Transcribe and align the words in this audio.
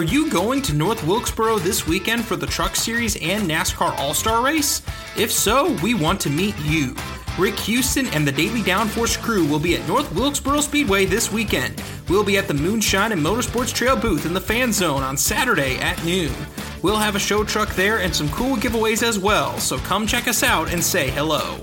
Are 0.00 0.04
you 0.04 0.30
going 0.30 0.62
to 0.62 0.72
North 0.72 1.06
Wilkesboro 1.06 1.58
this 1.58 1.86
weekend 1.86 2.24
for 2.24 2.34
the 2.34 2.46
Truck 2.46 2.74
Series 2.74 3.16
and 3.16 3.46
NASCAR 3.46 3.94
All 3.98 4.14
Star 4.14 4.42
Race? 4.42 4.80
If 5.14 5.30
so, 5.30 5.76
we 5.82 5.92
want 5.92 6.18
to 6.22 6.30
meet 6.30 6.58
you. 6.60 6.96
Rick 7.38 7.58
Houston 7.58 8.06
and 8.06 8.26
the 8.26 8.32
Daily 8.32 8.62
Downforce 8.62 9.20
crew 9.20 9.44
will 9.44 9.58
be 9.58 9.76
at 9.76 9.86
North 9.86 10.10
Wilkesboro 10.14 10.62
Speedway 10.62 11.04
this 11.04 11.30
weekend. 11.30 11.82
We'll 12.08 12.24
be 12.24 12.38
at 12.38 12.48
the 12.48 12.54
Moonshine 12.54 13.12
and 13.12 13.20
Motorsports 13.20 13.74
Trail 13.74 13.94
booth 13.94 14.24
in 14.24 14.32
the 14.32 14.40
fan 14.40 14.72
zone 14.72 15.02
on 15.02 15.18
Saturday 15.18 15.76
at 15.80 16.02
noon. 16.02 16.32
We'll 16.80 16.96
have 16.96 17.14
a 17.14 17.20
show 17.20 17.44
truck 17.44 17.68
there 17.74 18.00
and 18.00 18.16
some 18.16 18.30
cool 18.30 18.56
giveaways 18.56 19.02
as 19.02 19.18
well, 19.18 19.58
so 19.58 19.76
come 19.80 20.06
check 20.06 20.28
us 20.28 20.42
out 20.42 20.72
and 20.72 20.82
say 20.82 21.10
hello. 21.10 21.62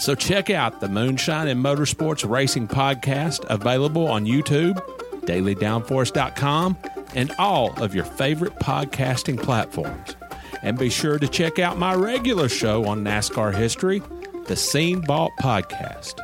So 0.00 0.14
check 0.14 0.50
out 0.50 0.80
the 0.80 0.88
Moonshine 0.88 1.48
and 1.48 1.64
Motorsports 1.64 2.28
Racing 2.28 2.68
Podcast, 2.68 3.44
available 3.48 4.06
on 4.06 4.26
YouTube, 4.26 4.76
dailydownforce.com, 5.22 6.76
and 7.14 7.32
all 7.38 7.82
of 7.82 7.94
your 7.94 8.04
favorite 8.04 8.54
podcasting 8.56 9.40
platforms. 9.40 10.16
And 10.62 10.78
be 10.78 10.90
sure 10.90 11.18
to 11.18 11.28
check 11.28 11.58
out 11.58 11.78
my 11.78 11.94
regular 11.94 12.48
show 12.48 12.84
on 12.86 13.04
NASCAR 13.04 13.54
history, 13.54 14.02
the 14.46 14.56
Scene 14.56 15.02
Vault 15.02 15.32
Podcast. 15.40 16.20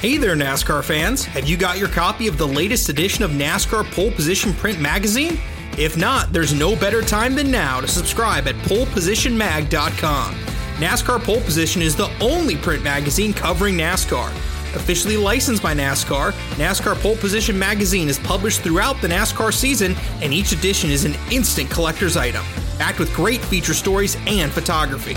Hey 0.00 0.18
there, 0.18 0.36
NASCAR 0.36 0.84
fans. 0.84 1.24
Have 1.24 1.48
you 1.48 1.56
got 1.56 1.78
your 1.78 1.88
copy 1.88 2.26
of 2.28 2.36
the 2.36 2.46
latest 2.46 2.90
edition 2.90 3.24
of 3.24 3.30
NASCAR 3.30 3.90
Pole 3.92 4.10
Position 4.10 4.52
Print 4.52 4.78
Magazine? 4.78 5.38
If 5.76 5.96
not, 5.96 6.32
there's 6.32 6.54
no 6.54 6.76
better 6.76 7.02
time 7.02 7.34
than 7.34 7.50
now 7.50 7.80
to 7.80 7.88
subscribe 7.88 8.46
at 8.46 8.54
polepositionmag.com. 8.56 10.34
NASCAR 10.76 11.22
Pole 11.22 11.40
Position 11.40 11.82
is 11.82 11.96
the 11.96 12.10
only 12.20 12.56
print 12.56 12.84
magazine 12.84 13.32
covering 13.32 13.74
NASCAR. 13.74 14.30
Officially 14.76 15.16
licensed 15.16 15.62
by 15.62 15.74
NASCAR, 15.74 16.32
NASCAR 16.56 16.94
Pole 17.00 17.16
Position 17.16 17.58
Magazine 17.58 18.08
is 18.08 18.18
published 18.20 18.60
throughout 18.62 19.00
the 19.00 19.08
NASCAR 19.08 19.52
season, 19.52 19.96
and 20.20 20.32
each 20.32 20.52
edition 20.52 20.90
is 20.90 21.04
an 21.04 21.14
instant 21.32 21.70
collector's 21.70 22.16
item, 22.16 22.44
packed 22.78 23.00
with 23.00 23.12
great 23.14 23.40
feature 23.40 23.74
stories 23.74 24.16
and 24.26 24.52
photography. 24.52 25.16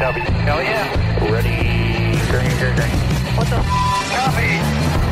W. 0.00 0.24
Hell 0.48 0.62
yeah. 0.62 1.30
Ready. 1.30 2.16
Green, 2.32 2.48
green, 2.56 2.72
green. 2.72 2.96
What 3.36 3.44
the? 3.52 3.60
Copy. 4.16 4.56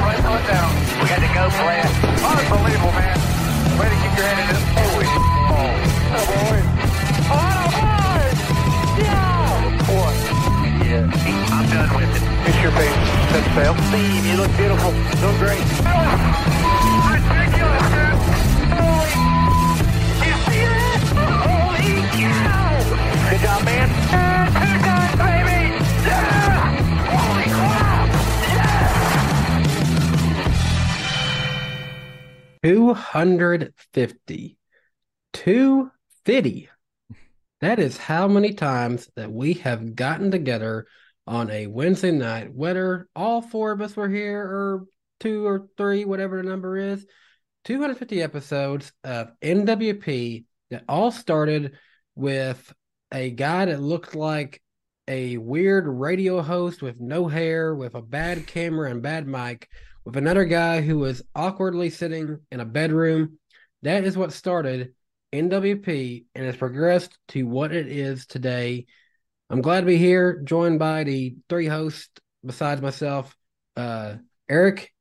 Right 0.00 0.17
foot 0.25 0.40
down. 0.49 0.73
We 0.96 1.05
got 1.12 1.20
to 1.20 1.29
go, 1.37 1.44
Brad. 1.61 1.85
Unbelievable, 2.25 2.96
man. 2.96 3.12
Way 3.76 3.93
to 3.93 3.96
keep 4.00 4.17
your 4.17 4.25
head 4.25 4.40
in 4.40 4.49
it. 4.49 4.56
Holy. 4.81 5.05
Oh, 5.52 6.25
boy. 6.25 6.56
Oh, 7.29 7.69
boy. 7.76 8.25
Yeah. 9.05 9.76
Boy. 9.93 10.17
Yeah. 10.81 11.52
I'm 11.52 11.69
done 11.69 11.93
with 11.93 12.08
it. 12.08 12.25
It's 12.49 12.56
your 12.62 12.73
face. 12.73 12.96
Set 13.29 13.44
sail. 13.55 13.76
Steve, 13.93 14.25
you 14.25 14.37
look 14.40 14.56
beautiful. 14.56 14.93
Doing 15.20 15.37
great. 15.37 16.67
250. 32.62 34.58
250. 35.32 36.69
That 37.60 37.78
is 37.78 37.96
how 37.96 38.28
many 38.28 38.55
times 38.55 39.08
that 39.16 39.32
we 39.32 39.55
have 39.55 39.94
gotten 39.94 40.31
together 40.31 40.87
on 41.26 41.50
a 41.50 41.66
Wednesday 41.66 42.10
night, 42.10 42.55
whether 42.55 43.08
all 43.14 43.43
four 43.43 43.72
of 43.72 43.81
us 43.81 43.96
were 43.96 44.08
here 44.08 44.40
or 44.40 44.87
two 45.20 45.46
or 45.46 45.69
three, 45.76 46.05
whatever 46.05 46.37
the 46.37 46.49
number 46.49 46.76
is. 46.76 47.05
250 47.64 48.22
episodes 48.22 48.93
of 49.04 49.31
NWP 49.43 50.44
that 50.70 50.84
all 50.88 51.11
started 51.11 51.76
with 52.14 52.72
a 53.12 53.31
guy 53.31 53.66
that 53.66 53.81
looked 53.81 54.14
like 54.14 54.62
a 55.06 55.38
weird 55.38 55.87
radio 55.87 56.43
host 56.43 56.82
with 56.82 57.00
no 57.00 57.26
hair, 57.28 57.75
with 57.75 57.94
a 57.94 58.02
bad 58.02 58.46
camera 58.46 58.90
and 58.90 59.02
bad 59.02 59.26
mic, 59.26 59.69
with 60.08 60.16
another 60.16 60.46
guy 60.46 60.81
who 60.81 60.99
was 60.99 61.20
awkwardly 61.34 61.90
sitting 61.90 62.38
in 62.50 62.60
a 62.60 62.64
bedroom. 62.64 63.38
That 63.82 64.05
is 64.05 64.16
what 64.16 64.32
started 64.32 64.94
NWP 65.34 66.25
and 66.34 66.46
has 66.46 66.56
progressed 66.56 67.19
to 67.28 67.43
what 67.43 67.75
it 67.75 67.88
is 67.88 68.25
today. 68.25 68.87
I'm 69.50 69.60
glad 69.60 69.81
to 69.81 69.87
be 69.87 69.99
here, 69.99 70.40
joined 70.40 70.78
by 70.78 71.05
the 71.05 71.37
three 71.50 71.66
hosts 71.66 72.08
besides 72.43 72.81
myself, 72.81 73.37
uh, 73.76 74.14
Eric 74.49 74.94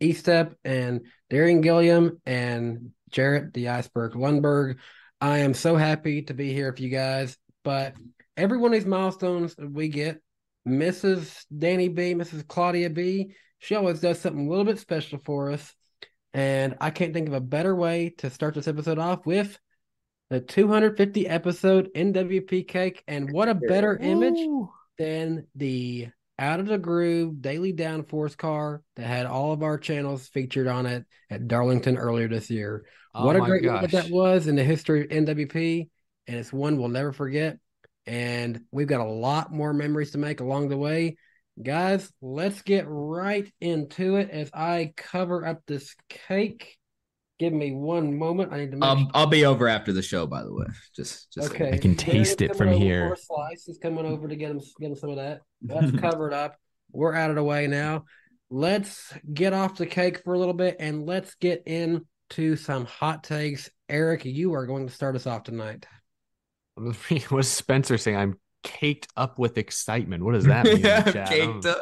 Estep 0.00 0.54
and 0.64 1.06
Darian 1.28 1.60
Gilliam 1.60 2.20
and 2.24 2.92
Jarrett 3.10 3.52
the 3.52 3.70
Iceberg 3.70 4.12
Lundberg. 4.12 4.76
I 5.20 5.38
am 5.38 5.54
so 5.54 5.74
happy 5.74 6.22
to 6.22 6.34
be 6.34 6.52
here 6.52 6.72
for 6.72 6.80
you 6.80 6.88
guys. 6.88 7.36
But 7.64 7.94
every 8.36 8.58
one 8.58 8.72
of 8.72 8.78
these 8.78 8.86
milestones 8.86 9.56
we 9.58 9.88
get, 9.88 10.22
Mrs. 10.68 11.46
Danny 11.46 11.88
B, 11.88 12.14
Mrs. 12.14 12.46
Claudia 12.46 12.90
B, 12.90 13.34
she 13.62 13.76
always 13.76 14.00
does 14.00 14.18
something 14.18 14.46
a 14.46 14.50
little 14.50 14.64
bit 14.64 14.80
special 14.80 15.20
for 15.24 15.52
us. 15.52 15.72
And 16.34 16.76
I 16.80 16.90
can't 16.90 17.14
think 17.14 17.28
of 17.28 17.34
a 17.34 17.40
better 17.40 17.74
way 17.76 18.12
to 18.18 18.28
start 18.28 18.54
this 18.54 18.66
episode 18.66 18.98
off 18.98 19.24
with 19.24 19.56
the 20.30 20.40
250 20.40 21.28
episode 21.28 21.88
NWP 21.94 22.66
cake. 22.66 23.04
And 23.06 23.30
what 23.32 23.48
a 23.48 23.54
better 23.54 23.96
image 23.96 24.40
than 24.98 25.46
the 25.54 26.08
out 26.40 26.58
of 26.58 26.66
the 26.66 26.78
groove 26.78 27.40
daily 27.40 27.72
downforce 27.72 28.36
car 28.36 28.82
that 28.96 29.06
had 29.06 29.26
all 29.26 29.52
of 29.52 29.62
our 29.62 29.78
channels 29.78 30.26
featured 30.26 30.66
on 30.66 30.86
it 30.86 31.04
at 31.30 31.46
Darlington 31.46 31.96
earlier 31.96 32.26
this 32.26 32.50
year. 32.50 32.84
Oh 33.14 33.26
what 33.26 33.36
a 33.36 33.40
great 33.40 33.62
gosh. 33.62 33.74
moment 33.74 33.92
that 33.92 34.10
was 34.10 34.48
in 34.48 34.56
the 34.56 34.64
history 34.64 35.02
of 35.02 35.10
NWP, 35.10 35.88
and 36.26 36.36
it's 36.36 36.52
one 36.52 36.78
we'll 36.78 36.88
never 36.88 37.12
forget. 37.12 37.58
And 38.06 38.62
we've 38.72 38.88
got 38.88 39.06
a 39.06 39.08
lot 39.08 39.52
more 39.52 39.72
memories 39.72 40.10
to 40.12 40.18
make 40.18 40.40
along 40.40 40.68
the 40.68 40.76
way. 40.76 41.16
Guys, 41.60 42.10
let's 42.20 42.62
get 42.62 42.84
right 42.88 43.52
into 43.60 44.16
it 44.16 44.30
as 44.30 44.50
I 44.54 44.92
cover 44.96 45.46
up 45.46 45.62
this 45.66 45.94
cake. 46.08 46.78
Give 47.38 47.52
me 47.52 47.72
one 47.72 48.16
moment. 48.16 48.52
I 48.52 48.58
need 48.58 48.70
to 48.70 48.76
make 48.76 48.88
Um, 48.88 49.10
I'll 49.14 49.26
be 49.26 49.44
over 49.44 49.68
after 49.68 49.92
the 49.92 50.02
show, 50.02 50.26
by 50.26 50.42
the 50.42 50.52
way. 50.52 50.66
Just, 50.94 51.32
just 51.32 51.50
Okay. 51.50 51.72
I 51.72 51.78
can 51.78 51.96
taste 51.96 52.40
it 52.40 52.56
from 52.56 52.72
here. 52.72 53.08
For 53.08 53.14
a 53.14 53.16
slice. 53.16 53.64
He's 53.66 53.78
coming 53.78 54.06
over 54.06 54.28
to 54.28 54.36
get 54.36 54.50
him 54.50 54.60
get 54.80 54.90
him 54.90 54.96
some 54.96 55.10
of 55.10 55.16
that. 55.16 55.40
That's 55.60 55.90
covered 56.00 56.32
up. 56.32 56.56
We're 56.92 57.14
out 57.14 57.30
of 57.30 57.36
the 57.36 57.44
way 57.44 57.66
now. 57.66 58.04
Let's 58.48 59.12
get 59.32 59.52
off 59.52 59.76
the 59.76 59.86
cake 59.86 60.22
for 60.24 60.34
a 60.34 60.38
little 60.38 60.54
bit 60.54 60.76
and 60.78 61.06
let's 61.06 61.34
get 61.36 61.64
into 61.66 62.56
some 62.56 62.84
hot 62.84 63.24
takes. 63.24 63.68
Eric, 63.88 64.24
you 64.24 64.54
are 64.54 64.66
going 64.66 64.86
to 64.86 64.92
start 64.92 65.16
us 65.16 65.26
off 65.26 65.42
tonight. 65.42 65.86
What's 67.28 67.48
Spencer 67.48 67.98
saying? 67.98 68.16
I'm 68.16 68.38
caked 68.62 69.08
up 69.16 69.38
with 69.38 69.58
excitement. 69.58 70.24
What 70.24 70.32
does 70.34 70.44
that 70.44 70.64
mean? 70.64 70.76
in? 70.86 71.26
Caked 71.26 71.66
Um, 71.66 71.74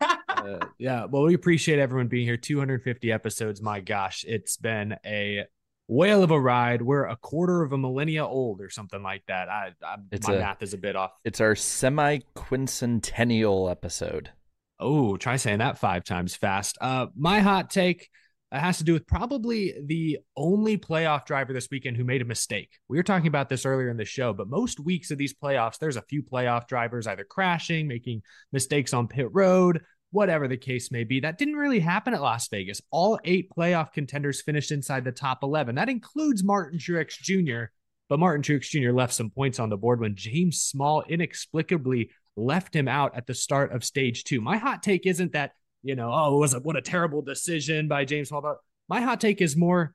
up. 0.00 0.18
uh, 0.28 0.66
yeah, 0.78 1.04
well, 1.06 1.22
we 1.22 1.34
appreciate 1.34 1.78
everyone 1.78 2.08
being 2.08 2.26
here. 2.26 2.36
250 2.36 3.12
episodes. 3.12 3.60
My 3.62 3.80
gosh, 3.80 4.24
it's 4.26 4.56
been 4.56 4.96
a 5.04 5.44
whale 5.88 6.22
of 6.22 6.30
a 6.30 6.40
ride. 6.40 6.82
We're 6.82 7.04
a 7.06 7.16
quarter 7.16 7.62
of 7.62 7.72
a 7.72 7.78
millennia 7.78 8.24
old 8.24 8.60
or 8.60 8.70
something 8.70 9.02
like 9.02 9.22
that. 9.28 9.48
I, 9.48 9.72
I 9.84 9.96
It's 10.12 10.28
my 10.28 10.34
a- 10.34 10.38
math 10.38 10.62
is 10.62 10.72
a 10.74 10.78
bit 10.78 10.96
off. 10.96 11.10
It's 11.24 11.40
our 11.40 11.54
semi 11.54 12.20
quincentennial 12.36 13.70
episode. 13.70 14.30
Oh, 14.78 15.16
try 15.16 15.36
saying 15.36 15.58
that 15.58 15.78
five 15.78 16.04
times 16.04 16.34
fast. 16.36 16.78
Uh, 16.80 17.06
my 17.16 17.40
hot 17.40 17.68
take 17.70 18.08
uh, 18.52 18.58
has 18.58 18.78
to 18.78 18.84
do 18.84 18.92
with 18.92 19.06
probably 19.06 19.74
the 19.84 20.18
only 20.36 20.76
playoff 20.76 21.24
driver 21.24 21.52
this 21.52 21.68
weekend 21.70 21.96
who 21.96 22.04
made 22.04 22.22
a 22.22 22.26
mistake. 22.26 22.70
We 22.88 22.96
were 22.96 23.02
talking 23.02 23.28
about 23.28 23.48
this 23.48 23.64
earlier 23.64 23.90
in 23.90 23.96
the 23.96 24.04
show, 24.04 24.32
but 24.32 24.48
most 24.48 24.80
weeks 24.80 25.10
of 25.10 25.18
these 25.18 25.34
playoffs, 25.34 25.78
there's 25.78 25.96
a 25.96 26.02
few 26.02 26.22
playoff 26.22 26.66
drivers 26.66 27.06
either 27.06 27.24
crashing, 27.24 27.86
making 27.86 28.22
mistakes 28.52 28.92
on 28.92 29.08
pit 29.08 29.28
road, 29.32 29.82
whatever 30.10 30.48
the 30.48 30.56
case 30.56 30.90
may 30.90 31.04
be. 31.04 31.20
That 31.20 31.38
didn't 31.38 31.56
really 31.56 31.80
happen 31.80 32.14
at 32.14 32.22
Las 32.22 32.48
Vegas. 32.48 32.80
All 32.90 33.18
eight 33.24 33.50
playoff 33.56 33.92
contenders 33.92 34.42
finished 34.42 34.72
inside 34.72 35.04
the 35.04 35.12
top 35.12 35.38
11. 35.42 35.76
That 35.76 35.88
includes 35.88 36.42
Martin 36.42 36.78
Truex 36.78 37.18
Jr., 37.18 37.72
but 38.08 38.18
Martin 38.18 38.42
Truex 38.42 38.62
Jr. 38.68 38.90
left 38.90 39.14
some 39.14 39.30
points 39.30 39.60
on 39.60 39.70
the 39.70 39.76
board 39.76 40.00
when 40.00 40.16
James 40.16 40.60
Small 40.60 41.04
inexplicably 41.08 42.10
left 42.36 42.74
him 42.74 42.88
out 42.88 43.16
at 43.16 43.26
the 43.26 43.34
start 43.34 43.72
of 43.72 43.84
stage 43.84 44.24
two. 44.24 44.40
My 44.40 44.56
hot 44.56 44.82
take 44.82 45.06
isn't 45.06 45.32
that, 45.32 45.52
you 45.82 45.94
know, 45.94 46.12
oh, 46.12 46.36
it 46.36 46.38
was 46.38 46.54
a, 46.54 46.60
what 46.60 46.76
a 46.76 46.82
terrible 46.82 47.22
decision 47.22 47.88
by 47.88 48.04
James 48.04 48.28
Small. 48.28 48.42
But 48.42 48.58
my 48.88 49.00
hot 49.00 49.20
take 49.20 49.40
is 49.40 49.56
more 49.56 49.94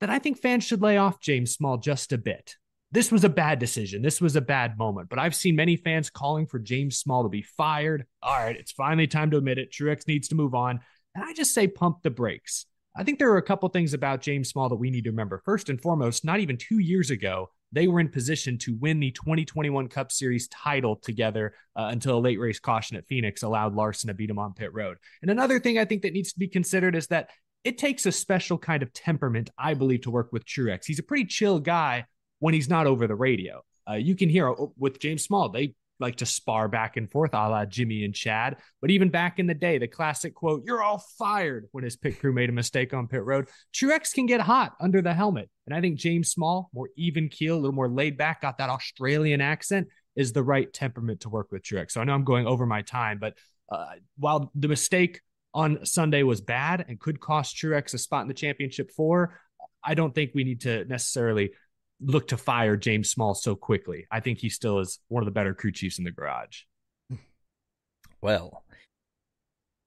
that 0.00 0.10
I 0.10 0.18
think 0.18 0.38
fans 0.38 0.64
should 0.64 0.82
lay 0.82 0.96
off 0.96 1.20
James 1.20 1.52
Small 1.52 1.78
just 1.78 2.12
a 2.12 2.18
bit. 2.18 2.56
This 2.92 3.12
was 3.12 3.22
a 3.22 3.28
bad 3.28 3.60
decision. 3.60 4.02
This 4.02 4.20
was 4.20 4.34
a 4.34 4.40
bad 4.40 4.76
moment, 4.76 5.08
but 5.08 5.18
I've 5.18 5.34
seen 5.34 5.54
many 5.54 5.76
fans 5.76 6.10
calling 6.10 6.46
for 6.46 6.58
James 6.58 6.98
Small 6.98 7.22
to 7.22 7.28
be 7.28 7.42
fired. 7.42 8.04
All 8.22 8.36
right, 8.36 8.56
it's 8.56 8.72
finally 8.72 9.06
time 9.06 9.30
to 9.30 9.36
admit 9.36 9.58
it. 9.58 9.72
Truex 9.72 10.08
needs 10.08 10.28
to 10.28 10.34
move 10.34 10.54
on. 10.54 10.80
And 11.14 11.24
I 11.24 11.32
just 11.32 11.54
say 11.54 11.68
pump 11.68 12.02
the 12.02 12.10
brakes. 12.10 12.66
I 12.96 13.04
think 13.04 13.18
there 13.18 13.30
are 13.30 13.36
a 13.36 13.42
couple 13.42 13.68
things 13.68 13.94
about 13.94 14.20
James 14.20 14.48
Small 14.48 14.68
that 14.68 14.76
we 14.76 14.90
need 14.90 15.04
to 15.04 15.10
remember. 15.10 15.40
First 15.44 15.68
and 15.68 15.80
foremost, 15.80 16.24
not 16.24 16.40
even 16.40 16.56
two 16.56 16.78
years 16.78 17.10
ago, 17.10 17.50
they 17.72 17.88
were 17.88 18.00
in 18.00 18.08
position 18.08 18.58
to 18.58 18.76
win 18.76 19.00
the 19.00 19.10
2021 19.12 19.88
Cup 19.88 20.10
Series 20.10 20.48
title 20.48 20.96
together 20.96 21.54
uh, 21.76 21.88
until 21.92 22.18
a 22.18 22.20
late 22.20 22.38
race 22.38 22.58
caution 22.58 22.96
at 22.96 23.06
Phoenix 23.06 23.42
allowed 23.42 23.74
Larson 23.74 24.08
to 24.08 24.14
beat 24.14 24.30
him 24.30 24.38
on 24.38 24.54
pit 24.54 24.72
road. 24.74 24.98
And 25.22 25.30
another 25.30 25.60
thing 25.60 25.78
I 25.78 25.84
think 25.84 26.02
that 26.02 26.12
needs 26.12 26.32
to 26.32 26.38
be 26.38 26.48
considered 26.48 26.96
is 26.96 27.06
that 27.08 27.30
it 27.62 27.78
takes 27.78 28.06
a 28.06 28.12
special 28.12 28.58
kind 28.58 28.82
of 28.82 28.92
temperament, 28.92 29.50
I 29.58 29.74
believe, 29.74 30.02
to 30.02 30.10
work 30.10 30.32
with 30.32 30.46
Truex. 30.46 30.86
He's 30.86 30.98
a 30.98 31.04
pretty 31.04 31.26
chill 31.26 31.60
guy 31.60 32.06
when 32.38 32.54
he's 32.54 32.68
not 32.68 32.86
over 32.86 33.06
the 33.06 33.14
radio. 33.14 33.62
Uh, 33.88 33.94
you 33.94 34.16
can 34.16 34.28
hear 34.28 34.50
uh, 34.50 34.66
with 34.78 34.98
James 34.98 35.22
Small, 35.22 35.50
they 35.50 35.74
like 36.00 36.16
to 36.16 36.26
spar 36.26 36.68
back 36.68 36.96
and 36.96 37.10
forth 37.10 37.34
a 37.34 37.48
la 37.48 37.64
Jimmy 37.64 38.04
and 38.04 38.14
Chad. 38.14 38.56
But 38.80 38.90
even 38.90 39.10
back 39.10 39.38
in 39.38 39.46
the 39.46 39.54
day, 39.54 39.78
the 39.78 39.86
classic 39.86 40.34
quote, 40.34 40.62
you're 40.66 40.82
all 40.82 41.04
fired 41.18 41.68
when 41.72 41.84
his 41.84 41.96
pit 41.96 42.18
crew 42.18 42.32
made 42.32 42.48
a 42.48 42.52
mistake 42.52 42.94
on 42.94 43.06
pit 43.06 43.22
road. 43.22 43.48
Truex 43.74 44.12
can 44.12 44.26
get 44.26 44.40
hot 44.40 44.72
under 44.80 45.02
the 45.02 45.14
helmet. 45.14 45.50
And 45.66 45.74
I 45.74 45.80
think 45.80 45.98
James 45.98 46.30
Small, 46.30 46.70
more 46.72 46.88
even 46.96 47.28
keel, 47.28 47.54
a 47.54 47.60
little 47.60 47.72
more 47.72 47.88
laid 47.88 48.16
back, 48.16 48.42
got 48.42 48.58
that 48.58 48.70
Australian 48.70 49.40
accent, 49.40 49.88
is 50.16 50.32
the 50.32 50.42
right 50.42 50.72
temperament 50.72 51.20
to 51.20 51.28
work 51.28 51.52
with 51.52 51.62
Truex. 51.62 51.92
So 51.92 52.00
I 52.00 52.04
know 52.04 52.14
I'm 52.14 52.24
going 52.24 52.46
over 52.46 52.66
my 52.66 52.82
time, 52.82 53.18
but 53.20 53.34
uh, 53.70 53.86
while 54.18 54.50
the 54.54 54.68
mistake 54.68 55.20
on 55.54 55.84
Sunday 55.84 56.22
was 56.22 56.40
bad 56.40 56.84
and 56.88 56.98
could 56.98 57.20
cost 57.20 57.56
Truex 57.56 57.94
a 57.94 57.98
spot 57.98 58.22
in 58.22 58.28
the 58.28 58.34
championship 58.34 58.90
four, 58.90 59.38
I 59.82 59.94
don't 59.94 60.14
think 60.14 60.32
we 60.34 60.44
need 60.44 60.62
to 60.62 60.84
necessarily 60.84 61.52
look 62.00 62.28
to 62.28 62.36
fire 62.36 62.76
James 62.76 63.10
Small 63.10 63.34
so 63.34 63.54
quickly. 63.54 64.06
I 64.10 64.20
think 64.20 64.38
he 64.38 64.48
still 64.48 64.80
is 64.80 64.98
one 65.08 65.22
of 65.22 65.26
the 65.26 65.32
better 65.32 65.54
crew 65.54 65.72
chiefs 65.72 65.98
in 65.98 66.04
the 66.04 66.10
garage. 66.10 66.62
Well, 68.22 68.64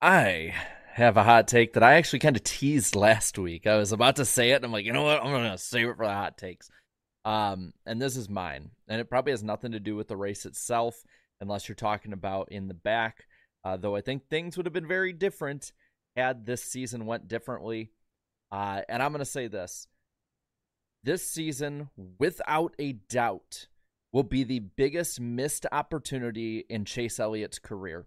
I 0.02 0.54
have 0.94 1.18
a 1.18 1.24
hot 1.24 1.48
take 1.48 1.74
that 1.74 1.84
I 1.84 1.94
actually 1.94 2.20
kind 2.20 2.36
of 2.36 2.44
teased 2.44 2.96
last 2.96 3.38
week. 3.38 3.68
I 3.68 3.78
was 3.78 3.92
about 3.92 4.18
to 4.18 4.26
say 4.26 4.52
it, 4.52 4.58
and 4.58 4.66
I'm 4.66 4.72
like, 4.72 4.86
you 4.86 4.94
know 4.94 5.04
what? 5.04 5.24
I'm 5.24 5.32
going 5.32 5.52
to 5.52 5.58
save 5.58 5.88
it 5.88 5.98
for 5.98 6.06
the 6.06 6.14
hot 6.14 6.38
takes. 6.38 6.70
Um, 7.26 7.74
and 7.86 8.02
this 8.02 8.18
is 8.18 8.30
mine, 8.30 8.72
and 8.88 9.00
it 9.00 9.10
probably 9.10 9.32
has 9.32 9.44
nothing 9.44 9.72
to 9.72 9.80
do 9.80 9.96
with 9.96 10.08
the 10.08 10.18
race 10.18 10.46
itself, 10.46 11.02
unless 11.42 11.68
you're 11.68 11.76
talking 11.76 12.14
about 12.14 12.52
in 12.52 12.68
the 12.68 12.74
back. 12.74 13.26
Uh, 13.64 13.78
though 13.78 13.96
I 13.96 14.02
think 14.02 14.28
things 14.28 14.58
would 14.58 14.66
have 14.66 14.74
been 14.74 14.88
very 14.88 15.14
different 15.14 15.72
had 16.16 16.46
this 16.46 16.64
season 16.64 17.06
went 17.06 17.28
differently. 17.28 17.92
Uh, 18.52 18.82
and 18.90 19.02
I'm 19.02 19.12
going 19.12 19.20
to 19.20 19.26
say 19.26 19.48
this: 19.48 19.88
this 21.04 21.26
season, 21.26 21.90
without 22.18 22.74
a 22.80 22.94
doubt, 22.94 23.68
will 24.12 24.24
be 24.24 24.44
the 24.44 24.60
biggest 24.60 25.20
missed 25.20 25.66
opportunity 25.72 26.66
in 26.70 26.86
Chase 26.86 27.20
Elliott's 27.20 27.60
career. 27.60 28.06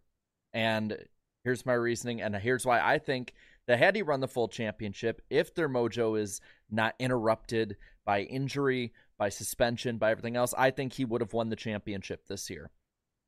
And 0.53 0.97
here's 1.45 1.67
my 1.67 1.75
reasoning, 1.75 2.23
and 2.23 2.35
here's 2.37 2.65
why 2.65 2.81
I 2.81 2.99
think 2.99 3.35
that 3.67 3.79
had 3.79 3.97
he 3.97 4.03
run 4.03 4.21
the 4.21 4.29
full 4.29 4.49
championship, 4.49 5.21
if 5.29 5.55
their 5.55 5.69
mojo 5.69 6.19
is 6.19 6.41
not 6.71 6.95
interrupted 6.99 7.77
by 8.05 8.23
injury, 8.23 8.93
by 9.19 9.29
suspension, 9.29 9.99
by 9.99 10.13
everything 10.13 10.37
else, 10.37 10.55
I 10.57 10.71
think 10.71 10.93
he 10.93 11.05
would 11.05 11.21
have 11.21 11.33
won 11.33 11.49
the 11.49 11.57
championship 11.57 12.27
this 12.27 12.49
year. 12.49 12.71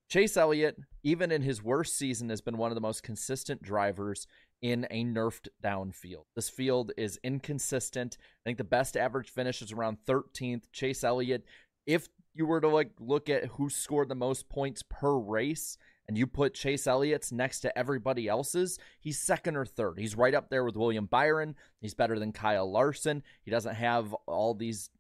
Chase 0.09 0.37
Elliott, 0.37 0.79
even 1.03 1.31
in 1.31 1.43
his 1.43 1.63
worst 1.63 1.99
season, 1.99 2.31
has 2.31 2.41
been 2.41 2.57
one 2.57 2.71
of 2.71 2.75
the 2.75 2.81
most 2.81 3.03
consistent 3.03 3.63
drivers 3.63 4.27
in 4.61 4.87
a 4.91 5.05
nerfed 5.05 5.49
down 5.63 5.93
field. 5.93 6.27
This 6.35 6.49
field 6.49 6.93
is 6.97 7.19
inconsistent. 7.23 8.19
I 8.21 8.43
think 8.45 8.59
the 8.59 8.65
best 8.65 8.97
average 8.97 9.31
finish 9.31 9.63
is 9.63 9.73
around 9.73 9.99
13th. 10.07 10.65
Chase 10.73 11.05
Elliott, 11.05 11.45
if 11.87 12.09
you 12.35 12.47
were 12.47 12.61
to 12.61 12.69
like 12.69 12.93
look 12.99 13.29
at 13.29 13.47
who 13.47 13.71
scored 13.71 14.09
the 14.09 14.15
most 14.15 14.49
points 14.49 14.83
per 14.83 15.17
race 15.17 15.79
and 16.09 16.17
you 16.17 16.27
put 16.27 16.55
Chase 16.55 16.87
Elliott's 16.87 17.31
next 17.31 17.61
to 17.61 17.79
everybody 17.79 18.29
else's, 18.29 18.79
he's 18.99 19.19
second 19.19 19.57
or 19.57 19.67
third. 19.67 19.99
He's 19.99 20.17
right 20.17 20.35
up 20.35 20.49
there 20.49 20.65
with 20.65 20.77
William 20.77 21.07
Byron. 21.07 21.55
He's 21.81 21.95
better 21.95 22.19
than 22.19 22.33
Kyle 22.33 22.71
Larson. 22.71 23.23
He 23.43 23.51
doesn't 23.51 23.75
have 23.75 24.15
all 24.27 24.55
these 24.55 24.91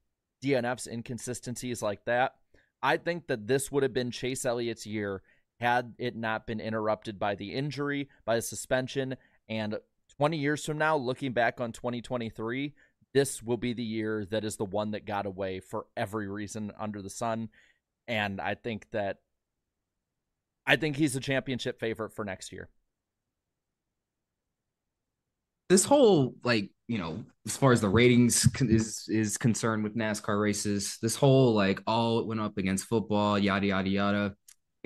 DNFs 0.44 0.86
inconsistencies 0.86 1.82
like 1.82 2.04
that. 2.04 2.34
I 2.82 2.96
think 2.96 3.26
that 3.26 3.46
this 3.46 3.72
would 3.72 3.82
have 3.82 3.94
been 3.94 4.10
Chase 4.10 4.44
Elliott's 4.44 4.86
year 4.86 5.22
had 5.60 5.94
it 5.98 6.14
not 6.14 6.46
been 6.46 6.60
interrupted 6.60 7.18
by 7.18 7.34
the 7.34 7.52
injury, 7.52 8.08
by 8.24 8.36
the 8.36 8.42
suspension. 8.42 9.16
And 9.48 9.76
20 10.16 10.36
years 10.36 10.64
from 10.64 10.78
now, 10.78 10.96
looking 10.96 11.32
back 11.32 11.60
on 11.60 11.72
2023, 11.72 12.74
this 13.14 13.42
will 13.42 13.56
be 13.56 13.72
the 13.72 13.82
year 13.82 14.26
that 14.30 14.44
is 14.44 14.56
the 14.56 14.64
one 14.64 14.90
that 14.92 15.06
got 15.06 15.26
away 15.26 15.60
for 15.60 15.86
every 15.96 16.28
reason 16.28 16.72
under 16.78 17.02
the 17.02 17.10
sun. 17.10 17.48
And 18.06 18.40
I 18.40 18.54
think 18.54 18.86
that 18.92 19.18
I 20.66 20.76
think 20.76 20.96
he's 20.96 21.16
a 21.16 21.20
championship 21.20 21.80
favorite 21.80 22.12
for 22.12 22.24
next 22.24 22.52
year. 22.52 22.68
This 25.68 25.84
whole 25.84 26.34
like 26.44 26.70
you 26.88 26.98
know, 26.98 27.22
as 27.46 27.56
far 27.56 27.72
as 27.72 27.80
the 27.80 27.88
ratings 27.88 28.48
is 28.60 29.06
is 29.08 29.36
concerned 29.36 29.84
with 29.84 29.96
NASCAR 29.96 30.40
races, 30.40 30.98
this 31.00 31.16
whole 31.16 31.54
like 31.54 31.82
all 31.86 32.20
it 32.20 32.26
went 32.26 32.40
up 32.40 32.58
against 32.58 32.86
football, 32.86 33.38
yada 33.38 33.66
yada 33.66 33.88
yada. 33.88 34.34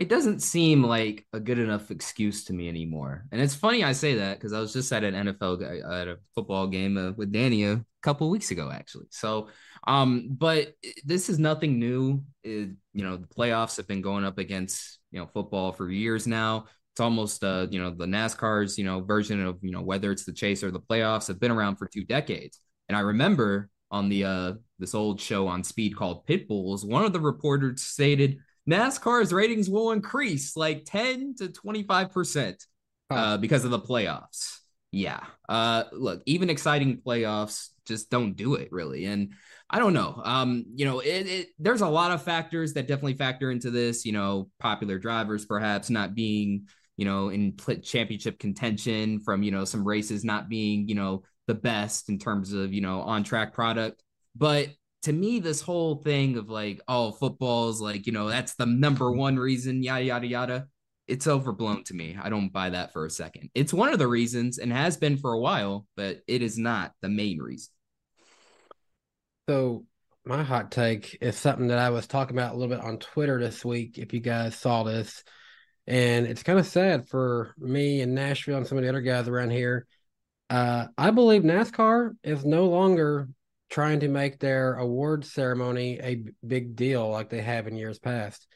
It 0.02 0.08
doesn't 0.08 0.40
seem 0.40 0.82
like 0.82 1.24
a 1.32 1.38
good 1.38 1.60
enough 1.60 1.92
excuse 1.92 2.42
to 2.46 2.52
me 2.52 2.68
anymore. 2.68 3.24
And 3.30 3.40
it's 3.40 3.54
funny 3.54 3.84
I 3.84 3.92
say 3.92 4.16
that 4.16 4.36
because 4.36 4.52
I 4.52 4.58
was 4.58 4.72
just 4.72 4.92
at 4.92 5.04
an 5.04 5.14
NFL 5.14 5.62
at 6.02 6.08
a 6.08 6.18
football 6.34 6.66
game 6.66 6.96
uh, 6.98 7.12
with 7.12 7.30
Danny 7.30 7.64
a 7.66 7.84
couple 8.02 8.28
weeks 8.28 8.50
ago, 8.50 8.68
actually. 8.72 9.06
So, 9.10 9.46
um, 9.86 10.30
but 10.32 10.74
this 11.04 11.28
is 11.28 11.38
nothing 11.38 11.78
new. 11.78 12.24
It, 12.42 12.70
you 12.92 13.04
know, 13.04 13.16
the 13.16 13.28
playoffs 13.28 13.76
have 13.76 13.86
been 13.86 14.02
going 14.02 14.24
up 14.24 14.38
against 14.38 14.98
you 15.12 15.20
know 15.20 15.26
football 15.26 15.70
for 15.70 15.88
years 15.88 16.26
now 16.26 16.66
it's 16.92 17.00
almost 17.00 17.42
uh 17.42 17.66
you 17.70 17.80
know 17.80 17.90
the 17.90 18.06
NASCAR's 18.06 18.76
you 18.76 18.84
know 18.84 19.00
version 19.00 19.44
of 19.46 19.58
you 19.62 19.70
know 19.70 19.82
whether 19.82 20.12
it's 20.12 20.24
the 20.24 20.32
chase 20.32 20.62
or 20.62 20.70
the 20.70 20.80
playoffs 20.80 21.28
have 21.28 21.40
been 21.40 21.52
around 21.52 21.76
for 21.76 21.86
two 21.86 22.04
decades. 22.04 22.58
And 22.88 22.96
I 22.96 23.00
remember 23.00 23.70
on 23.90 24.08
the 24.08 24.24
uh 24.24 24.52
this 24.78 24.94
old 24.94 25.20
show 25.20 25.46
on 25.48 25.64
Speed 25.64 25.96
called 25.96 26.26
Pitbulls, 26.26 26.84
one 26.84 27.04
of 27.04 27.12
the 27.12 27.20
reporters 27.20 27.82
stated 27.82 28.38
NASCAR's 28.68 29.32
ratings 29.32 29.68
will 29.68 29.92
increase 29.92 30.56
like 30.56 30.84
10 30.84 31.34
to 31.38 31.48
25 31.48 32.12
percent 32.12 32.64
uh, 33.10 33.36
because 33.36 33.64
of 33.64 33.70
the 33.70 33.80
playoffs. 33.80 34.58
Yeah. 34.90 35.20
Uh 35.48 35.84
look, 35.92 36.22
even 36.26 36.50
exciting 36.50 36.98
playoffs 36.98 37.68
just 37.86 38.10
don't 38.10 38.36
do 38.36 38.54
it 38.54 38.70
really. 38.70 39.06
And 39.06 39.32
I 39.68 39.78
don't 39.78 39.94
know. 39.94 40.20
Um, 40.22 40.66
you 40.74 40.84
know, 40.84 41.00
it, 41.00 41.26
it, 41.26 41.48
there's 41.58 41.80
a 41.80 41.88
lot 41.88 42.12
of 42.12 42.22
factors 42.22 42.74
that 42.74 42.86
definitely 42.86 43.14
factor 43.14 43.50
into 43.50 43.70
this. 43.70 44.04
You 44.04 44.12
know, 44.12 44.50
popular 44.58 44.98
drivers 44.98 45.46
perhaps 45.46 45.88
not 45.88 46.14
being 46.14 46.68
you 46.96 47.04
know, 47.04 47.30
in 47.30 47.56
championship 47.82 48.38
contention 48.38 49.20
from, 49.20 49.42
you 49.42 49.50
know, 49.50 49.64
some 49.64 49.86
races 49.86 50.24
not 50.24 50.48
being, 50.48 50.88
you 50.88 50.94
know, 50.94 51.22
the 51.46 51.54
best 51.54 52.08
in 52.08 52.18
terms 52.18 52.52
of, 52.52 52.72
you 52.72 52.80
know, 52.80 53.00
on 53.00 53.24
track 53.24 53.54
product. 53.54 54.02
But 54.36 54.68
to 55.02 55.12
me, 55.12 55.40
this 55.40 55.60
whole 55.60 55.96
thing 55.96 56.36
of 56.36 56.48
like, 56.48 56.80
oh, 56.86 57.12
football's 57.12 57.80
like, 57.80 58.06
you 58.06 58.12
know, 58.12 58.28
that's 58.28 58.54
the 58.54 58.66
number 58.66 59.10
one 59.10 59.36
reason, 59.36 59.82
yada, 59.82 60.04
yada, 60.04 60.26
yada. 60.26 60.66
It's 61.08 61.26
overblown 61.26 61.84
to 61.84 61.94
me. 61.94 62.16
I 62.20 62.28
don't 62.28 62.52
buy 62.52 62.70
that 62.70 62.92
for 62.92 63.04
a 63.04 63.10
second. 63.10 63.50
It's 63.54 63.72
one 63.72 63.92
of 63.92 63.98
the 63.98 64.06
reasons 64.06 64.58
and 64.58 64.72
has 64.72 64.96
been 64.96 65.16
for 65.16 65.32
a 65.32 65.40
while, 65.40 65.86
but 65.96 66.20
it 66.28 66.42
is 66.42 66.56
not 66.56 66.92
the 67.02 67.08
main 67.08 67.38
reason. 67.38 67.72
So, 69.48 69.84
my 70.24 70.44
hot 70.44 70.70
take 70.70 71.18
is 71.20 71.36
something 71.36 71.66
that 71.66 71.80
I 71.80 71.90
was 71.90 72.06
talking 72.06 72.36
about 72.36 72.54
a 72.54 72.56
little 72.56 72.74
bit 72.76 72.84
on 72.84 72.98
Twitter 72.98 73.40
this 73.40 73.64
week. 73.64 73.98
If 73.98 74.12
you 74.12 74.20
guys 74.20 74.54
saw 74.54 74.84
this, 74.84 75.24
and 75.86 76.26
it's 76.26 76.44
kind 76.44 76.60
of 76.60 76.66
sad 76.66 77.08
for 77.08 77.54
me 77.58 78.02
and 78.02 78.14
Nashville 78.14 78.56
and 78.56 78.66
some 78.66 78.78
of 78.78 78.84
the 78.84 78.88
other 78.88 79.00
guys 79.00 79.26
around 79.26 79.50
here. 79.50 79.86
Uh, 80.48 80.86
I 80.96 81.10
believe 81.10 81.42
NASCAR 81.42 82.12
is 82.22 82.44
no 82.44 82.66
longer 82.66 83.28
trying 83.72 84.00
to 84.00 84.08
make 84.08 84.38
their 84.38 84.74
award 84.74 85.24
ceremony 85.24 85.98
a 86.02 86.22
big 86.46 86.76
deal 86.76 87.08
like 87.08 87.30
they 87.30 87.40
have 87.40 87.66
in 87.66 87.74
years 87.74 87.98
past. 87.98 88.46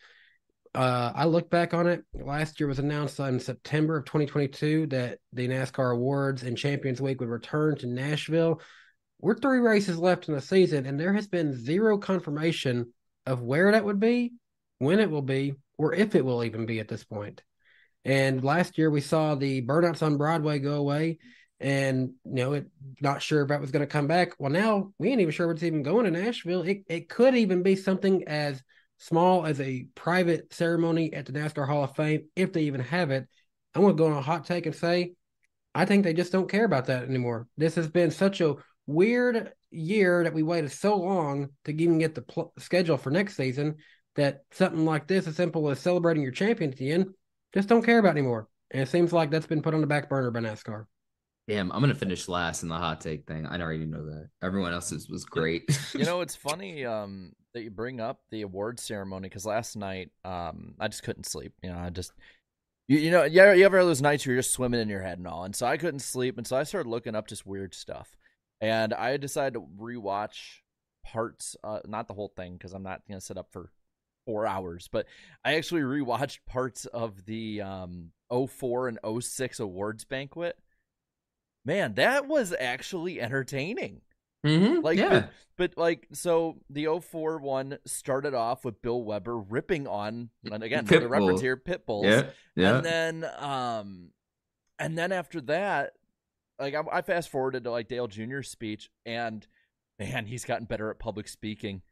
Uh, 0.75 1.11
I 1.15 1.25
look 1.25 1.49
back 1.49 1.73
on 1.73 1.87
it. 1.87 2.05
Last 2.13 2.61
year 2.61 2.67
was 2.69 2.79
announced 2.79 3.19
in 3.19 3.41
September 3.41 3.97
of 3.97 4.05
2022 4.05 4.89
that 4.89 5.19
the 5.33 5.49
NASCAR 5.49 5.95
Awards 5.95 6.43
and 6.43 6.57
Champions 6.57 7.01
Week 7.01 7.19
would 7.19 7.31
return 7.31 7.77
to 7.79 7.87
Nashville. 7.87 8.61
We're 9.19 9.39
three 9.39 9.61
races 9.61 9.99
left 9.99 10.29
in 10.29 10.35
the 10.35 10.41
season, 10.43 10.85
and 10.85 11.01
there 11.01 11.15
has 11.15 11.27
been 11.27 11.57
zero 11.57 11.97
confirmation 11.97 12.93
of 13.25 13.41
where 13.41 13.73
that 13.73 13.87
would 13.87 13.99
be, 13.99 14.35
when 14.81 15.01
it 15.01 15.11
will 15.11 15.23
be, 15.23 15.55
or 15.79 15.95
if 15.95 16.15
it 16.15 16.27
will 16.27 16.45
even 16.45 16.67
be 16.67 16.79
at 16.79 16.89
this 16.89 17.05
point. 17.05 17.43
And 18.05 18.45
last 18.45 18.77
year 18.77 18.91
we 18.91 19.01
saw 19.01 19.35
the 19.35 19.63
burnouts 19.63 20.03
on 20.03 20.19
Broadway 20.19 20.59
go 20.59 20.75
away, 20.75 21.19
and 21.61 22.11
you 22.25 22.35
know, 22.35 22.53
it 22.55 22.67
not 23.01 23.23
sure 23.23 23.43
if 23.43 23.49
that 23.49 23.61
was 23.61 23.71
going 23.71 23.81
to 23.81 23.87
come 23.87 24.07
back. 24.07 24.33
Well, 24.39 24.51
now 24.51 24.93
we 24.99 25.09
ain't 25.09 25.21
even 25.21 25.33
sure 25.33 25.49
what's 25.49 25.63
even 25.63 25.83
going 25.83 26.05
to 26.05 26.11
Nashville. 26.11 26.63
It 26.63 26.85
it 26.89 27.09
could 27.09 27.35
even 27.35 27.63
be 27.63 27.77
something 27.77 28.29
as 28.29 28.63
small 28.99 29.47
as 29.47 29.61
a 29.61 29.87
private 29.95 30.53
ceremony 30.53 31.13
at 31.13 31.27
the 31.27 31.33
NASCAR 31.33 31.67
Hall 31.67 31.85
of 31.85 31.97
Fame, 31.97 32.27
if 32.35 32.53
they 32.53 32.63
even 32.63 32.81
have 32.81 33.11
it. 33.11 33.29
I'm 33.75 33.83
going 33.83 33.97
to 33.97 34.03
go 34.03 34.11
on 34.11 34.17
a 34.17 34.23
hot 34.23 34.47
take 34.47 34.67
and 34.67 34.75
say, 34.75 35.13
I 35.75 35.85
think 35.85 36.05
they 36.05 36.15
just 36.15 36.33
don't 36.33 36.51
care 36.51 36.65
about 36.65 36.87
that 36.87 37.05
anymore. 37.05 37.47
This 37.59 37.75
has 37.75 37.89
been 37.89 38.11
such 38.11 38.41
a 38.41 38.57
weird 38.87 39.53
year 39.71 40.25
that 40.25 40.33
we 40.33 40.43
waited 40.43 40.73
so 40.73 40.97
long 40.97 41.51
to 41.65 41.73
even 41.73 41.99
get 41.99 42.15
the 42.15 42.23
pl- 42.23 42.55
schedule 42.59 42.97
for 42.97 43.11
next 43.11 43.37
season 43.37 43.77
that 44.15 44.45
something 44.51 44.87
like 44.87 45.07
this, 45.07 45.27
as 45.27 45.37
simple 45.37 45.69
as 45.69 45.79
celebrating 45.79 46.23
your 46.23 46.33
champion 46.33 46.71
at 46.71 46.79
the 46.79 46.91
end, 46.91 47.09
just 47.53 47.69
don't 47.69 47.85
care 47.85 47.99
about 47.99 48.13
anymore. 48.13 48.49
And 48.71 48.83
it 48.83 48.89
seems 48.89 49.13
like 49.13 49.31
that's 49.31 49.47
been 49.47 49.63
put 49.63 49.75
on 49.75 49.83
the 49.83 49.87
back 49.87 50.09
burner 50.09 50.31
by 50.31 50.41
NASCAR. 50.41 50.87
Damn, 51.49 51.71
I'm 51.71 51.81
gonna 51.81 51.95
finish 51.95 52.27
last 52.29 52.63
in 52.65 52.69
the 52.69 52.77
hot 52.77 53.01
take 53.01 53.27
thing. 53.27 53.47
I 53.47 53.61
already 53.61 53.87
know 53.87 54.05
that. 54.07 54.31
Everyone 54.43 54.73
else's 54.73 55.09
was 55.09 55.25
great. 55.25 55.65
you 55.95 56.05
know, 56.05 56.21
it's 56.23 56.35
funny 56.35 56.85
um, 56.85 57.33
that 57.55 57.63
you 57.63 57.71
bring 57.71 58.01
up 58.01 58.21
the 58.31 58.43
award 58.43 58.81
ceremony 58.81 59.29
because 59.29 59.47
last 59.47 59.77
night 59.77 60.11
um, 60.25 60.75
I 60.81 60.89
just 60.89 61.05
couldn't 61.05 61.27
sleep. 61.27 61.53
You 61.63 61.71
know, 61.71 61.79
I 61.79 61.91
just 61.91 62.13
you, 62.89 62.99
you 62.99 63.11
know 63.13 63.25
you, 63.25 63.43
you 63.53 63.65
ever 63.65 63.79
have 63.79 63.87
those 63.87 64.03
nights 64.03 64.27
where 64.27 64.35
you're 64.35 64.43
just 64.43 64.55
swimming 64.55 64.81
in 64.81 64.89
your 64.89 65.03
head 65.03 65.19
and 65.19 65.27
all, 65.29 65.45
and 65.45 65.55
so 65.55 65.67
I 65.67 65.77
couldn't 65.77 66.01
sleep, 66.01 66.37
and 66.37 66.47
so 66.47 66.57
I 66.57 66.65
started 66.65 66.89
looking 66.89 67.15
up 67.15 67.29
just 67.29 67.47
weird 67.47 67.75
stuff, 67.75 68.17
and 68.61 68.93
I 68.93 69.17
decided 69.17 69.55
to 69.55 69.67
rewatch 69.81 70.63
parts, 71.05 71.57
uh, 71.63 71.79
not 71.87 72.09
the 72.09 72.15
whole 72.15 72.33
thing 72.37 72.55
because 72.55 72.73
I'm 72.73 72.83
not 72.83 73.03
gonna 73.09 73.21
sit 73.21 73.39
up 73.39 73.53
for 73.53 73.71
four 74.27 74.47
hours, 74.47 74.89
but 74.91 75.07
I 75.45 75.55
actually 75.55 75.83
rewatched 75.83 76.41
parts 76.49 76.87
of 76.87 77.25
the 77.25 77.63
um 77.63 78.11
04 78.31 78.89
and 78.89 79.23
06 79.23 79.61
awards 79.61 80.05
banquet. 80.05 80.57
Man, 81.67 81.95
that 81.95 82.29
was 82.29 82.55
actually 82.59 83.21
entertaining. 83.21 84.01
Mm-hmm, 84.47 84.83
like, 84.83 84.99
yeah. 84.99 85.09
but, 85.09 85.31
but, 85.57 85.77
like, 85.77 86.07
so 86.13 86.59
the 86.71 86.87
04 87.01 87.39
one 87.39 87.79
started 87.85 88.35
off 88.35 88.65
with 88.65 88.81
Bill 88.81 89.03
Weber 89.03 89.37
ripping 89.37 89.89
on, 89.89 90.31
and 90.51 90.63
again, 90.63 90.87
Pit 90.87 91.03
the 91.03 91.09
reference 91.09 91.41
here, 91.41 91.57
pit 91.57 91.85
bulls. 91.85 92.07
Yeah, 92.07 92.23
yeah. 92.55 92.77
And 92.77 92.87
then, 92.87 93.31
um, 93.39 94.11
and 94.79 94.97
then 94.97 95.11
after 95.11 95.41
that, 95.43 95.95
like, 96.61 96.75
I, 96.75 96.83
I 96.93 97.03
fast 97.03 97.31
forwarded 97.31 97.65
to 97.65 97.73
like 97.73 97.89
Dale 97.89 98.07
Jr.'s 98.07 98.49
speech, 98.49 98.89
and 99.05 99.45
man, 99.99 100.27
he's 100.27 100.45
gotten 100.45 100.67
better 100.67 100.91
at 100.91 101.01
public 101.01 101.27
speaking. 101.27 101.83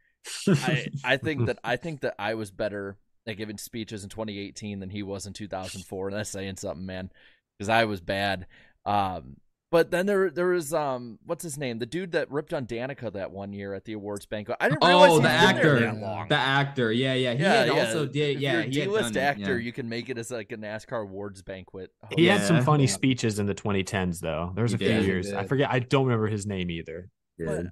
I 0.47 0.87
I 1.05 1.17
think 1.17 1.47
that 1.47 1.59
I 1.65 1.77
think 1.77 2.01
that 2.01 2.15
I 2.19 2.35
was 2.35 2.51
better 2.51 2.97
at 3.27 3.37
giving 3.37 3.59
speeches 3.59 4.05
in 4.05 4.11
2018 4.11 4.79
than 4.79 4.91
he 4.91 5.03
was 5.03 5.27
in 5.27 5.33
2004, 5.33 6.09
and 6.09 6.17
that's 6.17 6.31
saying 6.31 6.57
something, 6.57 6.87
man, 6.87 7.11
because 7.59 7.69
I 7.69 7.85
was 7.85 8.01
bad. 8.01 8.47
Um, 8.87 9.37
but 9.71 9.91
then 9.91 10.07
there 10.07 10.31
there 10.31 10.47
was 10.49 10.73
um 10.73 11.19
what's 11.25 11.43
his 11.43 11.59
name 11.59 11.79
the 11.79 11.87
dude 11.87 12.13
that 12.13 12.31
ripped 12.31 12.53
on 12.53 12.67
Danica 12.67 13.13
that 13.13 13.31
one 13.33 13.53
year 13.53 13.75
at 13.75 13.85
the 13.85 13.93
awards 13.95 14.27
banquet. 14.27 14.57
I 14.61 14.69
didn't 14.69 14.85
realize 14.85 15.11
oh 15.13 15.21
the 15.21 15.29
actor 15.29 15.81
that 15.81 15.97
long. 15.99 16.29
the 16.29 16.37
actor 16.37 16.93
yeah 16.93 17.15
yeah 17.15 17.33
he 17.35 17.43
yeah, 17.43 17.53
had 17.53 17.67
yeah. 17.69 17.73
also 17.87 18.07
did 18.07 18.37
If 18.37 18.41
yeah 18.43 18.53
you're 18.53 18.61
a 18.61 18.65
he 18.65 18.79
had 18.81 18.85
D-list 18.87 19.15
done 19.15 19.23
it, 19.23 19.27
actor, 19.27 19.59
yeah. 19.59 19.65
you 19.65 19.73
can 19.73 19.89
make 19.89 20.09
it 20.11 20.19
as 20.19 20.31
like 20.31 20.53
a 20.53 20.57
NASCAR 20.57 21.03
awards 21.03 21.43
banquet. 21.43 21.91
He 22.17 22.27
had 22.27 22.43
some 22.43 22.57
Yeah. 22.57 22.65
funny 22.65 22.87
speeches 22.87 23.39
in 23.39 23.47
the 23.47 23.55
2010s, 23.55 24.21
though. 24.21 24.53
There 24.55 24.63
was 24.63 24.73
He 24.73 24.77
a 24.77 24.79
few 24.79 24.89
did, 24.89 25.01
he 25.03 25.07
years. 25.07 25.33
I 25.33 25.45
forget. 25.45 25.71
I 25.71 25.81
don't 25.81 26.05
remember 26.07 26.29
his 26.29 26.47
name 26.47 26.71
either. 26.71 27.11
But 27.39 27.67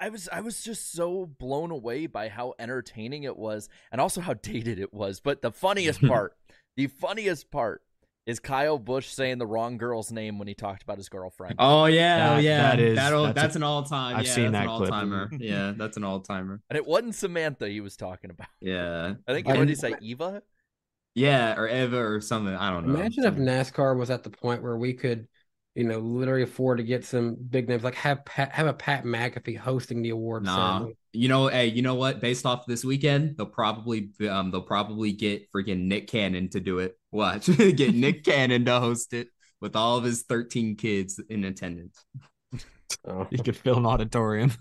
I 0.00 0.10
was 0.10 0.28
I 0.30 0.40
was 0.42 0.62
just 0.62 0.92
so 0.92 1.26
blown 1.26 1.70
away 1.70 2.06
by 2.06 2.28
how 2.28 2.54
entertaining 2.58 3.22
it 3.24 3.36
was 3.36 3.68
and 3.90 4.00
also 4.00 4.20
how 4.20 4.34
dated 4.42 4.78
it 4.78 4.92
was. 4.92 5.20
But 5.20 5.42
the 5.42 5.50
funniest 5.50 6.00
part, 6.06 6.34
the 6.76 6.86
funniest 6.88 7.50
part 7.50 7.82
is 8.28 8.38
Kyle 8.38 8.78
Busch 8.78 9.08
saying 9.08 9.38
the 9.38 9.46
wrong 9.46 9.78
girl's 9.78 10.12
name 10.12 10.38
when 10.38 10.46
he 10.46 10.54
talked 10.54 10.84
about 10.84 10.98
his 10.98 11.08
girlfriend. 11.08 11.56
Oh 11.58 11.86
yeah, 11.86 12.32
oh 12.32 12.36
That- 12.36 12.42
yeah. 12.44 12.62
that 12.62 12.78
is- 12.78 12.96
That'll, 12.96 13.24
that's 13.24 13.34
that's, 13.34 13.56
a- 13.56 13.58
an 13.58 13.62
all 13.64 13.82
time. 13.82 14.16
I've 14.16 14.26
yeah, 14.26 14.32
seen 14.32 14.52
that's 14.52 14.66
that 14.66 14.70
an 14.70 14.76
clip. 14.78 14.92
all 14.92 15.00
timer. 15.00 15.30
yeah, 15.40 15.72
that's 15.76 15.96
an 15.96 16.04
all 16.04 16.20
timer. 16.20 16.60
And 16.70 16.76
it 16.76 16.86
wasn't 16.86 17.14
Samantha 17.16 17.68
he 17.68 17.80
was 17.80 17.96
talking 17.96 18.30
about. 18.30 18.48
Yeah, 18.60 19.14
I 19.26 19.32
think 19.32 19.46
what 19.48 19.56
did 19.56 19.68
he 19.70 19.74
say, 19.74 19.94
Eva? 20.00 20.42
yeah, 21.14 21.54
or 21.56 21.68
Eva 21.68 21.96
or 21.98 22.20
something. 22.20 22.54
I 22.54 22.70
don't 22.70 22.86
know. 22.86 22.94
Imagine 22.94 23.24
if 23.24 23.34
NASCAR 23.34 23.98
was 23.98 24.10
at 24.10 24.22
the 24.22 24.30
point 24.30 24.62
where 24.62 24.76
we 24.76 24.92
could, 24.92 25.26
you 25.74 25.84
know, 25.84 25.98
literally 25.98 26.42
afford 26.42 26.78
to 26.78 26.84
get 26.84 27.04
some 27.06 27.34
big 27.34 27.66
names, 27.68 27.82
like 27.82 27.94
have 27.94 28.24
Pat, 28.26 28.52
have 28.52 28.66
a 28.66 28.74
Pat 28.74 29.04
McAfee 29.04 29.56
hosting 29.56 30.02
the 30.02 30.10
awards. 30.10 30.44
Nah, 30.44 30.72
ceremony. 30.80 30.96
You 31.12 31.28
know, 31.28 31.48
hey, 31.48 31.66
you 31.66 31.82
know 31.82 31.94
what? 31.94 32.20
Based 32.20 32.44
off 32.46 32.66
this 32.66 32.84
weekend, 32.84 33.36
they'll 33.36 33.46
probably 33.46 34.10
um 34.28 34.50
they'll 34.50 34.62
probably 34.62 35.12
get 35.12 35.50
freaking 35.52 35.84
Nick 35.86 36.06
Cannon 36.08 36.48
to 36.50 36.60
do 36.60 36.78
it. 36.80 36.98
Watch, 37.10 37.46
get 37.56 37.94
Nick 37.94 38.24
Cannon 38.24 38.64
to 38.66 38.80
host 38.80 39.12
it 39.14 39.28
with 39.60 39.74
all 39.76 39.96
of 39.96 40.04
his 40.04 40.22
13 40.22 40.76
kids 40.76 41.20
in 41.28 41.44
attendance. 41.44 42.04
Oh. 43.06 43.26
You 43.30 43.42
could 43.42 43.56
fill 43.56 43.76
an 43.78 43.86
auditorium. 43.86 44.52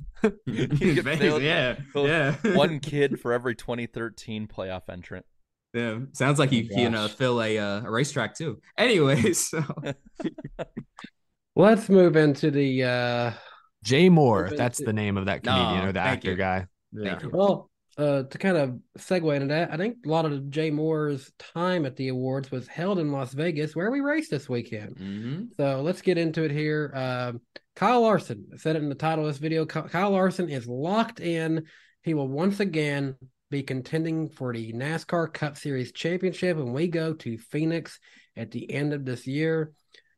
You 0.46 0.68
could 0.68 1.18
fill- 1.18 1.42
yeah, 1.42 1.75
fill 1.94 2.08
yeah. 2.08 2.36
One 2.56 2.80
kid 2.80 3.20
for 3.22 3.32
every 3.34 3.56
2013 3.56 4.48
playoff 4.48 4.84
entrant. 4.89 5.25
Yeah, 5.74 6.00
sounds 6.13 6.39
like 6.39 6.51
you 6.51 6.68
Oh, 6.72 6.75
can 6.75 6.96
uh, 6.96 7.08
fill 7.08 7.42
a 7.42 7.58
uh, 7.58 7.82
a 7.86 7.92
racetrack 7.92 8.36
too. 8.36 8.60
Anyways, 8.77 9.50
so 9.50 9.63
Let's 11.56 11.89
move 11.89 12.16
into 12.16 12.51
the 12.51 12.84
uh 12.84 13.32
Jay 13.84 14.10
Mohr, 14.10 14.55
that's 14.55 14.79
the 14.81 14.93
name 14.93 15.17
of 15.17 15.25
that 15.25 15.43
comedian 15.43 15.84
No, 15.84 15.89
or 15.89 15.91
the 15.91 16.00
actor 16.00 16.31
you. 16.31 16.38
guy. 16.38 16.65
Thank 16.96 17.24
you. 17.24 17.29
well 17.34 17.69
uh 17.98 18.24
to 18.24 18.38
kind 18.38 18.57
of 18.57 18.79
segue 19.00 19.34
into 19.36 19.48
that, 19.48 19.74
I 19.74 19.77
think 19.77 19.98
a 20.05 20.10
lot 20.10 20.25
of 20.25 20.50
Jay 20.51 20.69
Mohr's 20.72 21.31
time 21.39 21.86
at 21.86 21.96
the 21.96 22.10
awards 22.10 22.51
was 22.51 22.67
held 22.67 23.00
in 23.00 23.12
Las 23.12 23.34
Vegas 23.34 23.75
where 23.75 23.89
we 23.91 24.01
raced 24.01 24.29
this 24.31 24.48
weekend. 24.48 24.98
Mhm. 24.98 25.48
So 25.57 25.81
let's 25.81 26.01
get 26.01 26.17
into 26.17 26.43
it 26.43 26.51
here. 26.51 26.91
Um, 26.93 27.41
Kyle 27.75 28.01
Larson 28.01 28.46
I 28.53 28.57
said 28.57 28.75
it 28.75 28.84
in 28.84 28.89
the 28.89 28.96
title 28.96 29.25
of 29.25 29.31
this 29.31 29.39
video. 29.39 29.65
Kyle 29.65 30.12
Larson 30.12 30.50
is 30.50 30.67
locked 30.67 31.19
in. 31.19 31.65
He 32.03 32.13
will 32.13 32.27
once 32.27 32.60
again 32.60 33.15
be 33.50 33.63
contending 33.63 34.29
for 34.29 34.53
the 34.53 34.74
NASCAR 34.74 35.34
Cup 35.34 35.57
Series 35.57 35.91
championship 35.91 36.57
when 36.57 36.74
we 36.74 36.88
go 36.88 37.13
to 37.13 37.38
Phoenix 37.38 38.00
at 38.36 38.51
the 38.51 38.69
end 38.72 38.93
of 38.93 39.05
this 39.05 39.25
year. 39.25 39.72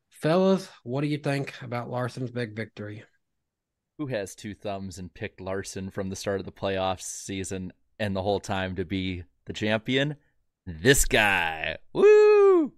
Fellas, 0.10 0.68
what 0.84 1.02
do 1.02 1.08
you 1.08 1.18
think 1.20 1.54
about 1.62 1.90
Larson's 1.90 2.32
big 2.32 2.56
victory? 2.56 3.04
Who 4.00 4.08
has 4.08 4.34
two 4.34 4.56
thumbs 4.56 4.98
and 4.98 5.14
picked 5.14 5.42
Larson 5.42 5.90
from 5.90 6.10
the 6.10 6.16
start 6.16 6.40
of 6.40 6.46
the 6.46 6.54
playoffs 6.54 7.02
season 7.02 7.74
and 8.00 8.16
the 8.16 8.22
whole 8.22 8.40
time 8.40 8.78
to 8.78 8.86
be 8.86 9.26
the 9.44 9.52
champion? 9.52 10.16
This 10.66 11.04
guy. 11.04 11.80
Woo! 11.92 12.72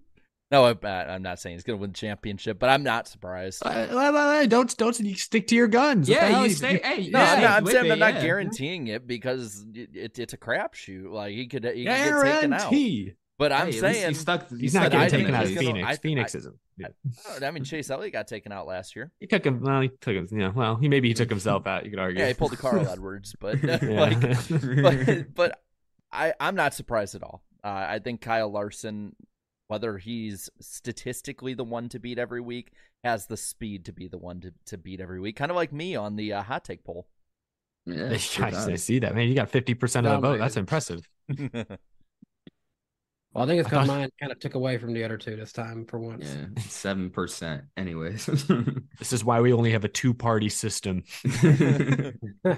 No, 0.50 0.66
I, 0.66 0.88
I'm 1.14 1.22
not 1.22 1.40
saying 1.40 1.58
he's 1.58 1.64
going 1.64 1.78
to 1.78 1.82
win 1.82 1.92
the 1.92 1.98
championship, 1.98 2.58
but 2.58 2.72
I'm 2.72 2.82
not 2.82 3.08
surprised. 3.08 3.62
Uh, 3.64 4.48
don't 4.48 4.76
don't 4.78 4.96
stick 4.96 5.46
to 5.46 5.56
your 5.56 5.68
guns. 5.68 6.10
Yeah, 6.10 6.42
you 6.42 6.50
stay. 6.50 6.82
Hey, 6.84 7.08
No, 7.12 7.20
yeah, 7.20 7.34
I'm 7.34 7.42
not, 7.42 7.52
I'm 7.52 7.66
saying 7.68 7.86
it, 7.86 7.92
I'm 7.92 8.00
not 8.00 8.16
yeah. 8.16 8.22
guaranteeing 8.24 8.88
it 8.88 9.06
because 9.06 9.64
it, 9.76 9.96
it, 9.96 10.18
it's 10.18 10.34
a 10.34 10.38
crapshoot. 10.38 11.12
Like 11.12 11.36
he 11.36 11.46
could, 11.46 11.66
he 11.66 11.86
could 11.86 11.86
get 11.86 12.24
taken 12.24 12.54
out. 12.54 12.74
Guarantee. 13.50 13.80
But 13.80 13.86
I'm 13.86 13.94
Hey, 13.94 13.94
saying 14.02 14.08
he 14.10 14.14
stuck. 14.16 14.50
He's 14.50 14.74
he 14.74 14.80
not 14.80 14.92
getting 14.92 15.00
I 15.00 15.04
in 15.06 15.10
think 15.10 15.22
taken 15.24 15.36
out 15.36 15.44
of 15.44 15.50
he's 15.50 15.58
gonna- 15.58 15.68
Phoenix. 15.74 15.88
I- 15.88 15.96
Phoenix 15.98 16.36
I- 16.36 16.38
isn't. 16.38 16.56
Yeah. 16.78 16.88
I 17.48 17.52
mean, 17.52 17.64
Chase 17.64 17.90
Elliott 17.90 18.14
got 18.14 18.28
taken 18.28 18.52
out 18.52 18.66
last 18.68 18.96
year. 18.96 19.12
He 19.20 19.28
took 19.28 19.46
him. 19.46 19.62
Well, 19.62 19.82
he 19.82 19.90
took 19.90 20.16
him. 20.16 20.28
Yeah. 20.32 20.50
Well, 20.50 20.76
he 20.78 20.88
maybe 20.88 21.08
he 21.10 21.14
took 21.14 21.30
himself 21.30 21.68
out. 21.68 21.86
You 21.86 21.92
could 21.92 22.00
argue. 22.00 22.20
Yeah, 22.20 22.28
he 22.30 22.34
pulled 22.34 22.52
the 22.52 22.58
Carl 22.58 22.88
Edwards, 22.90 23.36
but 23.40 23.62
Yeah. 23.64 23.78
like, 23.82 24.20
but, 24.82 25.34
but 25.36 25.62
I 26.12 26.34
I'm 26.40 26.56
not 26.56 26.74
surprised 26.74 27.16
at 27.16 27.24
all. 27.24 27.44
Uh, 27.64 27.68
I 27.90 28.00
think 28.00 28.22
Kyle 28.22 28.50
Larson, 28.52 29.16
whether 29.68 29.98
he's 29.98 30.50
statistically 30.60 31.54
the 31.54 31.64
one 31.64 31.90
to 31.90 32.00
beat 32.00 32.18
every 32.18 32.42
week, 32.42 32.72
has 33.04 33.28
the 33.28 33.38
speed 33.38 33.86
to 33.86 33.94
be 33.94 34.08
the 34.08 34.18
one 34.18 34.42
to, 34.42 34.54
to 34.68 34.78
beat 34.78 35.00
every 35.02 35.20
week. 35.20 35.36
Kind 35.36 35.52
of 35.52 35.56
like 35.56 35.72
me 35.72 35.96
on 35.96 36.16
the 36.16 36.34
uh, 36.34 36.42
hot 36.44 36.66
take 36.66 36.84
poll. 36.84 37.08
Yeah, 37.86 38.16
I 38.40 38.52
I 38.72 38.76
see 38.76 39.00
that 39.00 39.16
man. 39.16 39.28
You 39.28 39.34
got 39.36 39.50
fifty 39.50 39.74
percent 39.74 40.06
of 40.08 40.22
the 40.22 40.28
vote. 40.28 40.38
That's 40.40 40.58
impressive. 40.58 41.08
Well, 43.34 43.46
I 43.46 43.48
think 43.48 43.60
it's 43.62 43.68
I 43.68 43.70
because 43.70 43.88
thought- 43.88 43.98
mine 43.98 44.10
kind 44.20 44.32
of 44.32 44.40
took 44.40 44.56
away 44.56 44.78
from 44.78 44.94
the 44.94 45.04
other 45.04 45.18
two 45.18 45.36
this 45.38 45.54
time 45.54 45.86
for 45.86 46.00
once. 46.00 46.26
Yeah, 46.34 46.62
seven 46.64 47.10
percent. 47.10 47.64
Anyways, 47.78 48.26
This 49.00 49.14
is 49.14 49.24
why 49.24 49.40
we 49.42 49.54
only 49.54 49.72
have 49.72 49.86
a 49.86 49.90
two-party 49.90 50.50
system. 50.50 51.04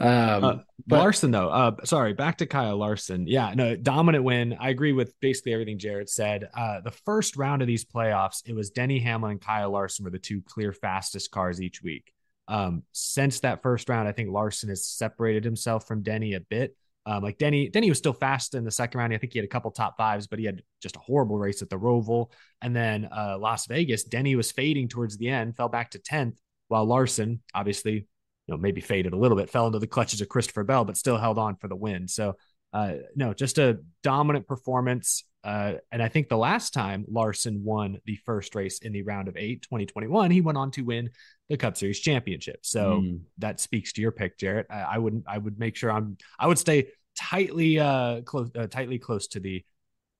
Um, 0.00 0.44
Uh, 0.44 0.56
but- 0.86 0.98
Larson, 1.00 1.30
though, 1.32 1.50
uh, 1.50 1.76
sorry, 1.84 2.14
back 2.14 2.38
to 2.38 2.46
Kyle 2.46 2.76
Larson. 2.78 3.26
Yeah, 3.26 3.52
no, 3.54 3.76
dominant 3.76 4.24
win. 4.24 4.56
I 4.58 4.70
agree 4.70 4.92
with 4.92 5.12
basically 5.20 5.52
everything 5.52 5.78
Jared 5.78 6.08
said. 6.08 6.48
Uh, 6.56 6.80
the 6.80 6.90
first 6.90 7.36
round 7.36 7.60
of 7.60 7.68
these 7.68 7.84
playoffs, 7.84 8.42
it 8.46 8.54
was 8.54 8.70
Denny 8.70 8.98
Hamlin 9.00 9.32
and 9.32 9.40
Kyle 9.40 9.70
Larson 9.70 10.04
were 10.04 10.10
the 10.10 10.18
two 10.18 10.40
clear 10.42 10.72
fastest 10.72 11.30
cars 11.30 11.60
each 11.60 11.82
week. 11.82 12.10
Um, 12.48 12.84
since 12.92 13.40
that 13.40 13.62
first 13.62 13.88
round, 13.90 14.08
I 14.08 14.12
think 14.12 14.30
Larson 14.30 14.70
has 14.70 14.86
separated 14.86 15.44
himself 15.44 15.86
from 15.86 16.02
Denny 16.02 16.32
a 16.34 16.40
bit. 16.40 16.74
Um, 17.04 17.22
like 17.22 17.38
Denny, 17.38 17.68
Denny 17.68 17.88
was 17.88 17.98
still 17.98 18.12
fast 18.12 18.54
in 18.54 18.64
the 18.64 18.70
second 18.70 18.98
round. 18.98 19.12
I 19.12 19.18
think 19.18 19.32
he 19.32 19.38
had 19.38 19.44
a 19.44 19.48
couple 19.48 19.70
top 19.70 19.96
fives, 19.96 20.26
but 20.26 20.38
he 20.38 20.44
had 20.44 20.62
just 20.80 20.96
a 20.96 21.00
horrible 21.00 21.38
race 21.38 21.62
at 21.62 21.68
the 21.68 21.78
Roval. 21.78 22.30
And 22.60 22.74
then 22.74 23.08
uh, 23.10 23.38
Las 23.38 23.66
Vegas, 23.66 24.04
Denny 24.04 24.36
was 24.36 24.52
fading 24.52 24.88
towards 24.88 25.16
the 25.16 25.28
end, 25.28 25.56
fell 25.56 25.68
back 25.68 25.90
to 25.90 25.98
10th, 25.98 26.36
while 26.68 26.84
Larson, 26.84 27.42
obviously, 27.54 28.06
you 28.46 28.54
know, 28.54 28.56
maybe 28.56 28.80
faded 28.80 29.12
a 29.12 29.16
little 29.16 29.36
bit, 29.36 29.50
fell 29.50 29.66
into 29.66 29.78
the 29.78 29.86
clutches 29.86 30.20
of 30.20 30.28
Christopher 30.28 30.64
Bell, 30.64 30.84
but 30.84 30.96
still 30.96 31.18
held 31.18 31.38
on 31.38 31.56
for 31.56 31.68
the 31.68 31.76
win. 31.76 32.06
So, 32.06 32.36
uh, 32.72 32.94
no, 33.16 33.34
just 33.34 33.58
a 33.58 33.80
dominant 34.02 34.46
performance. 34.46 35.24
Uh, 35.44 35.74
and 35.90 36.00
I 36.00 36.08
think 36.08 36.28
the 36.28 36.36
last 36.36 36.72
time 36.72 37.04
Larson 37.08 37.64
won 37.64 37.98
the 38.04 38.16
first 38.24 38.54
race 38.54 38.78
in 38.78 38.92
the 38.92 39.02
round 39.02 39.26
of 39.26 39.36
eight, 39.36 39.62
2021, 39.62 40.30
he 40.30 40.40
went 40.40 40.56
on 40.56 40.70
to 40.72 40.82
win 40.82 41.10
the 41.52 41.56
Cup 41.58 41.76
Series 41.76 42.00
championship. 42.00 42.60
So 42.62 43.00
Mm. 43.02 43.20
that 43.38 43.60
speaks 43.60 43.92
to 43.94 44.00
your 44.00 44.10
pick, 44.10 44.36
Jarrett. 44.38 44.66
I, 44.70 44.80
I 44.94 44.98
wouldn't, 44.98 45.24
I 45.28 45.38
would 45.38 45.58
make 45.58 45.76
sure 45.76 45.90
I'm, 45.92 46.16
I 46.38 46.46
would 46.48 46.58
stay 46.58 46.88
tightly, 47.16 47.78
uh, 47.78 48.22
close, 48.22 48.50
uh, 48.56 48.66
tightly 48.66 48.98
close 48.98 49.28
to 49.28 49.40
the 49.40 49.64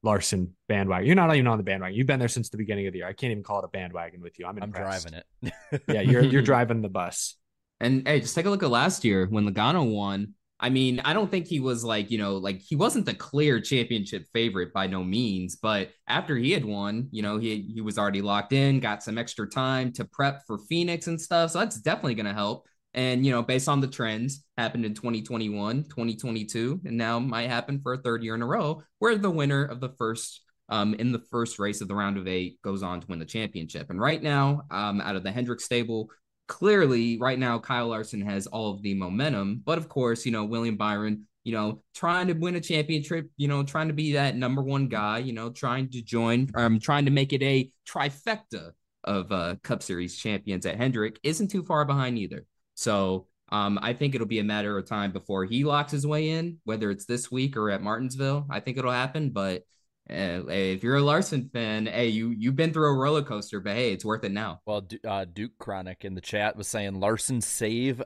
Larson 0.05 0.55
bandwagon. 0.69 1.07
You're 1.07 1.17
not 1.17 1.35
even 1.35 1.47
on 1.47 1.59
the 1.59 1.65
bandwagon. 1.65 1.97
You've 1.97 2.07
been 2.07 2.19
there 2.19 2.29
since 2.29 2.51
the 2.51 2.57
beginning 2.57 2.87
of 2.87 2.93
the 2.93 3.01
year. 3.01 3.09
I 3.09 3.13
can't 3.13 3.31
even 3.31 3.43
call 3.43 3.61
it 3.61 3.65
a 3.65 3.69
bandwagon 3.69 4.21
with 4.21 4.39
you. 4.39 4.47
I'm 4.47 4.59
I'm 4.63 4.71
driving 4.73 5.15
it. 5.15 5.83
yeah, 5.89 6.01
you're 6.01 6.23
you're 6.25 6.43
driving 6.53 6.83
the 6.83 6.89
bus. 6.89 7.37
And 7.81 8.07
hey, 8.07 8.21
just 8.21 8.35
take 8.35 8.47
a 8.47 8.51
look 8.51 8.63
at 8.63 8.71
last 8.71 9.05
year 9.05 9.27
when 9.27 9.49
Logano 9.49 9.91
won. 9.91 10.35
I 10.63 10.71
mean, 10.71 11.01
I 11.05 11.13
don't 11.13 11.29
think 11.29 11.49
he 11.49 11.59
was 11.59 11.83
like, 11.83 12.09
you 12.09 12.19
know, 12.19 12.37
like 12.37 12.61
he 12.61 12.77
wasn't 12.77 13.05
the 13.05 13.15
clear 13.15 13.61
championship 13.61 14.27
favorite 14.33 14.73
by 14.73 14.87
no 14.87 15.03
means, 15.03 15.57
but 15.57 15.91
after 16.07 16.37
he 16.37 16.53
had 16.53 16.65
won, 16.65 17.09
you 17.11 17.21
know, 17.21 17.37
he 17.37 17.73
he 17.75 17.81
was 17.81 17.99
already 17.99 18.23
locked 18.23 18.53
in, 18.53 18.79
got 18.79 19.03
some 19.03 19.19
extra 19.19 19.49
time 19.49 19.93
to 19.95 20.05
prep 20.05 20.47
for 20.47 20.59
Phoenix 20.59 21.09
and 21.09 21.21
stuff. 21.21 21.51
So 21.51 21.59
that's 21.59 21.81
definitely 21.81 22.15
going 22.15 22.27
to 22.27 22.33
help. 22.33 22.69
And, 22.95 23.27
you 23.27 23.33
know, 23.33 23.43
based 23.43 23.69
on 23.69 23.81
the 23.81 23.89
trends 23.89 24.45
happened 24.57 24.85
in 24.85 24.95
2021, 24.95 25.85
2022, 25.85 26.83
and 26.85 26.97
now 26.97 27.19
might 27.19 27.49
happen 27.49 27.81
for 27.83 27.95
a 27.95 27.99
third 27.99 28.23
year 28.23 28.37
in 28.37 28.43
a 28.43 28.47
row 28.47 28.83
where 29.01 29.17
the 29.17 29.31
winner 29.31 29.65
of 29.65 29.81
the 29.81 29.89
first 29.99 30.43
um, 30.69 30.95
in 30.95 31.13
the 31.13 31.19
first 31.19 31.59
race 31.59 31.81
of 31.81 31.89
the 31.89 31.95
round 31.95 32.17
of 32.17 32.29
eight 32.29 32.63
goes 32.63 32.83
on 32.83 33.01
to 33.01 33.07
win 33.09 33.19
the 33.19 33.25
championship. 33.25 33.91
And 33.91 34.01
right 34.01 34.23
now, 34.23 34.63
um, 34.71 35.01
out 35.01 35.17
of 35.17 35.23
the 35.23 35.33
Hendrick 35.33 35.61
stable, 35.61 36.09
clearly 36.49 37.19
right 37.19 37.39
now 37.39 37.59
Kyle 37.59 37.89
Larson 37.89 38.21
has 38.23 38.47
all 38.47 38.73
of 38.73 38.83
the 38.83 38.95
momentum, 38.95 39.63
but 39.65 39.79
of 39.79 39.89
course, 39.89 40.27
you 40.27 40.33
know, 40.33 40.45
William 40.45 40.77
Byron, 40.77 41.27
you 41.45 41.53
know, 41.53 41.83
trying 41.95 42.29
to 42.29 42.35
win 42.35 42.57
a 42.57 42.61
championship, 42.61 43.31
you 43.37 43.49
know, 43.49 43.63
trying 43.63 43.89
to 43.89 43.95
be 43.95 44.13
that 44.13 44.37
number 44.37 44.63
one 44.63 44.89
guy, 44.89 45.19
you 45.19 45.33
know, 45.33 45.51
trying 45.51 45.89
to 45.91 46.03
join, 46.03 46.49
um, 46.55 46.79
trying 46.79 47.05
to 47.05 47.11
make 47.11 47.33
it 47.33 47.43
a 47.43 47.71
trifecta 47.89 48.73
of 49.05 49.33
uh 49.33 49.57
Cup 49.65 49.83
Series 49.83 50.17
champions 50.17 50.65
at 50.65 50.77
Hendrick 50.77 51.19
isn't 51.25 51.49
too 51.49 51.65
far 51.65 51.85
behind 51.85 52.19
either. 52.19 52.47
So 52.75 53.27
um, 53.51 53.79
I 53.83 53.93
think 53.93 54.15
it'll 54.15 54.27
be 54.27 54.39
a 54.39 54.45
matter 54.45 54.79
of 54.79 54.87
time 54.87 55.13
before 55.13 55.45
he 55.45 55.65
locks 55.65 55.93
his 55.93 56.07
way 56.07 56.31
in, 56.31 56.59
whether 56.65 56.91
it's 56.91 57.05
this 57.05 57.31
week 57.31 57.57
or 57.57 57.71
at 57.71 57.83
Martinsville. 57.83 58.47
I 58.49 58.61
think 58.61 58.79
it'll 58.79 58.91
happen, 58.91 59.31
but 59.31 59.65
uh, 60.13 60.45
if 60.49 60.83
you're 60.83 60.97
a 60.97 61.03
Larson 61.03 61.51
fan, 61.53 61.87
hey, 61.87 62.09
you 62.09 62.31
you've 62.31 62.57
been 62.57 62.73
through 62.73 62.89
a 62.89 62.99
roller 62.99 63.23
coaster, 63.23 63.61
but 63.61 63.75
hey, 63.75 63.93
it's 63.93 64.05
worth 64.05 64.25
it 64.25 64.33
now. 64.33 64.61
Well, 64.67 64.87
uh, 65.07 65.25
Duke 65.25 65.59
Chronic 65.59 66.05
in 66.05 66.15
the 66.15 66.21
chat 66.21 66.57
was 66.57 66.69
saying 66.69 67.01
Larson's 67.01 67.47
save 67.47 68.03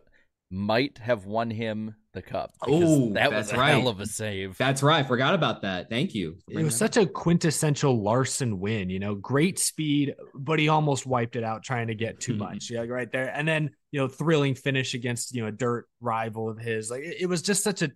might 0.51 0.99
have 0.99 1.27
won 1.27 1.51
him 1.51 1.95
the 2.12 2.23
cup. 2.23 2.53
Oh, 2.62 3.12
that 3.14 3.33
was 3.33 3.53
a 3.53 3.57
right. 3.57 3.71
hell 3.71 3.88
of 3.88 4.01
a 4.01 4.07
save. 4.07 4.57
That's 4.57 4.83
right. 4.83 5.07
Forgot 5.07 5.35
about 5.35 5.62
that. 5.62 5.90
Thank 5.90 6.14
you. 6.14 6.37
It 6.49 6.62
was 6.62 6.77
such 6.77 6.97
a 6.97 7.05
quintessential 7.05 8.01
Larson 8.01 8.61
win, 8.61 8.88
you 8.88 8.99
know, 8.99 9.14
great 9.16 9.59
speed, 9.59 10.14
but 10.35 10.59
he 10.59 10.69
almost 10.69 11.05
wiped 11.05 11.37
it 11.37 11.45
out 11.45 11.62
trying 11.62 11.88
to 11.88 11.95
get 11.95 12.21
too 12.21 12.35
much. 12.37 12.71
Yeah, 12.71 12.83
right 12.83 13.11
there. 13.11 13.31
And 13.35 13.47
then, 13.47 13.71
you 13.90 14.01
know, 14.01 14.09
thrilling 14.09 14.55
finish 14.55 14.95
against, 14.95 15.35
you 15.35 15.42
know, 15.42 15.49
a 15.49 15.53
dirt 15.53 15.87
rival 16.01 16.49
of 16.49 16.59
his. 16.59 16.90
Like 16.90 17.03
it, 17.03 17.16
it 17.23 17.27
was 17.27 17.42
just 17.42 17.64
such 17.64 17.83
a 17.83 17.90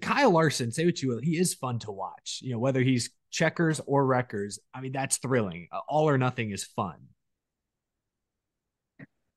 Kyle 0.00 0.30
Larson, 0.30 0.72
say 0.72 0.84
what 0.84 1.00
you 1.02 1.10
will, 1.10 1.20
he 1.20 1.38
is 1.38 1.54
fun 1.54 1.78
to 1.80 1.92
watch. 1.92 2.40
You 2.42 2.52
know, 2.52 2.58
whether 2.58 2.82
he's 2.82 3.10
checkers 3.30 3.80
or 3.86 4.04
wreckers, 4.06 4.58
I 4.74 4.80
mean, 4.80 4.92
that's 4.92 5.18
thrilling. 5.18 5.68
Uh, 5.72 5.80
All 5.88 6.08
or 6.08 6.18
nothing 6.18 6.50
is 6.50 6.64
fun. 6.64 6.96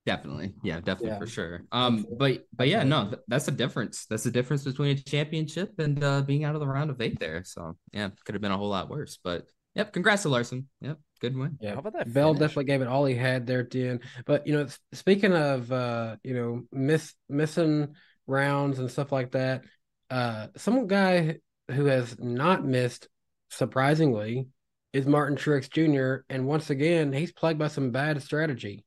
Definitely. 0.05 0.53
Yeah, 0.63 0.81
definitely 0.81 1.11
Yeah. 1.11 1.19
for 1.19 1.27
sure. 1.27 1.61
Um, 1.71 2.05
but 2.19 2.45
but 2.53 2.67
yeah, 2.67 2.83
no, 2.83 3.05
th- 3.05 3.21
that's 3.29 3.45
the 3.45 3.51
difference. 3.51 4.05
That's 4.05 4.23
the 4.23 4.31
difference 4.31 4.65
between 4.65 4.97
a 4.97 4.99
championship 4.99 5.79
and 5.79 6.03
uh 6.03 6.21
being 6.23 6.43
out 6.43 6.55
of 6.55 6.59
the 6.59 6.67
round 6.67 6.89
of 6.89 6.99
eight 6.99 7.19
there. 7.19 7.45
So 7.45 7.77
yeah, 7.93 8.09
could 8.25 8.35
have 8.35 8.41
been 8.41 8.51
a 8.51 8.57
whole 8.57 8.67
lot 8.67 8.89
worse. 8.89 9.17
But 9.23 9.47
yep, 9.75 9.93
congrats 9.93 10.23
to 10.23 10.29
Larson. 10.29 10.67
Yep, 10.81 10.99
good 11.21 11.37
win. 11.37 11.57
Yeah, 11.61 11.75
How 11.75 11.79
about 11.79 11.93
that? 11.93 12.13
Bell 12.13 12.33
finish? 12.33 12.39
definitely 12.41 12.65
gave 12.65 12.81
it 12.81 12.89
all 12.89 13.05
he 13.05 13.15
had 13.15 13.47
there 13.47 13.61
at 13.61 13.71
the 13.71 13.87
end. 13.87 14.01
But 14.25 14.45
you 14.45 14.53
know, 14.57 14.67
speaking 14.91 15.31
of 15.33 15.71
uh, 15.71 16.17
you 16.21 16.33
know, 16.33 16.63
miss 16.73 17.13
missing 17.29 17.95
rounds 18.27 18.79
and 18.79 18.91
stuff 18.91 19.13
like 19.13 19.31
that, 19.31 19.63
uh, 20.09 20.47
some 20.57 20.85
guy 20.87 21.37
who 21.71 21.85
has 21.85 22.19
not 22.19 22.65
missed, 22.65 23.07
surprisingly, 23.55 24.47
is 24.93 25.05
Martin 25.05 25.37
Truex 25.37 25.69
Jr. 25.69 26.23
And 26.29 26.45
once 26.45 26.69
again, 26.69 27.11
he's 27.11 27.31
plagued 27.31 27.59
by 27.59 27.67
some 27.67 27.91
bad 27.91 28.21
strategy. 28.21 28.85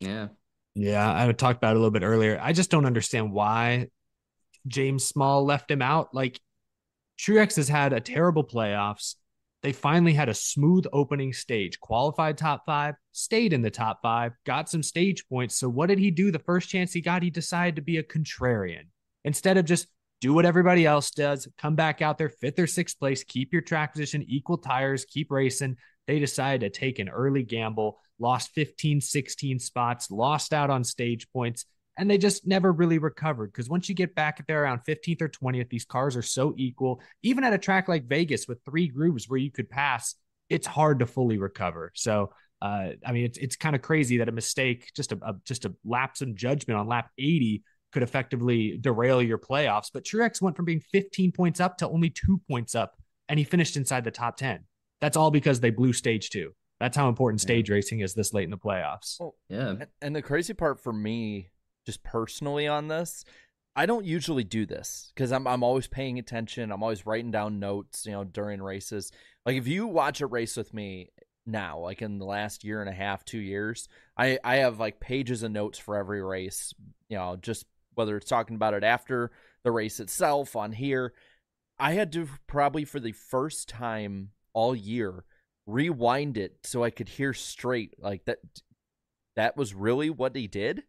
Yeah. 0.00 0.28
Yeah, 0.74 1.10
I 1.10 1.30
talked 1.32 1.58
about 1.58 1.70
it 1.70 1.76
a 1.76 1.78
little 1.78 1.90
bit 1.90 2.02
earlier. 2.02 2.38
I 2.42 2.52
just 2.52 2.70
don't 2.70 2.86
understand 2.86 3.32
why 3.32 3.88
James 4.66 5.04
Small 5.04 5.44
left 5.44 5.70
him 5.70 5.82
out. 5.82 6.14
Like 6.14 6.40
Truex 7.18 7.56
has 7.56 7.68
had 7.68 7.92
a 7.92 8.00
terrible 8.00 8.44
playoffs. 8.44 9.14
They 9.62 9.72
finally 9.72 10.12
had 10.12 10.28
a 10.28 10.34
smooth 10.34 10.84
opening 10.92 11.32
stage, 11.32 11.80
qualified 11.80 12.36
top 12.36 12.64
five, 12.66 12.96
stayed 13.12 13.54
in 13.54 13.62
the 13.62 13.70
top 13.70 14.00
five, 14.02 14.32
got 14.44 14.68
some 14.68 14.82
stage 14.82 15.26
points. 15.26 15.56
So, 15.56 15.70
what 15.70 15.86
did 15.86 15.98
he 15.98 16.10
do 16.10 16.30
the 16.30 16.38
first 16.38 16.68
chance 16.68 16.92
he 16.92 17.00
got? 17.00 17.22
He 17.22 17.30
decided 17.30 17.76
to 17.76 17.82
be 17.82 17.96
a 17.96 18.02
contrarian 18.02 18.88
instead 19.24 19.56
of 19.56 19.64
just 19.64 19.86
do 20.24 20.32
what 20.32 20.46
everybody 20.46 20.86
else 20.86 21.10
does, 21.10 21.46
come 21.58 21.74
back 21.74 22.00
out 22.00 22.16
there, 22.16 22.30
fifth 22.30 22.58
or 22.58 22.66
sixth 22.66 22.98
place, 22.98 23.22
keep 23.22 23.52
your 23.52 23.60
track 23.60 23.92
position, 23.92 24.24
equal 24.26 24.56
tires, 24.56 25.04
keep 25.04 25.30
racing. 25.30 25.76
They 26.06 26.18
decided 26.18 26.62
to 26.62 26.80
take 26.80 26.98
an 26.98 27.10
early 27.10 27.42
gamble, 27.42 28.00
lost 28.18 28.52
15, 28.54 29.02
16 29.02 29.58
spots, 29.58 30.10
lost 30.10 30.54
out 30.54 30.70
on 30.70 30.82
stage 30.82 31.30
points, 31.30 31.66
and 31.98 32.10
they 32.10 32.16
just 32.16 32.46
never 32.46 32.72
really 32.72 32.96
recovered. 32.96 33.52
Because 33.52 33.68
once 33.68 33.86
you 33.90 33.94
get 33.94 34.14
back 34.14 34.46
there 34.46 34.64
around 34.64 34.80
15th 34.88 35.20
or 35.20 35.28
20th, 35.28 35.68
these 35.68 35.84
cars 35.84 36.16
are 36.16 36.22
so 36.22 36.54
equal. 36.56 37.02
Even 37.22 37.44
at 37.44 37.52
a 37.52 37.58
track 37.58 37.86
like 37.86 38.08
Vegas 38.08 38.48
with 38.48 38.64
three 38.64 38.88
grooves 38.88 39.28
where 39.28 39.38
you 39.38 39.50
could 39.50 39.68
pass, 39.68 40.14
it's 40.48 40.66
hard 40.66 41.00
to 41.00 41.06
fully 41.06 41.36
recover. 41.36 41.92
So, 41.94 42.32
uh, 42.62 42.92
I 43.04 43.12
mean, 43.12 43.26
it's 43.26 43.36
it's 43.36 43.56
kind 43.56 43.76
of 43.76 43.82
crazy 43.82 44.16
that 44.18 44.30
a 44.30 44.32
mistake, 44.32 44.90
just 44.96 45.12
a, 45.12 45.18
a 45.20 45.34
just 45.44 45.66
a 45.66 45.74
lapse 45.84 46.22
in 46.22 46.34
judgment 46.34 46.80
on 46.80 46.88
lap 46.88 47.10
80 47.18 47.62
could 47.94 48.02
effectively 48.02 48.76
derail 48.78 49.22
your 49.22 49.38
playoffs. 49.38 49.90
But 49.92 50.04
Truex 50.04 50.42
went 50.42 50.56
from 50.56 50.66
being 50.66 50.80
15 50.80 51.32
points 51.32 51.60
up 51.60 51.78
to 51.78 51.88
only 51.88 52.10
two 52.10 52.40
points 52.50 52.74
up, 52.74 52.96
and 53.28 53.38
he 53.38 53.44
finished 53.44 53.76
inside 53.78 54.04
the 54.04 54.10
top 54.10 54.36
10. 54.36 54.64
That's 55.00 55.16
all 55.16 55.30
because 55.30 55.60
they 55.60 55.70
blew 55.70 55.94
stage 55.94 56.28
two. 56.28 56.52
That's 56.80 56.96
how 56.96 57.08
important 57.08 57.40
stage 57.40 57.70
yeah. 57.70 57.76
racing 57.76 58.00
is 58.00 58.14
this 58.14 58.34
late 58.34 58.44
in 58.44 58.50
the 58.50 58.58
playoffs. 58.58 59.18
Well, 59.18 59.36
yeah. 59.48 59.74
And 60.02 60.14
the 60.14 60.22
crazy 60.22 60.52
part 60.52 60.82
for 60.82 60.92
me, 60.92 61.50
just 61.86 62.02
personally 62.02 62.66
on 62.66 62.88
this, 62.88 63.24
I 63.76 63.86
don't 63.86 64.04
usually 64.04 64.44
do 64.44 64.66
this 64.66 65.12
because 65.14 65.32
I'm 65.32 65.46
I'm 65.46 65.62
always 65.62 65.86
paying 65.86 66.18
attention. 66.18 66.72
I'm 66.72 66.82
always 66.82 67.06
writing 67.06 67.30
down 67.30 67.58
notes, 67.58 68.06
you 68.06 68.12
know, 68.12 68.24
during 68.24 68.60
races. 68.60 69.12
Like 69.46 69.56
if 69.56 69.66
you 69.68 69.86
watch 69.86 70.20
a 70.20 70.26
race 70.26 70.56
with 70.56 70.74
me 70.74 71.10
now, 71.46 71.78
like 71.78 72.02
in 72.02 72.18
the 72.18 72.24
last 72.24 72.64
year 72.64 72.80
and 72.80 72.88
a 72.88 72.94
half, 72.94 73.24
two 73.24 73.38
years, 73.38 73.88
I 74.16 74.38
I 74.44 74.56
have 74.56 74.80
like 74.80 75.00
pages 75.00 75.42
of 75.42 75.52
notes 75.52 75.78
for 75.78 75.96
every 75.96 76.22
race. 76.22 76.72
You 77.08 77.18
know, 77.18 77.36
just 77.36 77.66
whether 77.94 78.16
it's 78.16 78.28
talking 78.28 78.56
about 78.56 78.74
it 78.74 78.84
after 78.84 79.30
the 79.62 79.72
race 79.72 80.00
itself 80.00 80.54
on 80.56 80.72
here. 80.72 81.12
I 81.78 81.92
had 81.94 82.12
to 82.12 82.28
probably 82.46 82.84
for 82.84 83.00
the 83.00 83.12
first 83.12 83.68
time 83.68 84.30
all 84.52 84.74
year 84.76 85.24
rewind 85.66 86.36
it 86.36 86.58
so 86.62 86.84
I 86.84 86.90
could 86.90 87.08
hear 87.08 87.32
straight 87.32 87.94
like 87.98 88.24
that 88.26 88.38
that 89.36 89.56
was 89.56 89.74
really 89.74 90.10
what 90.10 90.36
he 90.36 90.46
did? 90.46 90.84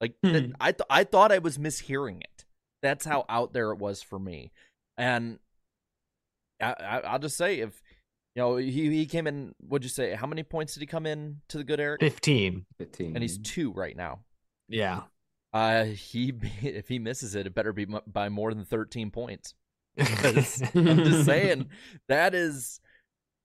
Like 0.00 0.14
hmm. 0.22 0.52
I 0.60 0.72
th- 0.72 0.86
I 0.90 1.04
thought 1.04 1.32
I 1.32 1.38
was 1.38 1.58
mishearing 1.58 2.20
it. 2.20 2.44
That's 2.82 3.04
how 3.04 3.24
out 3.28 3.52
there 3.52 3.72
it 3.72 3.78
was 3.78 4.02
for 4.02 4.18
me. 4.18 4.52
And 4.98 5.38
I, 6.60 7.00
I 7.04 7.12
will 7.12 7.18
just 7.20 7.36
say 7.36 7.60
if 7.60 7.82
you 8.34 8.42
know 8.42 8.56
he 8.56 8.90
he 8.90 9.06
came 9.06 9.26
in 9.26 9.54
what'd 9.58 9.84
you 9.84 9.88
say 9.88 10.14
how 10.14 10.26
many 10.26 10.42
points 10.42 10.74
did 10.74 10.80
he 10.80 10.86
come 10.86 11.06
in 11.06 11.40
to 11.48 11.58
the 11.58 11.64
good 11.64 11.80
Eric 11.80 12.00
15 12.00 12.66
15 12.78 13.14
and 13.14 13.22
he's 13.22 13.38
2 13.38 13.72
right 13.72 13.96
now. 13.96 14.20
Yeah 14.68 15.02
uh 15.56 15.84
he 15.84 16.32
if 16.62 16.88
he 16.88 16.98
misses 16.98 17.34
it 17.34 17.46
it 17.46 17.54
better 17.54 17.72
be 17.72 17.86
by 18.06 18.28
more 18.28 18.52
than 18.52 18.64
13 18.64 19.10
points 19.10 19.54
I'm 19.98 20.04
just 20.04 21.24
saying 21.24 21.68
that 22.08 22.34
is 22.34 22.80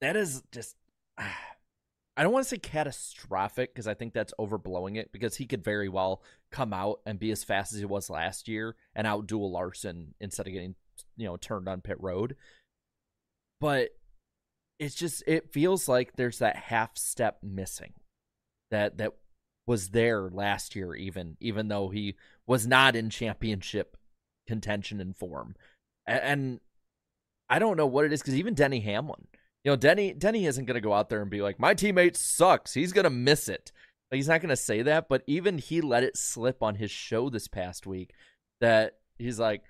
that 0.02 0.18
is 0.18 0.44
just 0.52 0.76
I 2.18 2.24
don't 2.24 2.34
want 2.34 2.44
to 2.44 2.50
say 2.50 2.58
catastrophic 2.58 3.74
because 3.74 3.88
I 3.88 3.94
think 3.94 4.14
that's 4.14 4.34
overblowing 4.38 4.98
it 4.98 5.14
because 5.14 5.38
he 5.38 5.46
could 5.46 5.64
very 5.64 5.88
well 5.88 6.22
come 6.52 6.74
out 6.74 7.00
and 7.06 7.18
be 7.18 7.32
as 7.32 7.46
fast 7.46 7.72
as 7.72 7.80
he 7.80 7.86
was 7.86 8.10
last 8.10 8.50
year 8.50 8.76
and 8.94 9.08
outdo 9.08 9.42
a 9.42 9.46
Larson 9.46 10.14
instead 10.20 10.46
of 10.46 10.52
getting 10.54 10.76
you 11.16 11.26
know 11.26 11.38
turned 11.38 11.70
on 11.70 11.80
pit 11.80 11.96
road. 12.02 12.36
But 13.62 13.92
it's 14.78 14.94
just 14.94 15.24
it 15.26 15.54
feels 15.54 15.88
like 15.88 16.18
there's 16.18 16.40
that 16.40 16.58
half 16.58 16.98
step 16.98 17.38
missing 17.42 17.94
that 18.72 18.98
that 18.98 19.14
was 19.72 19.90
there 19.90 20.30
last 20.30 20.76
year 20.76 20.94
even 20.96 21.38
even 21.40 21.68
though 21.70 21.90
he 21.90 22.16
was 22.46 22.68
not 22.68 22.96
in 22.96 23.10
championship 23.10 23.98
contention 24.48 25.00
and 25.00 25.16
form. 25.16 25.56
And, 26.06 26.20
and 26.20 26.60
I 27.50 27.60
don't 27.60 27.78
know 27.78 27.88
what 27.88 28.06
it 28.06 28.14
is 28.14 28.22
because 28.22 28.36
even 28.36 28.54
Denny 28.54 28.82
Hamlin 28.82 29.28
you 29.64 29.72
know, 29.72 29.76
Denny 29.76 30.14
Denny 30.14 30.46
isn't 30.46 30.66
going 30.66 30.76
to 30.76 30.82
go 30.82 30.94
out 30.94 31.10
there 31.10 31.22
and 31.22 31.30
be 31.30 31.42
like, 31.42 31.60
"My 31.60 31.76
teammate 31.76 32.16
sucks." 32.16 32.74
He's 32.74 32.94
going 32.94 33.04
to 33.04 33.10
miss 33.10 33.48
it. 33.48 33.72
Like, 34.12 34.18
he's 34.18 34.28
not 34.28 34.42
going 34.42 34.50
to 34.50 34.56
say 34.56 34.82
that, 34.82 35.08
but 35.08 35.24
even 35.28 35.58
he 35.58 35.82
let 35.82 36.04
it 36.04 36.18
slip 36.18 36.64
on 36.64 36.76
his 36.76 36.92
show 36.92 37.30
this 37.30 37.48
past 37.48 37.86
week 37.86 38.14
that 38.60 38.98
he's 39.18 39.40
like, 39.40 39.62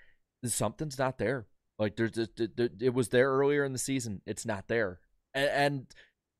"Something's 0.45 0.97
not 0.97 1.17
there." 1.17 1.45
Like, 1.77 1.95
there's 1.97 2.17
it 2.17 2.93
was 2.93 3.09
there 3.09 3.29
earlier 3.29 3.65
in 3.65 3.73
the 3.73 3.79
season. 3.79 4.21
It's 4.25 4.45
not 4.45 4.67
there, 4.67 4.99
and, 5.33 5.49
and 5.49 5.87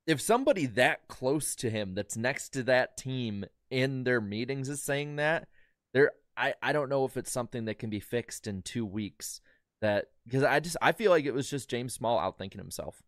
if 0.08 0.22
somebody 0.22 0.66
that 0.68 1.08
close 1.08 1.56
to 1.58 1.70
him, 1.70 1.94
that's 1.96 2.18
next 2.18 2.50
to 2.50 2.64
that 2.64 2.98
team 2.98 3.46
in 3.70 4.04
their 4.04 4.22
meetings, 4.22 4.70
is 4.70 4.82
saying 4.82 5.18
that, 5.18 5.48
there, 5.94 6.12
I 6.38 6.54
I 6.62 6.74
don't 6.74 6.90
know 6.90 7.06
if 7.06 7.18
it's 7.18 7.32
something 7.32 7.66
that 7.66 7.80
can 7.80 7.90
be 7.90 8.00
fixed 8.00 8.48
in 8.48 8.62
two 8.62 8.86
weeks. 8.86 9.42
That 9.82 10.06
because 10.26 10.44
I 10.44 10.60
just 10.60 10.78
I 10.82 10.92
feel 10.92 11.12
like 11.12 11.26
it 11.26 11.34
was 11.34 11.50
just 11.50 11.70
James 11.70 11.94
Small 11.94 12.20
outthinking 12.20 12.58
himself. 12.58 13.02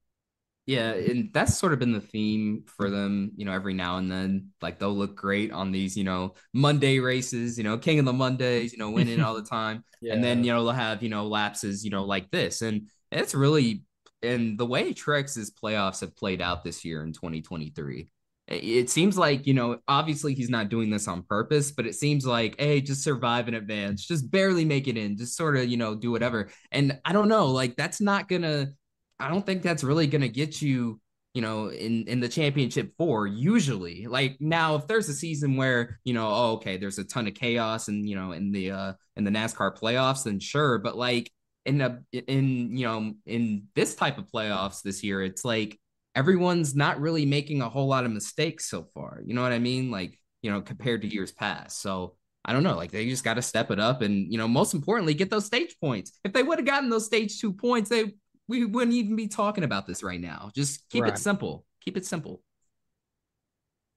Yeah, 0.66 0.94
and 0.94 1.30
that's 1.34 1.58
sort 1.58 1.74
of 1.74 1.80
been 1.80 1.92
the 1.92 2.00
theme 2.00 2.64
for 2.68 2.90
them, 2.90 3.34
you 3.36 3.44
know, 3.44 3.52
every 3.52 3.74
now 3.74 3.98
and 3.98 4.10
then. 4.10 4.52
Like 4.62 4.80
they'll 4.80 4.96
look 4.96 5.16
great 5.16 5.52
on 5.52 5.74
these, 5.74 5.98
you 5.98 6.06
know, 6.06 6.36
Monday 6.54 7.00
races, 7.00 7.58
you 7.58 7.66
know, 7.66 7.78
King 7.78 8.00
of 8.00 8.06
the 8.06 8.14
Mondays, 8.14 8.72
you 8.72 8.80
know, 8.80 8.90
winning 8.90 9.20
all 9.22 9.36
the 9.36 9.44
time. 9.50 9.84
yeah. 10.02 10.14
And 10.14 10.24
then, 10.24 10.44
you 10.44 10.54
know, 10.54 10.64
they'll 10.64 10.74
have, 10.74 11.04
you 11.04 11.10
know, 11.10 11.28
lapses, 11.28 11.84
you 11.84 11.92
know, 11.92 12.06
like 12.06 12.32
this. 12.32 12.62
And 12.62 12.88
it's 13.12 13.36
really 13.36 13.84
and 14.24 14.58
the 14.58 14.66
way 14.66 14.94
Truex's 14.94 15.52
playoffs 15.52 16.02
have 16.02 16.16
played 16.16 16.42
out 16.42 16.64
this 16.64 16.84
year 16.84 17.04
in 17.04 17.14
2023. 17.14 18.10
It 18.48 18.90
seems 18.90 19.18
like, 19.18 19.48
you 19.48 19.54
know, 19.54 19.80
obviously 19.88 20.34
he's 20.34 20.50
not 20.50 20.68
doing 20.68 20.90
this 20.90 21.08
on 21.08 21.24
purpose, 21.24 21.72
but 21.72 21.86
it 21.86 21.96
seems 21.96 22.26
like, 22.26 22.60
hey, 22.60 22.82
just 22.82 23.02
survive 23.02 23.48
in 23.48 23.54
advance, 23.54 24.06
just 24.06 24.30
barely 24.30 24.66
make 24.66 24.90
it 24.90 24.98
in, 24.98 25.16
just 25.16 25.38
sort 25.38 25.56
of, 25.56 25.68
you 25.68 25.78
know, 25.78 25.96
do 25.96 26.12
whatever. 26.12 26.50
And 26.70 27.00
I 27.06 27.14
don't 27.14 27.30
know, 27.30 27.48
like 27.48 27.78
that's 27.78 28.02
not 28.02 28.28
gonna 28.28 28.74
I 29.20 29.30
don't 29.30 29.46
think 29.46 29.62
that's 29.62 29.84
really 29.84 30.08
to 30.08 30.28
get 30.28 30.62
you, 30.62 31.00
you 31.34 31.42
know, 31.42 31.70
in 31.72 32.04
in 32.08 32.20
the 32.20 32.28
championship 32.28 32.94
four. 32.98 33.28
Usually, 33.28 34.08
like 34.08 34.38
now, 34.42 34.76
if 34.76 34.88
there's 34.88 35.08
a 35.08 35.14
season 35.14 35.56
where 35.56 36.00
you 36.04 36.14
know, 36.14 36.28
oh, 36.28 36.52
okay, 36.56 36.76
there's 36.78 37.00
a 37.00 37.06
ton 37.06 37.28
of 37.28 37.34
chaos 37.34 37.88
and 37.88 38.08
you 38.08 38.18
know, 38.18 38.34
in 38.34 38.52
the 38.52 38.72
uh 38.72 38.94
in 39.16 39.24
the 39.24 39.32
NASCAR 39.32 39.78
playoffs, 39.78 40.26
then 40.26 40.40
sure. 40.40 40.80
But 40.80 40.98
like 40.98 41.32
in 41.66 41.82
a 41.82 42.02
in 42.12 42.76
you 42.76 42.86
know 42.86 43.14
in 43.26 43.68
this 43.76 43.96
type 43.96 44.18
of 44.18 44.26
playoffs 44.26 44.82
this 44.82 45.04
year, 45.04 45.24
it's 45.24 45.46
like 45.46 45.80
everyone's 46.16 46.76
not 46.76 47.00
really 47.00 47.26
making 47.26 47.62
a 47.62 47.70
whole 47.70 47.88
lot 47.88 48.06
of 48.06 48.12
mistakes 48.12 48.70
so 48.70 48.84
far. 48.84 49.22
You 49.26 49.34
know 49.34 49.42
what 49.42 49.54
I 49.54 49.60
mean? 49.60 49.92
Like 49.92 50.20
you 50.42 50.52
know, 50.52 50.62
compared 50.62 51.02
to 51.02 51.08
years 51.08 51.32
past. 51.32 51.82
So 51.82 52.16
I 52.46 52.54
don't 52.54 52.64
know. 52.64 52.76
Like 52.76 52.92
they 52.92 53.08
just 53.08 53.24
got 53.24 53.36
to 53.36 53.42
step 53.42 53.72
it 53.72 53.80
up, 53.80 54.02
and 54.02 54.32
you 54.32 54.38
know, 54.38 54.48
most 54.48 54.74
importantly, 54.74 55.14
get 55.14 55.30
those 55.30 55.46
stage 55.46 55.76
points. 55.80 56.20
If 56.24 56.34
they 56.34 56.44
would 56.44 56.60
have 56.60 56.68
gotten 56.68 56.90
those 56.90 57.06
stage 57.06 57.40
two 57.40 57.54
points, 57.54 57.90
they 57.90 58.14
we 58.48 58.66
wouldn't 58.66 58.94
even 58.94 59.16
be 59.16 59.28
talking 59.28 59.64
about 59.64 59.88
this 59.88 60.04
right 60.04 60.20
now. 60.20 60.52
Just 60.54 60.90
keep 60.90 61.04
right. 61.04 61.14
it 61.14 61.18
simple. 61.18 61.66
Keep 61.82 61.98
it 61.98 62.06
simple. 62.06 62.42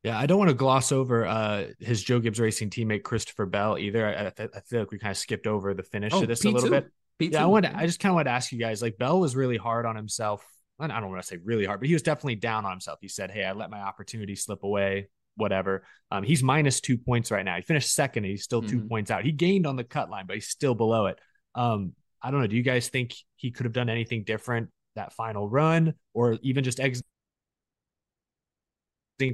Yeah, 0.05 0.17
I 0.17 0.27
don't 0.27 0.39
want 0.39 0.51
to 0.51 0.55
gloss 0.55 0.93
over 0.93 1.27
uh, 1.27 1.65
his 1.81 2.01
Joe 2.01 2.21
Gibbs 2.21 2.39
Racing 2.39 2.71
teammate 2.71 3.03
Christopher 3.03 3.45
Bell 3.45 3.77
either. 3.77 4.07
I, 4.07 4.27
I, 4.41 4.49
I 4.55 4.61
feel 4.61 4.79
like 4.79 4.93
we 4.93 5.01
kind 5.01 5.11
of 5.11 5.17
skipped 5.17 5.49
over 5.49 5.75
the 5.75 5.83
finish 5.83 6.13
oh, 6.15 6.23
of 6.23 6.29
this 6.29 6.45
P2. 6.45 6.51
a 6.51 6.55
little 6.55 6.71
bit. 6.71 6.93
P2. 7.21 7.33
Yeah, 7.33 7.45
I 7.45 7.47
wanted. 7.47 7.75
I 7.75 7.87
just 7.87 8.01
kind 8.01 8.11
of 8.11 8.17
want 8.17 8.27
to 8.27 8.33
ask 8.33 8.53
you 8.53 8.59
guys. 8.59 8.83
Like 8.83 8.99
Bell 8.99 9.21
was 9.21 9.35
really 9.35 9.57
hard 9.57 9.87
on 9.87 9.97
himself. 9.97 10.45
I 10.79 10.89
don't 10.89 11.11
want 11.11 11.23
to 11.23 11.27
say 11.27 11.39
really 11.43 11.65
hard, 11.65 11.81
but 11.81 11.87
he 11.87 11.95
was 11.95 12.03
definitely 12.03 12.35
down 12.35 12.67
on 12.67 12.73
himself. 12.73 12.99
He 13.01 13.09
said, 13.09 13.31
"Hey, 13.31 13.45
I 13.45 13.53
let 13.53 13.71
my 13.71 13.81
opportunity 13.81 14.35
slip 14.37 14.63
away. 14.63 15.09
Whatever." 15.37 15.85
Um, 16.11 16.23
he's 16.23 16.43
minus 16.43 16.81
two 16.81 16.99
points 16.99 17.31
right 17.31 17.45
now. 17.45 17.57
He 17.57 17.63
finished 17.63 17.95
second. 17.95 18.25
he's 18.25 18.45
still 18.45 18.63
2 18.63 18.77
mm-hmm. 18.77 18.89
points 18.89 19.11
out. 19.11 19.25
He 19.25 19.33
gained 19.33 19.67
on 19.67 19.77
the 19.77 19.85
cut 19.85 20.11
line, 20.11 20.27
but 20.27 20.35
he's 20.35 20.49
still 20.49 20.75
below 20.75 21.07
it. 21.07 21.19
Um, 21.55 21.95
I 22.23 22.31
don't 22.31 22.41
know. 22.41 22.47
Do 22.47 22.57
you 22.57 22.63
guys 22.63 22.89
think 22.89 23.15
he 23.37 23.51
could 23.51 23.65
have 23.65 23.73
done 23.73 23.89
anything 23.89 24.25
different 24.25 24.71
that 24.97 25.13
final 25.13 25.49
run 25.49 25.95
or 26.13 26.39
even 26.43 26.63
just 26.65 26.81
exiting 26.81 27.05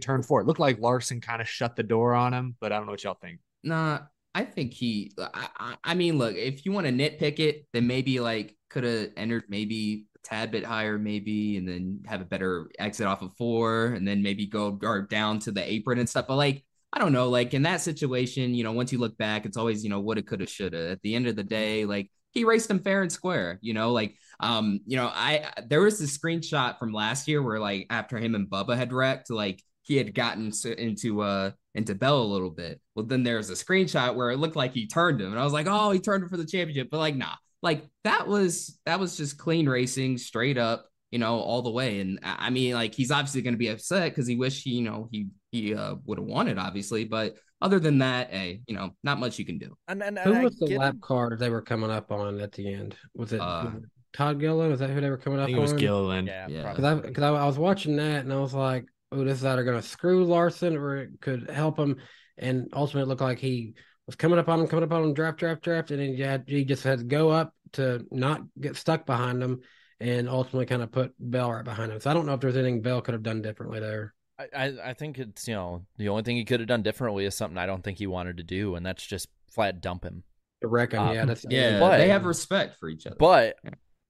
turn 0.01 0.23
four? 0.23 0.40
It 0.40 0.47
looked 0.47 0.61
like 0.61 0.79
Larson 0.79 1.21
kind 1.21 1.42
of 1.42 1.49
shut 1.49 1.75
the 1.75 1.83
door 1.83 2.14
on 2.14 2.33
him, 2.33 2.57
but 2.61 2.71
I 2.71 2.77
don't 2.77 2.87
know 2.87 2.92
what 2.92 3.03
y'all 3.03 3.18
think. 3.21 3.40
Nah, 3.64 4.01
I 4.35 4.45
think 4.45 4.73
he, 4.73 5.12
I, 5.18 5.77
I 5.85 5.95
mean, 5.95 6.18
look, 6.18 6.35
if 6.37 6.64
you 6.64 6.73
want 6.73 6.87
to 6.87 6.92
nitpick 6.92 7.38
it, 7.38 7.66
then 7.73 7.87
maybe 7.87 8.21
like 8.21 8.57
could 8.71 8.85
have 8.85 9.11
entered 9.16 9.45
maybe 9.49 10.07
a 10.16 10.18
tad 10.27 10.51
bit 10.51 10.64
higher, 10.64 10.99
maybe, 10.99 11.59
and 11.59 11.68
then 11.68 12.03
have 12.07 12.23
a 12.23 12.25
better 12.25 12.71
exit 12.79 13.07
off 13.07 13.23
of 13.23 13.35
four, 13.37 13.87
and 13.88 14.09
then 14.09 14.23
maybe 14.23 14.47
go 14.47 14.79
or 14.83 15.03
down 15.03 15.38
to 15.40 15.53
the 15.53 15.71
apron 15.71 15.99
and 15.99 16.09
stuff. 16.09 16.27
But 16.27 16.37
like, 16.37 16.64
I 16.92 16.99
don't 16.99 17.12
know, 17.12 17.29
like 17.29 17.55
in 17.55 17.62
that 17.62 17.83
situation, 17.83 18.55
you 18.55 18.64
know, 18.64 18.73
once 18.73 18.92
you 18.92 18.99
look 18.99 19.18
back, 19.18 19.45
it's 19.45 19.57
always, 19.57 19.85
you 19.85 19.90
know, 19.90 20.01
what 20.01 20.18
it 20.18 20.27
coulda, 20.27 20.47
shoulda. 20.47 20.90
At 20.90 21.03
the 21.03 21.14
end 21.14 21.27
of 21.27 21.37
the 21.37 21.45
day, 21.45 21.85
like 21.85 22.11
he 22.33 22.45
raced 22.45 22.71
him 22.71 22.81
fair 22.81 23.03
and 23.03 23.12
square. 23.12 23.59
You 23.62 23.75
know, 23.75 23.92
like 23.92 24.16
um, 24.40 24.81
you 24.87 24.97
know, 24.97 25.11
I 25.12 25.53
there 25.66 25.83
was 25.83 25.99
this 25.99 26.16
screenshot 26.16 26.79
from 26.79 26.92
last 26.92 27.29
year 27.29 27.42
where 27.42 27.61
like 27.61 27.87
after 27.90 28.18
him 28.18 28.35
and 28.35 28.49
Bubba 28.49 28.77
had 28.77 28.92
wrecked, 28.92 29.31
like 29.31 29.62
he 29.83 29.97
had 29.97 30.14
gotten 30.14 30.53
into 30.79 31.23
uh 31.23 31.51
into 31.75 31.95
Bell 31.95 32.23
a 32.23 32.25
little 32.25 32.51
bit. 32.51 32.81
Well, 32.95 33.07
then 33.07 33.23
there's 33.23 33.51
a 33.51 33.55
screenshot 33.55 34.14
where 34.14 34.31
it 34.31 34.38
looked 34.38 34.57
like 34.57 34.73
he 34.73 34.87
turned 34.87 35.21
him, 35.21 35.31
and 35.31 35.40
I 35.40 35.45
was 35.45 35.53
like, 35.53 35.66
oh, 35.68 35.90
he 35.90 36.01
turned 36.01 36.23
him 36.23 36.29
for 36.29 36.37
the 36.37 36.47
championship, 36.47 36.88
but 36.90 36.99
like, 36.99 37.16
nah, 37.16 37.35
like 37.62 37.88
that 38.05 38.27
was 38.27 38.79
that 38.87 39.01
was 39.01 39.16
just 39.16 39.38
clean 39.38 39.68
racing, 39.68 40.18
straight 40.18 40.59
up, 40.59 40.87
you 41.11 41.18
know, 41.18 41.38
all 41.38 41.62
the 41.62 41.71
way. 41.71 42.01
And 42.01 42.18
I 42.23 42.51
mean, 42.51 42.75
like, 42.75 42.95
he's 42.95 43.11
obviously 43.11 43.42
going 43.42 43.55
to 43.55 43.59
be 43.59 43.68
upset 43.68 44.11
because 44.11 44.27
he 44.27 44.37
wish 44.37 44.62
he, 44.62 44.71
you 44.71 44.83
know, 44.83 45.09
he 45.11 45.29
he 45.51 45.75
uh, 45.75 45.95
would 46.05 46.18
have 46.18 46.27
won 46.27 46.49
it, 46.49 46.59
obviously, 46.59 47.05
but 47.05 47.37
other 47.61 47.79
than 47.79 47.99
that, 47.99 48.31
hey, 48.31 48.61
you 48.66 48.75
know, 48.75 48.90
not 49.05 49.21
much 49.21 49.38
you 49.38 49.45
can 49.45 49.57
do. 49.57 49.77
And, 49.87 50.03
and, 50.03 50.18
who 50.18 50.40
was 50.40 50.59
the 50.59 50.77
lap 50.79 50.97
car 51.01 51.37
they 51.37 51.49
were 51.49 51.62
coming 51.62 51.90
up 51.90 52.11
on 52.11 52.40
at 52.40 52.53
the 52.53 52.75
end? 52.75 52.97
Was 53.14 53.33
it 53.33 53.40
uh, 53.40 53.71
Todd 54.12 54.40
Gilliland? 54.40 54.73
Was 54.73 54.81
that 54.81 54.90
who 54.90 55.01
they 55.01 55.11
were 55.11 55.16
coming 55.16 55.38
up 55.38 55.45
I 55.45 55.47
think? 55.47 55.59
It 55.59 55.61
was 55.61 55.73
Gilliland. 55.75 56.27
Yeah, 56.27 56.49
yeah. 56.49 56.75
Because 56.75 57.23
I, 57.23 57.25
I, 57.25 57.42
I 57.42 57.47
was 57.47 57.59
watching 57.59 57.97
that 57.97 58.25
and 58.25 58.33
I 58.33 58.40
was 58.40 58.53
like, 58.53 58.87
oh, 59.12 59.25
this 59.25 59.38
is 59.38 59.44
either 59.44 59.64
going 59.64 59.81
to 59.81 59.87
screw 59.87 60.25
Larson 60.25 60.77
or 60.77 60.96
it 60.96 61.11
could 61.20 61.51
help 61.51 61.79
him. 61.79 61.96
And 62.38 62.68
ultimately, 62.72 63.03
it 63.03 63.09
looked 63.09 63.20
like 63.20 63.38
he 63.38 63.75
was 64.07 64.16
coming 64.16 64.38
up 64.38 64.48
on 64.48 64.61
him, 64.61 64.66
coming 64.66 64.85
up 64.85 64.92
on 64.92 65.05
him, 65.05 65.14
draft, 65.14 65.38
draft, 65.38 65.62
draft, 65.62 65.90
and 65.90 66.01
then 66.01 66.14
he, 66.14 66.22
had, 66.22 66.44
he 66.46 66.64
just 66.64 66.83
had 66.83 66.98
to 66.98 67.05
go 67.05 67.31
up 67.31 67.55
to 67.72 68.05
not 68.11 68.42
get 68.61 68.77
stuck 68.77 69.07
behind 69.07 69.42
him, 69.42 69.61
and 70.01 70.29
ultimately 70.29 70.66
kind 70.66 70.83
of 70.83 70.90
put 70.90 71.14
Bell 71.18 71.53
right 71.53 71.64
behind 71.64 71.92
him. 71.92 72.01
So 72.01 72.11
I 72.11 72.14
don't 72.14 72.27
know 72.27 72.35
if 72.35 72.40
there's 72.40 72.57
anything 72.57 72.83
Bell 72.83 73.01
could 73.03 73.14
have 73.14 73.22
done 73.22 73.42
differently 73.42 73.81
there. 73.81 74.14
I, 74.38 74.72
I 74.83 74.92
think 74.94 75.18
it's 75.18 75.46
you 75.46 75.55
know 75.55 75.85
the 75.98 76.09
only 76.09 76.22
thing 76.22 76.37
he 76.37 76.44
could 76.44 76.61
have 76.61 76.66
done 76.66 76.83
differently 76.83 77.25
is 77.27 77.37
something 77.37 77.59
I 77.59 77.66
don't 77.66 77.85
think 77.85 77.98
he 77.98 78.07
wanted 78.07 78.38
to 78.38 78.42
do, 78.42 78.75
and 78.75 78.85
that's 78.85 79.07
just 79.07 79.29
flat 79.51 79.81
dump 79.81 80.05
him. 80.05 80.25
To 80.62 80.68
wreck 80.68 80.92
him, 80.92 81.01
Um, 81.01 81.14
yeah, 81.14 81.25
that's 81.25 81.46
Yeah, 81.48 81.79
But- 81.79 81.98
they 81.98 82.09
have 82.09 82.25
respect 82.25 82.79
for 82.81 82.88
each 82.88 83.07
other. 83.07 83.16
But 83.18 83.57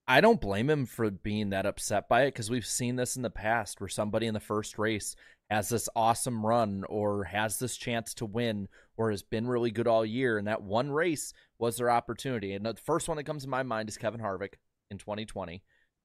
I 0.07 0.19
don't 0.21 0.41
blame 0.41 0.69
him 0.69 0.85
for 0.85 1.09
being 1.09 1.51
that 1.51 1.65
upset 1.65 2.09
by 2.09 2.23
it 2.23 2.27
because 2.33 2.49
we've 2.49 2.65
seen 2.65 2.95
this 2.97 3.15
in 3.15 3.21
the 3.21 3.29
past 3.29 3.79
where 3.79 3.87
somebody 3.87 4.27
in 4.27 4.33
the 4.33 4.39
first 4.39 4.77
race 4.77 5.15
has 5.49 5.69
this 5.69 5.87
awesome 5.95 6.45
run 6.45 6.83
or 6.89 7.23
has 7.25 7.57
this 7.59 7.77
chance 7.77 8.13
to 8.15 8.25
win 8.25 8.67
or 8.97 9.11
has 9.11 9.23
been 9.23 9.47
really 9.47 9.71
good 9.71 9.87
all 9.87 10.05
year, 10.05 10.37
and 10.37 10.47
that 10.47 10.61
one 10.61 10.91
race 10.91 11.33
was 11.57 11.77
their 11.77 11.89
opportunity. 11.89 12.53
And 12.53 12.65
the 12.65 12.75
first 12.85 13.07
one 13.07 13.17
that 13.17 13.23
comes 13.23 13.43
to 13.43 13.49
my 13.49 13.63
mind 13.63 13.87
is 13.89 13.97
Kevin 13.97 14.19
Harvick 14.21 14.53
in 14.91 14.97
2020. 14.97 15.63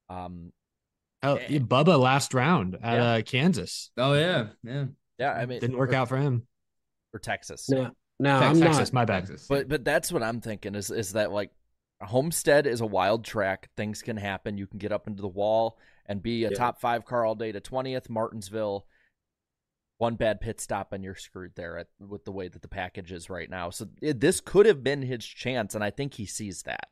Um, 0.08 0.52
Oh, 1.20 1.36
yeah, 1.48 1.58
Bubba 1.58 1.98
last 1.98 2.32
round 2.32 2.76
at 2.80 2.94
Yeah. 2.94 3.12
uh, 3.14 3.22
Kansas. 3.22 3.90
oh 3.96 4.14
yeah, 4.14 4.50
yeah. 4.62 4.84
yeah, 5.18 5.32
I 5.32 5.46
mean, 5.46 5.58
Didn't 5.58 5.76
work 5.76 5.92
out 5.92 6.08
for 6.08 6.16
him. 6.16 6.46
for 7.10 7.18
Texas. 7.18 7.68
Now, 7.68 7.90
now 8.20 8.38
Tex- 8.38 8.58
I'm 8.58 8.62
Texas, 8.64 8.92
my 8.92 9.04
bad. 9.04 9.28
But 9.48 9.66
but 9.68 9.84
that's 9.84 10.12
what 10.12 10.22
I'm 10.22 10.40
thinking 10.40 10.76
is 10.76 10.92
is 10.92 11.14
that 11.14 11.32
like 11.32 11.50
Homestead 12.00 12.66
is 12.66 12.80
a 12.80 12.86
wild 12.86 13.24
track. 13.24 13.70
Things 13.76 14.02
can 14.02 14.16
happen. 14.16 14.56
You 14.58 14.66
can 14.66 14.78
get 14.78 14.92
up 14.92 15.08
into 15.08 15.22
the 15.22 15.28
wall 15.28 15.78
and 16.06 16.22
be 16.22 16.44
a 16.44 16.50
Yeah. 16.50 16.56
top 16.56 16.80
five 16.80 17.04
car 17.04 17.24
all 17.24 17.34
day 17.34 17.52
to 17.52 17.60
twentieth. 17.60 18.08
Martinsville, 18.08 18.86
one 19.98 20.14
bad 20.14 20.40
pit 20.40 20.60
stop 20.60 20.92
and 20.92 21.02
you're 21.02 21.16
screwed 21.16 21.52
there 21.56 21.76
at, 21.78 21.88
with 21.98 22.24
the 22.24 22.30
way 22.32 22.46
that 22.48 22.62
the 22.62 22.68
package 22.68 23.10
is 23.10 23.28
right 23.28 23.50
now. 23.50 23.70
So 23.70 23.88
it, 24.00 24.20
this 24.20 24.40
could 24.40 24.66
have 24.66 24.84
been 24.84 25.02
his 25.02 25.24
chance, 25.24 25.74
and 25.74 25.82
I 25.82 25.90
think 25.90 26.14
he 26.14 26.24
sees 26.26 26.62
that. 26.62 26.88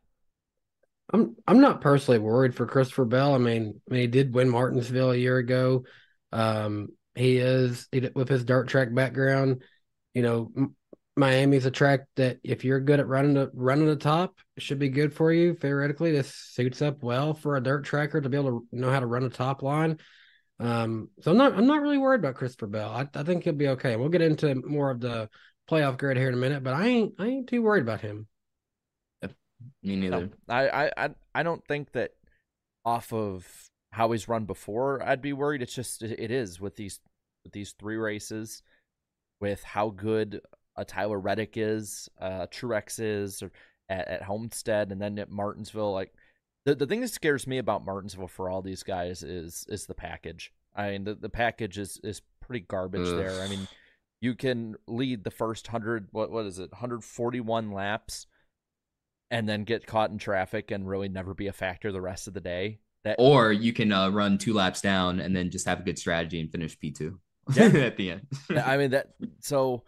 I'm 1.12 1.37
I'm 1.47 1.61
not 1.61 1.81
personally 1.81 2.19
worried 2.19 2.55
for 2.55 2.66
Christopher 2.66 3.05
Bell. 3.05 3.35
I 3.35 3.38
mean, 3.38 3.81
I 3.88 3.92
mean 3.95 4.01
he 4.03 4.07
did 4.09 4.35
win 4.35 4.49
Martinsville 4.49 5.12
a 5.12 5.16
year 5.16 5.37
ago. 5.38 5.85
Um, 6.33 6.88
he 7.14 7.38
is 7.38 7.87
he, 7.92 8.11
with 8.14 8.29
his 8.29 8.45
dirt 8.45 8.66
track 8.66 8.92
background. 8.92 9.62
You 10.14 10.23
know, 10.23 10.51
M- 10.57 10.75
Miami's 11.16 11.64
a 11.64 11.70
track 11.70 12.00
that 12.16 12.38
if 12.44 12.64
you're 12.64 12.81
good 12.81 13.00
at 13.00 13.09
running 13.09 13.35
the 13.35 13.50
running 13.55 13.87
the 13.87 13.96
top, 13.96 14.35
it 14.57 14.62
should 14.62 14.79
be 14.79 14.90
good 14.90 15.14
for 15.14 15.33
you. 15.33 15.55
Theoretically, 15.55 16.12
this 16.12 16.35
suits 16.35 16.83
up 16.83 17.02
well 17.02 17.33
for 17.33 17.57
a 17.57 17.62
dirt 17.62 17.85
tracker 17.85 18.20
to 18.20 18.29
be 18.29 18.37
able 18.37 18.61
to 18.61 18.66
know 18.72 18.90
how 18.90 19.00
to 19.00 19.07
run 19.07 19.24
a 19.24 19.31
top 19.31 19.62
line. 19.62 19.98
Um, 20.61 21.09
so 21.22 21.31
I'm 21.31 21.37
not 21.38 21.55
I'm 21.55 21.66
not 21.66 21.81
really 21.81 21.98
worried 21.98 22.20
about 22.20 22.35
Christopher 22.35 22.66
Bell. 22.66 22.90
I, 22.90 23.09
I 23.18 23.22
think 23.22 23.44
he'll 23.44 23.55
be 23.55 23.68
okay. 23.68 23.96
We'll 23.96 24.11
get 24.11 24.22
into 24.22 24.55
more 24.55 24.90
of 24.90 25.00
the 25.00 25.31
playoff 25.70 25.96
grid 25.98 26.18
here 26.18 26.29
in 26.29 26.35
a 26.35 26.38
minute, 26.38 26.62
but 26.62 26.74
I 26.74 26.87
ain't 26.87 27.14
I 27.18 27.26
ain't 27.26 27.48
too 27.48 27.62
worried 27.62 27.83
about 27.83 28.02
him. 28.02 28.26
Me 29.83 29.96
neither. 29.96 30.26
No, 30.26 30.31
I, 30.48 30.68
I 30.68 30.90
I 30.96 31.11
I 31.35 31.42
don't 31.42 31.66
think 31.66 31.92
that 31.92 32.11
off 32.85 33.12
of 33.12 33.46
how 33.90 34.12
he's 34.12 34.29
run 34.29 34.44
before, 34.44 35.02
I'd 35.02 35.22
be 35.22 35.33
worried. 35.33 35.62
It's 35.62 35.74
just 35.74 36.02
it, 36.02 36.20
it 36.20 36.31
is 36.31 36.61
with 36.61 36.76
these 36.76 37.00
with 37.42 37.52
these 37.55 37.74
three 37.79 37.96
races, 37.96 38.62
with 39.40 39.62
how 39.64 39.88
good 39.88 40.42
a 40.77 40.85
Tyler 40.85 41.19
Reddick 41.19 41.57
is, 41.57 42.09
uh, 42.21 42.47
Truex 42.47 43.01
is 43.01 43.43
or 43.43 43.51
at, 43.89 44.09
at 44.09 44.23
Homestead, 44.23 44.93
and 44.93 45.01
then 45.01 45.19
at 45.19 45.31
Martinsville. 45.31 45.93
Like 45.93 46.12
the 46.65 46.75
the 46.75 46.87
thing 46.87 47.01
that 47.01 47.09
scares 47.09 47.47
me 47.47 47.59
about 47.59 47.85
Martinsville 47.85 48.29
for 48.29 48.51
all 48.51 48.62
these 48.62 48.83
guys 48.83 49.23
is 49.23 49.67
is 49.69 49.87
the 49.87 49.95
package. 49.95 50.53
I 50.75 50.91
mean, 50.91 51.05
the 51.05 51.15
the 51.15 51.29
package 51.29 51.79
is 51.79 52.01
is 52.03 52.23
pretty 52.41 52.65
garbage 52.67 53.09
Ugh. 53.09 53.17
there. 53.17 53.43
I 53.43 53.49
mean, 53.49 53.67
you 54.21 54.35
can 54.35 54.77
lead 54.87 55.25
the 55.25 55.31
first 55.31 55.67
hundred 55.69 56.09
what 56.12 56.31
what 56.31 56.47
is 56.47 56.59
it, 56.59 56.73
hundred 56.75 57.05
forty 57.05 57.41
one 57.41 57.73
laps 57.73 58.27
and 59.31 59.49
then 59.49 59.65
get 59.65 59.87
caught 59.87 60.11
in 60.11 60.19
traffic 60.19 60.71
and 60.71 60.89
really 60.89 61.09
never 61.09 61.35
be 61.35 61.49
a 61.49 61.53
factor 61.53 61.91
the 61.91 62.01
rest 62.01 62.29
of 62.29 62.35
the 62.35 62.41
day. 62.41 62.79
That 63.05 63.17
Or 63.19 63.53
you 63.53 63.73
can 63.73 63.93
uh, 63.93 64.11
run 64.11 64.39
two 64.39 64.53
laps 64.55 64.81
down 64.81 65.21
and 65.21 65.35
then 65.35 65.51
just 65.51 65.67
have 65.67 65.81
a 65.81 65.83
good 65.83 65.99
strategy 65.99 66.41
and 66.41 66.51
finish 66.51 66.79
P 66.79 66.91
two 66.91 67.19
Yeah. 67.55 67.65
at 67.75 67.97
the 67.97 68.12
end. 68.12 68.27
I 68.57 68.77
mean 68.77 68.91
that 68.91 69.15
so 69.41 69.85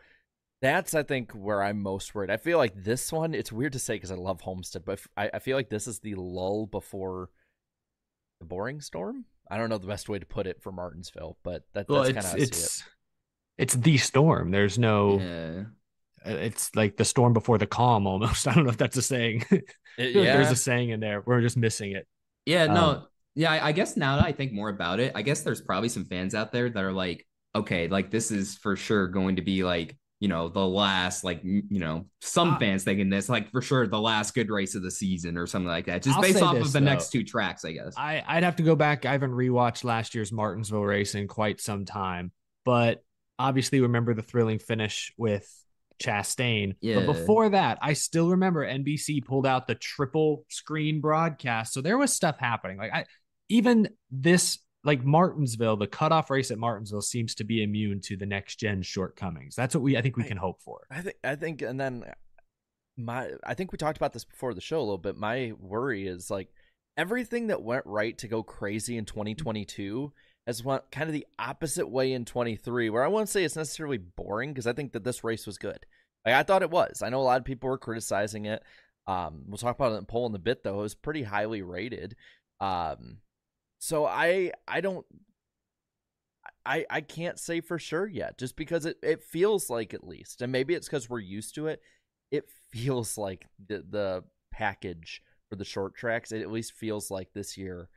that's 0.61 0.95
I 0.95 1.03
think 1.03 1.33
where 1.33 1.63
I'm 1.63 1.81
most 1.83 2.15
worried. 2.15 2.31
I 2.31 2.37
feel 2.37 2.59
like 2.59 2.75
this 2.83 3.13
one 3.13 3.35
it's 3.35 3.53
weird 3.53 3.73
to 3.75 3.79
say 3.79 3.95
because 3.95 4.11
I 4.11 4.17
love 4.17 4.41
Homestead, 4.41 4.85
but 4.85 5.01
I, 5.17 5.31
I 5.35 5.39
feel 5.39 5.57
like 5.57 5.71
this 5.71 5.87
is 5.87 6.01
the 6.01 6.15
lull 6.17 6.67
before 6.67 7.31
the 8.41 8.47
boring 8.47 8.81
storm. 8.81 9.25
I 9.51 9.57
don't 9.57 9.69
know 9.71 9.79
the 9.79 9.87
best 9.87 10.09
way 10.09 10.19
to 10.19 10.27
put 10.27 10.47
it 10.47 10.61
for 10.63 10.73
Martinsville, 10.73 11.39
but 11.43 11.63
that, 11.75 11.89
Well, 11.89 12.03
that's 12.03 12.13
kind 12.15 12.19
of 12.19 12.25
how 12.25 12.37
I 12.37 12.39
see 12.39 12.43
it. 12.45 12.49
it's 12.49 12.83
it's 13.57 13.75
the 13.75 13.97
storm. 13.99 14.51
There's 14.51 14.79
no. 14.79 15.19
yeah. 15.19 15.63
uh, 16.25 16.37
It's 16.37 16.75
like 16.77 16.97
the 16.97 17.05
storm 17.05 17.33
before 17.33 17.59
the 17.59 17.67
calm, 17.67 18.07
almost. 18.07 18.47
I 18.49 18.55
don't 18.55 18.65
know 18.65 18.71
if 18.71 18.77
that's 18.77 18.97
a 18.97 19.03
saying. 19.03 19.45
It- 19.51 20.13
feel 20.13 20.23
like 20.23 20.33
There's 20.33 20.51
a 20.53 20.57
saying 20.57 20.91
in 20.91 21.01
there. 21.01 21.23
We're 21.27 21.41
just 21.41 21.57
missing 21.57 21.91
it. 21.93 22.07
Yeah, 22.47 22.67
no, 22.67 22.85
Um, 22.91 23.07
yeah. 23.35 23.51
I, 23.51 23.69
I 23.69 23.73
guess 23.73 23.97
now 23.97 24.17
that 24.17 24.27
I 24.27 24.31
think 24.33 24.53
more 24.53 24.69
about 24.69 25.01
it, 25.01 25.11
I 25.17 25.23
guess 25.23 25.41
there's 25.41 25.61
probably 25.61 25.89
some 25.89 26.05
fans 26.05 26.37
out 26.37 26.53
there 26.53 26.71
that 26.71 26.85
are 26.85 26.93
like, 26.93 27.27
okay, 27.57 27.89
like 27.89 28.11
this 28.13 28.31
is 28.31 28.55
for 28.57 28.77
sure 28.77 29.09
going 29.09 29.37
to 29.37 29.43
be 29.43 29.65
like, 29.65 29.97
you 30.21 30.29
know, 30.29 30.49
the 30.49 30.67
last, 30.67 31.23
like, 31.23 31.41
you 31.45 31.63
know, 31.71 32.07
some 32.21 32.55
Uh, 32.55 32.59
fans 32.59 32.83
thinking 32.83 33.09
this, 33.09 33.29
like 33.29 33.51
for 33.53 33.63
sure, 33.63 33.87
the 33.87 34.01
last 34.01 34.35
good 34.35 34.51
race 34.51 34.75
of 34.75 34.83
the 34.83 34.91
season 34.91 35.37
or 35.37 35.47
something 35.47 35.69
like 35.69 35.87
that, 35.87 36.03
just 36.03 36.17
I'll 36.17 36.23
based 36.23 36.43
off 36.43 36.55
this, 36.55 36.67
of 36.67 36.73
the 36.73 36.81
though. 36.81 36.85
next 36.87 37.11
two 37.11 37.23
tracks, 37.23 37.65
I 37.65 37.73
guess. 37.73 37.95
I, 37.97 38.25
I'd 38.27 38.43
have 38.43 38.57
to 38.57 38.65
go 38.65 38.75
back. 38.75 39.07
I 39.07 39.13
haven't 39.13 39.31
rewatched 39.33 39.85
last 39.85 40.15
year's 40.15 40.33
Martinsville 40.33 40.83
race 40.85 41.15
in 41.15 41.29
quite 41.29 41.61
some 41.61 41.85
time, 41.85 42.33
but 42.65 43.03
obviously 43.39 43.81
remember 43.81 44.13
the 44.15 44.23
thrilling 44.23 44.59
finish 44.59 45.13
with 45.17 45.49
Chastain. 46.03 46.75
Yeah. 46.81 46.97
But 46.97 47.07
before 47.07 47.51
that, 47.51 47.79
I 47.81 47.93
still 47.93 48.31
remember 48.31 48.67
NBC 48.67 49.25
pulled 49.25 49.47
out 49.47 49.67
the 49.67 49.75
triple 49.77 50.45
screen 50.49 51.01
broadcast. 51.01 51.73
So 51.73 51.81
there 51.81 51.97
was 51.99 52.13
stuff 52.13 52.39
happening. 52.39 52.79
Like 52.79 52.93
I 52.93 53.05
even 53.49 53.89
this 54.11 54.59
like 54.85 55.05
Martinsville, 55.05 55.77
the 55.77 55.87
cutoff 55.87 56.31
race 56.31 56.51
at 56.51 56.59
Martinsville 56.59 57.03
seems 57.03 57.35
to 57.37 57.45
be 57.45 57.63
immune 57.63 58.01
to 58.03 58.17
the 58.17 58.27
next 58.27 58.57
gen 58.57 58.83
shortcomings. 58.83 59.55
That's 59.55 59.75
what 59.75 59.83
we 59.83 59.97
I 59.97 60.03
think 60.03 60.17
we 60.17 60.25
can 60.25 60.37
hope 60.37 60.63
for. 60.63 60.87
I 60.91 61.01
think 61.03 61.17
I 61.25 61.35
think 61.35 61.63
and 61.63 61.81
then 61.81 62.05
my 62.97 63.31
I 63.45 63.55
think 63.55 63.73
we 63.73 63.79
talked 63.79 63.97
about 63.97 64.13
this 64.13 64.25
before 64.25 64.55
the 64.55 64.61
show 64.61 64.79
a 64.79 64.81
little 64.81 64.99
bit. 64.99 65.17
My 65.17 65.53
worry 65.59 66.07
is 66.07 66.31
like 66.31 66.49
everything 66.97 67.49
that 67.49 67.63
went 67.63 67.87
right 67.87 68.17
to 68.19 68.29
go 68.29 68.43
crazy 68.43 68.97
in 68.97 69.05
2022 69.05 70.13
has 70.47 70.65
went 70.65 70.91
kind 70.91 71.09
of 71.09 71.13
the 71.13 71.27
opposite 71.39 71.89
way 71.89 72.13
in 72.13 72.25
23 72.25 72.91
where 72.91 73.05
I 73.05 73.09
won't 73.09 73.29
say 73.29 73.45
it's 73.45 73.57
necessarily 73.57 73.99
boring 73.99 74.53
because 74.53 74.67
I 74.67 74.73
think 74.73 74.93
that 74.93 75.05
this 75.05 75.23
race 75.23 75.47
was 75.47 75.59
good. 75.59 75.87
Like 76.25 76.35
I 76.35 76.43
thought 76.45 76.63
it 76.63 76.71
was. 76.71 77.03
I 77.03 77.09
know 77.09 77.21
a 77.21 77.23
lot 77.23 77.39
of 77.39 77.45
people 77.45 77.69
were 77.69 77.79
criticizing 77.79 78.47
it. 78.47 78.63
Um 79.07 79.45
we'll 79.49 79.59
talk 79.59 79.77
about 79.77 79.93
it 79.93 79.97
in 79.97 80.07
poll 80.07 80.27
in 80.27 80.35
a 80.35 80.39
bit 80.39 80.63
though. 80.63 80.81
It 80.81 80.83
was 80.83 80.95
pretty 80.95 81.25
highly 81.25 81.63
rated. 81.63 82.15
Um 82.61 83.19
so 83.79 84.07
I 84.07 84.53
I 84.67 84.81
don't 84.81 85.07
I, 86.69 86.85
I 86.91 87.01
can't 87.01 87.39
say 87.39 87.63
for 87.63 87.79
sure 87.79 88.07
yet, 88.07 88.37
just 88.37 88.55
because 88.55 88.85
it, 88.85 88.99
it 89.03 89.23
feels 89.23 89.71
like 89.71 89.95
at 89.95 90.07
least, 90.07 90.43
and 90.43 90.53
maybe 90.53 90.75
it's 90.75 90.87
because 90.87 91.09
we're 91.09 91.19
used 91.19 91.55
to 91.55 91.67
it. 91.67 91.81
It 92.31 92.45
feels 92.71 93.17
like 93.17 93.47
the 93.69 93.85
the 93.89 94.25
package 94.53 95.23
for 95.49 95.57
the 95.57 95.65
short 95.65 95.95
tracks. 95.95 96.31
It 96.31 96.43
at 96.43 96.51
least 96.51 96.73
feels 96.73 97.11
like 97.11 97.33
this 97.33 97.57
year 97.57 97.89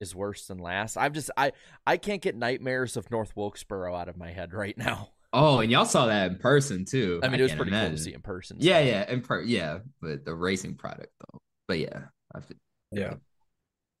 is 0.00 0.14
worse 0.14 0.46
than 0.46 0.58
last. 0.58 0.96
I'm 0.96 1.14
just 1.14 1.30
I 1.36 1.52
I 1.86 1.96
can't 1.96 2.20
get 2.20 2.36
nightmares 2.36 2.96
of 2.96 3.10
North 3.10 3.34
Wilkesboro 3.34 3.94
out 3.94 4.08
of 4.08 4.18
my 4.18 4.30
head 4.30 4.52
right 4.52 4.76
now. 4.76 5.08
oh, 5.32 5.60
and 5.60 5.70
y'all 5.70 5.86
saw 5.86 6.06
that 6.06 6.30
in 6.30 6.36
person 6.36 6.84
too. 6.84 7.20
I 7.22 7.28
mean, 7.28 7.40
it 7.40 7.44
was 7.44 7.52
can't 7.52 7.60
pretty 7.62 7.72
cool 7.72 7.90
to 7.90 7.98
see 7.98 8.12
in 8.12 8.20
person. 8.20 8.58
Yeah, 8.60 8.78
so. 8.80 8.84
yeah, 8.84 9.10
in 9.10 9.22
per- 9.22 9.42
yeah, 9.42 9.78
but 10.02 10.26
the 10.26 10.34
racing 10.34 10.74
product 10.74 11.12
though. 11.20 11.40
But 11.66 11.78
yeah, 11.78 12.00
I 12.34 12.40
feel- 12.40 12.56
Yeah. 12.92 13.14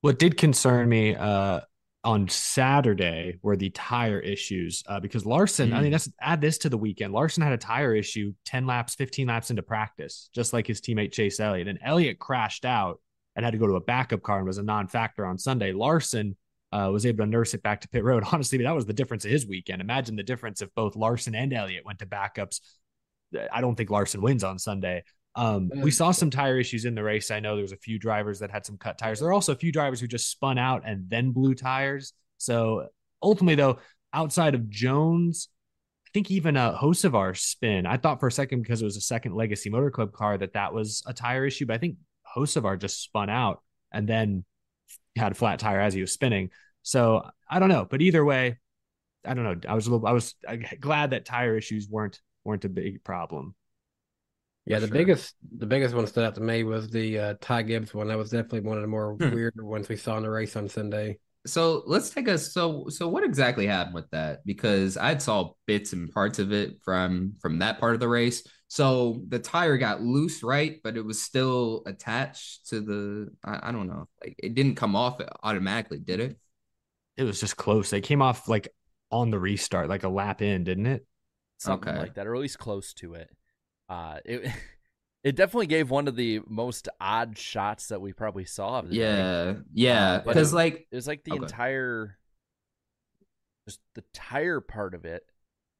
What 0.00 0.18
did 0.18 0.36
concern 0.36 0.88
me 0.88 1.14
uh, 1.14 1.60
on 2.04 2.28
Saturday 2.28 3.38
were 3.42 3.56
the 3.56 3.70
tire 3.70 4.20
issues 4.20 4.82
uh, 4.86 5.00
because 5.00 5.26
Larson, 5.26 5.72
I 5.72 5.80
mean, 5.80 5.90
Mm. 5.90 5.92
let's 5.92 6.08
add 6.20 6.40
this 6.40 6.58
to 6.58 6.68
the 6.68 6.78
weekend. 6.78 7.12
Larson 7.12 7.42
had 7.42 7.52
a 7.52 7.58
tire 7.58 7.94
issue 7.94 8.32
10 8.44 8.66
laps, 8.66 8.94
15 8.94 9.26
laps 9.26 9.50
into 9.50 9.62
practice, 9.62 10.30
just 10.34 10.52
like 10.52 10.66
his 10.66 10.80
teammate 10.80 11.12
Chase 11.12 11.40
Elliott. 11.40 11.68
And 11.68 11.78
Elliott 11.82 12.18
crashed 12.18 12.64
out 12.64 13.00
and 13.34 13.44
had 13.44 13.50
to 13.52 13.58
go 13.58 13.66
to 13.66 13.74
a 13.74 13.80
backup 13.80 14.22
car 14.22 14.38
and 14.38 14.46
was 14.46 14.58
a 14.58 14.62
non 14.62 14.86
factor 14.88 15.26
on 15.26 15.36
Sunday. 15.38 15.72
Larson 15.72 16.36
uh, 16.70 16.90
was 16.92 17.04
able 17.04 17.24
to 17.24 17.30
nurse 17.30 17.54
it 17.54 17.62
back 17.62 17.80
to 17.80 17.88
pit 17.88 18.04
road. 18.04 18.22
Honestly, 18.32 18.58
that 18.58 18.74
was 18.74 18.86
the 18.86 18.92
difference 18.92 19.24
of 19.24 19.30
his 19.32 19.46
weekend. 19.46 19.80
Imagine 19.80 20.14
the 20.16 20.22
difference 20.22 20.62
if 20.62 20.72
both 20.74 20.94
Larson 20.96 21.34
and 21.34 21.52
Elliott 21.52 21.84
went 21.84 21.98
to 21.98 22.06
backups. 22.06 22.60
I 23.52 23.60
don't 23.60 23.74
think 23.74 23.90
Larson 23.90 24.22
wins 24.22 24.44
on 24.44 24.58
Sunday. 24.58 25.02
Um, 25.34 25.70
we 25.76 25.90
saw 25.90 26.10
some 26.10 26.30
tire 26.30 26.58
issues 26.58 26.84
in 26.84 26.94
the 26.94 27.02
race. 27.02 27.30
I 27.30 27.40
know 27.40 27.54
there 27.54 27.62
was 27.62 27.72
a 27.72 27.76
few 27.76 27.98
drivers 27.98 28.40
that 28.40 28.50
had 28.50 28.66
some 28.66 28.76
cut 28.76 28.98
tires. 28.98 29.20
There 29.20 29.28
are 29.28 29.32
also 29.32 29.52
a 29.52 29.56
few 29.56 29.70
drivers 29.70 30.00
who 30.00 30.08
just 30.08 30.30
spun 30.30 30.58
out 30.58 30.82
and 30.84 31.08
then 31.08 31.30
blew 31.30 31.54
tires. 31.54 32.12
So 32.38 32.88
ultimately, 33.22 33.54
though, 33.54 33.78
outside 34.12 34.54
of 34.54 34.68
Jones, 34.68 35.48
I 36.06 36.10
think 36.12 36.30
even 36.30 36.56
a 36.56 36.76
Hocevar 36.80 37.36
spin. 37.36 37.86
I 37.86 37.98
thought 37.98 38.18
for 38.18 38.28
a 38.28 38.32
second 38.32 38.62
because 38.62 38.82
it 38.82 38.86
was 38.86 38.96
a 38.96 39.02
second 39.02 39.34
Legacy 39.34 39.70
Motor 39.70 39.90
Club 39.90 40.12
car 40.12 40.38
that 40.38 40.54
that 40.54 40.72
was 40.72 41.02
a 41.06 41.12
tire 41.12 41.46
issue, 41.46 41.66
but 41.66 41.74
I 41.74 41.78
think 41.78 41.96
Hocevar 42.34 42.80
just 42.80 43.02
spun 43.02 43.28
out 43.28 43.62
and 43.92 44.08
then 44.08 44.44
had 45.16 45.32
a 45.32 45.34
flat 45.34 45.58
tire 45.58 45.80
as 45.80 45.94
he 45.94 46.00
was 46.00 46.12
spinning. 46.12 46.50
So 46.82 47.28
I 47.48 47.58
don't 47.58 47.68
know, 47.68 47.86
but 47.88 48.00
either 48.00 48.24
way, 48.24 48.58
I 49.24 49.34
don't 49.34 49.44
know. 49.44 49.56
I 49.68 49.74
was 49.74 49.86
a 49.86 49.90
little, 49.90 50.06
I 50.06 50.12
was 50.12 50.34
glad 50.80 51.10
that 51.10 51.26
tire 51.26 51.56
issues 51.56 51.88
weren't 51.88 52.20
weren't 52.44 52.64
a 52.64 52.68
big 52.70 53.04
problem. 53.04 53.54
Yeah, 54.68 54.80
the 54.80 54.86
sure. 54.86 54.94
biggest 54.94 55.34
the 55.56 55.66
biggest 55.66 55.94
one 55.94 56.06
stood 56.06 56.24
out 56.24 56.34
to 56.34 56.42
me 56.42 56.62
was 56.62 56.90
the 56.90 57.18
uh, 57.18 57.34
Ty 57.40 57.62
Gibbs 57.62 57.94
one. 57.94 58.08
That 58.08 58.18
was 58.18 58.30
definitely 58.30 58.60
one 58.60 58.76
of 58.76 58.82
the 58.82 58.88
more 58.88 59.14
hmm. 59.14 59.34
weirder 59.34 59.64
ones 59.64 59.88
we 59.88 59.96
saw 59.96 60.18
in 60.18 60.22
the 60.22 60.30
race 60.30 60.56
on 60.56 60.68
Sunday. 60.68 61.18
So 61.46 61.84
let's 61.86 62.10
take 62.10 62.28
a 62.28 62.36
so 62.36 62.86
so 62.90 63.08
what 63.08 63.24
exactly 63.24 63.66
happened 63.66 63.94
with 63.94 64.10
that? 64.10 64.44
Because 64.44 64.98
I 64.98 65.16
saw 65.16 65.52
bits 65.66 65.94
and 65.94 66.12
parts 66.12 66.38
of 66.38 66.52
it 66.52 66.82
from 66.84 67.34
from 67.40 67.60
that 67.60 67.80
part 67.80 67.94
of 67.94 68.00
the 68.00 68.08
race. 68.08 68.46
So 68.68 69.22
the 69.28 69.38
tire 69.38 69.78
got 69.78 70.02
loose, 70.02 70.42
right? 70.42 70.78
But 70.84 70.98
it 70.98 71.04
was 71.04 71.22
still 71.22 71.82
attached 71.86 72.68
to 72.68 72.82
the 72.82 73.28
I, 73.42 73.70
I 73.70 73.72
don't 73.72 73.86
know. 73.86 74.06
Like 74.22 74.34
it 74.36 74.54
didn't 74.54 74.74
come 74.74 74.94
off 74.94 75.18
automatically, 75.42 75.98
did 75.98 76.20
it? 76.20 76.38
It 77.16 77.24
was 77.24 77.40
just 77.40 77.56
close. 77.56 77.88
They 77.88 78.02
came 78.02 78.20
off 78.20 78.48
like 78.48 78.68
on 79.10 79.30
the 79.30 79.38
restart, 79.38 79.88
like 79.88 80.04
a 80.04 80.10
lap 80.10 80.42
in, 80.42 80.64
didn't 80.64 80.86
it? 80.86 81.06
Something 81.56 81.94
okay. 81.94 81.98
like 81.98 82.14
that, 82.16 82.26
or 82.26 82.34
at 82.34 82.40
least 82.42 82.58
close 82.58 82.92
to 82.94 83.14
it. 83.14 83.30
Uh, 83.88 84.18
it 84.24 84.50
it 85.24 85.36
definitely 85.36 85.66
gave 85.66 85.90
one 85.90 86.08
of 86.08 86.16
the 86.16 86.40
most 86.46 86.88
odd 87.00 87.36
shots 87.36 87.88
that 87.88 88.00
we 88.00 88.12
probably 88.12 88.44
saw. 88.44 88.82
yeah, 88.88 89.54
yeah, 89.72 90.20
because 90.24 90.52
uh, 90.52 90.56
like 90.56 90.86
it 90.90 90.96
was 90.96 91.06
like 91.06 91.24
the 91.24 91.32
okay. 91.32 91.42
entire, 91.42 92.16
just 93.68 93.80
the 93.94 94.04
tire 94.12 94.60
part 94.60 94.94
of 94.94 95.04
it 95.04 95.24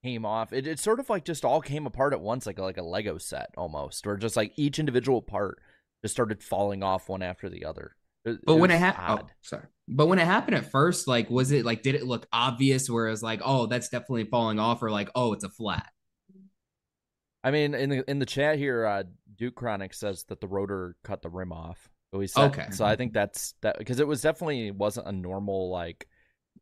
came 0.03 0.25
off. 0.25 0.53
It 0.53 0.67
it 0.67 0.79
sort 0.79 1.01
of 1.01 1.11
like 1.11 1.25
just 1.25 1.45
all 1.45 1.61
came 1.61 1.87
apart 1.87 2.13
at 2.13 2.21
once, 2.21 2.47
like 2.47 2.59
a, 2.59 2.63
like 2.63 2.79
a 2.79 2.83
Lego 2.83 3.19
set 3.19 3.51
almost, 3.57 4.07
or 4.07 4.17
just 4.17 4.37
like 4.37 4.53
each 4.57 4.79
individual 4.79 5.23
part 5.23 5.61
just 6.03 6.15
started 6.15 6.43
falling 6.43 6.83
off 6.83 7.09
one 7.09 7.23
after 7.23 7.49
the 7.49 7.65
other. 7.65 7.97
It, 8.25 8.41
but 8.45 8.55
it 8.55 8.59
when 8.59 8.71
it 8.71 8.79
happened, 8.79 9.29
oh, 9.29 9.33
sorry. 9.43 9.65
But 9.87 10.07
when 10.07 10.19
it 10.19 10.27
happened 10.27 10.57
at 10.57 10.71
first, 10.71 11.09
like, 11.09 11.31
was 11.31 11.51
it 11.51 11.65
like, 11.65 11.83
did 11.83 11.95
it 11.95 12.05
look 12.05 12.27
obvious? 12.33 12.91
Where 12.91 13.07
it 13.07 13.11
was 13.11 13.23
like, 13.23 13.41
oh, 13.45 13.67
that's 13.67 13.89
definitely 13.89 14.25
falling 14.25 14.59
off, 14.59 14.83
or 14.83 14.91
like, 14.91 15.11
oh, 15.15 15.33
it's 15.33 15.45
a 15.45 15.49
flat. 15.49 15.87
I 17.45 17.51
mean, 17.51 17.75
in 17.75 17.91
the 17.91 18.11
in 18.11 18.19
the 18.19 18.27
chat 18.27 18.59
here, 18.59 18.85
uh, 18.85 19.05
Duke 19.37 19.55
Chronic 19.55 19.95
says 19.95 20.25
that 20.29 20.41
the 20.41 20.49
rotor 20.49 20.97
cut 21.05 21.23
the 21.23 21.31
rim 21.31 21.53
off. 21.53 21.89
So 22.13 22.25
said, 22.27 22.45
okay. 22.47 22.67
So 22.71 22.85
I 22.85 22.97
think 22.97 23.13
that's 23.13 23.55
that 23.61 23.79
because 23.79 24.01
it 24.01 24.07
was 24.07 24.23
definitely 24.23 24.71
wasn't 24.71 25.07
a 25.07 25.13
normal 25.13 25.71
like 25.71 26.09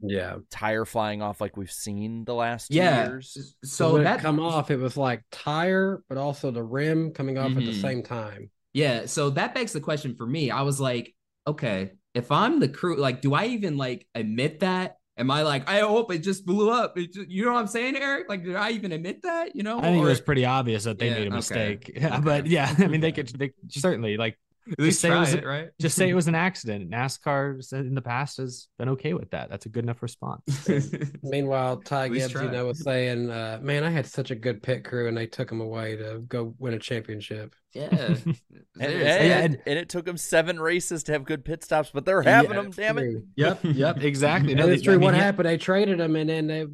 yeah 0.01 0.37
tire 0.51 0.85
flying 0.85 1.23
off 1.23 1.41
like 1.41 1.57
we've 1.57 1.71
seen 1.71 2.25
the 2.25 2.35
last 2.35 2.73
yeah. 2.73 3.07
years. 3.07 3.57
So, 3.65 3.95
when 3.95 4.05
that 4.05 4.21
come 4.21 4.41
off, 4.41 4.71
it 4.71 4.77
was 4.77 4.97
like 4.97 5.23
tire, 5.31 6.03
but 6.09 6.19
also 6.19 6.51
the 6.51 6.63
rim 6.63 7.13
coming 7.13 7.39
off 7.39 7.51
mm-hmm. 7.51 7.59
at 7.59 7.65
the 7.65 7.71
mm-hmm. 7.73 7.81
same 7.81 8.03
time. 8.03 8.51
Yeah. 8.75 9.07
So 9.07 9.31
that 9.31 9.55
begs 9.55 9.73
the 9.73 9.81
question 9.81 10.15
for 10.17 10.27
me. 10.27 10.51
I 10.51 10.61
was 10.61 10.79
like, 10.79 11.15
okay, 11.47 11.93
if 12.15 12.31
I'm 12.31 12.61
the 12.61 12.69
crew, 12.69 12.97
like, 12.97 13.23
do 13.23 13.33
I 13.33 13.47
even 13.47 13.79
like 13.79 14.07
admit 14.15 14.61
that? 14.61 14.99
Am 15.19 15.31
I 15.31 15.43
like, 15.43 15.69
I 15.69 15.81
hope 15.81 16.13
it 16.13 16.19
just 16.19 16.45
blew 16.45 16.71
up? 16.71 16.97
Just, 16.97 17.31
you 17.31 17.45
know 17.45 17.55
what 17.55 17.61
I'm 17.61 17.67
saying, 17.67 17.97
Eric? 17.97 18.29
Like, 18.29 18.45
did 18.45 18.55
I 18.55 18.73
even 18.73 18.93
admit 18.93 19.23
that? 19.23 19.57
You 19.57 19.63
know, 19.63 19.79
I 19.79 19.83
think 19.83 20.03
or... 20.03 20.07
it 20.07 20.11
was 20.11 20.21
pretty 20.21 20.45
obvious 20.45 20.85
that 20.85 20.99
they 20.99 21.09
yeah, 21.09 21.19
made 21.19 21.29
a 21.29 21.31
mistake. 21.31 21.91
Okay. 21.97 22.07
Okay. 22.17 22.21
but 22.21 22.47
yeah, 22.47 22.75
I 22.79 22.87
mean, 22.87 23.01
they 23.01 23.13
could, 23.13 23.29
they 23.29 23.53
certainly 23.69 24.19
like 24.19 24.39
at 24.71 24.79
least 24.79 25.01
say 25.01 25.11
it, 25.11 25.19
was, 25.19 25.35
it, 25.35 25.45
right? 25.45 25.71
just 25.81 25.97
say 25.97 26.09
it 26.09 26.15
was 26.17 26.29
an 26.29 26.35
accident. 26.35 26.91
NASCAR 26.91 27.73
in 27.73 27.95
the 27.95 28.03
past 28.03 28.39
has 28.39 28.69
been 28.79 28.89
okay 28.91 29.15
with 29.15 29.31
that. 29.31 29.49
That's 29.49 29.67
a 29.67 29.69
good 29.69 29.85
enough 29.85 30.03
response. 30.03 30.43
Meanwhile, 31.23 31.79
Ty 31.79 32.09
Gibbs, 32.09 32.35
you 32.35 32.51
know, 32.51 32.67
was 32.67 32.83
saying, 32.83 33.31
uh, 33.31 33.61
"Man, 33.63 33.85
I 33.85 33.91
had 33.91 34.07
such 34.07 34.31
a 34.31 34.35
good 34.35 34.63
pit 34.63 34.85
crew, 34.85 35.09
and 35.09 35.17
they 35.17 35.27
took 35.27 35.51
him 35.51 35.61
away 35.61 35.97
to 35.97 36.21
go 36.27 36.55
win 36.59 36.75
a 36.75 36.79
championship." 36.79 37.55
Yeah, 37.73 37.89
and, 37.91 38.39
and, 38.81 38.93
and, 38.93 39.59
and, 39.67 39.79
it 39.79 39.89
took 39.89 40.05
them 40.05 40.17
seven 40.17 40.59
races 40.59 41.05
to 41.05 41.13
have 41.13 41.25
good 41.25 41.45
pit 41.45 41.63
stops, 41.63 41.91
but 41.93 42.05
they're 42.05 42.23
having 42.23 42.53
yeah, 42.53 42.63
them. 42.63 42.71
Damn 42.71 42.99
it! 42.99 43.23
Yep, 43.37 43.61
yep, 43.65 44.03
exactly. 44.03 44.55
no, 44.55 44.69
it's 44.69 44.83
true. 44.83 44.95
I 44.95 44.97
mean, 44.97 45.05
what 45.05 45.15
happened? 45.15 45.49
They 45.49 45.59
traded 45.59 46.01
him, 46.01 46.17
and 46.17 46.29
then 46.29 46.47
they 46.47 46.67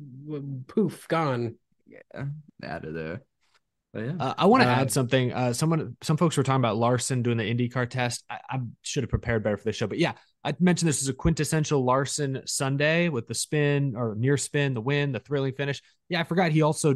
poof 0.68 1.09
gone. 1.09 1.57
Yeah, 1.87 2.24
out 2.64 2.85
of 2.85 2.94
there. 2.94 3.22
Yeah. 3.94 4.12
Uh, 4.18 4.35
I 4.38 4.46
want 4.46 4.62
to 4.62 4.68
uh, 4.68 4.72
add 4.72 4.90
something. 4.90 5.33
Uh, 5.33 5.52
someone, 5.52 5.96
some 6.02 6.16
folks 6.16 6.37
were 6.37 6.42
talking 6.42 6.61
about 6.61 6.78
Larson 6.78 7.22
doing 7.22 7.37
the 7.37 7.44
IndyCar 7.44 7.90
test. 7.90 8.24
I, 8.31 8.38
I, 8.48 8.61
should 8.81 9.02
have 9.02 9.11
prepared 9.11 9.42
better 9.42 9.59
for 9.59 9.64
this 9.64 9.76
show, 9.76 9.87
but 9.87 9.98
yeah, 9.98 10.12
I 10.42 10.55
mentioned 10.59 10.88
this 10.88 11.02
is 11.02 11.09
a 11.09 11.12
quintessential 11.12 11.85
Larson 11.85 12.42
Sunday 12.46 13.11
with 13.11 13.28
the 13.28 13.35
spin 13.35 13.94
or 13.94 14.14
near 14.14 14.38
spin, 14.38 14.72
the 14.72 14.81
win, 14.81 15.12
the 15.12 15.20
thrilling 15.20 15.52
finish. 15.52 15.83
Yeah, 16.09 16.20
I 16.20 16.24
forgot 16.24 16.52
he 16.52 16.62
also 16.62 16.94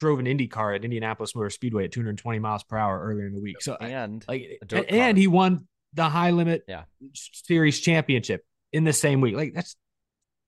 drove 0.00 0.20
an 0.20 0.26
IndyCar 0.26 0.76
at 0.76 0.84
Indianapolis 0.84 1.34
Motor 1.34 1.50
Speedway 1.50 1.84
at 1.84 1.92
220 1.92 2.38
miles 2.38 2.62
per 2.62 2.76
hour 2.76 3.02
earlier 3.02 3.26
in 3.26 3.34
the 3.34 3.40
week. 3.40 3.60
So 3.60 3.74
and 3.74 4.24
like, 4.28 4.60
and 4.88 5.18
he 5.18 5.26
won 5.26 5.66
the 5.94 6.08
high 6.08 6.30
limit 6.30 6.62
yeah. 6.68 6.84
series 7.14 7.80
championship 7.80 8.44
in 8.72 8.84
the 8.84 8.92
same 8.92 9.20
week. 9.20 9.34
Like 9.34 9.54
that's 9.54 9.76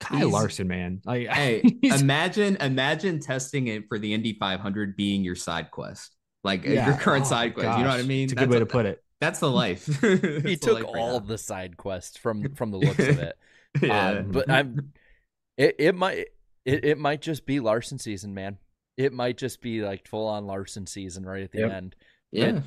Kyle 0.00 0.18
He's, 0.18 0.32
Larson, 0.32 0.66
man. 0.66 1.00
Like, 1.04 1.28
hey, 1.32 1.62
imagine 1.82 2.56
imagine 2.56 3.20
testing 3.20 3.68
it 3.68 3.88
for 3.88 3.98
the 3.98 4.12
Indy 4.12 4.32
500 4.32 4.96
being 4.96 5.22
your 5.22 5.36
side 5.36 5.70
quest, 5.70 6.16
like 6.42 6.64
yeah. 6.64 6.86
your 6.86 6.96
current 6.96 7.26
oh, 7.26 7.28
side 7.28 7.54
quest. 7.54 7.66
Gosh. 7.66 7.78
You 7.78 7.84
know 7.84 7.90
what 7.90 8.00
I 8.00 8.04
mean? 8.04 8.24
It's 8.24 8.32
a 8.32 8.36
good 8.36 8.50
way 8.50 8.58
to 8.58 8.66
put 8.66 8.86
it. 8.86 9.04
That's 9.20 9.38
the 9.38 9.50
life. 9.50 9.86
he 10.00 10.56
took 10.56 10.84
all 10.84 11.16
of 11.16 11.26
the 11.26 11.38
side 11.38 11.76
quests 11.76 12.16
from 12.16 12.54
from 12.54 12.70
the 12.70 12.78
looks 12.78 12.98
of 12.98 13.18
it. 13.18 13.38
yeah. 13.80 14.08
Um, 14.08 14.30
but 14.32 14.50
I'm. 14.50 14.92
It, 15.56 15.76
it 15.78 15.94
might 15.94 16.28
it, 16.64 16.84
it 16.84 16.98
might 16.98 17.20
just 17.20 17.44
be 17.44 17.60
Larson 17.60 17.98
season, 17.98 18.32
man. 18.32 18.58
It 18.96 19.12
might 19.12 19.36
just 19.36 19.60
be 19.60 19.82
like 19.82 20.08
full 20.08 20.26
on 20.26 20.46
Larson 20.46 20.86
season 20.86 21.24
right 21.24 21.42
at 21.42 21.52
the 21.52 21.60
yep. 21.60 21.72
end. 21.72 21.96
Yeah. 22.32 22.52
But 22.52 22.62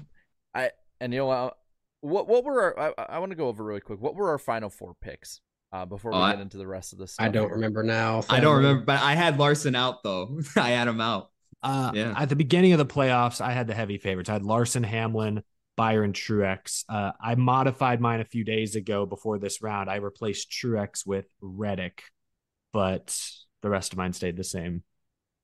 I 0.54 0.72
and 1.02 1.14
you 1.14 1.20
know 1.20 1.54
what 2.02 2.28
what 2.28 2.44
were 2.44 2.62
our 2.62 2.94
I, 3.00 3.16
I 3.16 3.20
want 3.20 3.32
to 3.32 3.36
go 3.36 3.48
over 3.48 3.64
really 3.64 3.82
quick. 3.82 4.00
What 4.00 4.16
were 4.16 4.30
our 4.30 4.38
final 4.38 4.70
four 4.70 4.94
picks? 5.02 5.42
Uh, 5.74 5.86
before 5.86 6.12
we 6.12 6.18
oh, 6.18 6.28
get 6.28 6.38
I, 6.38 6.42
into 6.42 6.58
the 6.58 6.68
rest 6.68 6.94
of 6.94 7.00
the 7.00 7.08
stuff. 7.08 7.26
I 7.26 7.30
don't 7.30 7.52
remember 7.52 7.82
now. 7.82 8.24
I 8.30 8.40
don't 8.40 8.58
remember, 8.58 8.86
but 8.86 9.02
I 9.02 9.16
had 9.16 9.40
Larson 9.40 9.76
out 9.76 10.04
though. 10.04 10.40
I 10.56 10.70
had 10.70 10.88
him 10.88 11.02
out. 11.02 11.32
Uh, 11.64 11.92
yeah. 11.96 12.14
At 12.16 12.30
the 12.30 12.36
beginning 12.36 12.74
of 12.74 12.78
the 12.78 12.86
playoffs, 12.86 13.42
I 13.42 13.54
had 13.54 13.68
the 13.68 13.74
heavy 13.74 13.98
favorites. 13.98 14.30
I 14.30 14.34
had 14.34 14.44
Larson, 14.44 14.84
Hamlin, 14.84 15.42
Byron, 15.76 16.14
Truex. 16.14 16.84
Uh, 16.88 17.14
I 17.20 17.36
modified 17.36 18.00
mine 18.00 18.20
a 18.20 18.26
few 18.26 18.44
days 18.44 18.76
ago 18.76 19.06
before 19.06 19.40
this 19.40 19.64
round. 19.64 19.90
I 19.90 19.96
replaced 19.96 20.52
Truex 20.52 21.08
with 21.08 21.26
Reddick, 21.42 22.04
but 22.72 23.18
the 23.62 23.70
rest 23.70 23.94
of 23.94 23.98
mine 23.98 24.14
stayed 24.14 24.38
the 24.38 24.44
same. 24.44 24.84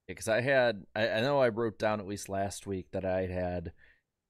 Because 0.07 0.27
I 0.27 0.41
had, 0.41 0.83
I, 0.95 1.09
I 1.09 1.21
know 1.21 1.39
I 1.39 1.49
wrote 1.49 1.79
down 1.79 1.99
at 1.99 2.07
least 2.07 2.29
last 2.29 2.67
week 2.67 2.87
that 2.91 3.05
I 3.05 3.27
had 3.27 3.71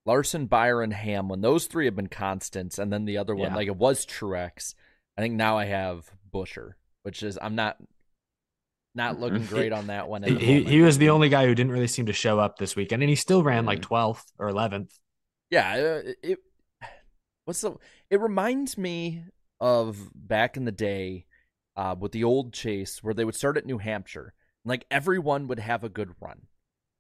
Larson, 0.06 0.46
Byron, 0.46 0.92
Hamlin. 0.92 1.42
Those 1.42 1.66
three 1.66 1.86
have 1.86 1.96
been 1.96 2.08
constants, 2.08 2.78
and 2.78 2.94
then 2.94 3.06
the 3.06 3.18
other 3.18 3.36
one, 3.36 3.50
yeah. 3.50 3.56
like 3.56 3.68
it 3.68 3.76
was 3.76 4.06
Truex. 4.06 4.76
I 5.20 5.22
think 5.22 5.36
now 5.36 5.58
I 5.58 5.66
have 5.66 6.10
Buescher, 6.34 6.76
which 7.04 7.24
is 7.24 7.38
I'm 7.42 7.56
not 7.56 7.76
not 8.96 9.20
looking 9.20 9.46
great 9.48 9.74
on 9.74 9.88
that 9.88 10.08
one. 10.08 10.24
He, 10.24 10.64
he 10.64 10.82
was 10.82 10.98
the 10.98 11.10
only 11.10 11.28
guy 11.28 11.46
who 11.46 11.54
didn't 11.54 11.74
really 11.74 11.88
seem 11.88 12.06
to 12.06 12.14
show 12.14 12.40
up 12.40 12.58
this 12.58 12.78
weekend, 12.78 13.04
and 13.04 13.10
he 13.10 13.18
still 13.18 13.44
ran 13.44 13.66
like 13.66 13.82
12th 13.82 14.24
or 14.40 14.50
11th. 14.50 14.92
Yeah, 15.52 15.74
uh, 15.74 16.12
it 16.24 16.40
what's 17.44 17.60
the 17.60 17.76
it 18.10 18.22
reminds 18.22 18.78
me 18.78 19.26
of 19.60 20.10
back 20.16 20.56
in 20.56 20.64
the 20.64 20.72
day 20.72 21.26
uh, 21.76 21.96
with 22.00 22.14
the 22.14 22.24
old 22.24 22.54
chase 22.54 23.04
where 23.04 23.14
they 23.14 23.26
would 23.26 23.36
start 23.36 23.58
at 23.58 23.66
New 23.66 23.80
Hampshire, 23.80 24.34
and 24.64 24.70
like 24.70 24.86
everyone 24.90 25.48
would 25.48 25.60
have 25.60 25.84
a 25.84 25.90
good 25.90 26.12
run. 26.22 26.44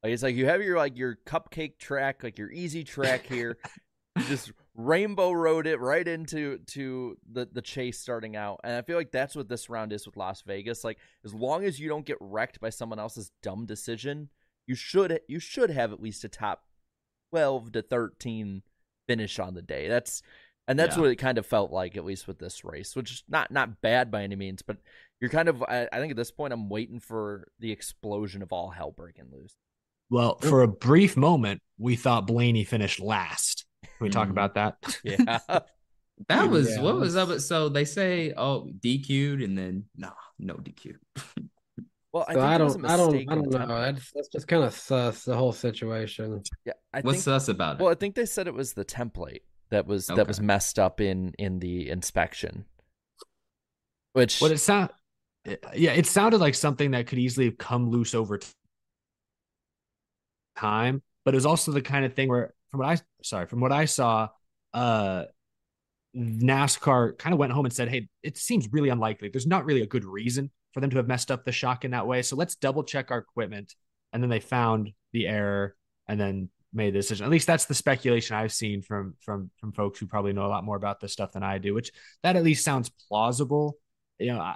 Like 0.03 0.11
it's 0.11 0.23
like 0.23 0.35
you 0.35 0.45
have 0.47 0.61
your 0.61 0.75
like 0.75 0.97
your 0.97 1.17
cupcake 1.25 1.77
track, 1.77 2.21
like 2.21 2.37
your 2.37 2.51
easy 2.51 2.83
track 2.83 3.27
here. 3.27 3.57
just 4.27 4.51
rainbow 4.75 5.31
rode 5.31 5.67
it 5.67 5.79
right 5.79 6.07
into 6.07 6.59
to 6.67 7.17
the 7.31 7.47
the 7.51 7.61
chase 7.61 7.99
starting 7.99 8.35
out. 8.35 8.59
And 8.63 8.73
i 8.73 8.81
feel 8.81 8.97
like 8.97 9.11
that's 9.11 9.35
what 9.35 9.49
this 9.49 9.69
round 9.69 9.93
is 9.93 10.05
with 10.05 10.17
las 10.17 10.41
vegas. 10.41 10.83
Like 10.83 10.97
as 11.23 11.33
long 11.33 11.63
as 11.63 11.79
you 11.79 11.89
don't 11.89 12.05
get 12.05 12.17
wrecked 12.19 12.59
by 12.59 12.69
someone 12.69 12.99
else's 12.99 13.31
dumb 13.41 13.65
decision 13.65 14.29
you 14.69 14.75
should 14.75 15.19
you 15.27 15.39
should 15.39 15.71
have 15.71 15.91
at 15.91 16.01
least 16.01 16.23
a 16.23 16.29
top 16.29 16.63
12 17.31 17.71
to 17.73 17.81
13 17.81 18.61
finish 19.07 19.39
on 19.39 19.55
the 19.55 19.63
day. 19.63 19.87
That's 19.87 20.21
and 20.67 20.77
that's 20.77 20.95
yeah. 20.95 21.01
what 21.01 21.09
it 21.09 21.15
kind 21.15 21.39
of 21.39 21.45
felt 21.47 21.71
like 21.71 21.97
at 21.97 22.05
least 22.05 22.27
with 22.27 22.37
this 22.37 22.63
race 22.63 22.95
which 22.95 23.11
is 23.11 23.23
not 23.27 23.49
not 23.49 23.81
bad 23.81 24.11
by 24.11 24.21
any 24.21 24.35
means 24.35 24.61
but 24.61 24.77
you're 25.19 25.31
kind 25.31 25.49
of 25.49 25.63
I, 25.63 25.89
I 25.91 25.97
think 25.97 26.11
at 26.11 26.17
this 26.17 26.29
point 26.29 26.53
i'm 26.53 26.69
waiting 26.69 26.99
for 26.99 27.47
the 27.59 27.71
explosion 27.71 28.43
of 28.43 28.53
all 28.53 28.69
hell 28.69 28.91
breaking 28.91 29.29
loose. 29.33 29.55
Well 30.11 30.37
for 30.37 30.61
a 30.61 30.67
brief 30.67 31.17
moment 31.17 31.61
we 31.79 31.95
thought 31.95 32.27
blaney 32.27 32.63
finished 32.63 32.99
last 32.99 33.65
can 33.83 33.91
we 33.99 34.09
talk 34.09 34.29
mm-hmm. 34.29 34.31
about 34.31 34.55
that? 34.55 34.77
Yeah. 35.03 35.39
That 36.27 36.49
was 36.49 36.75
Yeah, 36.75 36.81
what 36.81 36.97
was 36.99 37.15
up. 37.15 37.39
So 37.39 37.69
they 37.69 37.85
say, 37.85 38.33
oh, 38.35 38.69
DQ'd, 38.81 39.41
and 39.41 39.57
then 39.57 39.85
no, 39.95 40.11
no 40.37 40.55
DQ. 40.55 40.95
Well, 42.11 42.25
I 42.27 42.33
So 42.33 42.41
think 42.41 42.53
I 42.53 42.57
it 42.57 42.63
was 42.63 42.75
a 42.75 42.79
don't, 42.79 42.85
I 42.85 42.97
don't, 42.97 43.29
I 43.29 43.35
don't 43.35 43.49
know. 43.51 43.59
template. 43.59 43.93
That's 43.93 44.11
that's 44.11 44.27
just 44.29 44.47
kind 44.47 44.63
of 44.63 44.73
sus 44.73 45.23
the 45.25 45.35
whole 45.35 45.53
situation. 45.53 46.41
Yeah, 46.65 46.73
I 46.93 47.01
What's 47.01 47.17
think. 47.17 47.23
sus 47.23 47.47
about 47.49 47.79
it? 47.79 47.83
Well, 47.83 47.91
I 47.91 47.95
think 47.95 48.15
they 48.15 48.25
said 48.25 48.47
it 48.47 48.53
was 48.53 48.73
the 48.73 48.83
template 48.85 49.41
that 49.69 49.85
was 49.85 50.07
that 50.07 50.27
was 50.27 50.41
messed 50.41 50.79
up 50.79 50.99
in 51.01 51.33
in 51.37 51.59
the 51.59 51.89
inspection. 51.89 52.65
Which 54.13 54.39
What 54.41 54.51
it 54.51 54.57
sound, 54.57 54.89
yeah, 55.45 55.91
it 55.93 56.05
sounded 56.07 56.39
like 56.41 56.55
something 56.55 56.91
that 56.91 57.07
could 57.07 57.19
easily 57.19 57.45
have 57.45 57.57
come 57.57 57.89
loose 57.89 58.15
over 58.15 58.39
time, 60.55 61.01
but 61.25 61.33
it 61.33 61.37
was 61.37 61.45
also 61.45 61.71
the 61.71 61.81
kind 61.81 62.05
of 62.05 62.13
thing 62.13 62.27
where, 62.29 62.53
from 62.69 62.79
what 62.79 62.89
I, 62.89 62.97
sorry, 63.23 63.47
from 63.47 63.59
what 63.59 63.71
I 63.71 63.85
saw, 63.85 64.29
uh, 64.73 65.25
NASCAR 66.15 67.17
kind 67.17 67.33
of 67.33 67.39
went 67.39 67.51
home 67.51 67.65
and 67.65 67.73
said, 67.73 67.89
"Hey, 67.89 68.07
it 68.23 68.37
seems 68.37 68.67
really 68.71 68.89
unlikely. 68.89 69.29
There's 69.29 69.47
not 69.47 69.65
really 69.65 69.81
a 69.81 69.87
good 69.87 70.05
reason 70.05 70.51
for 70.73 70.81
them 70.81 70.89
to 70.91 70.97
have 70.97 71.07
messed 71.07 71.31
up 71.31 71.45
the 71.45 71.51
shock 71.51 71.85
in 71.85 71.91
that 71.91 72.07
way. 72.07 72.21
So 72.21 72.35
let's 72.35 72.55
double 72.55 72.83
check 72.83 73.11
our 73.11 73.19
equipment." 73.19 73.75
And 74.11 74.23
then 74.23 74.29
they 74.29 74.39
found 74.39 74.91
the 75.13 75.27
error 75.27 75.75
and 76.07 76.19
then 76.19 76.49
made 76.73 76.93
the 76.93 76.99
decision. 76.99 77.25
At 77.25 77.31
least 77.31 77.47
that's 77.47 77.65
the 77.65 77.75
speculation 77.75 78.35
I've 78.35 78.53
seen 78.53 78.81
from 78.81 79.15
from 79.21 79.51
from 79.57 79.71
folks 79.71 79.99
who 79.99 80.07
probably 80.07 80.33
know 80.33 80.45
a 80.45 80.47
lot 80.47 80.63
more 80.63 80.77
about 80.77 80.99
this 80.99 81.13
stuff 81.13 81.31
than 81.31 81.43
I 81.43 81.57
do. 81.57 81.73
Which 81.73 81.91
that 82.23 82.35
at 82.35 82.43
least 82.43 82.65
sounds 82.65 82.89
plausible. 83.07 83.77
You 84.19 84.33
know, 84.33 84.53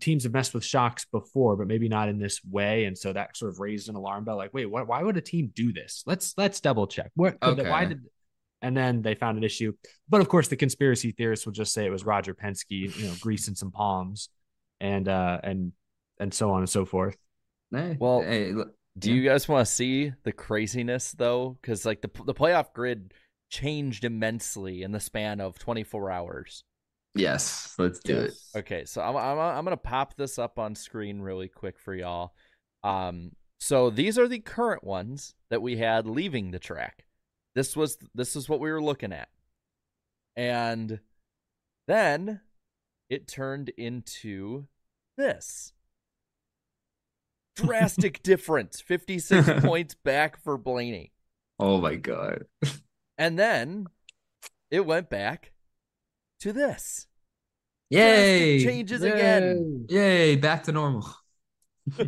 teams 0.00 0.24
have 0.24 0.32
messed 0.32 0.54
with 0.54 0.64
shocks 0.64 1.04
before, 1.10 1.56
but 1.56 1.66
maybe 1.66 1.88
not 1.88 2.08
in 2.08 2.18
this 2.18 2.40
way, 2.44 2.84
and 2.84 2.96
so 2.96 3.12
that 3.12 3.36
sort 3.36 3.50
of 3.52 3.60
raised 3.60 3.88
an 3.88 3.94
alarm 3.96 4.24
bell. 4.24 4.36
Like, 4.36 4.54
wait, 4.54 4.66
what, 4.66 4.86
why 4.86 5.02
would 5.02 5.16
a 5.16 5.20
team 5.20 5.52
do 5.54 5.72
this? 5.72 6.02
Let's 6.06 6.34
let's 6.36 6.60
double 6.60 6.86
check. 6.86 7.10
What? 7.14 7.40
could 7.40 7.56
the- 7.56 7.64
Why 7.64 7.80
Okay. 7.84 7.88
did? 7.94 8.00
And 8.62 8.74
then 8.76 9.02
they 9.02 9.14
found 9.14 9.36
an 9.36 9.44
issue. 9.44 9.74
But 10.08 10.22
of 10.22 10.28
course, 10.28 10.48
the 10.48 10.56
conspiracy 10.56 11.12
theorists 11.12 11.44
will 11.44 11.52
just 11.52 11.74
say 11.74 11.84
it 11.84 11.90
was 11.90 12.04
Roger 12.06 12.34
Penske, 12.34 12.96
you 12.98 13.06
know, 13.06 13.12
greasing 13.20 13.54
some 13.54 13.70
palms, 13.70 14.30
and 14.80 15.06
uh, 15.08 15.40
and 15.42 15.72
and 16.18 16.32
so 16.32 16.50
on 16.50 16.60
and 16.60 16.68
so 16.70 16.84
forth. 16.84 17.16
Hey, 17.70 17.96
Well, 17.98 18.20
hey, 18.22 18.52
look, 18.52 18.74
Do 18.98 19.10
Yeah. 19.10 19.16
you 19.16 19.28
guys 19.28 19.48
want 19.48 19.66
to 19.66 19.72
see 19.72 20.12
the 20.22 20.32
craziness 20.32 21.12
though? 21.12 21.58
Because 21.60 21.84
like 21.84 22.00
the 22.00 22.10
the 22.24 22.32
playoff 22.34 22.72
grid 22.72 23.12
changed 23.50 24.04
immensely 24.04 24.82
in 24.82 24.92
the 24.92 25.00
span 25.00 25.40
of 25.40 25.58
24 25.58 26.10
hours. 26.10 26.64
Yes, 27.14 27.74
let's 27.78 28.00
do 28.00 28.16
it. 28.18 28.34
Okay, 28.56 28.84
so 28.84 29.00
I'm 29.02 29.16
I'm 29.16 29.38
I'm 29.38 29.64
gonna 29.64 29.76
pop 29.76 30.16
this 30.16 30.38
up 30.38 30.58
on 30.58 30.74
screen 30.74 31.20
really 31.20 31.48
quick 31.48 31.78
for 31.78 31.94
y'all. 31.94 32.34
Um, 32.82 33.32
so 33.60 33.90
these 33.90 34.18
are 34.18 34.28
the 34.28 34.40
current 34.40 34.84
ones 34.84 35.34
that 35.50 35.62
we 35.62 35.76
had 35.76 36.06
leaving 36.06 36.50
the 36.50 36.58
track. 36.58 37.06
This 37.54 37.76
was 37.76 37.98
this 38.14 38.36
is 38.36 38.48
what 38.48 38.60
we 38.60 38.70
were 38.70 38.82
looking 38.82 39.12
at, 39.12 39.28
and 40.36 41.00
then 41.86 42.40
it 43.08 43.28
turned 43.28 43.68
into 43.70 44.66
this 45.16 45.72
drastic 47.56 48.22
difference 48.22 48.80
56 48.80 49.48
points 49.60 49.94
back 49.94 50.42
for 50.42 50.58
Blaney. 50.58 51.12
Oh 51.58 51.80
my 51.80 51.94
god. 51.94 52.46
And 53.16 53.38
then 53.38 53.86
it 54.70 54.84
went 54.84 55.08
back 55.08 55.52
to 56.40 56.52
this. 56.52 57.06
Yay! 57.90 58.58
Drastic 58.58 58.68
changes 58.70 59.02
again. 59.02 59.86
Yay! 59.88 60.36
Back 60.36 60.64
to 60.64 60.72
normal. 60.72 61.06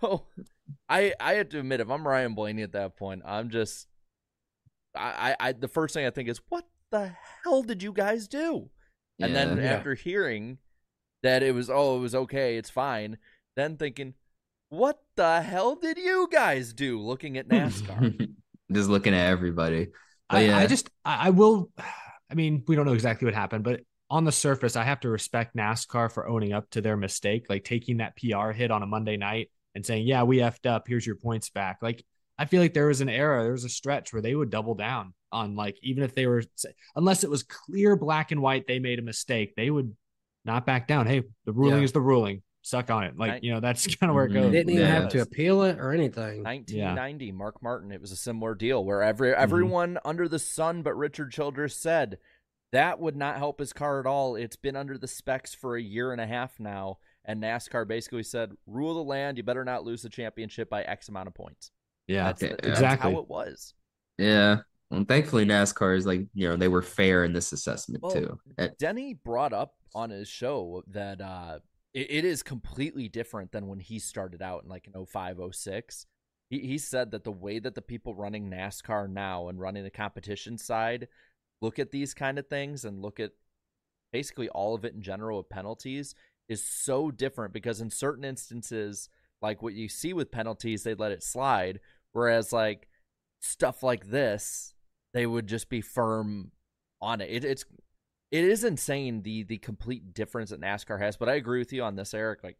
so 0.00 0.26
I 0.88 1.14
I 1.18 1.34
have 1.34 1.48
to 1.50 1.58
admit 1.60 1.80
if 1.80 1.90
I'm 1.90 2.06
Ryan 2.06 2.34
Blaney 2.34 2.62
at 2.62 2.72
that 2.72 2.96
point, 2.96 3.22
I'm 3.24 3.48
just 3.50 3.88
I, 4.94 5.34
I, 5.40 5.48
I 5.48 5.52
the 5.52 5.68
first 5.68 5.94
thing 5.94 6.06
I 6.06 6.10
think 6.10 6.28
is 6.28 6.40
what 6.48 6.66
the 6.90 7.12
hell 7.42 7.62
did 7.62 7.82
you 7.82 7.92
guys 7.92 8.28
do? 8.28 8.70
And 9.20 9.34
then 9.34 9.56
Yeah. 9.56 9.62
Yeah. 9.64 9.72
after 9.72 9.94
hearing 9.94 10.58
that 11.22 11.42
it 11.42 11.54
was 11.54 11.70
oh 11.70 11.96
it 11.96 12.00
was 12.00 12.14
okay, 12.14 12.56
it's 12.56 12.70
fine, 12.70 13.16
then 13.56 13.76
thinking 13.76 14.14
what 14.68 15.02
the 15.16 15.42
hell 15.42 15.74
did 15.76 15.98
you 15.98 16.28
guys 16.30 16.72
do 16.74 17.00
looking 17.00 17.36
at 17.38 17.48
NASCAR? 17.48 18.28
Just 18.70 18.88
looking 18.88 19.14
at 19.14 19.30
everybody. 19.30 19.88
But 20.30 20.38
I, 20.38 20.40
yeah. 20.42 20.58
I 20.58 20.66
just 20.66 20.90
I 21.04 21.28
I 21.28 21.30
will 21.30 21.70
I 22.32 22.34
mean, 22.34 22.64
we 22.66 22.74
don't 22.74 22.86
know 22.86 22.94
exactly 22.94 23.26
what 23.26 23.34
happened, 23.34 23.62
but 23.62 23.80
on 24.08 24.24
the 24.24 24.32
surface, 24.32 24.74
I 24.74 24.84
have 24.84 25.00
to 25.00 25.08
respect 25.10 25.54
NASCAR 25.54 26.10
for 26.10 26.26
owning 26.26 26.52
up 26.52 26.68
to 26.70 26.80
their 26.80 26.96
mistake, 26.96 27.46
like 27.48 27.64
taking 27.64 27.98
that 27.98 28.16
PR 28.16 28.50
hit 28.50 28.70
on 28.70 28.82
a 28.82 28.86
Monday 28.86 29.16
night 29.18 29.50
and 29.74 29.84
saying, 29.84 30.06
"Yeah, 30.06 30.22
we 30.22 30.38
effed 30.38 30.66
up. 30.66 30.88
Here's 30.88 31.06
your 31.06 31.16
points 31.16 31.50
back." 31.50 31.78
Like 31.82 32.04
I 32.38 32.46
feel 32.46 32.60
like 32.62 32.74
there 32.74 32.86
was 32.88 33.02
an 33.02 33.08
era, 33.08 33.42
there 33.42 33.52
was 33.52 33.64
a 33.64 33.68
stretch 33.68 34.12
where 34.12 34.22
they 34.22 34.34
would 34.34 34.50
double 34.50 34.74
down 34.74 35.14
on 35.30 35.54
like 35.56 35.78
even 35.82 36.02
if 36.02 36.14
they 36.14 36.26
were 36.26 36.42
unless 36.96 37.24
it 37.24 37.30
was 37.30 37.42
clear 37.42 37.96
black 37.96 38.32
and 38.32 38.42
white 38.42 38.66
they 38.66 38.78
made 38.78 38.98
a 38.98 39.02
mistake, 39.02 39.54
they 39.56 39.70
would 39.70 39.94
not 40.44 40.66
back 40.66 40.88
down. 40.88 41.06
Hey, 41.06 41.22
the 41.44 41.52
ruling 41.52 41.78
Yeah. 41.78 41.84
is 41.84 41.92
the 41.92 42.00
ruling. 42.00 42.42
Suck 42.62 42.90
on 42.90 43.04
it. 43.04 43.16
Like, 43.18 43.42
you 43.42 43.52
know, 43.52 43.60
that's 43.60 43.86
kind 43.96 44.08
of 44.10 44.14
where 44.14 44.24
it 44.24 44.30
Mhm. 44.30 44.34
They 44.34 44.40
goes. 44.40 44.52
didn't 44.52 44.70
even 44.70 44.86
Yeah. 44.86 44.92
have 45.00 45.08
to 45.10 45.20
appeal 45.20 45.62
it 45.62 45.78
or 45.78 45.92
anything. 45.92 46.42
1990, 46.44 47.32
Mark 47.32 47.62
Martin. 47.62 47.90
It 47.92 48.00
was 48.00 48.12
a 48.12 48.16
similar 48.16 48.54
deal 48.54 48.84
where 48.84 49.02
every 49.02 49.34
everyone 49.34 49.98
under 50.04 50.28
the 50.28 50.38
sun 50.38 50.82
but 50.82 50.94
Richard 50.94 51.32
Childress 51.32 51.76
said 51.76 52.18
that 52.70 53.00
would 53.00 53.16
not 53.16 53.36
help 53.36 53.58
his 53.58 53.72
car 53.72 54.00
at 54.00 54.06
all. 54.06 54.36
It's 54.36 54.56
been 54.56 54.76
under 54.76 54.96
the 54.96 55.08
specs 55.08 55.54
for 55.54 55.76
a 55.76 55.82
year 55.82 56.12
and 56.12 56.20
a 56.20 56.26
half 56.26 56.58
now, 56.60 56.98
and 57.24 57.42
NASCAR 57.42 57.86
basically 57.86 58.22
said, 58.22 58.52
"Rule 58.66 58.94
the 58.94 59.02
land. 59.04 59.36
You 59.36 59.42
better 59.42 59.64
not 59.64 59.84
lose 59.84 60.02
the 60.02 60.08
championship 60.08 60.70
by 60.70 60.82
X 60.84 61.08
amount 61.08 61.26
of 61.28 61.34
points." 61.34 61.70
Yeah, 62.06 62.24
That's, 62.24 62.42
Yeah, 62.42 62.48
the- 62.48 62.54
that's 62.56 62.66
exactly. 62.68 63.12
how 63.12 63.20
it 63.20 63.28
was. 63.28 63.74
Yeah. 64.18 64.60
Well, 64.90 65.04
thankfully, 65.04 65.44
NASCAR 65.46 65.96
is 65.96 66.06
like, 66.06 66.26
you 66.34 66.48
know, 66.48 66.56
they 66.56 66.68
were 66.68 66.82
fair 66.82 67.24
in 67.24 67.32
this 67.32 67.52
assessment 67.52 68.02
Well, 68.02 68.12
too. 68.12 68.40
Denny 68.78 69.14
brought 69.14 69.52
up 69.52 69.74
on 69.94 70.10
his 70.10 70.28
show 70.28 70.82
that 70.88 71.20
uh, 71.20 71.58
it, 71.94 72.10
it 72.10 72.24
is 72.24 72.42
completely 72.42 73.08
different 73.08 73.52
than 73.52 73.68
when 73.68 73.80
he 73.80 73.98
started 73.98 74.42
out 74.42 74.64
in 74.64 74.68
like 74.68 74.88
an 74.92 75.06
05, 75.06 75.38
06. 75.52 76.06
He, 76.48 76.58
he 76.60 76.78
said 76.78 77.10
that 77.10 77.24
the 77.24 77.32
way 77.32 77.58
that 77.58 77.74
the 77.74 77.82
people 77.82 78.14
running 78.14 78.50
NASCAR 78.50 79.08
now 79.08 79.48
and 79.48 79.60
running 79.60 79.84
the 79.84 79.90
competition 79.90 80.58
side 80.58 81.08
look 81.60 81.78
at 81.78 81.90
these 81.90 82.12
kind 82.14 82.38
of 82.38 82.48
things 82.48 82.84
and 82.84 83.00
look 83.00 83.20
at 83.20 83.32
basically 84.12 84.48
all 84.50 84.74
of 84.74 84.84
it 84.84 84.94
in 84.94 85.02
general 85.02 85.38
with 85.38 85.48
penalties 85.48 86.14
is 86.48 86.62
so 86.62 87.10
different 87.10 87.54
because 87.54 87.80
in 87.80 87.88
certain 87.88 88.24
instances, 88.24 89.08
like 89.40 89.62
what 89.62 89.74
you 89.74 89.88
see 89.88 90.12
with 90.12 90.30
penalties, 90.30 90.82
they 90.82 90.94
let 90.94 91.12
it 91.12 91.22
slide. 91.22 91.80
Whereas 92.12 92.52
like 92.52 92.88
stuff 93.40 93.82
like 93.82 94.08
this, 94.08 94.74
they 95.14 95.26
would 95.26 95.46
just 95.46 95.68
be 95.68 95.80
firm 95.80 96.52
on 97.00 97.20
it. 97.20 97.30
it 97.30 97.44
it's 97.44 97.64
it 98.32 98.44
is 98.44 98.64
insane 98.64 99.22
the 99.22 99.44
the 99.44 99.58
complete 99.58 100.14
difference 100.14 100.50
that 100.50 100.60
NASCAR 100.60 100.98
has. 100.98 101.16
But 101.16 101.28
I 101.28 101.34
agree 101.34 101.58
with 101.58 101.72
you 101.72 101.84
on 101.84 101.94
this, 101.94 102.14
Eric. 102.14 102.42
Like, 102.42 102.56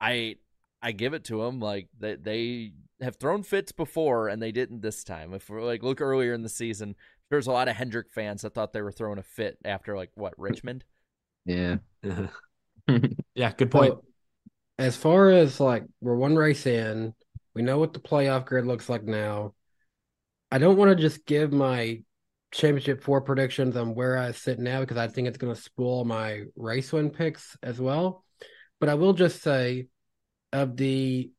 I 0.00 0.36
I 0.82 0.90
give 0.92 1.14
it 1.14 1.24
to 1.24 1.42
them. 1.42 1.60
Like 1.60 1.88
they 1.98 2.16
they 2.16 2.72
have 3.00 3.16
thrown 3.16 3.44
fits 3.44 3.70
before, 3.70 4.28
and 4.28 4.42
they 4.42 4.50
didn't 4.50 4.82
this 4.82 5.04
time. 5.04 5.32
If 5.32 5.48
we're 5.48 5.62
like 5.62 5.84
look 5.84 6.00
earlier 6.00 6.34
in 6.34 6.42
the 6.42 6.48
season, 6.48 6.96
there's 7.30 7.46
a 7.46 7.52
lot 7.52 7.68
of 7.68 7.76
Hendrick 7.76 8.10
fans 8.10 8.42
that 8.42 8.54
thought 8.54 8.72
they 8.72 8.82
were 8.82 8.92
throwing 8.92 9.20
a 9.20 9.22
fit 9.22 9.56
after 9.64 9.96
like 9.96 10.10
what 10.14 10.34
Richmond. 10.36 10.84
yeah. 11.46 11.76
yeah, 13.34 13.52
good 13.56 13.70
point. 13.70 13.94
So, 13.94 14.04
as 14.78 14.96
far 14.96 15.30
as 15.30 15.60
like 15.60 15.84
we're 16.00 16.16
one 16.16 16.34
race 16.34 16.66
in, 16.66 17.14
we 17.54 17.62
know 17.62 17.78
what 17.78 17.92
the 17.92 18.00
playoff 18.00 18.46
grid 18.46 18.66
looks 18.66 18.88
like 18.88 19.04
now. 19.04 19.54
I 20.50 20.58
don't 20.58 20.76
want 20.76 20.90
to 20.90 21.00
just 21.00 21.24
give 21.24 21.52
my 21.52 22.00
championship 22.56 23.02
four 23.02 23.20
predictions 23.20 23.76
on 23.76 23.94
where 23.94 24.16
I 24.16 24.32
sit 24.32 24.58
now 24.58 24.80
because 24.80 24.96
I 24.96 25.08
think 25.08 25.28
it's 25.28 25.38
going 25.38 25.54
to 25.54 25.60
spoil 25.60 26.04
my 26.04 26.44
race 26.56 26.92
win 26.92 27.10
picks 27.10 27.56
as 27.62 27.78
well. 27.78 28.24
But 28.80 28.88
I 28.88 28.94
will 28.94 29.12
just 29.12 29.42
say, 29.42 29.86
of 30.52 30.76
the 30.76 31.30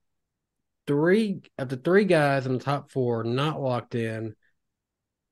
three 0.85 1.41
of 1.57 1.69
the 1.69 1.77
three 1.77 2.05
guys 2.05 2.45
in 2.45 2.53
the 2.53 2.63
top 2.63 2.91
four 2.91 3.23
not 3.23 3.61
locked 3.61 3.95
in, 3.95 4.35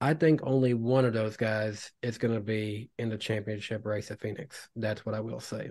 I 0.01 0.13
think 0.13 0.41
only 0.43 0.73
one 0.73 1.05
of 1.05 1.13
those 1.13 1.38
guys 1.38 1.91
is 2.01 2.17
going 2.17 2.33
to 2.33 2.41
be 2.41 2.89
in 2.97 3.09
the 3.09 3.17
championship 3.17 3.86
race 3.86 4.11
at 4.11 4.19
Phoenix. 4.19 4.67
That's 4.75 5.05
what 5.05 5.15
I 5.15 5.19
will 5.19 5.39
say. 5.39 5.69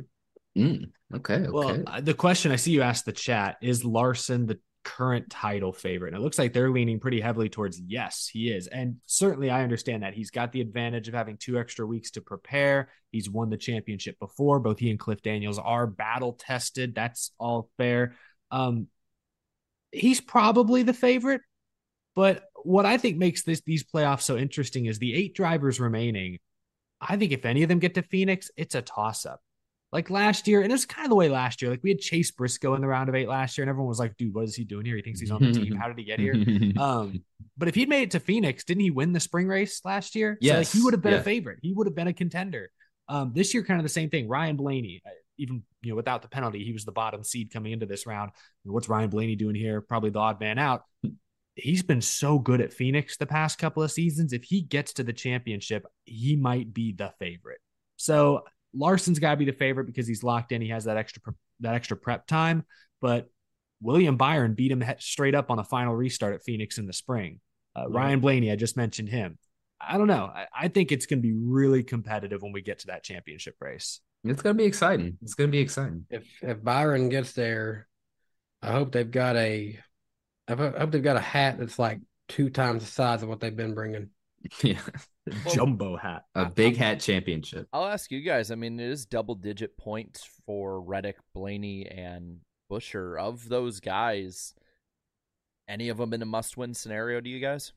Mm, 0.57 0.91
okay. 1.15 1.35
Okay. 1.35 1.51
Well, 1.51 1.85
the 2.01 2.15
question 2.15 2.53
I 2.53 2.57
see 2.57 2.71
you 2.71 2.83
asked 2.83 3.05
the 3.05 3.13
chat 3.13 3.57
is 3.61 3.85
Larson 3.85 4.47
the 4.47 4.61
current 4.85 5.31
title 5.31 5.73
favorite? 5.73 6.15
And 6.15 6.17
it 6.17 6.25
looks 6.25 6.39
like 6.39 6.53
they're 6.53 6.71
leaning 6.71 7.01
pretty 7.01 7.21
heavily 7.21 7.49
towards 7.49 7.81
yes, 7.81 8.29
he 8.33 8.51
is. 8.51 8.67
And 8.67 8.97
certainly 9.07 9.51
I 9.51 9.63
understand 9.63 10.03
that. 10.03 10.15
He's 10.15 10.31
got 10.31 10.53
the 10.53 10.61
advantage 10.61 11.09
of 11.09 11.15
having 11.15 11.37
two 11.37 11.59
extra 11.59 11.87
weeks 11.87 12.13
to 12.13 12.21
prepare. 12.21 12.91
He's 13.11 13.29
won 13.29 13.51
the 13.51 13.57
championship 13.57 14.19
before. 14.19 14.61
Both 14.61 14.79
he 14.79 14.91
and 14.91 14.99
Cliff 14.99 15.23
Daniels 15.23 15.59
are 15.59 15.87
battle 15.87 16.35
tested. 16.35 16.95
That's 16.95 17.33
all 17.39 17.71
fair. 17.77 18.15
Um, 18.51 18.89
he's 19.91 20.21
probably 20.21 20.83
the 20.83 20.95
favorite. 20.95 21.41
But 22.15 22.45
what 22.63 22.87
I 22.87 22.97
think 22.99 23.17
makes 23.17 23.43
this 23.43 23.63
these 23.67 23.85
playoffs 23.85 24.23
so 24.23 24.37
interesting 24.37 24.87
is 24.87 24.99
the 24.99 25.15
eight 25.15 25.35
drivers 25.35 25.81
remaining. 25.81 26.39
I 27.01 27.17
think 27.17 27.33
if 27.33 27.45
any 27.45 27.63
of 27.63 27.69
them 27.69 27.81
get 27.81 27.95
to 27.95 28.03
Phoenix, 28.03 28.51
it's 28.57 28.75
a 28.75 28.83
toss 28.83 29.27
up. 29.27 29.41
Like 29.95 30.11
last 30.11 30.49
year, 30.49 30.61
and 30.61 30.71
it 30.71 30.75
was 30.75 30.85
kind 30.85 31.07
of 31.07 31.11
the 31.11 31.15
way 31.15 31.29
last 31.29 31.63
year. 31.63 31.71
Like 31.71 31.83
we 31.85 31.91
had 31.91 32.01
Chase 32.01 32.33
Briscoe 32.33 32.75
in 32.75 32.81
the 32.83 32.87
round 32.89 33.09
of 33.09 33.15
eight 33.15 33.29
last 33.29 33.57
year, 33.57 33.63
and 33.63 33.71
everyone 33.71 33.89
was 33.89 34.01
like, 34.01 34.17
"Dude, 34.17 34.35
what 34.35 34.45
is 34.45 34.57
he 34.57 34.65
doing 34.65 34.85
here? 34.85 34.97
He 34.97 35.03
thinks 35.03 35.21
he's 35.21 35.31
on 35.31 35.41
the 35.41 35.53
team. 35.53 35.77
How 35.81 35.87
did 35.87 35.97
he 35.97 36.05
get 36.05 36.19
here?" 36.19 36.35
Um, 36.79 37.23
but 37.57 37.69
if 37.69 37.77
he'd 37.77 37.89
made 37.89 38.03
it 38.03 38.11
to 38.11 38.21
Phoenix, 38.21 38.65
didn't 38.65 38.81
he 38.83 38.91
win 38.91 39.13
the 39.13 39.21
spring 39.21 39.47
race 39.47 39.81
last 39.85 40.17
year? 40.17 40.37
Yes. 40.41 40.53
So 40.53 40.59
like, 40.59 40.69
he 40.69 40.83
would 40.85 40.95
have 40.95 41.03
been 41.03 41.13
Yeah. 41.13 41.21
a 41.21 41.23
favorite. 41.23 41.61
He 41.63 41.73
would 41.73 41.87
have 41.87 41.95
been 41.95 42.09
a 42.09 42.13
contender. 42.13 42.71
Um, 43.09 43.33
this 43.35 43.55
year, 43.55 43.63
kind 43.63 43.79
of 43.79 43.85
the 43.85 43.89
same 43.89 44.11
thing. 44.11 44.27
Ryan 44.29 44.57
Blaney, 44.57 45.01
even 45.39 45.63
you 45.83 45.91
know, 45.91 45.97
without 45.97 46.23
the 46.23 46.29
penalty, 46.29 46.65
he 46.65 46.73
was 46.73 46.85
the 46.85 46.91
bottom 46.93 47.23
seed 47.23 47.53
coming 47.53 47.71
into 47.73 47.87
this 47.87 48.05
round. 48.05 48.33
What's 48.65 48.89
Ryan 48.89 49.11
Blaney 49.11 49.37
doing 49.37 49.55
here? 49.55 49.81
Probably 49.81 50.11
the 50.11 50.19
odd 50.19 50.41
man 50.41 50.59
out. 50.59 50.83
He's 51.55 51.85
been 51.85 52.01
so 52.01 52.41
good 52.41 52.61
at 52.61 52.73
Phoenix 52.73 53.17
the 53.17 53.27
past 53.27 53.59
couple 53.61 53.85
of 53.85 53.93
seasons. 53.93 54.33
If 54.33 54.43
he 54.43 54.61
gets 54.61 54.95
to 54.95 55.05
the 55.05 55.13
championship, 55.13 55.87
he 56.05 56.35
might 56.35 56.75
be 56.75 56.91
the 56.91 57.13
favorite. 57.21 57.61
So 57.97 58.43
Larson's 58.77 59.19
got 59.19 59.33
to 59.33 59.37
be 59.37 59.45
the 59.45 59.53
favorite 59.53 59.87
because 59.87 60.07
he's 60.07 60.23
locked 60.23 60.53
in. 60.53 60.61
He 60.61 60.69
has 60.69 60.85
that 60.85 60.97
extra 60.97 61.23
pre- 61.23 61.35
that 61.61 61.75
extra 61.75 61.97
prep 61.97 62.27
time. 62.27 62.65
But 63.01 63.29
William 63.81 64.17
Byron 64.17 64.55
beat 64.55 64.73
him 64.73 64.83
straight 64.99 65.35
up 65.35 65.51
on 65.51 65.59
a 65.59 65.65
final 65.65 65.95
restart 65.95 66.35
at 66.35 66.43
Phoenix 66.45 66.79
in 66.79 66.87
the 66.87 66.93
spring. 66.93 67.41
Uh, 67.77 67.89
Ryan 67.89 68.21
Blaney, 68.21 68.51
I 68.51 68.57
just 68.57 68.77
mentioned 68.77 69.09
him. 69.09 69.39
I 69.81 69.99
don't 69.99 70.07
know. 70.07 70.31
I, 70.35 70.47
I 70.55 70.69
think 70.69 70.93
it's 70.93 71.07
going 71.07 71.19
to 71.19 71.23
be 71.23 71.35
really 71.35 71.83
competitive 71.83 72.43
when 72.43 72.53
we 72.53 72.63
get 72.63 72.81
to 72.81 72.87
that 72.89 73.03
championship 73.03 73.57
race. 73.61 74.01
It's 74.25 74.41
gonna 74.41 74.55
be 74.55 74.65
exciting. 74.65 75.19
It's 75.23 75.35
gonna 75.35 75.51
be 75.51 75.59
exciting. 75.59 76.07
If 76.09 76.27
if 76.43 76.65
Byron 76.65 77.11
gets 77.11 77.33
there, 77.33 77.87
I 78.63 78.73
hope 78.73 78.93
they've 78.93 79.11
got 79.11 79.37
a, 79.37 79.79
I 80.49 80.55
hope 80.55 80.91
they've 80.91 81.03
got 81.03 81.17
a 81.17 81.21
hat 81.21 81.59
that's 81.59 81.79
like 81.79 82.01
two 82.29 82.49
times 82.49 82.85
the 82.85 82.91
size 82.91 83.23
of 83.23 83.29
what 83.29 83.41
they've 83.41 83.55
been 83.55 83.75
bringing. 83.75 84.09
yeah, 84.63 84.81
Jumbo 85.53 85.97
hat. 85.97 86.25
a 86.35 86.47
big 86.47 86.77
hat 86.77 87.01
championship. 87.01 87.67
I'll 87.73 87.87
ask 87.87 88.11
you 88.11 88.21
guys. 88.21 88.51
I 88.51 88.55
mean, 88.55 88.79
it 88.79 88.89
is 88.91 89.07
double 89.07 89.35
digit 89.35 89.77
points 89.77 90.29
for 90.47 90.81
Reddick, 90.81 91.17
Blaney, 91.35 91.87
and 91.87 92.41
Buescher. 92.71 93.19
Of 93.21 93.49
those 93.49 93.81
guys, 93.81 94.55
any 95.69 95.89
of 95.89 95.97
them 95.99 96.13
in 96.13 96.23
a 96.23 96.27
must 96.27 96.57
win 96.57 96.75
scenario 96.75 97.21
Do 97.21 97.31
you 97.31 97.41
guys? 97.41 97.73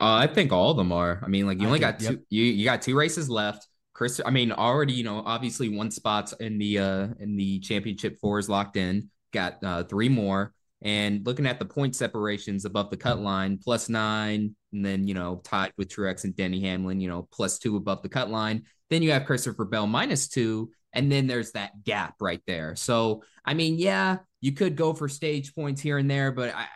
Uh, 0.00 0.14
I 0.14 0.26
think 0.26 0.52
all 0.52 0.72
of 0.72 0.76
them 0.76 0.90
are. 0.92 1.20
I 1.22 1.28
mean, 1.28 1.46
like 1.46 1.58
you 1.60 1.64
I 1.64 1.66
only 1.68 1.78
think- 1.80 2.00
got 2.00 2.10
two. 2.10 2.20
You 2.28 2.42
you 2.44 2.64
got 2.64 2.82
two 2.82 2.96
races 2.96 3.30
left. 3.30 3.68
Chris, 3.92 4.20
I 4.26 4.30
mean, 4.30 4.50
already 4.50 4.92
you 4.94 5.04
know, 5.04 5.22
obviously 5.24 5.68
one 5.68 5.92
spot's 5.92 6.32
in 6.40 6.58
the 6.58 6.78
uh 6.80 7.08
in 7.20 7.36
the 7.36 7.60
championship 7.60 8.18
four 8.20 8.40
is 8.40 8.48
locked 8.48 8.76
in. 8.76 9.10
Got 9.32 9.62
uh 9.62 9.84
three 9.84 10.08
more, 10.08 10.52
and 10.84 11.24
looking 11.26 11.46
at 11.46 11.58
the 11.58 11.64
point 11.64 11.96
separations 11.96 12.66
above 12.66 12.90
the 12.90 12.96
cut 12.96 13.18
line, 13.18 13.58
plus 13.58 13.88
nine, 13.88 14.54
and 14.72 14.84
then 14.84 15.08
you 15.08 15.14
know 15.14 15.40
tied 15.42 15.72
with 15.76 15.88
Truex 15.88 16.24
and 16.24 16.36
Denny 16.36 16.60
Hamlin, 16.60 17.00
you 17.00 17.08
know, 17.08 17.26
plus 17.32 17.58
two 17.58 17.76
above 17.76 18.02
the 18.02 18.08
cut 18.08 18.30
line. 18.30 18.64
Then 18.90 19.02
you 19.02 19.10
have 19.12 19.24
Christopher 19.24 19.64
Bell 19.64 19.86
minus 19.86 20.28
two, 20.28 20.70
and 20.92 21.10
then 21.10 21.26
there's 21.26 21.52
that 21.52 21.82
gap 21.84 22.14
right 22.20 22.42
there. 22.46 22.76
So 22.76 23.24
I 23.44 23.54
mean, 23.54 23.78
yeah, 23.78 24.18
you 24.40 24.52
could 24.52 24.76
go 24.76 24.92
for 24.92 25.08
stage 25.08 25.54
points 25.54 25.80
here 25.80 25.98
and 25.98 26.10
there, 26.10 26.30
but 26.30 26.54
I, 26.54 26.66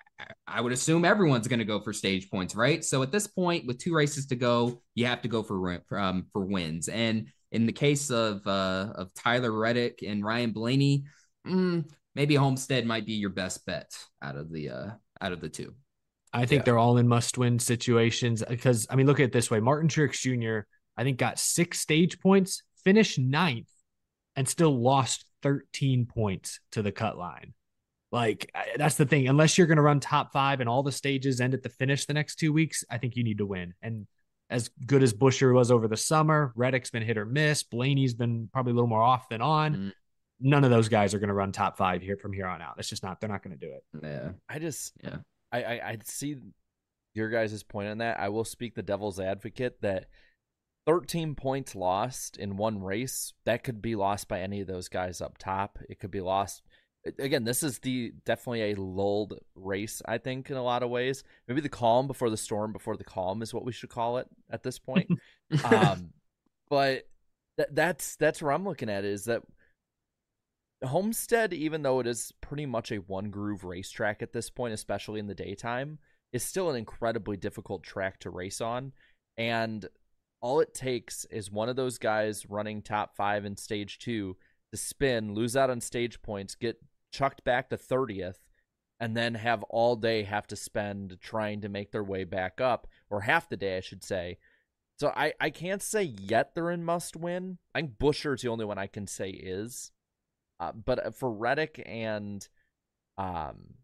I- 0.47 0.61
would 0.63 0.73
assume 0.73 1.05
everyone's 1.05 1.47
going 1.49 1.61
to 1.61 1.65
go 1.65 1.81
for 1.81 1.93
stage 1.93 2.31
points, 2.31 2.55
right? 2.55 2.85
So 2.85 3.03
at 3.03 3.13
this 3.13 3.27
point, 3.27 3.67
with 3.67 3.79
two 3.79 3.95
races 3.95 4.27
to 4.27 4.37
go, 4.37 4.83
you 4.95 5.07
have 5.07 5.23
to 5.23 5.29
go 5.29 5.43
for 5.43 5.81
for, 5.89 5.99
um, 5.99 6.27
for 6.33 6.45
wins. 6.45 6.89
And 6.89 7.29
in 7.53 7.67
the 7.67 7.73
case 7.73 8.11
of 8.11 8.47
uh, 8.47 8.93
of 8.95 9.13
Tyler 9.15 9.53
Reddick 9.53 10.03
and 10.07 10.25
Ryan 10.25 10.53
Blaney, 10.53 11.05
mm, 11.47 11.85
maybe 12.19 12.35
Homestead 12.35 12.85
might 12.85 13.07
be 13.07 13.13
your 13.13 13.31
best 13.31 13.65
bet 13.65 13.97
out 14.21 14.37
of 14.37 14.51
the 14.51 14.71
uh, 14.71 14.91
out 15.21 15.33
of 15.33 15.41
the 15.41 15.49
two. 15.49 15.73
I 16.33 16.45
think 16.45 16.65
they're 16.65 16.77
all 16.77 16.99
in 16.99 17.09
must 17.09 17.39
win 17.39 17.59
situations 17.59 18.43
because, 18.47 18.87
I 18.91 18.97
mean, 18.97 19.07
look 19.07 19.21
at 19.21 19.25
it 19.25 19.33
this 19.33 19.51
way 19.51 19.61
Martin 19.61 19.89
Truex 19.89 20.21
Jr., 20.21 20.67
I 20.97 21.05
think, 21.05 21.17
got 21.17 21.39
six 21.39 21.81
stage 21.81 22.21
points, 22.21 22.63
finished 22.85 23.19
ninth, 23.19 23.71
and 24.37 24.47
still 24.47 24.77
lost 24.79 25.25
13 25.43 26.07
points 26.07 26.61
to 26.73 26.83
the 26.83 26.93
cut 26.93 27.17
line. 27.17 27.55
Like, 28.11 28.53
that's 28.77 28.97
the 28.97 29.07
thing. 29.07 29.29
Unless 29.29 29.57
you're 29.57 29.67
going 29.67 29.77
to 29.77 29.83
run 29.83 30.01
top 30.01 30.33
five 30.33 30.61
and 30.61 30.69
all 30.69 30.83
the 30.83 30.93
stages 30.93 31.41
end 31.41 31.55
at 31.55 31.63
the 31.63 31.69
finish 31.69 32.05
the 32.05 32.15
next 32.15 32.37
two 32.37 32.53
weeks, 32.53 32.85
I 32.91 32.99
think 32.99 33.17
you 33.17 33.25
need 33.25 33.39
to 33.39 33.47
win. 33.47 33.75
And 33.81 34.07
as 34.51 34.71
good 34.85 35.03
as 35.03 35.13
Buescher 35.13 35.55
was 35.55 35.71
over 35.71 35.89
the 35.89 35.97
summer, 35.97 36.53
Reddick's 36.57 36.91
been 36.91 37.03
hit 37.03 37.17
or 37.17 37.27
miss. 37.27 37.63
Blaney's 37.63 38.15
been 38.15 38.49
probably 38.53 38.73
a 38.73 38.75
little 38.75 38.89
more 38.89 39.03
off 39.03 39.29
than 39.29 39.41
on. 39.41 39.75
Mm. 39.75 39.93
None 40.41 40.65
of 40.65 40.71
those 40.71 40.89
guys 40.89 41.15
are 41.15 41.19
going 41.19 41.29
to 41.29 41.35
run 41.35 41.53
top 41.53 41.77
five 41.77 42.01
here 42.01 42.17
from 42.17 42.33
here 42.33 42.47
on 42.47 42.63
out. 42.63 42.77
It's 42.79 42.89
just 42.89 43.03
not, 43.03 43.21
they're 43.21 43.29
not 43.29 43.43
going 43.43 43.59
to 43.59 43.67
do 43.67 43.73
it. 43.73 43.85
Yeah, 44.03 44.31
I 44.49 44.59
just 44.59 44.93
Yeah. 45.03 45.19
I, 45.51 45.63
I 45.63 45.89
I 45.89 45.99
see 46.05 46.37
your 47.15 47.31
guys' 47.31 47.63
point 47.63 47.89
on 47.89 47.99
that. 47.99 48.21
I 48.21 48.29
will 48.29 48.45
speak 48.45 48.75
the 48.75 48.83
devil's 48.83 49.19
advocate 49.19 49.81
that 49.83 50.07
13 50.87 51.35
points 51.35 51.75
lost 51.75 52.37
in 52.37 52.57
one 52.57 52.83
race 52.83 53.35
that 53.45 53.65
could 53.65 53.83
be 53.83 53.95
lost 53.95 54.29
by 54.29 54.41
any 54.41 54.61
of 54.61 54.67
those 54.67 54.89
guys 54.89 55.21
up 55.21 55.37
top. 55.39 55.79
It 55.89 55.99
could 55.99 56.11
be 56.11 56.21
lost 56.21 56.63
again. 57.19 57.45
This 57.45 57.63
is 57.63 57.79
the 57.81 58.13
definitely 58.25 58.73
a 58.73 58.81
lulled 58.81 59.39
race. 59.55 60.01
I 60.07 60.19
think 60.19 60.51
in 60.51 60.57
a 60.57 60.63
lot 60.63 60.83
of 60.83 60.91
ways. 60.91 61.25
Maybe 61.47 61.61
the 61.61 61.69
calm 61.69 62.07
before 62.07 62.31
the 62.31 62.37
storm 62.37 62.73
before 62.73 62.97
the 62.97 63.05
calm 63.05 63.43
is 63.43 63.53
what 63.53 63.65
we 63.65 63.73
should 63.73 63.91
call 63.91 64.19
it 64.19 64.29
at 64.51 64.63
this 64.63 64.79
point. 64.79 65.11
um, 65.65 66.11
but 66.71 67.07
th- 67.57 67.69
that's 67.73 68.17
that's 68.17 68.41
where 68.41 68.53
I'm 68.53 68.65
looking 68.65 68.91
at 68.91 69.05
is 69.05 69.25
that 69.27 69.43
Homestead, 70.85 71.53
even 71.53 71.83
though 71.83 72.01
it 72.01 72.07
is 72.07 72.33
pretty 72.41 72.67
much 72.67 72.93
a 72.93 72.99
one 72.99 73.31
groove 73.31 73.65
racetrack 73.65 74.23
at 74.23 74.33
this 74.33 74.51
point, 74.51 74.75
especially 74.75 75.19
in 75.19 75.27
the 75.27 75.35
daytime, 75.35 75.99
is 76.33 76.45
still 76.45 76.71
an 76.71 76.77
incredibly 76.77 77.37
difficult 77.37 77.83
track 77.83 78.21
to 78.21 78.31
race 78.31 78.61
on. 78.61 78.93
And 79.37 79.87
all 80.41 80.61
it 80.61 80.75
takes 80.75 81.25
is 81.27 81.51
one 81.51 81.69
of 81.69 81.77
those 81.77 81.99
guys 81.99 82.49
running 82.49 82.83
top 82.83 83.17
five 83.17 83.45
in 83.45 83.57
stage 83.57 83.99
two 83.99 84.37
to 84.71 84.77
spin, 84.77 85.35
lose 85.35 85.57
out 85.57 85.71
on 85.71 85.81
stage 85.81 86.23
points, 86.23 86.55
get 86.55 86.79
chucked 87.13 87.43
back 87.45 87.71
to 87.71 87.77
30th, 87.77 88.37
and 89.01 89.17
then 89.17 89.35
have 89.35 89.63
all 89.65 89.97
day 89.97 90.25
have 90.25 90.47
to 90.49 90.57
spend 90.57 91.19
trying 91.21 91.61
to 91.61 91.69
make 91.69 91.91
their 91.91 92.05
way 92.05 92.25
back 92.25 92.61
up, 92.61 92.87
or 93.11 93.23
half 93.23 93.49
the 93.49 93.57
day, 93.57 93.77
I 93.77 93.81
should 93.81 94.05
say. 94.05 94.39
So 94.99 95.13
I, 95.15 95.33
I 95.41 95.51
can't 95.51 95.83
say 95.83 96.03
yet 96.03 96.55
they're 96.55 96.71
in 96.71 96.85
must 96.85 97.17
win. 97.17 97.59
I 97.75 97.81
think 97.81 97.99
Buescher's 97.99 98.43
the 98.43 98.49
only 98.49 98.65
one 98.65 98.79
I 98.79 98.89
can 98.89 99.07
say 99.07 99.31
is. 99.31 99.93
Uh, 100.61 100.73
but 100.73 101.07
uh, 101.07 101.11
for 101.11 101.31
Reddick 101.31 101.83
and 101.87 102.47
um, 103.17 103.75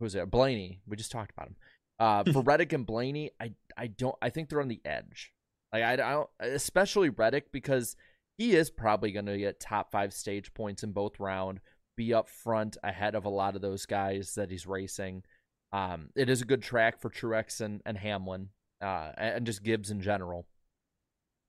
who's 0.00 0.14
it? 0.14 0.30
Blaney. 0.30 0.80
We 0.86 0.96
just 0.96 1.12
talked 1.12 1.32
about 1.32 1.48
him. 1.48 1.56
Uh, 1.98 2.24
for 2.32 2.42
Reddick 2.44 2.72
and 2.72 2.86
Blaney, 2.86 3.30
I 3.40 3.52
I 3.76 3.88
don't. 3.88 4.16
I 4.20 4.30
think 4.30 4.48
they're 4.48 4.60
on 4.60 4.68
the 4.68 4.80
edge. 4.84 5.32
Like 5.72 5.82
I, 5.82 5.92
I 5.92 5.96
don't, 5.96 6.30
especially 6.40 7.08
Reddick 7.08 7.52
because 7.52 7.96
he 8.36 8.54
is 8.54 8.70
probably 8.70 9.12
going 9.12 9.26
to 9.26 9.38
get 9.38 9.60
top 9.60 9.90
five 9.90 10.12
stage 10.12 10.54
points 10.54 10.82
in 10.82 10.92
both 10.92 11.20
round, 11.20 11.60
be 11.96 12.12
up 12.12 12.28
front 12.28 12.76
ahead 12.82 13.14
of 13.14 13.24
a 13.24 13.30
lot 13.30 13.54
of 13.54 13.62
those 13.62 13.86
guys 13.86 14.34
that 14.34 14.50
he's 14.50 14.66
racing. 14.66 15.22
Um, 15.72 16.10
it 16.16 16.28
is 16.28 16.42
a 16.42 16.46
good 16.46 16.62
track 16.62 17.00
for 17.00 17.10
Truex 17.10 17.60
and, 17.60 17.80
and 17.84 17.98
Hamlin, 17.98 18.50
uh, 18.80 19.10
and 19.16 19.46
just 19.46 19.62
Gibbs 19.62 19.90
in 19.90 20.00
general. 20.00 20.46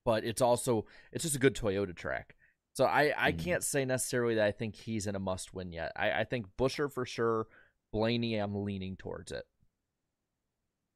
But 0.04 0.24
it's 0.24 0.42
also 0.42 0.86
it's 1.12 1.24
just 1.24 1.36
a 1.36 1.40
good 1.40 1.56
Toyota 1.56 1.96
track. 1.96 2.35
So 2.76 2.84
I, 2.84 3.14
I 3.18 3.32
Mm. 3.32 3.40
can't 3.40 3.64
say 3.64 3.86
necessarily 3.86 4.36
that 4.36 4.46
I 4.46 4.52
think 4.52 4.76
he's 4.76 5.08
in 5.08 5.16
a 5.16 5.20
must 5.20 5.54
win 5.54 5.72
yet. 5.72 5.94
I, 5.96 6.12
I 6.12 6.24
think 6.26 6.46
Buescher 6.58 6.92
for 6.92 7.06
sure. 7.06 7.48
Blaney, 7.94 8.36
I'm 8.36 8.66
leaning 8.66 8.98
towards 8.98 9.32
it. 9.32 9.46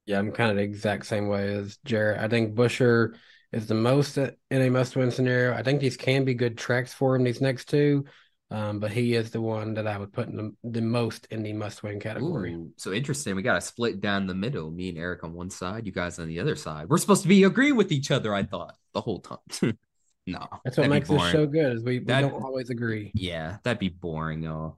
Yeah, 0.05 0.19
I'm 0.19 0.33
kind 0.33 0.51
of 0.51 0.57
the 0.57 0.63
exact 0.63 1.05
same 1.05 1.29
way 1.29 1.53
as 1.53 1.77
Jarrett. 1.85 2.19
I 2.19 2.27
think 2.27 2.53
Buescher 2.53 3.15
is 3.53 3.67
the 3.67 3.75
most 3.75 4.17
in 4.17 4.35
a 4.51 4.69
must-win 4.69 5.09
scenario. 5.11 5.53
I 5.53 5.63
think 5.63 5.79
these 5.79 5.95
can 5.95 6.25
be 6.25 6.33
good 6.33 6.57
tracks 6.57 6.93
for 6.93 7.15
him, 7.15 7.23
these 7.23 7.39
next 7.39 7.69
two, 7.69 8.03
um, 8.51 8.79
but 8.81 8.91
he 8.91 9.13
is 9.13 9.31
the 9.31 9.39
one 9.39 9.75
that 9.75 9.87
I 9.87 9.97
would 9.97 10.11
put 10.11 10.27
in 10.27 10.35
the, 10.35 10.55
the 10.69 10.81
most 10.81 11.27
in 11.31 11.43
the 11.43 11.53
must-win 11.53 12.01
category. 12.01 12.55
Ooh, 12.55 12.73
so 12.75 12.91
interesting. 12.91 13.35
We 13.35 13.41
got 13.41 13.57
a 13.57 13.61
split 13.61 14.01
down 14.01 14.27
the 14.27 14.35
middle. 14.35 14.69
Me 14.69 14.89
and 14.89 14.97
Eric 14.97 15.23
on 15.23 15.33
one 15.33 15.49
side, 15.49 15.85
you 15.85 15.93
guys 15.93 16.19
on 16.19 16.27
the 16.27 16.41
other 16.41 16.57
side. 16.57 16.89
We're 16.89 16.97
supposed 16.97 17.21
to 17.21 17.29
be 17.29 17.43
agreeing 17.43 17.77
with 17.77 17.93
each 17.93 18.11
other. 18.11 18.33
I 18.35 18.43
thought 18.43 18.75
the 18.93 19.01
whole 19.01 19.21
time. 19.21 19.77
no, 20.31 20.47
That's 20.63 20.77
what 20.77 20.89
makes 20.89 21.09
this 21.09 21.31
show 21.31 21.45
good 21.45 21.75
is 21.77 21.83
we, 21.83 21.99
we 21.99 22.05
That- 22.05 22.21
don't 22.21 22.43
always 22.43 22.69
agree. 22.69 23.11
Yeah, 23.13 23.57
that'd 23.63 23.79
be 23.79 23.89
boring, 23.89 24.43
y'all. 24.43 24.77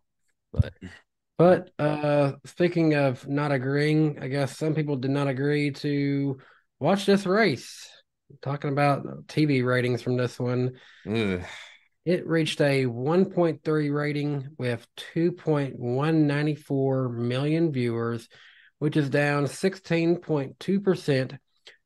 But 0.53 0.73
But 1.37 1.69
uh, 1.79 2.33
speaking 2.45 2.93
of 2.95 3.27
not 3.27 3.51
agreeing, 3.51 4.19
I 4.21 4.27
guess 4.27 4.57
some 4.57 4.75
people 4.75 4.95
did 4.97 5.11
not 5.11 5.27
agree 5.27 5.71
to 5.71 6.39
watch 6.79 7.05
this 7.05 7.25
race. 7.25 7.87
Talking 8.41 8.71
about 8.71 9.27
TV 9.27 9.63
ratings 9.65 10.01
from 10.01 10.15
this 10.17 10.39
one, 10.39 10.73
ugh. 11.05 11.41
it 12.05 12.25
reached 12.27 12.61
a 12.61 12.85
1.3 12.85 13.93
rating 13.93 14.47
with 14.57 14.87
2.194 15.15 17.13
million 17.13 17.71
viewers, 17.71 18.27
which 18.79 18.95
is 18.97 19.09
down 19.09 19.45
16.2% 19.45 21.37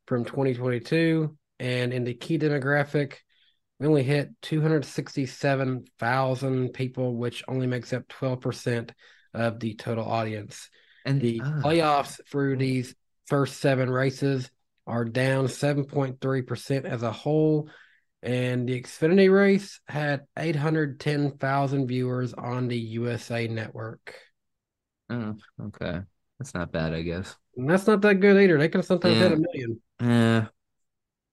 from 0.07 0.25
2022. 0.25 1.35
And 1.59 1.93
in 1.93 2.03
the 2.03 2.13
key 2.13 2.37
demographic, 2.37 3.13
we 3.79 3.87
only 3.87 4.03
hit 4.03 4.29
267,000 4.41 6.69
people, 6.69 7.15
which 7.15 7.43
only 7.47 7.67
makes 7.67 7.93
up 7.93 8.07
12% 8.07 8.91
of 9.33 9.59
the 9.59 9.75
total 9.75 10.05
audience. 10.05 10.69
and 11.05 11.21
The 11.21 11.41
uh, 11.41 11.61
playoffs 11.61 12.19
through 12.31 12.57
these 12.57 12.95
first 13.27 13.59
seven 13.59 13.89
races 13.89 14.49
are 14.87 15.03
down 15.03 15.47
7.3% 15.47 16.85
as 16.85 17.03
a 17.03 17.11
whole. 17.11 17.69
And 18.21 18.67
the 18.67 18.81
Xfinity 18.81 19.31
race 19.31 19.79
had 19.87 20.21
810,000 20.37 21.87
viewers 21.87 22.33
on 22.33 22.67
the 22.67 22.77
USA 22.77 23.47
network. 23.47 24.15
oh, 25.09 25.35
okay, 25.61 26.01
that's 26.39 26.53
not 26.53 26.71
bad, 26.71 26.93
I 26.93 27.01
guess. 27.01 27.35
And 27.57 27.69
that's 27.69 27.87
not 27.87 28.01
that 28.01 28.15
good 28.15 28.41
either. 28.41 28.57
They 28.57 28.69
could 28.69 28.79
have 28.79 28.85
sometimes 28.85 29.15
Yeah. 29.15 29.23
had 29.23 29.31
a 29.33 29.37
million. 29.37 29.81
Yeah. 30.01 30.47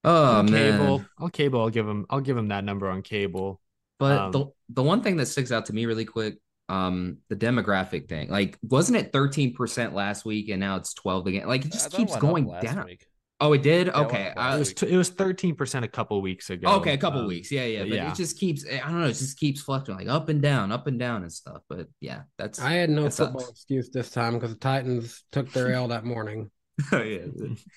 Oh 0.03 0.39
on 0.39 0.51
man. 0.51 0.77
cable. 0.79 1.05
On 1.19 1.29
cable, 1.29 1.61
I'll 1.61 1.69
give 1.69 1.87
him. 1.87 2.05
I'll 2.09 2.21
give 2.21 2.37
him 2.37 2.49
that 2.49 2.63
number 2.63 2.89
on 2.89 3.01
cable. 3.01 3.61
But 3.99 4.17
Um, 4.19 4.31
the 4.31 4.45
the 4.69 4.83
one 4.83 5.01
thing 5.01 5.17
that 5.17 5.27
sticks 5.27 5.51
out 5.51 5.67
to 5.67 5.73
me 5.73 5.85
really 5.85 6.05
quick, 6.05 6.37
um, 6.69 7.17
the 7.29 7.35
demographic 7.35 8.09
thing. 8.09 8.29
Like, 8.29 8.57
wasn't 8.63 8.97
it 8.97 9.11
13% 9.13 9.93
last 9.93 10.25
week 10.25 10.49
and 10.49 10.59
now 10.59 10.75
it's 10.77 10.93
12 10.93 11.27
again? 11.27 11.47
Like 11.47 11.63
it 11.65 11.71
just 11.71 11.91
thought 11.91 11.97
keeps 11.97 12.15
going 12.17 12.45
down. 12.61 12.85
week. 12.85 13.05
Oh, 13.39 13.51
it 13.53 13.61
did? 13.61 13.87
Yeah, 13.87 13.99
okay. 14.01 14.29
up 14.29 14.37
I 14.37 14.55
It 14.55 14.59
was 14.59 14.69
week. 14.69 14.77
t- 14.77 14.89
it 14.89 14.95
was 14.97 15.09
thirteen 15.09 15.55
percent 15.55 15.83
a 15.83 15.87
couple 15.89 16.21
weeks 16.21 16.49
ago. 16.49 16.75
okay, 16.75 16.93
a 16.93 16.97
couple 16.97 17.21
Um, 17.21 17.27
weeks. 17.27 17.51
Yeah, 17.51 17.65
yeah. 17.65 17.79
but 17.83 17.89
But 17.89 17.95
yeah. 17.95 18.11
it 18.11 18.15
just 18.15 18.37
keeps 18.39 18.65
I 18.65 18.77
don't 18.79 19.01
know, 19.01 19.07
it 19.07 19.13
just 19.13 19.37
keeps 19.37 19.61
fluctuating 19.61 20.07
like 20.07 20.15
up 20.15 20.29
and 20.29 20.41
down, 20.41 20.71
up 20.71 20.87
and 20.87 20.97
down 20.97 21.23
and 21.23 21.31
stuff. 21.31 21.61
But 21.67 21.87
yeah, 21.99 22.23
that's 22.37 22.59
I 22.59 22.73
had 22.73 22.89
no 22.89 23.03
that 23.03 23.11
sucks. 23.13 23.31
football 23.31 23.49
excuse 23.49 23.89
this 23.89 24.11
time 24.11 24.33
because 24.35 24.51
the 24.53 24.59
Titans 24.59 25.23
took 25.33 25.51
their 25.51 25.73
L 25.73 25.89
that 25.89 26.05
morning. 26.05 26.51
oh 26.93 27.01
yeah. 27.01 27.25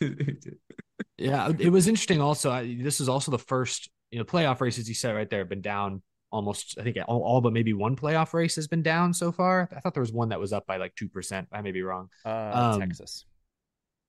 Yeah, 1.19 1.51
it 1.59 1.71
was 1.71 1.89
interesting. 1.89 2.21
Also, 2.21 2.51
I, 2.51 2.77
this 2.81 3.01
is 3.01 3.09
also 3.09 3.31
the 3.31 3.39
first 3.39 3.91
you 4.11 4.19
know 4.19 4.25
playoff 4.25 4.61
races. 4.61 4.89
You 4.89 4.95
said 4.95 5.15
right 5.15 5.29
there 5.29 5.41
have 5.41 5.49
been 5.49 5.63
down 5.63 6.03
almost. 6.31 6.77
I 6.79 6.83
think 6.83 6.97
all, 7.09 7.23
all 7.23 7.41
but 7.41 7.53
maybe 7.53 7.73
one 7.73 7.97
playoff 7.97 8.35
race 8.35 8.57
has 8.57 8.69
been 8.69 8.83
down 8.83 9.15
so 9.15 9.33
far. 9.33 9.69
I 9.75 9.81
thought 9.81 9.95
there 9.95 10.03
was 10.03 10.13
one 10.13 10.29
that 10.31 10.41
was 10.41 10.53
up 10.53 10.67
by 10.67 10.77
like 10.77 10.95
two 10.95 11.09
percent. 11.09 11.49
I 11.53 11.63
may 11.63 11.73
be 11.73 11.83
wrong. 11.83 12.11
Uh, 12.25 12.71
Um, 12.75 12.81
Texas. 12.81 13.25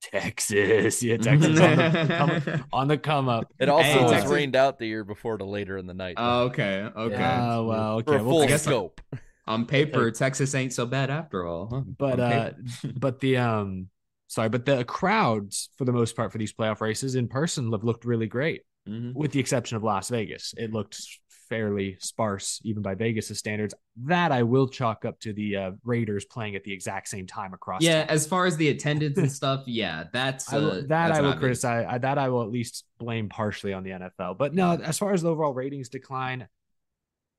Texas, 0.02 1.02
yeah, 1.02 1.18
Texas 1.22 1.60
on 1.60 1.76
the, 1.78 2.06
come, 2.08 2.64
on 2.74 2.88
the 2.88 2.98
come 2.98 3.30
up. 3.30 3.52
It 3.60 3.68
also 3.68 3.84
Hey, 3.84 4.04
was 4.04 4.12
Texas- 4.12 4.32
rained 4.32 4.56
out 4.56 4.78
the 4.78 4.86
year 4.86 5.04
before 5.04 5.38
to 5.38 5.46
later 5.46 5.78
in 5.78 5.88
the 5.88 5.94
night. 5.94 6.16
Oh, 6.18 6.44
okay. 6.44 6.88
Okay. 6.96 7.16
Yeah, 7.16 7.58
well, 7.60 7.96
okay. 7.98 8.12
For 8.12 8.18
a 8.20 8.24
well, 8.24 8.48
full 8.48 8.58
scope. 8.58 9.02
On 9.48 9.66
paper, 9.66 10.12
Texas 10.12 10.54
ain't 10.56 10.74
so 10.74 10.86
bad 10.86 11.10
after 11.10 11.46
all, 11.48 11.68
huh? 11.72 11.82
but 11.98 12.20
uh 12.20 12.52
but 12.96 13.20
the 13.22 13.38
um 13.38 13.88
sorry 14.28 14.50
but 14.50 14.66
the 14.66 14.84
crowds 14.86 15.70
for 15.78 15.86
the 15.86 15.92
most 15.94 16.16
part 16.16 16.32
for 16.32 16.38
these 16.38 16.54
playoff 16.54 16.82
races 16.82 17.16
in 17.16 17.28
person 17.28 17.72
have 17.72 17.84
looked 17.84 18.06
really 18.06 18.28
great 18.28 18.62
Mhm. 18.88 19.14
with 19.16 19.32
the 19.34 19.40
exception 19.40 19.76
of 19.76 19.84
las 19.84 20.08
vegas 20.10 20.54
it 20.58 20.72
looked 20.72 21.02
fairly 21.50 21.98
sparse 22.00 22.60
even 22.64 22.82
by 22.82 22.94
vegas's 22.96 23.38
standards 23.38 23.74
that 24.04 24.32
i 24.32 24.44
will 24.44 24.68
chalk 24.68 25.04
up 25.06 25.20
to 25.20 25.32
the 25.34 25.56
uh, 25.56 25.72
raiders 25.84 26.24
playing 26.26 26.56
at 26.56 26.64
the 26.64 26.72
exact 26.74 27.08
same 27.10 27.26
time 27.28 27.54
across 27.54 27.82
yeah, 27.82 28.02
town. 28.06 28.10
as 28.10 28.26
far 28.28 28.46
as 28.46 28.56
the 28.58 28.68
attendance 28.70 29.18
and 29.18 29.32
stuff, 29.42 29.64
yeah, 29.66 30.06
that's 30.14 30.52
I 30.52 30.58
will- 30.58 30.72
uh, 30.72 30.76
that 30.76 30.88
that's 30.88 31.20
I 31.20 31.22
will 31.22 31.34
criticize. 31.36 31.86
I, 31.90 31.98
that 31.98 32.18
I 32.18 32.30
will 32.30 32.44
at 32.44 32.50
least 32.50 32.86
blame 32.98 33.28
partially 33.30 33.72
on 33.74 33.84
the 33.84 33.92
NFL. 33.92 34.38
But 34.38 34.54
no, 34.54 34.72
as 34.74 34.98
far 34.98 35.14
as 35.14 35.22
the 35.22 35.30
overall 35.32 35.54
ratings 35.54 35.88
decline, 35.90 36.48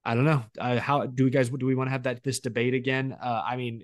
I 0.05 0.15
don't 0.15 0.25
know. 0.25 0.43
Uh, 0.59 0.79
how 0.81 1.05
do 1.07 1.25
we 1.25 1.31
guys 1.31 1.51
do 1.51 1.67
we 1.67 1.75
want 1.75 1.89
to 1.89 1.93
have 1.93 2.05
that 2.05 2.25
this 2.25 2.41
debate 2.41 2.73
again? 2.75 3.15
Uh, 3.21 3.43
I 3.47 3.57
mean, 3.57 3.83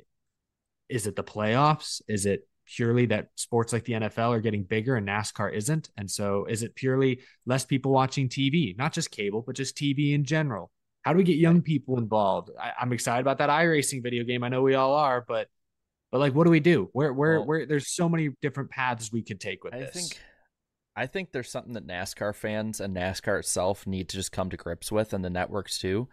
is 0.88 1.07
it 1.07 1.16
the 1.16 1.24
playoffs? 1.24 2.00
Is 2.09 2.24
it 2.26 2.46
purely 2.66 3.06
that 3.06 3.28
sports 3.36 3.72
like 3.72 3.84
the 3.84 3.94
NFL 3.94 4.30
are 4.30 4.40
getting 4.40 4.64
bigger 4.64 4.96
and 4.96 5.06
NASCAR 5.06 5.52
isn't? 5.52 5.90
And 5.96 6.10
so 6.10 6.44
is 6.46 6.62
it 6.62 6.74
purely 6.74 7.20
less 7.46 7.64
people 7.64 7.92
watching 7.92 8.28
TV, 8.28 8.76
not 8.76 8.92
just 8.92 9.10
cable, 9.10 9.42
but 9.46 9.56
just 9.56 9.76
TV 9.76 10.14
in 10.14 10.24
general? 10.24 10.70
How 11.02 11.12
do 11.12 11.18
we 11.18 11.24
get 11.24 11.36
young 11.36 11.60
people 11.60 11.98
involved? 11.98 12.50
I, 12.60 12.72
I'm 12.80 12.92
excited 12.92 13.20
about 13.20 13.38
that 13.38 13.50
iRacing 13.50 14.02
video 14.02 14.24
game. 14.24 14.42
I 14.42 14.48
know 14.48 14.62
we 14.62 14.74
all 14.74 14.94
are, 14.94 15.24
but 15.26 15.48
but 16.10 16.20
like, 16.20 16.34
what 16.34 16.44
do 16.44 16.50
we 16.50 16.60
do? 16.60 16.88
Where 16.92 17.12
where 17.12 17.38
Well- 17.40 17.46
where? 17.46 17.66
There's 17.66 17.88
so 17.88 18.08
many 18.08 18.30
different 18.40 18.70
paths 18.70 19.10
we 19.12 19.22
could 19.22 19.40
take 19.40 19.64
with 19.64 19.74
I 19.74 19.80
this. 19.80 19.92
think 19.92 20.20
I 20.96 21.06
think 21.06 21.32
there's 21.32 21.50
something 21.50 21.72
that 21.74 21.86
NASCAR 21.86 22.34
fans 22.34 22.80
and 22.80 22.96
NASCAR 22.96 23.40
itself 23.40 23.84
need 23.86 24.08
to 24.10 24.16
just 24.16 24.30
come 24.30 24.48
to 24.50 24.56
grips 24.56 24.92
with, 24.92 25.12
and 25.12 25.24
the 25.24 25.30
networks 25.30 25.78
too. 25.78 26.08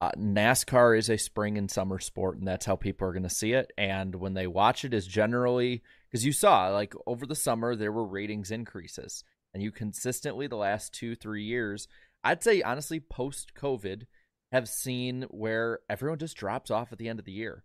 Uh, 0.00 0.12
NASCAR 0.16 0.96
is 0.96 1.08
a 1.08 1.18
spring 1.18 1.58
and 1.58 1.70
summer 1.70 1.98
sport, 1.98 2.38
and 2.38 2.46
that's 2.46 2.66
how 2.66 2.76
people 2.76 3.08
are 3.08 3.12
going 3.12 3.24
to 3.24 3.28
see 3.28 3.52
it. 3.52 3.72
And 3.76 4.14
when 4.14 4.34
they 4.34 4.46
watch 4.46 4.84
it, 4.84 4.94
is 4.94 5.06
generally 5.06 5.82
because 6.08 6.24
you 6.24 6.32
saw 6.32 6.68
like 6.68 6.94
over 7.06 7.26
the 7.26 7.34
summer 7.34 7.74
there 7.74 7.90
were 7.90 8.06
ratings 8.06 8.50
increases, 8.50 9.24
and 9.52 9.62
you 9.62 9.72
consistently 9.72 10.46
the 10.46 10.56
last 10.56 10.94
two 10.94 11.16
three 11.16 11.42
years, 11.42 11.88
I'd 12.22 12.44
say 12.44 12.62
honestly 12.62 13.00
post 13.00 13.54
COVID, 13.54 14.06
have 14.52 14.68
seen 14.68 15.26
where 15.30 15.80
everyone 15.90 16.18
just 16.18 16.36
drops 16.36 16.70
off 16.70 16.92
at 16.92 16.98
the 16.98 17.08
end 17.08 17.18
of 17.18 17.24
the 17.24 17.32
year. 17.32 17.64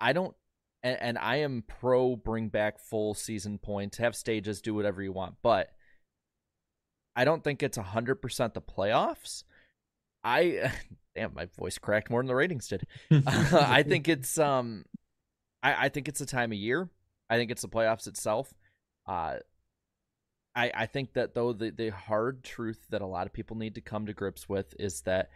I 0.00 0.12
don't 0.12 0.34
and, 0.82 1.00
and 1.00 1.18
I 1.18 1.36
am 1.36 1.64
pro 1.66 2.16
bring 2.16 2.48
back 2.48 2.78
full 2.78 3.14
season 3.14 3.58
points, 3.58 3.98
have 3.98 4.16
stages, 4.16 4.60
do 4.60 4.74
whatever 4.74 5.02
you 5.02 5.12
want, 5.12 5.36
but 5.42 5.70
I 7.16 7.24
don't 7.24 7.44
think 7.44 7.62
it's 7.62 7.76
hundred 7.76 8.16
percent 8.16 8.54
the 8.54 8.60
playoffs. 8.60 9.44
I 10.24 10.72
damn, 11.14 11.34
my 11.34 11.46
voice 11.58 11.78
cracked 11.78 12.10
more 12.10 12.20
than 12.20 12.28
the 12.28 12.34
ratings 12.34 12.68
did. 12.68 12.86
I 13.10 13.82
think 13.82 14.08
it's 14.08 14.38
um, 14.38 14.84
I, 15.62 15.86
I 15.86 15.88
think 15.88 16.08
it's 16.08 16.20
the 16.20 16.26
time 16.26 16.52
of 16.52 16.58
year. 16.58 16.88
I 17.28 17.36
think 17.36 17.50
it's 17.50 17.62
the 17.62 17.68
playoffs 17.68 18.06
itself. 18.06 18.52
Uh, 19.06 19.36
I 20.54 20.72
I 20.74 20.86
think 20.86 21.14
that 21.14 21.34
though 21.34 21.52
the 21.52 21.70
the 21.70 21.90
hard 21.90 22.44
truth 22.44 22.86
that 22.90 23.02
a 23.02 23.06
lot 23.06 23.26
of 23.26 23.32
people 23.32 23.56
need 23.56 23.74
to 23.76 23.80
come 23.80 24.06
to 24.06 24.12
grips 24.12 24.48
with 24.48 24.74
is 24.78 25.02
that 25.02 25.30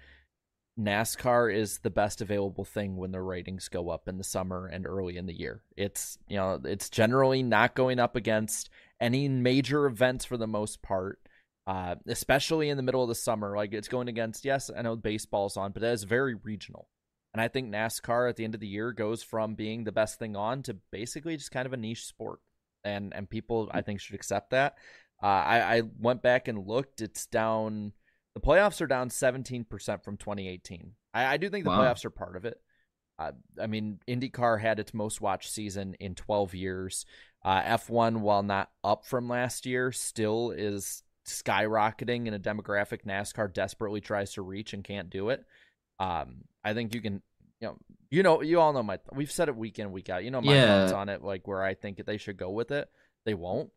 NASCAR 0.78 1.54
is 1.54 1.78
the 1.78 1.90
best 1.90 2.20
available 2.20 2.64
thing 2.64 2.96
when 2.96 3.12
the 3.12 3.22
ratings 3.22 3.68
go 3.68 3.90
up 3.90 4.08
in 4.08 4.18
the 4.18 4.24
summer 4.24 4.66
and 4.66 4.86
early 4.86 5.16
in 5.16 5.26
the 5.26 5.38
year. 5.38 5.62
It's 5.76 6.18
you 6.28 6.36
know 6.36 6.60
it's 6.64 6.90
generally 6.90 7.42
not 7.42 7.74
going 7.74 7.98
up 7.98 8.16
against 8.16 8.70
any 9.00 9.28
major 9.28 9.86
events 9.86 10.24
for 10.24 10.36
the 10.36 10.46
most 10.46 10.82
part, 10.82 11.20
uh, 11.66 11.96
especially 12.06 12.68
in 12.68 12.76
the 12.76 12.82
middle 12.82 13.02
of 13.02 13.08
the 13.08 13.14
summer. 13.14 13.56
Like 13.56 13.72
it's 13.72 13.88
going 13.88 14.08
against 14.08 14.44
yes, 14.44 14.70
I 14.76 14.82
know 14.82 14.96
baseball's 14.96 15.56
on, 15.56 15.72
but 15.72 15.82
it 15.82 15.92
is 15.92 16.04
very 16.04 16.34
regional. 16.34 16.88
And 17.32 17.40
I 17.40 17.48
think 17.48 17.68
NASCAR 17.72 18.28
at 18.28 18.36
the 18.36 18.44
end 18.44 18.54
of 18.54 18.60
the 18.60 18.66
year 18.68 18.92
goes 18.92 19.22
from 19.22 19.54
being 19.54 19.82
the 19.84 19.90
best 19.92 20.18
thing 20.20 20.36
on 20.36 20.62
to 20.64 20.76
basically 20.92 21.36
just 21.36 21.50
kind 21.50 21.66
of 21.66 21.72
a 21.72 21.76
niche 21.76 22.04
sport, 22.04 22.38
and 22.84 23.12
and 23.14 23.28
people 23.28 23.68
I 23.72 23.82
think 23.82 24.00
should 24.00 24.14
accept 24.14 24.50
that. 24.50 24.74
Uh, 25.22 25.26
I 25.26 25.76
I 25.78 25.82
went 25.98 26.22
back 26.22 26.46
and 26.48 26.66
looked; 26.66 27.00
it's 27.00 27.26
down. 27.26 27.92
The 28.34 28.40
playoffs 28.40 28.80
are 28.80 28.86
down 28.88 29.10
17% 29.10 29.68
from 30.02 30.16
2018. 30.16 30.92
I, 31.14 31.24
I 31.34 31.36
do 31.36 31.48
think 31.48 31.64
the 31.64 31.70
Wow. 31.70 31.80
playoffs 31.82 32.04
are 32.04 32.10
part 32.10 32.36
of 32.36 32.44
it. 32.44 32.60
Uh, 33.16 33.30
I 33.62 33.68
mean, 33.68 34.00
IndyCar 34.08 34.60
had 34.60 34.80
its 34.80 34.92
most 34.92 35.20
watched 35.20 35.52
season 35.52 35.94
in 36.00 36.16
12 36.16 36.52
years. 36.54 37.06
Uh, 37.44 37.62
F1, 37.62 38.18
while 38.18 38.42
not 38.42 38.70
up 38.82 39.06
from 39.06 39.28
last 39.28 39.66
year, 39.66 39.92
still 39.92 40.50
is 40.50 41.04
skyrocketing 41.26 42.26
in 42.26 42.34
a 42.34 42.38
demographic 42.38 43.04
NASCAR 43.06 43.52
desperately 43.52 44.00
tries 44.00 44.32
to 44.34 44.42
reach 44.42 44.72
and 44.72 44.84
can't 44.84 45.10
do 45.10 45.30
it. 45.30 45.44
Um, 45.98 46.42
I 46.64 46.74
think 46.74 46.94
you 46.94 47.00
can, 47.00 47.22
you 47.60 47.68
know, 47.68 47.78
you 48.10 48.22
know, 48.22 48.42
you 48.42 48.60
all 48.60 48.72
know 48.72 48.82
my. 48.82 48.98
We've 49.12 49.30
said 49.32 49.48
it 49.48 49.56
week 49.56 49.78
in 49.78 49.92
week 49.92 50.08
out. 50.10 50.24
You 50.24 50.30
know 50.30 50.40
my 50.40 50.54
Yeah. 50.54 50.80
thoughts 50.80 50.92
on 50.92 51.08
it, 51.08 51.22
like 51.22 51.46
where 51.46 51.62
I 51.62 51.74
think 51.74 52.04
they 52.04 52.16
should 52.18 52.36
go 52.36 52.50
with 52.50 52.70
it. 52.70 52.88
They 53.24 53.34
won't. 53.34 53.70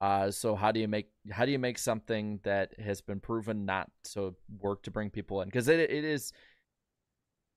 Uh, 0.00 0.30
so 0.30 0.54
how 0.54 0.70
do 0.70 0.78
you 0.78 0.86
make 0.86 1.08
how 1.30 1.44
do 1.44 1.50
you 1.50 1.58
make 1.58 1.76
something 1.78 2.38
that 2.44 2.78
has 2.78 3.00
been 3.00 3.18
proven 3.18 3.64
not 3.64 3.90
to 4.12 4.34
work 4.60 4.82
to 4.84 4.90
bring 4.92 5.10
people 5.10 5.42
in? 5.42 5.48
Because 5.48 5.66
it 5.68 5.80
it 5.80 6.04
is, 6.04 6.32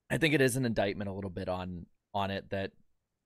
I 0.10 0.18
think 0.18 0.34
it 0.34 0.42
is 0.42 0.56
an 0.56 0.66
indictment 0.66 1.10
a 1.10 1.14
little 1.14 1.30
bit 1.30 1.48
on 1.48 1.86
on 2.14 2.32
it 2.32 2.50
that 2.50 2.72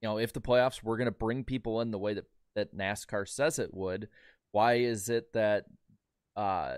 you 0.02 0.10
know 0.10 0.18
if 0.18 0.34
the 0.34 0.42
playoffs 0.42 0.84
were 0.84 0.98
going 0.98 1.06
to 1.06 1.12
bring 1.12 1.44
people 1.44 1.80
in 1.82 1.92
the 1.92 1.98
way 1.98 2.14
that 2.14 2.26
that 2.56 2.76
NASCAR 2.76 3.28
says 3.28 3.58
it 3.58 3.74
would, 3.74 4.10
why 4.52 4.76
is 4.76 5.10
it 5.10 5.32
that 5.34 5.66
uh 6.36 6.78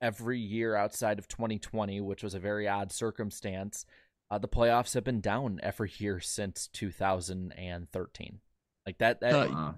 every 0.00 0.38
year 0.38 0.74
outside 0.76 1.18
of 1.18 1.26
2020, 1.28 2.00
which 2.02 2.22
was 2.22 2.34
a 2.34 2.38
very 2.38 2.68
odd 2.68 2.92
circumstance, 2.92 3.86
uh, 4.30 4.38
the 4.38 4.48
playoffs 4.48 4.92
have 4.94 5.04
been 5.04 5.20
down 5.20 5.58
every 5.62 5.90
year 5.98 6.20
since 6.20 6.68
2013. 6.68 8.38
Like 8.86 8.98
that 8.98 9.20
that 9.20 9.34
Uh, 9.34 9.72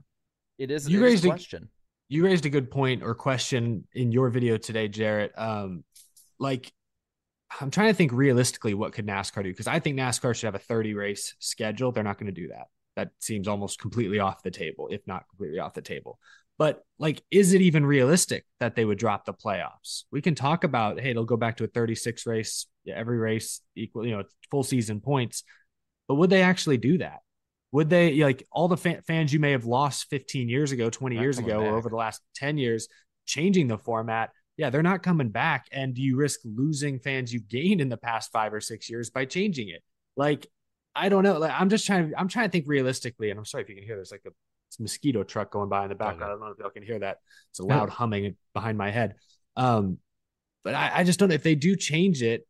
it 0.59 0.71
is 0.71 0.89
you 0.89 0.99
it 0.99 1.07
is 1.07 1.11
raised 1.13 1.25
a 1.25 1.29
a- 1.29 1.31
question. 1.31 1.69
you 2.09 2.25
raised 2.25 2.47
a 2.47 2.51
good 2.51 2.71
point 2.71 3.03
or 3.03 3.15
question 3.15 3.87
in 3.95 4.13
your 4.13 4.29
video 4.31 4.57
today, 4.57 4.89
Jarrett. 4.89 5.33
Um, 5.37 5.85
like, 6.39 6.73
I'm 7.61 7.71
trying 7.71 7.89
to 7.89 7.95
think 7.95 8.13
realistically, 8.13 8.75
what 8.75 8.93
could 8.93 9.07
NASCAR 9.07 9.43
do? 9.43 9.51
Because 9.51 9.67
I 9.67 9.79
think 9.79 9.99
NASCAR 9.99 10.35
should 10.35 10.47
have 10.47 10.55
a 10.55 10.59
30 10.59 10.95
race 10.95 11.35
schedule. 11.39 11.93
They're 11.93 12.05
not 12.05 12.19
going 12.19 12.33
to 12.33 12.41
do 12.41 12.49
that. 12.49 12.67
That 12.97 13.11
seems 13.21 13.47
almost 13.49 13.79
completely 13.81 14.19
off 14.19 14.43
the 14.43 14.51
table, 14.51 14.89
if 14.91 15.07
not 15.07 15.29
completely 15.29 15.59
off 15.61 15.75
the 15.75 15.83
table. 15.83 16.19
But 16.59 16.83
like, 16.99 17.23
is 17.31 17.55
it 17.55 17.63
even 17.63 17.87
realistic 17.87 18.45
that 18.59 18.75
they 18.75 18.85
would 18.85 18.99
drop 18.99 19.25
the 19.25 19.33
playoffs? 19.33 20.03
We 20.11 20.21
can 20.21 20.35
talk 20.35 20.65
about, 20.65 20.99
hey, 20.99 21.11
it'll 21.11 21.25
go 21.25 21.37
back 21.37 21.57
to 21.59 21.65
a 21.65 21.69
36 21.69 22.27
race, 22.27 22.67
yeah, 22.85 22.95
every 22.97 23.17
race 23.17 23.61
equal, 23.77 24.05
you 24.05 24.17
know, 24.17 24.25
full 24.51 24.65
season 24.65 25.01
points. 25.01 25.45
But 26.09 26.17
would 26.17 26.31
they 26.31 26.43
actually 26.43 26.79
do 26.79 26.99
that? 26.99 27.21
Would 27.71 27.91
they 27.91 28.25
like 28.25 28.47
all 28.51 28.67
the 28.67 28.77
fa- 28.77 29.03
fans 29.07 29.33
you 29.33 29.39
may 29.39 29.53
have 29.53 29.67
lost 29.67 30.09
15 30.11 30.49
years 30.49 30.73
ago, 30.73 30.91
20 30.91 31.17
Not 31.17 31.23
years 31.23 31.39
ago, 31.39 31.61
or 31.61 31.77
over 31.77 31.91
the 31.91 31.97
last 31.97 32.23
10 32.35 32.59
years, 32.59 32.89
changing 33.27 33.69
the 33.69 33.79
format? 33.79 34.31
Yeah, 34.57 34.71
they're 34.71 34.83
not 34.83 35.03
coming 35.03 35.29
back. 35.29 35.67
And 35.71 35.95
do 35.95 36.03
you 36.03 36.17
risk 36.17 36.41
losing 36.45 36.99
fans 36.99 37.33
you've 37.33 37.49
gained 37.49 37.81
in 37.81 37.89
the 37.89 37.97
past 37.97 38.33
five 38.33 38.53
or 38.53 38.61
six 38.61 38.91
years 38.91 39.11
by 39.11 39.27
changing 39.27 39.69
it? 39.69 39.85
Like, 40.17 40.49
I 40.95 41.11
don't 41.11 41.23
know. 41.23 41.39
Like, 41.39 41.53
I'm 41.53 41.69
just 41.69 41.87
trying. 41.87 42.13
I'm 42.17 42.27
trying 42.27 42.49
to 42.49 42.51
think 42.51 42.65
realistically. 42.67 43.31
And 43.31 43.39
I'm 43.39 43.45
sorry 43.45 43.63
if 43.63 43.69
you 43.69 43.77
can 43.77 43.85
hear. 43.85 43.97
There's 43.97 44.11
like 44.11 44.25
a 44.27 44.31
mosquito 44.79 45.25
truck 45.25 45.51
going 45.51 45.69
by 45.69 45.85
in 45.85 45.89
the 45.89 45.95
background. 45.95 46.31
I 46.31 46.35
don't 46.35 46.41
know 46.41 46.47
if 46.49 46.59
y'all 46.59 46.71
can 46.71 46.83
hear 46.83 46.99
that. 46.99 47.19
It's 47.51 47.59
a 47.59 47.65
loud 47.65 47.89
humming 47.91 48.37
behind 48.55 48.77
my 48.77 48.91
head. 48.91 49.15
Um, 49.57 49.99
but 50.65 50.75
I, 50.75 50.91
I 50.97 51.05
just 51.05 51.19
don't 51.19 51.31
know 51.31 51.35
if 51.35 51.43
they 51.43 51.55
do 51.55 51.77
change 51.77 52.23
it. 52.23 52.47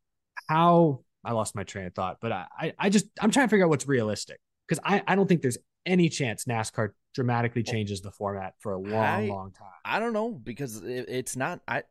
How 0.49 1.01
I 1.25 1.33
lost 1.33 1.55
my 1.55 1.64
train 1.64 1.87
of 1.87 1.95
thought, 1.95 2.19
but 2.21 2.33
I, 2.33 2.47
I, 2.59 2.73
I 2.79 2.91
just 2.91 3.07
I'm 3.21 3.31
trying 3.31 3.47
to 3.47 3.51
figure 3.51 3.64
out 3.64 3.71
what's 3.71 3.87
realistic 3.87 4.41
because 4.66 4.83
I, 4.85 5.03
I 5.07 5.14
don't 5.14 5.27
think 5.29 5.43
there's 5.43 5.59
any 5.85 6.09
chance 6.09 6.45
NASCAR 6.45 6.91
dramatically 7.14 7.62
changes 7.62 8.01
the 8.01 8.11
format 8.11 8.55
for 8.61 8.73
a 8.73 8.79
long, 8.79 8.95
I- 8.95 9.27
long 9.27 9.53
time. 9.53 9.69
I 9.85 9.99
don't 9.99 10.12
know 10.12 10.31
because 10.31 10.83
it, 10.83 11.07
it's 11.09 11.37
not. 11.37 11.61
I 11.66 11.83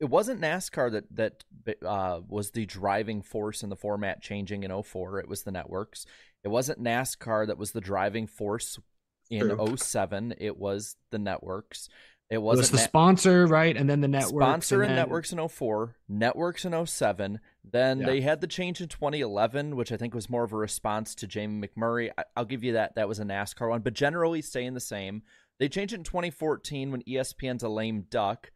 it 0.00 0.08
wasn't 0.08 0.40
NASCAR 0.40 0.92
that 0.92 1.44
that 1.64 1.86
uh, 1.86 2.20
was 2.26 2.50
the 2.50 2.66
driving 2.66 3.22
force 3.22 3.62
in 3.62 3.68
the 3.68 3.76
format 3.76 4.20
changing 4.20 4.64
in 4.64 4.82
04. 4.82 5.20
It 5.20 5.28
was 5.28 5.42
the 5.42 5.52
networks. 5.52 6.06
It 6.42 6.48
wasn't 6.48 6.82
NASCAR 6.82 7.46
that 7.46 7.58
was 7.58 7.70
the 7.70 7.80
driving 7.80 8.26
force 8.26 8.78
in 9.32 9.48
True. 9.48 9.76
07. 9.76 10.34
It 10.38 10.56
was 10.58 10.96
the 11.10 11.18
networks. 11.18 11.88
It 12.30 12.36
It 12.36 12.42
was 12.42 12.70
the 12.70 12.76
Na- 12.78 12.82
sponsor, 12.82 13.46
right? 13.46 13.76
And 13.76 13.90
then 13.90 14.00
the 14.00 14.08
network. 14.08 14.42
sponsor 14.42 14.80
and, 14.82 14.90
then- 14.90 14.96
networks 14.96 15.32
in 15.32 15.38
04, 15.38 15.96
networks 16.08 16.64
in 16.64 16.72
07. 16.72 17.40
Then 17.62 18.00
Yeah. 18.00 18.06
they 18.06 18.20
had 18.22 18.40
the 18.40 18.46
change 18.46 18.80
in 18.80 18.88
2011, 18.88 19.76
which 19.76 19.92
I 19.92 19.96
think 19.98 20.14
was 20.14 20.30
more 20.30 20.44
of 20.44 20.52
a 20.52 20.56
response 20.56 21.14
to 21.16 21.26
Jamie 21.26 21.66
McMurray. 21.68 22.10
I, 22.16 22.24
I'll 22.36 22.44
give 22.46 22.64
you 22.64 22.72
that. 22.72 22.94
That 22.94 23.06
was 23.08 23.18
a 23.20 23.24
NASCAR 23.24 23.68
one, 23.68 23.82
but 23.82 23.92
generally 23.94 24.40
staying 24.40 24.74
the 24.74 24.80
same. 24.80 25.22
They 25.58 25.68
changed 25.68 25.92
it 25.92 25.98
in 25.98 26.04
2014 26.04 26.90
when 26.90 27.02
ESPN's 27.02 27.62
a 27.62 27.68
lame 27.68 28.06
duck 28.08 28.50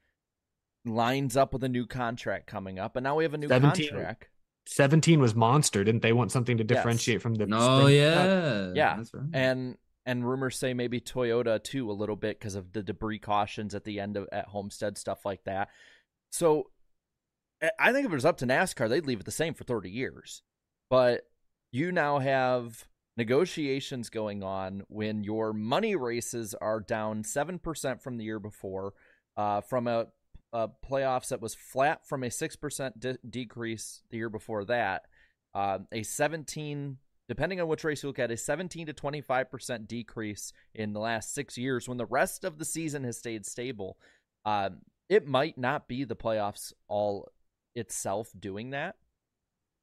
lines 0.84 1.36
up 1.36 1.52
with 1.52 1.62
a 1.64 1.68
new 1.68 1.86
contract 1.86 2.46
coming 2.46 2.78
up, 2.78 2.96
and 2.96 3.04
now 3.04 3.16
we 3.16 3.24
have 3.24 3.34
a 3.34 3.38
new 3.38 3.48
17. 3.48 3.88
contract. 3.90 4.28
17 4.68 5.20
was 5.20 5.34
monster. 5.34 5.84
Didn't 5.84 6.02
they 6.02 6.12
want 6.12 6.32
something 6.32 6.56
to 6.58 6.64
Yes. 6.64 6.68
differentiate 6.78 7.22
from 7.22 7.34
the? 7.34 7.46
Oh 7.52 7.86
yeah, 7.86 8.14
cut? 8.14 8.76
Yeah, 8.76 8.96
that's 8.96 9.14
right. 9.14 9.24
and 9.32 9.76
and 10.06 10.26
rumors 10.26 10.56
say 10.56 10.72
maybe 10.72 11.00
Toyota 11.00 11.62
too 11.62 11.90
a 11.90 11.92
little 11.92 12.16
bit 12.16 12.38
because 12.38 12.54
of 12.54 12.72
the 12.72 12.82
debris 12.82 13.18
cautions 13.18 13.74
at 13.74 13.84
the 13.84 14.00
end 14.00 14.16
of 14.16 14.28
at 14.32 14.46
Homestead 14.46 14.96
stuff 14.96 15.24
like 15.24 15.44
that. 15.44 15.68
So 16.30 16.70
I- 17.78 17.92
think 17.92 18.06
if 18.06 18.12
it 18.12 18.14
was 18.14 18.24
up 18.24 18.38
to 18.38 18.46
NASCAR, 18.46 18.88
they'd 18.88 19.06
leave 19.06 19.20
it 19.20 19.26
the 19.26 19.30
same 19.32 19.54
for 19.54 19.64
30 19.64 19.90
years. 19.90 20.42
But 20.88 21.22
you 21.72 21.90
now 21.90 22.18
have 22.20 22.86
negotiations 23.16 24.10
going 24.10 24.42
on 24.42 24.84
when 24.88 25.24
your 25.24 25.52
money 25.52 25.96
races 25.96 26.54
are 26.54 26.80
down 26.80 27.24
7% 27.24 28.02
from 28.02 28.18
the 28.18 28.24
year 28.24 28.38
before, 28.38 28.92
uh, 29.36 29.62
from 29.62 29.88
a, 29.88 30.06
a 30.52 30.68
playoffs 30.68 31.28
that 31.28 31.40
was 31.40 31.54
flat 31.54 32.06
from 32.06 32.22
a 32.22 32.30
6% 32.30 33.00
de- 33.00 33.18
decrease 33.28 34.02
the 34.10 34.18
year 34.18 34.28
before 34.28 34.64
that, 34.66 35.06
uh, 35.54 35.78
a 35.90 36.02
17, 36.02 36.98
depending 37.28 37.60
on 37.60 37.68
which 37.68 37.84
race 37.84 38.02
you 38.02 38.08
look 38.08 38.18
at, 38.18 38.30
a 38.30 38.36
17 38.36 38.86
to 38.86 38.94
25% 38.94 39.86
decrease 39.86 40.52
in 40.74 40.92
the 40.92 41.00
last 41.00 41.34
six 41.34 41.58
years 41.58 41.88
when 41.88 41.98
the 41.98 42.06
rest 42.06 42.44
of 42.44 42.58
the 42.58 42.64
season 42.64 43.04
has 43.04 43.18
stayed 43.18 43.44
stable. 43.44 43.96
Um, 44.44 44.78
it 45.08 45.26
might 45.26 45.58
not 45.58 45.88
be 45.88 46.04
the 46.04 46.16
playoffs 46.16 46.72
all 46.88 47.28
itself 47.74 48.30
doing 48.38 48.70
that. 48.70 48.96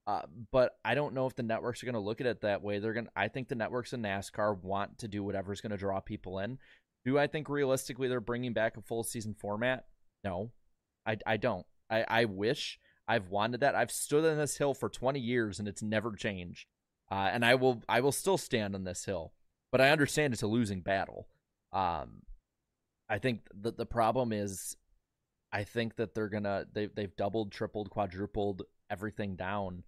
Uh, 0.05 0.21
but 0.51 0.77
I 0.83 0.95
don't 0.95 1.13
know 1.13 1.27
if 1.27 1.35
the 1.35 1.43
networks 1.43 1.81
are 1.81 1.85
going 1.85 1.93
to 1.93 1.99
look 1.99 2.19
at 2.19 2.27
it 2.27 2.41
that 2.41 2.61
way. 2.61 2.79
They're 2.79 2.93
going. 2.93 3.07
I 3.15 3.29
think 3.29 3.47
the 3.47 3.55
networks 3.55 3.93
in 3.93 4.01
NASCAR 4.01 4.61
want 4.61 4.97
to 4.99 5.07
do 5.07 5.23
whatever's 5.23 5.61
going 5.61 5.71
to 5.71 5.77
draw 5.77 6.01
people 6.01 6.39
in. 6.39 6.57
Do 7.05 7.17
I 7.17 7.27
think 7.27 7.47
realistically 7.47 8.09
they're 8.09 8.19
bringing 8.19 8.53
back 8.53 8.75
a 8.75 8.81
full 8.81 9.03
season 9.03 9.33
format? 9.33 9.85
No, 10.23 10.51
I, 11.05 11.17
I 11.25 11.37
don't. 11.37 11.65
I, 11.89 12.05
I 12.07 12.25
wish 12.25 12.79
I've 13.07 13.29
wanted 13.29 13.61
that. 13.61 13.75
I've 13.75 13.91
stood 13.91 14.25
on 14.25 14.37
this 14.37 14.57
hill 14.57 14.73
for 14.73 14.89
20 14.89 15.19
years 15.19 15.59
and 15.59 15.67
it's 15.67 15.83
never 15.83 16.13
changed. 16.15 16.67
Uh, 17.13 17.29
and 17.31 17.45
I 17.45 17.53
will 17.53 17.83
I 17.87 18.01
will 18.01 18.11
still 18.11 18.39
stand 18.39 18.73
on 18.73 18.85
this 18.85 19.05
hill. 19.05 19.33
But 19.71 19.81
I 19.81 19.91
understand 19.91 20.33
it's 20.33 20.41
a 20.41 20.47
losing 20.47 20.81
battle. 20.81 21.27
Um, 21.71 22.23
I 23.07 23.19
think 23.19 23.41
that 23.61 23.77
the 23.77 23.85
problem 23.85 24.31
is, 24.33 24.75
I 25.51 25.63
think 25.63 25.97
that 25.97 26.15
they're 26.15 26.29
gonna 26.29 26.65
they 26.73 26.87
they've 26.87 27.15
doubled, 27.15 27.51
tripled, 27.51 27.91
quadrupled 27.91 28.63
everything 28.89 29.35
down, 29.35 29.83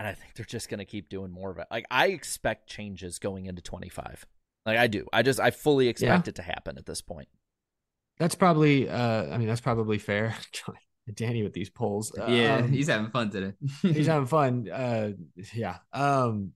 and 0.00 0.08
I 0.08 0.14
think 0.14 0.34
they're 0.34 0.44
just 0.46 0.68
gonna 0.68 0.84
keep 0.84 1.08
doing 1.08 1.30
more 1.30 1.50
of 1.52 1.58
it. 1.58 1.68
Like 1.70 1.86
I 1.92 2.08
expect 2.08 2.68
changes 2.68 3.20
going 3.20 3.46
into 3.46 3.62
25. 3.62 4.26
Like 4.66 4.78
I 4.78 4.88
do. 4.88 5.06
I 5.12 5.22
just 5.22 5.38
I 5.38 5.52
fully 5.52 5.86
expect 5.86 6.26
Yeah. 6.26 6.30
it 6.30 6.34
to 6.36 6.42
happen 6.42 6.76
at 6.76 6.86
this 6.86 7.02
point. 7.02 7.28
That's 8.18 8.34
probably. 8.34 8.88
Uh, 8.88 9.32
I 9.32 9.38
mean, 9.38 9.46
that's 9.46 9.60
probably 9.60 9.98
fair. 9.98 10.34
Danny 11.14 11.42
with 11.42 11.52
these 11.52 11.68
polls. 11.70 12.12
yeah, 12.28 12.56
Um, 12.56 12.70
he's 12.72 12.88
having 12.88 13.10
fun 13.10 13.30
today. 13.30 13.52
he's 13.82 14.06
having 14.06 14.26
fun. 14.26 14.68
Uh, 14.70 15.12
yeah. 15.54 15.78
Um, 15.92 16.52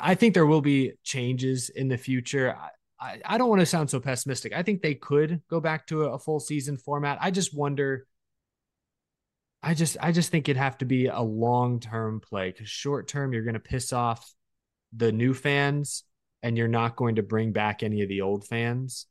I- 0.00 0.14
think 0.14 0.34
there 0.34 0.46
will 0.46 0.60
be 0.60 0.92
changes 1.02 1.68
in 1.70 1.88
the 1.88 1.96
future. 1.98 2.54
I, 2.56 2.68
I, 3.00 3.20
I 3.24 3.38
don't 3.38 3.48
want 3.48 3.60
to 3.60 3.66
sound 3.66 3.90
so 3.90 4.00
pessimistic. 4.00 4.52
I 4.54 4.62
think 4.62 4.82
they 4.82 4.94
could 4.94 5.42
go 5.50 5.60
back 5.60 5.86
to 5.88 6.04
a, 6.04 6.12
a 6.14 6.18
full 6.18 6.40
season 6.40 6.76
format. 6.76 7.18
I 7.20 7.30
just 7.30 7.54
wonder. 7.54 8.06
I 9.62 9.72
just 9.74 9.96
I 10.00 10.12
just 10.12 10.30
think 10.30 10.48
it'd 10.48 10.60
have 10.60 10.78
to 10.78 10.84
be 10.84 11.06
a 11.06 11.20
long 11.20 11.80
term 11.80 12.20
play 12.20 12.50
because 12.50 12.68
short 12.68 13.08
term 13.08 13.32
you're 13.32 13.44
going 13.44 13.54
to 13.54 13.60
piss 13.60 13.92
off 13.94 14.32
the 14.94 15.10
new 15.10 15.32
fans 15.34 16.04
and 16.42 16.56
you're 16.58 16.68
not 16.68 16.96
going 16.96 17.16
to 17.16 17.22
bring 17.22 17.52
back 17.52 17.82
any 17.82 18.02
of 18.02 18.08
the 18.08 18.20
old 18.20 18.46
fans. 18.46 19.06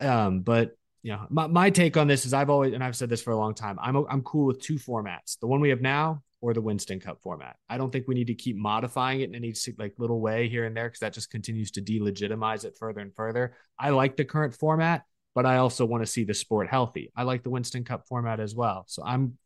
Um, 0.00 0.40
but 0.40 0.75
you 1.06 1.12
know, 1.12 1.24
my, 1.30 1.46
my 1.46 1.70
take 1.70 1.96
on 1.96 2.08
this 2.08 2.26
is 2.26 2.34
I've 2.34 2.50
always 2.50 2.74
and 2.74 2.82
I've 2.82 2.96
said 2.96 3.08
this 3.08 3.22
for 3.22 3.30
a 3.30 3.36
long 3.36 3.54
time. 3.54 3.78
I'm 3.80 3.94
I'm 4.10 4.22
cool 4.22 4.44
with 4.46 4.60
two 4.60 4.74
formats: 4.74 5.38
the 5.38 5.46
one 5.46 5.60
we 5.60 5.68
have 5.68 5.80
now 5.80 6.24
or 6.40 6.52
the 6.52 6.60
Winston 6.60 6.98
Cup 6.98 7.22
format. 7.22 7.54
I 7.68 7.78
don't 7.78 7.92
think 7.92 8.08
we 8.08 8.16
need 8.16 8.26
to 8.26 8.34
keep 8.34 8.56
modifying 8.56 9.20
it 9.20 9.28
in 9.28 9.36
any 9.36 9.54
like 9.78 9.94
little 9.98 10.20
way 10.20 10.48
here 10.48 10.64
and 10.64 10.76
there 10.76 10.88
because 10.88 10.98
that 10.98 11.12
just 11.12 11.30
continues 11.30 11.70
to 11.72 11.80
delegitimize 11.80 12.64
it 12.64 12.76
further 12.76 13.02
and 13.02 13.14
further. 13.14 13.54
I 13.78 13.90
like 13.90 14.16
the 14.16 14.24
current 14.24 14.56
format, 14.56 15.04
but 15.32 15.46
I 15.46 15.58
also 15.58 15.86
want 15.86 16.02
to 16.02 16.10
see 16.10 16.24
the 16.24 16.34
sport 16.34 16.68
healthy. 16.68 17.12
I 17.14 17.22
like 17.22 17.44
the 17.44 17.50
Winston 17.50 17.84
Cup 17.84 18.08
format 18.08 18.40
as 18.40 18.56
well. 18.56 18.82
So 18.88 19.04
I'm 19.04 19.38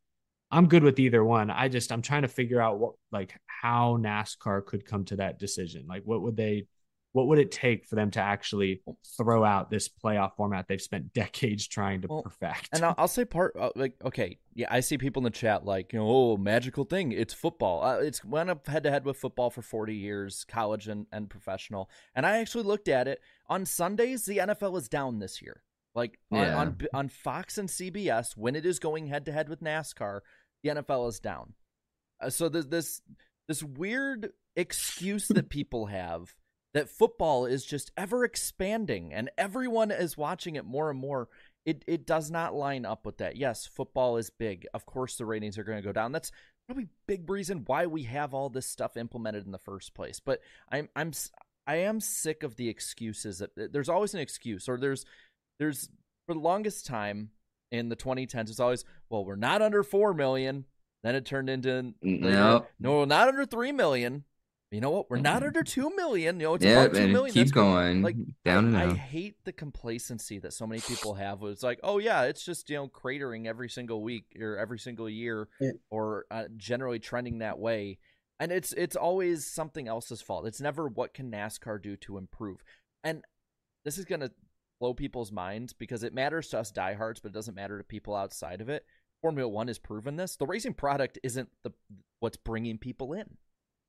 I'm 0.51 0.67
good 0.67 0.83
with 0.83 0.99
either 0.99 1.23
one. 1.23 1.51
I 1.51 1.69
just 1.69 1.93
I'm 1.93 2.01
trying 2.01 2.23
to 2.23 2.29
figure 2.29 2.63
out 2.63 2.79
what 2.79 2.95
like 3.13 3.39
how 3.45 3.99
NASCAR 4.01 4.65
could 4.65 4.87
come 4.87 5.05
to 5.05 5.17
that 5.17 5.39
decision. 5.39 5.85
Like 5.87 6.05
what 6.05 6.23
would 6.23 6.39
they 6.39 6.69
what 7.13 7.27
would 7.27 7.39
it 7.39 7.51
take 7.51 7.87
for 7.87 7.97
them 7.97 8.11
to 8.13 8.21
actually 8.21 8.83
throw 9.17 9.45
out 9.45 9.69
this 9.69 9.89
playoff 9.89 10.37
format 10.37 10.67
they've 10.69 10.81
spent 10.81 11.13
decades 11.15 11.67
trying 11.67 12.03
to 12.03 12.09
Well, 12.09 12.23
perfect? 12.23 12.69
And 12.73 12.85
I'll, 12.85 12.95
I'll 12.99 13.09
say 13.09 13.25
part 13.25 13.57
uh, 13.59 13.71
like 13.75 13.95
okay, 14.05 14.39
yeah, 14.55 14.69
I 14.71 14.81
see 14.81 14.99
people 14.99 15.21
in 15.21 15.25
the 15.25 15.31
chat 15.31 15.65
like 15.65 15.93
you 15.93 15.99
know, 15.99 16.07
oh, 16.09 16.37
magical 16.37 16.85
thing. 16.85 17.13
It's 17.13 17.35
football. 17.35 17.83
Uh, 17.83 17.99
it's 17.99 18.25
went 18.25 18.51
up 18.51 18.67
head 18.67 18.85
to 18.85 18.91
head 18.91 19.05
with 19.05 19.17
football 19.17 19.51
for 19.51 19.63
forty 19.63 19.97
years, 19.97 20.45
college 20.49 20.89
and, 20.89 21.07
and 21.13 21.29
professional. 21.29 21.91
And 22.15 22.25
I 22.25 22.39
actually 22.39 22.65
looked 22.65 22.89
at 22.89 23.09
it 23.09 23.21
on 23.49 23.67
Sundays. 23.67 24.25
The 24.25 24.39
NFL 24.39 24.79
is 24.79 24.89
down 24.89 25.19
this 25.19 25.43
year. 25.43 25.63
Like 25.95 26.19
on 26.31 26.39
Yeah. 26.39 26.57
on, 26.57 26.79
on 26.95 27.09
Fox 27.09 27.59
and 27.59 27.69
CBS 27.69 28.37
when 28.37 28.55
it 28.55 28.65
is 28.65 28.79
going 28.79 29.09
head 29.09 29.25
to 29.27 29.33
head 29.33 29.49
with 29.49 29.61
NASCAR, 29.61 30.21
the 30.63 30.71
NFL 30.71 31.09
is 31.09 31.19
down. 31.19 31.55
Uh, 32.21 32.31
so 32.31 32.49
there's 32.49 32.69
this 32.69 33.01
this 33.49 33.63
weird 33.63 34.31
excuse 34.55 35.27
that 35.29 35.49
people 35.49 35.87
have 35.87 36.33
that 36.75 36.89
football 36.89 37.47
is 37.47 37.65
just 37.65 37.91
ever 37.97 38.25
expanding 38.25 39.13
and 39.13 39.31
everyone 39.37 39.91
is 39.91 40.17
watching 40.17 40.57
it 40.57 40.65
more 40.65 40.91
and 40.91 40.99
more. 40.99 41.29
It 41.67 41.85
it 41.87 42.07
does 42.07 42.31
not 42.31 42.55
line 42.55 42.87
up 42.87 43.05
with 43.05 43.19
that. 43.19 43.37
Yes, 43.37 43.67
football 43.67 44.17
is 44.17 44.31
big. 44.31 44.67
Of 44.73 44.87
course 44.87 45.17
the 45.17 45.27
ratings 45.27 45.59
are 45.59 45.65
going 45.65 45.79
to 45.79 45.85
go 45.87 45.93
down. 45.93 46.13
That's 46.13 46.33
probably 46.67 46.89
big 47.07 47.29
reason 47.29 47.65
why 47.67 47.87
we 47.87 48.05
have 48.05 48.33
all 48.33 48.49
this 48.49 48.67
stuff 48.67 48.97
implemented 48.97 49.45
in 49.45 49.53
the 49.53 49.59
first 49.59 49.93
place. 49.95 50.21
But 50.21 50.41
I'm 50.71 50.89
I'm 50.97 51.13
I 51.67 51.77
am 51.77 52.01
sick 52.01 52.43
of 52.43 52.57
the 52.57 52.69
excuses 52.69 53.39
that 53.39 53.73
there's 53.73 53.89
always 53.89 54.15
an 54.15 54.21
excuse 54.21 54.69
or 54.69 54.79
there's 54.79 55.05
there's 55.59 55.89
for 56.27 56.35
the 56.35 56.41
longest 56.41 56.87
time 56.87 57.31
in 57.71 57.89
the 57.89 57.97
2010s 57.97 58.51
it's 58.51 58.59
always 58.61 58.85
well 59.09 59.25
we're 59.25 59.37
not 59.37 59.63
under 59.63 59.83
4 59.85 60.13
million 60.13 60.65
then 61.05 61.15
it 61.15 61.25
turned 61.25 61.49
into 61.49 61.95
mm, 62.05 62.21
Nope. 62.21 62.69
no 62.81 62.99
we're 62.99 63.05
not 63.05 63.29
under 63.29 63.47
3 63.47 63.71
million 63.73 64.25
you 64.71 64.81
know 64.81 64.91
what 64.91 65.11
we're 65.11 65.19
not 65.19 65.43
under 65.43 65.63
2 65.63 65.95
million 65.97 66.39
you 66.39 66.47
know 66.47 66.55
it's 66.55 66.65
Yeah, 66.65 66.83
about 66.85 66.95
2 66.97 67.03
and 67.03 67.13
million 67.13 67.33
keep 67.35 67.41
That's 67.43 67.51
good. 67.53 67.61
going 67.61 68.03
like 68.03 68.17
down 68.45 68.67
and 68.67 68.77
I, 68.77 68.91
I 68.91 68.95
hate 68.95 69.37
the 69.45 69.53
complacency 69.53 70.39
that 70.39 70.53
so 70.53 70.67
many 70.67 70.81
people 70.81 71.15
have 71.15 71.43
it's 71.43 71.63
like 71.63 71.81
oh 71.83 71.99
yeah 71.99 72.23
it's 72.23 72.45
just 72.45 72.71
you 72.71 72.77
know 72.77 72.89
cratering 72.89 73.47
every 73.47 73.69
single 73.69 74.03
week 74.03 74.37
or 74.41 74.57
every 74.57 74.79
single 74.79 75.09
year 75.09 75.49
Yeah. 75.61 75.73
or 75.91 76.27
uh, 76.31 76.45
generally 76.57 76.99
trending 77.01 77.39
that 77.39 77.59
way 77.59 77.99
and 78.39 78.53
it's 78.53 78.73
it's 78.75 78.97
always 78.97 79.45
something 79.47 79.89
else's 79.89 80.23
fault 80.23 80.47
it's 80.47 80.61
never 80.61 80.87
what 80.89 81.15
can 81.15 81.31
nascar 81.31 81.83
do 81.83 81.97
to 81.97 82.17
improve 82.19 82.63
and 83.03 83.25
this 83.85 83.99
is 83.99 84.05
going 84.05 84.21
to 84.21 84.31
blow 84.79 84.95
people's 84.95 85.33
minds 85.33 85.73
because 85.73 86.03
it 86.03 86.15
matters 86.15 86.49
to 86.49 86.59
us 86.59 86.71
diehards, 86.71 87.21
but 87.21 87.29
it 87.31 87.35
doesn't 87.35 87.55
matter 87.55 87.77
to 87.77 87.85
people 87.85 88.15
outside 88.17 88.63
of 88.63 88.71
it. 88.71 88.85
Formula 89.21 89.47
One 89.47 89.69
has 89.69 89.79
proven 89.79 90.17
this. 90.17 90.37
The 90.37 90.47
racing 90.47 90.73
product 90.73 91.19
isn't 91.23 91.51
the 91.65 91.71
what's 92.21 92.39
bringing 92.39 92.79
people 92.79 93.13
in. 93.13 93.37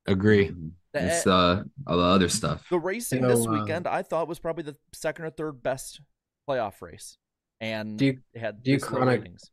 Agree. 0.08 0.52
It's 0.94 1.26
uh 1.26 1.64
all 1.88 1.98
the 1.98 2.04
other 2.04 2.28
stuff. 2.30 2.66
The 2.70 2.80
racing 2.80 3.22
You 3.22 3.28
know, 3.28 3.36
this 3.38 3.48
uh, 3.48 3.52
weekend, 3.52 3.88
I 3.88 4.02
thought 4.04 4.28
was 4.28 4.40
probably 4.40 4.64
the 4.64 4.76
second 4.94 5.26
or 5.26 5.30
third 5.30 5.64
best 5.64 6.02
playoff 6.50 6.82
race, 6.82 7.18
and 7.62 7.98
Do 7.98 8.06
you- 8.08 8.20
it 8.34 8.40
had 8.40 8.62
do 8.64 8.72
you 8.72 8.80
chronic- 8.80 9.22
ratings. 9.22 9.50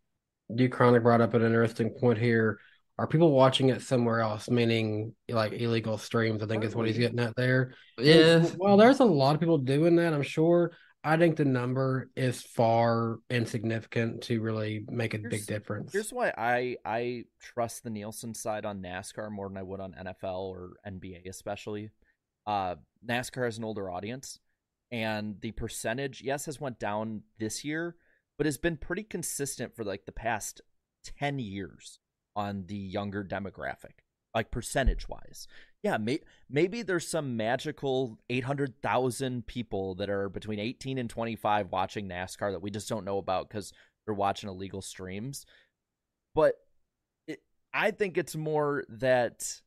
D 0.55 0.67
Chronic 0.67 1.03
brought 1.03 1.21
up 1.21 1.35
an 1.35 1.43
interesting 1.43 1.91
point 1.91 2.19
here. 2.19 2.59
Are 2.99 3.07
people 3.07 3.31
watching 3.31 3.69
it 3.69 3.83
somewhere 3.83 4.21
else, 4.21 4.49
meaning 4.49 5.15
like 5.29 5.53
illegal 5.53 5.99
streams? 5.99 6.43
I 6.43 6.47
think 6.47 6.65
is 6.65 6.75
what 6.75 6.87
he's 6.87 6.97
getting 6.99 7.21
at 7.21 7.37
there. 7.37 7.75
Yeah. 7.99 8.45
Well, 8.57 8.77
there's 8.79 9.01
a 9.01 9.05
lot 9.05 9.35
of 9.35 9.41
people 9.41 9.59
doing 9.59 9.95
that, 9.97 10.15
I'm 10.15 10.23
sure. 10.23 10.73
I 11.05 11.17
think 11.17 11.37
the 11.37 11.45
number 11.45 12.11
is 12.17 12.43
far 12.43 13.21
insignificant 13.31 14.23
to 14.25 14.41
really 14.41 14.85
make 14.91 15.15
a 15.15 15.19
big 15.19 15.47
difference. 15.47 15.93
Here's 15.93 16.13
why 16.13 16.33
I 16.37 16.77
I 16.85 17.25
trust 17.41 17.85
the 17.85 17.91
Nielsen 17.91 18.35
side 18.35 18.65
on 18.65 18.83
NASCAR 18.83 19.31
more 19.31 19.49
than 19.49 19.57
I 19.57 19.63
would 19.63 19.81
on 19.81 19.95
NFL 19.95 20.49
or 20.51 20.73
NBA, 20.87 21.29
especially. 21.29 21.91
Uh, 22.47 22.77
NASCAR 23.09 23.45
has 23.45 23.59
an 23.59 23.65
older 23.65 23.91
audience. 23.91 24.41
and 24.91 25.41
the 25.43 25.53
percentage 25.53 26.23
yes 26.23 26.47
has 26.47 26.61
went 26.61 26.79
down 26.79 27.23
this 27.39 27.65
year, 27.65 27.97
but 28.37 28.47
has 28.47 28.57
been 28.59 28.77
pretty 28.77 29.03
consistent 29.03 29.77
for 29.77 29.85
like 29.85 30.07
the 30.07 30.13
past 30.13 30.63
10 31.19 31.39
years 31.39 31.99
on 32.35 32.65
the 32.67 32.77
younger 32.77 33.23
demographic, 33.25 34.01
like 34.35 34.51
percentage 34.51 35.09
wise. 35.09 35.47
Yeah, 35.83 35.97
may- 35.97 36.21
maybe 36.51 36.83
there's 36.83 37.07
some 37.07 37.37
magical 37.37 38.19
800,000 38.29 39.47
people 39.47 39.95
that 39.97 40.11
are 40.11 40.29
between 40.29 40.59
18 40.59 40.99
and 40.99 41.09
25 41.09 41.71
watching 41.71 42.09
NASCAR 42.09 42.53
that 42.53 42.63
we 42.63 42.71
just 42.71 42.89
don't 42.89 43.05
know 43.05 43.19
about 43.19 43.49
because 43.49 43.73
they're 44.05 44.15
watching 44.15 44.49
illegal 44.49 44.83
streams. 44.83 45.47
But 46.35 46.55
it, 47.29 47.41
I 47.73 47.93
think 47.93 48.19
it's 48.19 48.35
more 48.35 48.85
that 48.89 49.61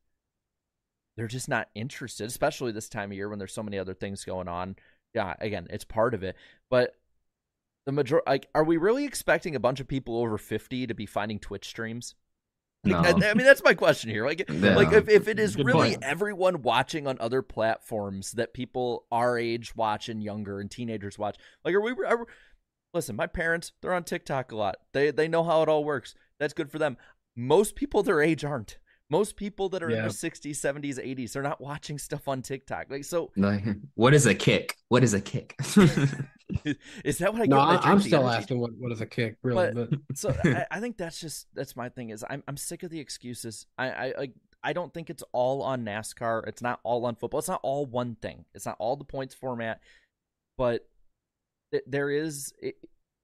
they're 1.16 1.28
just 1.28 1.48
not 1.48 1.68
interested, 1.74 2.26
especially 2.26 2.72
this 2.72 2.88
time 2.88 3.10
of 3.10 3.16
year 3.16 3.28
when 3.28 3.38
there's 3.38 3.54
so 3.54 3.62
many 3.62 3.78
other 3.78 3.94
things 3.94 4.24
going 4.24 4.48
on. 4.48 4.76
Yeah, 5.14 5.34
again, 5.40 5.66
it's 5.70 5.84
part 5.84 6.14
of 6.14 6.22
it. 6.22 6.36
But 6.70 6.94
the 7.86 7.92
major 7.92 8.22
like 8.26 8.48
are 8.54 8.64
we 8.64 8.76
really 8.76 9.04
expecting 9.04 9.56
a 9.56 9.60
bunch 9.60 9.80
of 9.80 9.88
people 9.88 10.18
over 10.18 10.38
50 10.38 10.86
to 10.86 10.94
be 10.94 11.06
finding 11.06 11.38
twitch 11.38 11.66
streams 11.68 12.14
No. 12.84 12.98
I, 12.98 13.12
mean 13.12 13.46
that's 13.46 13.62
my 13.62 13.74
question 13.74 14.10
here 14.10 14.26
like 14.26 14.44
Yeah. 14.50 14.74
like 14.74 14.92
if, 14.92 15.08
if 15.08 15.28
it 15.28 15.38
is 15.38 15.54
Good 15.54 15.66
really 15.66 15.90
point. 15.90 16.02
everyone 16.02 16.62
watching 16.62 17.06
on 17.06 17.16
other 17.20 17.40
platforms 17.40 18.32
that 18.32 18.52
people 18.54 19.06
our 19.12 19.38
age 19.38 19.76
watch 19.76 20.08
and 20.08 20.20
younger 20.22 20.58
and 20.58 20.68
teenagers 20.68 21.16
watch 21.16 21.36
like 21.64 21.74
are 21.76 21.80
we 21.80 21.92
are, 22.04 22.26
listen 22.92 23.14
my 23.14 23.28
parents 23.28 23.72
they're 23.80 23.94
on 23.94 24.02
tiktok 24.02 24.50
a 24.50 24.56
lot 24.56 24.76
they 24.92 25.12
they 25.12 25.28
know 25.28 25.44
how 25.44 25.62
it 25.62 25.68
all 25.68 25.84
works 25.84 26.16
that's 26.40 26.54
good 26.54 26.72
for 26.72 26.80
them 26.80 26.96
most 27.36 27.76
people 27.76 28.02
their 28.02 28.20
age 28.20 28.44
aren't 28.44 28.78
most 29.18 29.36
people 29.36 29.68
that 29.68 29.82
are 29.82 29.90
in 29.90 29.96
their 29.96 30.08
60s 30.08 30.56
70s 30.66 30.98
80s 30.98 31.32
they're 31.32 31.42
not 31.52 31.60
watching 31.60 31.98
stuff 31.98 32.26
on 32.26 32.40
tiktok 32.42 32.86
like 32.90 33.04
so 33.04 33.30
what 33.94 34.12
is 34.14 34.24
a 34.26 34.34
kick? 34.34 34.76
What 34.88 35.04
is 35.04 35.12
a 35.14 35.20
kick? 35.20 35.54
is 37.04 37.18
that 37.18 37.32
what 37.32 37.42
i 37.42 37.46
No, 37.46 37.56
get 37.56 37.66
when 37.66 37.68
I 37.68 37.68
I, 37.68 37.72
drink 37.74 37.86
I'm 37.86 38.00
still 38.00 38.22
energy? 38.28 38.36
asking 38.42 38.58
what, 38.60 38.70
what 38.78 38.92
is 38.92 39.00
a 39.00 39.06
kick, 39.06 39.36
really. 39.42 39.72
But- 39.72 39.90
But, 39.90 39.98
so 40.14 40.34
I, 40.44 40.66
I 40.70 40.80
think 40.80 40.96
that's 40.96 41.18
just 41.20 41.46
that's 41.54 41.76
my 41.76 41.88
thing 41.88 42.10
is 42.10 42.24
I'm 42.28 42.42
I'm 42.48 42.56
sick 42.56 42.82
of 42.82 42.90
the 42.90 43.00
excuses. 43.00 43.66
I 43.78 43.86
I 43.90 44.04
I, 44.22 44.28
I 44.64 44.72
don't 44.72 44.92
think 44.94 45.10
it's 45.10 45.24
all 45.32 45.62
on 45.62 45.84
NASCAR. 45.84 46.46
It's 46.46 46.62
not 46.62 46.80
all 46.84 47.04
on 47.06 47.14
football. 47.16 47.38
It's 47.40 47.48
not 47.48 47.60
all 47.62 47.84
one 47.86 48.16
thing. 48.16 48.44
It's 48.54 48.66
not 48.66 48.76
all 48.78 48.96
the 48.96 49.04
points 49.04 49.34
format, 49.34 49.80
but 50.56 50.86
th- 51.72 51.84
there 51.86 52.10
is. 52.10 52.52
It, 52.60 52.76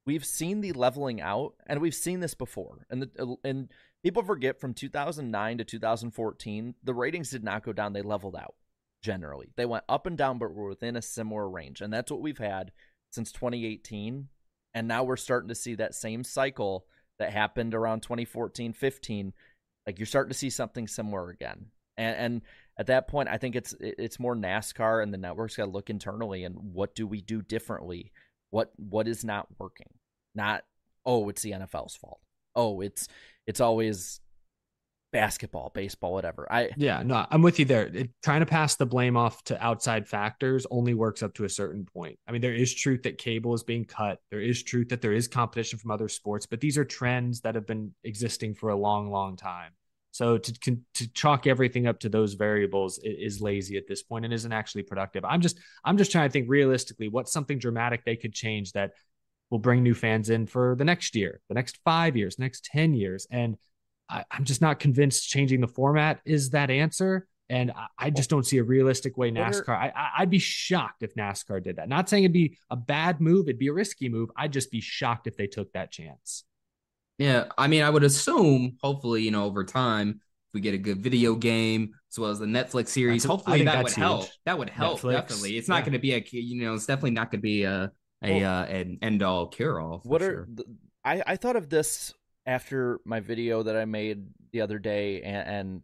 we've 0.06 0.24
seen 0.24 0.60
the 0.62 0.72
leveling 0.72 1.20
out, 1.20 1.54
and 1.66 1.80
we've 1.80 1.94
seen 1.94 2.20
this 2.20 2.34
before. 2.34 2.86
And 2.90 3.02
the 3.02 3.36
and 3.44 3.68
people 4.02 4.22
forget 4.22 4.60
from 4.60 4.74
2009 4.74 5.58
to 5.58 5.64
2014, 5.64 6.74
the 6.82 6.94
ratings 6.94 7.30
did 7.30 7.44
not 7.44 7.64
go 7.64 7.72
down. 7.72 7.92
They 7.92 8.02
leveled 8.02 8.36
out. 8.36 8.54
Generally, 9.02 9.50
they 9.56 9.66
went 9.66 9.84
up 9.88 10.06
and 10.06 10.18
down, 10.18 10.38
but 10.38 10.52
were 10.52 10.68
within 10.68 10.96
a 10.96 11.02
similar 11.02 11.48
range, 11.48 11.80
and 11.80 11.92
that's 11.92 12.10
what 12.10 12.20
we've 12.20 12.38
had 12.38 12.72
since 13.10 13.32
2018 13.32 14.28
and 14.74 14.86
now 14.86 15.02
we're 15.02 15.16
starting 15.16 15.48
to 15.48 15.54
see 15.54 15.74
that 15.74 15.94
same 15.94 16.22
cycle 16.24 16.86
that 17.18 17.32
happened 17.32 17.74
around 17.74 18.00
2014 18.02 18.72
15 18.72 19.32
like 19.86 19.98
you're 19.98 20.06
starting 20.06 20.30
to 20.30 20.38
see 20.38 20.50
something 20.50 20.86
similar 20.86 21.30
again 21.30 21.66
and 21.96 22.16
and 22.16 22.42
at 22.78 22.86
that 22.86 23.08
point 23.08 23.28
i 23.28 23.38
think 23.38 23.56
it's 23.56 23.74
it's 23.80 24.20
more 24.20 24.36
nascar 24.36 25.02
and 25.02 25.12
the 25.12 25.18
networks 25.18 25.56
got 25.56 25.64
to 25.64 25.70
look 25.70 25.90
internally 25.90 26.44
and 26.44 26.56
what 26.56 26.94
do 26.94 27.06
we 27.06 27.20
do 27.20 27.42
differently 27.42 28.12
what 28.50 28.72
what 28.76 29.08
is 29.08 29.24
not 29.24 29.48
working 29.58 29.88
not 30.34 30.64
oh 31.04 31.28
it's 31.28 31.42
the 31.42 31.52
nfl's 31.52 31.96
fault 31.96 32.20
oh 32.54 32.80
it's 32.80 33.08
it's 33.48 33.60
always 33.60 34.20
basketball 35.10 35.70
baseball 35.74 36.12
whatever 36.12 36.46
i 36.52 36.68
Yeah, 36.76 37.02
no, 37.02 37.26
I'm 37.30 37.40
with 37.40 37.58
you 37.58 37.64
there. 37.64 37.86
It, 37.86 38.10
trying 38.22 38.40
to 38.40 38.46
pass 38.46 38.76
the 38.76 38.84
blame 38.84 39.16
off 39.16 39.42
to 39.44 39.64
outside 39.64 40.06
factors 40.06 40.66
only 40.70 40.92
works 40.92 41.22
up 41.22 41.32
to 41.34 41.44
a 41.44 41.48
certain 41.48 41.86
point. 41.86 42.18
I 42.28 42.32
mean, 42.32 42.42
there 42.42 42.54
is 42.54 42.74
truth 42.74 43.04
that 43.04 43.16
cable 43.16 43.54
is 43.54 43.62
being 43.62 43.86
cut. 43.86 44.18
There 44.30 44.42
is 44.42 44.62
truth 44.62 44.90
that 44.90 45.00
there 45.00 45.14
is 45.14 45.26
competition 45.26 45.78
from 45.78 45.90
other 45.92 46.10
sports, 46.10 46.44
but 46.44 46.60
these 46.60 46.76
are 46.76 46.84
trends 46.84 47.40
that 47.40 47.54
have 47.54 47.66
been 47.66 47.94
existing 48.04 48.54
for 48.54 48.68
a 48.68 48.76
long, 48.76 49.10
long 49.10 49.36
time. 49.36 49.72
So 50.10 50.36
to 50.36 50.76
to 50.94 51.12
chalk 51.12 51.46
everything 51.46 51.86
up 51.86 52.00
to 52.00 52.08
those 52.08 52.34
variables 52.34 52.98
is 53.02 53.40
lazy 53.40 53.76
at 53.76 53.86
this 53.86 54.02
point 54.02 54.24
and 54.24 54.34
isn't 54.34 54.52
actually 54.52 54.82
productive. 54.82 55.24
I'm 55.24 55.40
just 55.40 55.58
I'm 55.84 55.96
just 55.96 56.12
trying 56.12 56.28
to 56.28 56.32
think 56.32 56.48
realistically 56.48 57.08
what's 57.08 57.32
something 57.32 57.58
dramatic 57.58 58.04
they 58.04 58.16
could 58.16 58.32
change 58.32 58.72
that 58.72 58.92
will 59.50 59.58
bring 59.58 59.82
new 59.82 59.94
fans 59.94 60.30
in 60.30 60.46
for 60.46 60.74
the 60.76 60.84
next 60.84 61.14
year, 61.14 61.40
the 61.48 61.54
next 61.54 61.78
five 61.84 62.16
years, 62.16 62.38
next 62.38 62.64
10 62.66 62.94
years. 62.94 63.26
And 63.30 63.56
I, 64.08 64.24
I'm 64.30 64.44
just 64.44 64.60
not 64.60 64.78
convinced 64.78 65.28
changing 65.28 65.60
the 65.60 65.68
format 65.68 66.20
is 66.24 66.50
that 66.50 66.70
answer. 66.70 67.26
And 67.50 67.70
I, 67.70 67.86
I 67.98 68.10
just 68.10 68.28
don't 68.28 68.44
see 68.44 68.58
a 68.58 68.62
realistic 68.62 69.16
way 69.16 69.30
NASCAR. 69.30 69.70
I, 69.70 69.92
I, 69.94 70.10
I'd 70.18 70.30
be 70.30 70.38
shocked 70.38 71.02
if 71.02 71.14
NASCAR 71.14 71.62
did 71.62 71.76
that. 71.76 71.88
Not 71.88 72.08
saying 72.08 72.24
it'd 72.24 72.32
be 72.32 72.58
a 72.70 72.76
bad 72.76 73.20
move, 73.20 73.48
it'd 73.48 73.58
be 73.58 73.68
a 73.68 73.72
risky 73.72 74.08
move. 74.08 74.30
I'd 74.36 74.52
just 74.52 74.70
be 74.70 74.80
shocked 74.80 75.26
if 75.26 75.36
they 75.36 75.46
took 75.46 75.72
that 75.72 75.90
chance. 75.90 76.44
Yeah, 77.16 77.46
I 77.56 77.66
mean, 77.66 77.82
I 77.82 77.90
would 77.90 78.04
assume, 78.04 78.76
hopefully, 78.80 79.22
you 79.22 79.32
know, 79.32 79.44
over 79.44 79.64
time, 79.64 80.20
if 80.20 80.54
we 80.54 80.60
get 80.60 80.74
a 80.74 80.78
good 80.78 80.98
video 81.02 81.34
game 81.34 81.94
as 82.12 82.18
well 82.18 82.30
as 82.30 82.38
the 82.38 82.46
Netflix 82.46 82.88
series, 82.88 83.24
That's- 83.24 83.38
hopefully 83.38 83.64
that 83.64 83.78
would 83.78 83.86
that's 83.86 83.96
help. 83.96 84.28
That 84.44 84.58
would 84.58 84.70
help 84.70 85.00
Netflix, 85.00 85.12
definitely. 85.12 85.58
It's 85.58 85.68
not 85.68 85.76
yeah. 85.76 85.82
going 85.82 85.92
to 85.94 85.98
be 85.98 86.14
a, 86.14 86.24
you 86.30 86.62
know, 86.62 86.74
it's 86.74 86.86
definitely 86.86 87.10
not 87.12 87.30
going 87.30 87.40
to 87.40 87.42
be 87.42 87.64
a 87.64 87.90
a 88.22 88.42
uh, 88.42 88.64
an 88.64 88.98
end 89.02 89.22
all 89.22 89.46
cure 89.46 89.80
all. 89.80 90.00
what 90.04 90.22
are 90.22 90.46
the, 90.52 90.64
I, 91.04 91.22
I 91.26 91.36
thought 91.36 91.56
of 91.56 91.68
this 91.68 92.14
after 92.46 93.00
my 93.04 93.20
video 93.20 93.62
that 93.62 93.76
I 93.76 93.84
made 93.84 94.26
the 94.52 94.62
other 94.62 94.78
day 94.78 95.22
and, 95.22 95.48
and 95.48 95.82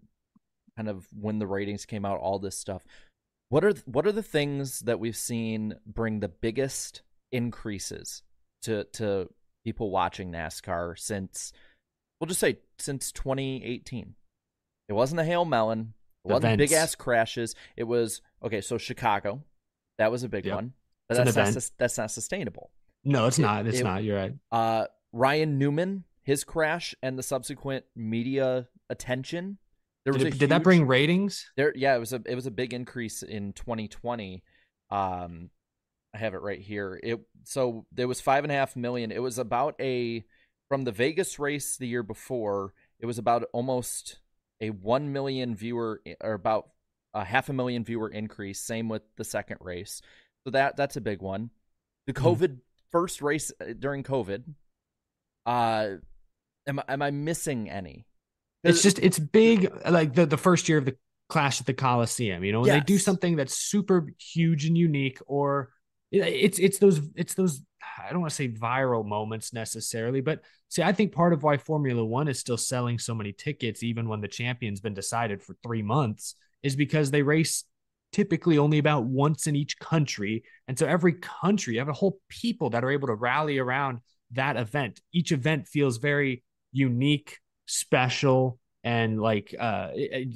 kind 0.77 0.89
of 0.89 1.07
when 1.19 1.39
the 1.39 1.47
ratings 1.47 1.85
came 1.87 2.05
out, 2.05 2.19
all 2.21 2.39
this 2.39 2.57
stuff. 2.57 2.83
What 3.51 3.65
are 3.65 3.75
what 3.85 4.07
are 4.07 4.13
the 4.13 4.23
things 4.23 4.81
that 4.81 4.99
we've 4.99 5.17
seen 5.17 5.75
bring 5.87 6.21
the 6.21 6.29
biggest 6.29 7.03
increases 7.31 8.23
to 8.63 8.85
to 8.95 9.29
people 9.65 9.91
watching 9.91 10.33
NASCAR 10.33 10.99
since 10.99 11.53
we'll 12.21 12.29
just 12.29 12.41
say 12.41 12.59
since 12.79 13.13
2018? 13.13 14.15
It 14.89 14.93
wasn't 14.93 15.21
a 15.21 15.25
hail 15.25 15.45
melon. 15.45 15.95
It 16.25 16.33
wasn't 16.33 16.59
big 16.59 16.73
ass 16.73 16.95
crashes. 16.95 17.55
It 17.77 17.85
was 17.85 18.23
okay. 18.43 18.61
So 18.63 18.79
Chicago, 18.79 19.43
that 19.99 20.11
was 20.11 20.23
a 20.25 20.29
big 20.29 20.47
Yep. 20.47 20.55
one. 20.55 20.73
But 21.09 21.25
that's 21.25 21.37
not, 21.37 21.49
sus- 21.49 21.73
that's 21.79 21.99
not 21.99 22.11
sustainable. 22.11 22.71
No, 23.05 23.27
it's 23.27 23.39
It- 23.39 23.43
not. 23.43 23.67
It's 23.67 23.81
it- 23.81 23.85
not. 23.85 24.03
You're 24.05 24.17
right. 24.17 24.33
Uh, 24.51 24.87
Ryan 25.13 25.59
Newman, 25.59 26.05
his 26.23 26.45
crash 26.45 26.95
and 27.03 27.19
the 27.19 27.23
subsequent 27.23 27.85
media 27.95 28.69
attention. 28.91 29.59
There 30.05 30.13
was 30.13 30.23
Did, 30.23 30.35
it- 30.35 30.39
did 30.39 30.51
that 30.51 30.63
bring 30.63 30.87
ratings? 30.87 31.51
There, 31.57 31.73
yeah, 31.77 31.95
it 31.97 31.99
was 31.99 32.13
a 32.13 32.23
it 32.27 32.35
was 32.35 32.47
a 32.47 32.51
big 32.51 32.73
increase 32.75 33.23
in 33.23 33.53
2020. 33.55 34.43
Um, 34.91 35.51
I 36.15 36.19
have 36.19 36.35
it 36.35 36.43
right 36.43 36.61
here. 36.61 37.01
It 37.03 37.21
so 37.45 37.87
there 37.93 38.09
was 38.09 38.21
five 38.21 38.45
and 38.45 38.53
a 38.53 38.55
half 38.55 38.77
million. 38.77 39.11
It 39.11 39.23
was 39.23 39.39
about 39.39 39.75
a 39.81 40.25
from 40.69 40.85
the 40.85 40.93
Vegas 40.93 41.39
race 41.39 41.77
the 41.77 41.87
year 41.89 42.03
before. 42.03 42.73
It 43.01 43.07
was 43.07 43.19
about 43.19 43.45
almost 43.53 44.19
a 44.61 44.71
one 44.71 45.13
million 45.13 45.55
viewer 45.57 46.01
or 46.23 46.33
about 46.35 46.71
a 47.13 47.25
half 47.25 47.49
a 47.49 47.53
million 47.53 47.85
viewer 47.85 48.09
increase. 48.09 48.61
Same 48.61 48.89
with 48.89 49.03
the 49.17 49.25
second 49.25 49.59
race. 49.61 50.01
So 50.45 50.51
that 50.51 50.77
that's 50.77 50.97
a 50.97 51.01
big 51.01 51.23
one. 51.23 51.51
The 52.07 52.13
Hmm. 52.13 52.27
COVID 52.27 52.59
first 52.91 53.23
race 53.23 53.51
uh, 53.61 53.73
during 53.79 54.03
COVID. 54.03 54.45
Uh, 55.47 55.97
am 56.67 56.79
I- 56.79 56.85
am 56.89 57.03
I 57.03 57.11
missing 57.11 57.71
any? 57.71 58.07
It's 58.63 58.83
just 58.83 58.99
it's 58.99 59.19
big 59.19 59.71
like 59.89 60.15
the 60.15 60.27
the 60.27 60.39
first 60.39 60.69
year 60.69 60.79
of 60.79 60.85
the 60.87 60.97
clash 61.29 61.61
at 61.61 61.67
the 61.67 61.75
Coliseum, 61.75 62.45
you 62.45 62.53
know, 62.53 62.61
when 62.61 62.71
they 62.71 62.81
do 62.81 62.99
something 62.99 63.37
that's 63.37 63.57
super 63.57 64.07
huge 64.19 64.65
and 64.67 64.77
unique 64.77 65.19
or 65.27 65.71
it's 66.11 66.59
it's 66.59 66.79
those 66.79 67.01
it's 67.15 67.35
those 67.35 67.63
I 67.99 68.11
don't 68.11 68.21
want 68.21 68.31
to 68.31 68.37
say 68.37 68.49
viral 68.49 69.05
moments 69.05 69.53
necessarily, 69.53 70.21
but 70.21 70.43
see, 70.69 70.83
I 70.83 70.93
think 70.93 71.13
part 71.13 71.33
of 71.33 71.43
why 71.43 71.59
Formula 71.59 72.05
1 72.05 72.29
is 72.29 72.39
still 72.39 72.57
selling 72.57 72.99
so 72.99 73.15
many 73.15 73.33
tickets 73.33 73.83
even 73.83 74.09
when 74.09 74.21
the 74.21 74.29
champion's 74.29 74.81
been 74.81 74.95
decided 74.95 75.43
for 75.43 75.57
3 75.63 75.83
months 75.83 76.35
is 76.63 76.77
because 76.77 77.11
they 77.11 77.23
race 77.23 77.65
typically 78.15 78.59
only 78.59 78.79
about 78.79 79.05
once 79.05 79.49
in 79.49 79.57
each 79.57 79.77
country. 79.81 80.45
And 80.69 80.79
so 80.79 80.87
every 80.87 81.15
country, 81.15 81.75
you 81.75 81.81
have 81.81 81.89
a 81.89 81.93
whole 81.93 82.21
people 82.29 82.71
that 82.71 82.85
are 82.85 82.91
able 82.93 83.09
to 83.09 83.15
rally 83.15 83.59
around 83.59 83.99
that 84.31 84.57
event. 84.57 85.01
Each 85.13 85.33
event 85.33 85.67
feels 85.67 85.99
very 85.99 86.45
unique, 86.71 87.39
special, 87.67 88.61
and 88.85 89.21
like 89.21 89.53
uh 89.59 89.89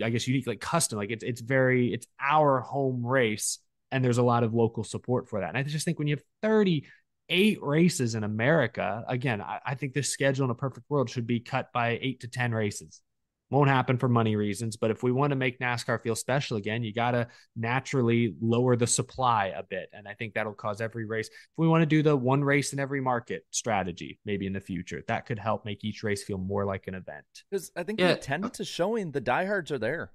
I 0.02 0.10
guess 0.10 0.26
unique, 0.26 0.48
like 0.48 0.60
custom. 0.60 0.98
Like 0.98 1.10
it's 1.12 1.22
it's 1.22 1.40
very 1.40 1.92
it's 1.94 2.06
our 2.20 2.60
home 2.60 3.06
race, 3.06 3.58
and 3.92 4.04
there's 4.04 4.18
a 4.18 4.24
lot 4.24 4.42
of 4.42 4.54
local 4.54 4.82
support 4.82 5.28
for 5.28 5.40
that. 5.40 5.50
And 5.50 5.58
I 5.58 5.62
just 5.62 5.84
think 5.84 6.00
when 6.00 6.08
you 6.08 6.16
have 6.16 6.24
38 6.42 7.62
races 7.62 8.16
in 8.16 8.24
America, 8.24 9.04
again, 9.06 9.40
I, 9.40 9.60
I 9.64 9.74
think 9.76 9.94
this 9.94 10.10
schedule 10.10 10.46
in 10.46 10.50
a 10.50 10.56
perfect 10.56 10.90
world 10.90 11.10
should 11.10 11.28
be 11.28 11.38
cut 11.38 11.72
by 11.72 11.98
eight 12.02 12.20
to 12.20 12.28
10 12.28 12.52
races. 12.52 13.02
Won't 13.50 13.70
happen 13.70 13.96
for 13.96 14.08
money 14.10 14.36
reasons, 14.36 14.76
but 14.76 14.90
if 14.90 15.02
we 15.02 15.10
want 15.10 15.30
to 15.30 15.36
make 15.36 15.58
NASCAR 15.58 16.02
feel 16.02 16.14
special 16.14 16.58
again, 16.58 16.82
you 16.82 16.92
got 16.92 17.12
to 17.12 17.28
naturally 17.56 18.34
lower 18.40 18.76
the 18.76 18.86
supply 18.86 19.46
a 19.56 19.62
bit. 19.62 19.88
And 19.92 20.06
I 20.06 20.14
think 20.14 20.34
that'll 20.34 20.52
cause 20.52 20.80
every 20.80 21.06
race. 21.06 21.28
If 21.28 21.34
we 21.56 21.66
want 21.66 21.82
to 21.82 21.86
do 21.86 22.02
the 22.02 22.14
one 22.14 22.44
race 22.44 22.72
in 22.74 22.78
every 22.78 23.00
market 23.00 23.44
strategy, 23.50 24.18
maybe 24.26 24.46
in 24.46 24.52
the 24.52 24.60
future, 24.60 25.02
that 25.08 25.24
could 25.26 25.38
help 25.38 25.64
make 25.64 25.82
each 25.82 26.02
race 26.02 26.22
feel 26.24 26.36
more 26.38 26.64
like 26.66 26.88
an 26.88 26.94
event. 26.94 27.24
Because 27.50 27.70
I 27.74 27.84
think 27.84 28.00
Yeah. 28.00 28.08
the 28.08 28.18
attendance 28.18 28.60
is 28.60 28.68
showing 28.68 29.12
the 29.12 29.20
diehards 29.20 29.72
are 29.72 29.78
there. 29.78 30.12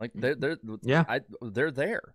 Like 0.00 0.12
they're 0.14 0.34
they're 0.34 0.56
Yeah. 0.82 1.04
I, 1.08 1.20
they're 1.42 1.70
there. 1.70 2.14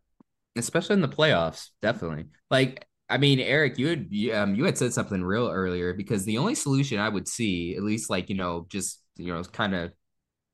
especially 0.56 0.96
in 0.96 1.02
the 1.02 1.08
playoffs. 1.08 1.70
Definitely. 1.84 2.26
Like, 2.50 2.84
I 3.10 3.18
mean, 3.20 3.40
Eric, 3.40 3.78
you 3.78 3.88
had 3.90 4.08
you, 4.10 4.34
um 4.36 4.56
you 4.56 4.66
had 4.66 4.78
said 4.78 4.92
something 4.92 5.24
real 5.24 5.50
earlier 5.50 5.94
because 5.94 6.26
the 6.26 6.40
only 6.40 6.56
solution 6.56 7.00
I 7.00 7.10
would 7.10 7.28
see, 7.28 7.76
at 7.76 7.84
least 7.84 8.10
like 8.10 8.30
you 8.30 8.36
know, 8.36 8.66
just 8.70 9.04
you 9.18 9.32
know, 9.34 9.42
kind 9.44 9.76
of 9.76 9.94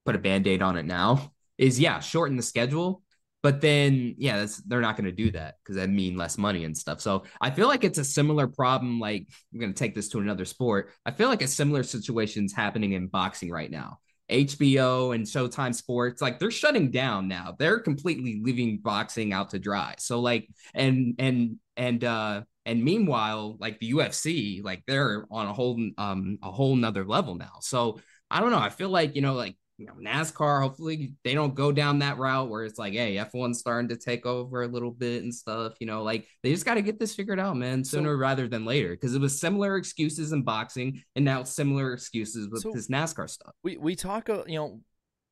put 0.06 0.16
a 0.16 0.20
band-aid 0.20 0.62
on 0.62 0.78
it 0.78 0.86
now, 0.86 1.32
is 1.58 1.80
yeah, 1.80 2.00
shorten 2.00 2.38
the 2.38 2.44
schedule. 2.44 3.02
But 3.42 3.60
then, 3.60 4.16
yeah, 4.18 4.38
that's 4.38 4.58
they're 4.64 4.80
not 4.80 4.96
going 4.96 5.06
to 5.06 5.12
do 5.12 5.30
that 5.32 5.56
because 5.62 5.76
that 5.76 5.90
mean 5.90 6.16
less 6.16 6.38
money 6.38 6.64
and 6.64 6.76
stuff. 6.76 7.02
So 7.02 7.24
I 7.42 7.52
feel 7.52 7.68
like 7.68 7.84
it's 7.84 7.98
a 7.98 8.06
similar 8.06 8.48
problem. 8.48 9.02
Like 9.02 9.28
I'm 9.54 9.60
going 9.60 9.74
to 9.74 9.78
take 9.78 9.94
this 9.94 10.08
to 10.10 10.20
another 10.20 10.46
sport. 10.46 10.92
I 11.06 11.12
feel 11.12 11.28
like 11.28 11.42
a 11.42 11.48
similar 11.48 11.84
situation's 11.84 12.54
happening 12.54 12.94
in 12.94 13.08
boxing 13.08 13.52
right 13.52 13.70
now. 13.70 14.00
HBO 14.32 15.14
and 15.14 15.26
Showtime 15.26 15.76
Sports, 15.76 16.22
like 16.22 16.40
they're 16.40 16.52
shutting 16.52 16.90
down 16.90 17.28
now. 17.28 17.54
They're 17.60 17.80
completely 17.80 18.40
leaving 18.42 18.80
boxing 18.80 19.34
out 19.34 19.50
to 19.50 19.60
dry. 19.60 19.96
So 20.00 20.22
like, 20.22 20.48
and 20.74 21.16
and 21.20 21.58
and 21.76 22.04
uh 22.04 22.42
and 22.66 22.84
meanwhile, 22.84 23.58
like 23.60 23.80
the 23.80 23.92
UFC, 23.92 24.64
like 24.64 24.84
they're 24.88 25.26
on 25.30 25.48
a 25.48 25.54
whole 25.54 25.78
um 25.98 26.38
a 26.42 26.52
whole 26.52 26.76
nother 26.76 27.04
level 27.06 27.36
now. 27.36 27.58
So 27.60 28.00
I 28.32 28.40
don't 28.40 28.52
know. 28.52 28.60
I 28.60 28.70
feel 28.70 28.90
like 28.90 29.16
you 29.16 29.22
know, 29.22 29.34
like 29.34 29.58
you 29.78 29.88
know, 29.88 29.94
NASCAR, 29.94 30.62
hopefully 30.62 31.14
they 31.24 31.34
don't 31.34 31.56
go 31.56 31.72
down 31.72 32.00
that 32.00 32.18
route 32.18 32.50
where 32.50 32.64
it's 32.64 32.78
like, 32.78 32.94
hey, 32.94 33.16
F1's 33.16 33.60
starting 33.60 33.90
to 33.90 33.98
take 33.98 34.26
over 34.26 34.64
a 34.64 34.68
little 34.68 34.92
bit 34.92 35.24
and 35.24 35.34
stuff. 35.34 35.74
You 35.80 35.88
know, 35.88 36.04
like 36.04 36.28
they 36.44 36.52
just 36.52 36.66
got 36.66 36.76
to 36.76 36.82
get 36.82 37.00
this 37.00 37.16
figured 37.16 37.40
out, 37.40 37.58
man, 37.58 37.84
sooner 37.84 38.14
so, 38.14 38.18
rather 38.18 38.48
than 38.48 38.66
later. 38.66 38.92
Because 38.92 39.16
it 39.16 39.22
was 39.22 39.40
similar 39.40 39.78
excuses 39.78 40.32
in 40.32 40.44
boxing, 40.44 41.02
and 41.16 41.26
now 41.26 41.44
similar 41.44 41.94
excuses 41.94 42.48
with 42.50 42.62
so 42.62 42.72
this 42.72 42.88
NASCAR 42.88 43.30
stuff. 43.30 43.54
We 43.64 43.78
we 43.78 43.96
talk, 43.96 44.28
you 44.28 44.56
know, 44.56 44.82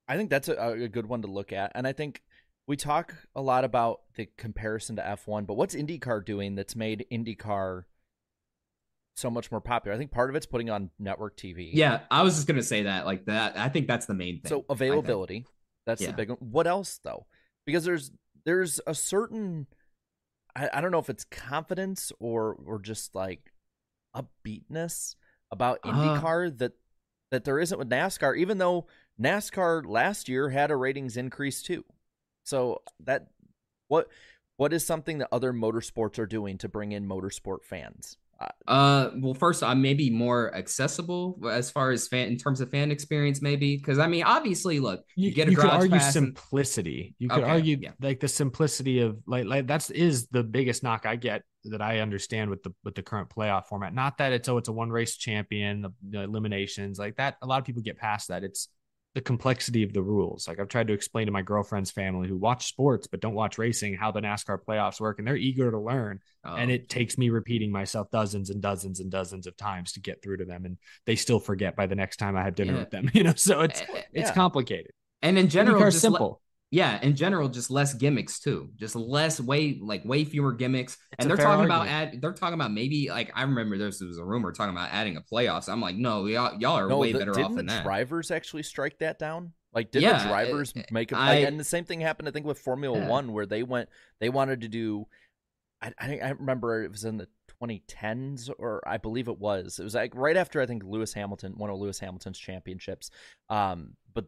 I 0.07 0.17
think 0.17 0.29
that's 0.29 0.49
a, 0.49 0.55
a 0.55 0.87
good 0.87 1.05
one 1.05 1.21
to 1.21 1.27
look 1.27 1.53
at, 1.53 1.71
and 1.75 1.87
I 1.87 1.93
think 1.93 2.21
we 2.67 2.77
talk 2.77 3.15
a 3.35 3.41
lot 3.41 3.63
about 3.63 4.01
the 4.15 4.27
comparison 4.37 4.95
to 4.95 5.01
F1, 5.01 5.45
but 5.45 5.55
what's 5.55 5.75
IndyCar 5.75 6.25
doing 6.25 6.55
that's 6.55 6.75
made 6.75 7.05
IndyCar 7.11 7.83
so 9.16 9.30
much 9.30 9.51
more 9.51 9.62
popular. 9.62 9.95
I 9.95 9.97
think 9.97 10.12
part 10.12 10.30
of 10.30 10.36
it's 10.36 10.45
putting 10.45 10.70
on 10.70 10.89
network 10.99 11.38
TV. 11.38 11.70
Yeah, 11.74 12.01
I 12.09 12.24
was 12.24 12.36
just 12.36 12.47
gonna 12.47 12.64
say 12.64 12.84
that. 12.84 13.05
Like 13.05 13.26
that, 13.26 13.57
I 13.57 13.70
think 13.70 13.88
that's 13.88 14.05
the 14.05 14.14
main 14.14 14.41
thing. 14.41 14.49
So 14.49 14.66
availability, 14.70 15.45
that's 15.86 16.01
yeah. 16.01 16.07
the 16.07 16.14
big 16.14 16.30
one. 16.30 16.38
What 16.39 16.68
else 16.68 16.99
though? 17.03 17.26
Because 17.66 17.84
there's 17.84 18.12
there's 18.45 18.80
a 18.88 18.95
certain 18.95 19.68
I, 20.55 20.70
I 20.74 20.82
don't 20.82 20.91
know 20.91 20.99
if 20.99 21.09
it's 21.09 21.24
confidence 21.26 22.12
or 22.20 22.57
or 22.66 22.80
just 22.80 23.16
like 23.16 23.51
upbeatness 24.16 25.16
about 25.51 25.80
uh-huh. 25.84 26.20
IndyCar 26.20 26.47
uh, 26.47 26.55
that 26.57 26.74
that 27.32 27.43
there 27.45 27.59
isn't 27.59 27.78
with 27.78 27.89
NASCAR, 27.89 28.38
even 28.38 28.57
though 28.57 28.88
NASCAR 29.20 29.86
last 29.86 30.28
year 30.28 30.49
had 30.49 30.72
a 30.72 30.76
ratings 30.76 31.18
increase 31.18 31.62
too. 31.62 31.86
So 32.43 32.82
that 33.01 33.28
what 33.88 34.07
what 34.57 34.74
is 34.74 34.86
something 34.86 35.20
that 35.20 35.30
other 35.32 35.53
motorsports 35.53 36.20
are 36.20 36.26
doing 36.26 36.57
to 36.59 36.70
bring 36.70 36.91
in 36.91 37.07
motorsport 37.07 37.64
fans? 37.64 38.18
Uh, 38.67 39.09
well, 39.17 39.33
first, 39.33 39.63
I'm 39.63 39.81
maybe 39.81 40.09
more 40.09 40.53
accessible 40.55 41.39
as 41.49 41.69
far 41.69 41.91
as 41.91 42.07
fan 42.07 42.27
in 42.27 42.37
terms 42.37 42.61
of 42.61 42.69
fan 42.69 42.91
experience, 42.91 43.41
maybe 43.41 43.77
because 43.77 43.99
I 43.99 44.07
mean, 44.07 44.23
obviously, 44.23 44.79
look, 44.79 45.03
you, 45.15 45.29
you 45.29 45.35
get 45.35 45.47
a 45.47 45.51
you 45.51 45.57
could 45.57 45.69
argue 45.69 45.99
simplicity. 45.99 47.07
And... 47.07 47.15
You 47.19 47.29
could 47.29 47.43
okay, 47.43 47.51
argue 47.51 47.77
yeah. 47.81 47.91
like 48.01 48.19
the 48.19 48.27
simplicity 48.27 48.99
of 48.99 49.17
like 49.27 49.45
like 49.45 49.67
that's 49.67 49.89
is 49.89 50.27
the 50.27 50.43
biggest 50.43 50.83
knock 50.83 51.05
I 51.05 51.15
get 51.15 51.43
that 51.65 51.81
I 51.81 51.99
understand 51.99 52.49
with 52.49 52.63
the 52.63 52.73
with 52.83 52.95
the 52.95 53.03
current 53.03 53.29
playoff 53.29 53.65
format. 53.67 53.93
Not 53.93 54.17
that 54.19 54.31
it's 54.31 54.47
oh 54.49 54.57
it's 54.57 54.69
a 54.69 54.73
one 54.73 54.89
race 54.89 55.17
champion, 55.17 55.81
the, 55.81 55.89
the 56.09 56.21
eliminations 56.21 56.97
like 56.97 57.17
that. 57.17 57.37
A 57.41 57.47
lot 57.47 57.59
of 57.59 57.65
people 57.65 57.81
get 57.81 57.97
past 57.97 58.29
that. 58.29 58.43
It's 58.43 58.69
the 59.14 59.22
complexity 59.22 59.84
of 59.84 59.91
the 59.91 60.01
rules. 60.01 60.47
Like 60.47 60.59
I've 60.59 60.70
tried 60.70 60.88
to 60.88 60.93
explain 60.93 61.26
to 61.26 61.32
my 61.32 61.41
girlfriend's 61.41 61.91
family 61.91 62.30
who 62.30 62.38
watch 62.38 62.68
sports 62.68 63.07
but 63.07 63.20
don't 63.20 63.34
watch 63.34 63.57
racing 63.57 63.95
how 63.95 64.12
the 64.12 64.22
NASCAR 64.22 64.59
playoffs 64.66 65.01
work, 65.01 65.20
and 65.20 65.28
they're 65.28 65.36
eager 65.36 65.70
to 65.70 65.80
learn. 65.80 66.20
Oh. 66.45 66.55
And 66.55 66.72
it 66.72 66.88
takes 66.88 67.18
me 67.18 67.30
repeating 67.30 67.72
myself 67.72 68.09
dozens 68.12 68.49
and 68.49 68.62
dozens 68.62 68.99
and 68.99 69.12
dozens 69.12 69.47
of 69.47 69.57
times 69.57 69.91
to 69.93 69.99
get 69.99 70.24
through 70.24 70.38
to 70.38 70.45
them, 70.45 70.66
and 70.66 70.78
they 71.05 71.16
still 71.16 71.39
forget 71.39 71.76
by 71.76 71.88
the 71.88 71.95
next 71.95 72.18
time 72.18 72.38
I 72.38 72.43
have 72.43 72.55
dinner 72.55 72.74
yeah. 72.74 72.80
with 72.80 72.89
them. 72.89 73.12
You 73.22 73.26
know, 73.26 73.34
so 73.36 73.62
it's 73.62 73.82
eh, 73.82 73.86
eh, 73.93 74.01
it's 74.14 74.30
yeah. 74.30 74.34
complicated. 74.34 74.91
And 75.22 75.38
in 75.38 75.49
general, 75.49 75.80
just 75.82 75.99
simple 75.99 76.41
yeah, 76.72 77.01
in 77.01 77.17
general, 77.17 77.49
just 77.49 77.69
less 77.69 77.93
gimmicks 77.93 78.39
too. 78.39 78.69
Just 78.78 78.95
less 78.95 79.41
way 79.41 79.78
like 79.82 80.05
way 80.05 80.24
fewer 80.24 80.53
gimmicks. 80.53 80.93
It's 80.93 81.19
and 81.19 81.30
they're 81.30 81.36
talking 81.36 81.69
argument. 81.69 81.82
about 81.82 81.88
add 81.88 82.22
they're 82.22 82.32
talking 82.32 82.53
about 82.53 82.72
maybe 82.72 83.09
like 83.09 83.30
I 83.36 83.41
remember 83.43 83.78
there 83.78 83.88
was, 83.88 84.01
a 84.01 84.24
rumor 84.24 84.53
talking 84.53 84.74
about 84.74 84.89
adding 84.89 85.17
a 85.17 85.22
playoffs. 85.22 85.67
I'm 85.67 85.82
like, 85.82 85.97
no, 85.97 86.26
y'all, 86.28 86.57
y'all 86.59 86.80
are 86.80 86.88
no, 86.88 86.97
way 86.97 87.11
the, 87.11 87.19
better 87.19 87.38
off 87.41 87.55
than 87.55 87.65
that. 87.65 87.84
Drivers 87.84 88.32
actually 88.32 88.63
strike 88.63 88.99
that 88.99 89.19
down. 89.19 89.51
Like 89.74 89.91
did 89.91 90.01
yeah, 90.01 90.24
the 90.24 90.30
drivers 90.30 90.72
it, 90.74 90.89
make 90.91 91.11
it? 91.11 91.15
Like, 91.15 91.45
and 91.45 91.59
the 91.59 91.65
same 91.65 91.84
thing 91.84 91.99
happened, 91.99 92.30
I 92.30 92.32
think, 92.32 92.45
with 92.45 92.59
Formula 92.59 92.97
yeah. 92.97 93.07
One, 93.07 93.34
where 93.34 93.45
they 93.45 93.63
went, 93.63 93.89
they 94.22 94.30
wanted 94.30 94.61
to 94.61 94.69
do. 94.69 95.07
I, 95.82 95.91
I 95.99 96.19
I 96.19 96.30
remember 96.30 96.84
it 96.84 96.91
was 96.91 97.03
in 97.03 97.17
the 97.17 97.28
2010s, 97.61 98.49
or 98.57 98.82
I 98.88 98.95
believe 98.95 99.28
it 99.28 99.39
was. 99.39 99.78
It 99.78 99.84
was 99.84 99.95
like 99.95 100.15
right 100.15 100.38
after 100.38 100.61
I 100.61 100.65
think 100.65 100.84
Lewis 100.86 101.11
Hamilton, 101.13 101.53
one 101.57 101.69
of 101.69 101.78
Lewis 101.78 101.99
Hamilton's 101.99 102.39
championships. 102.39 103.11
Um, 103.49 103.97
but 104.13 104.26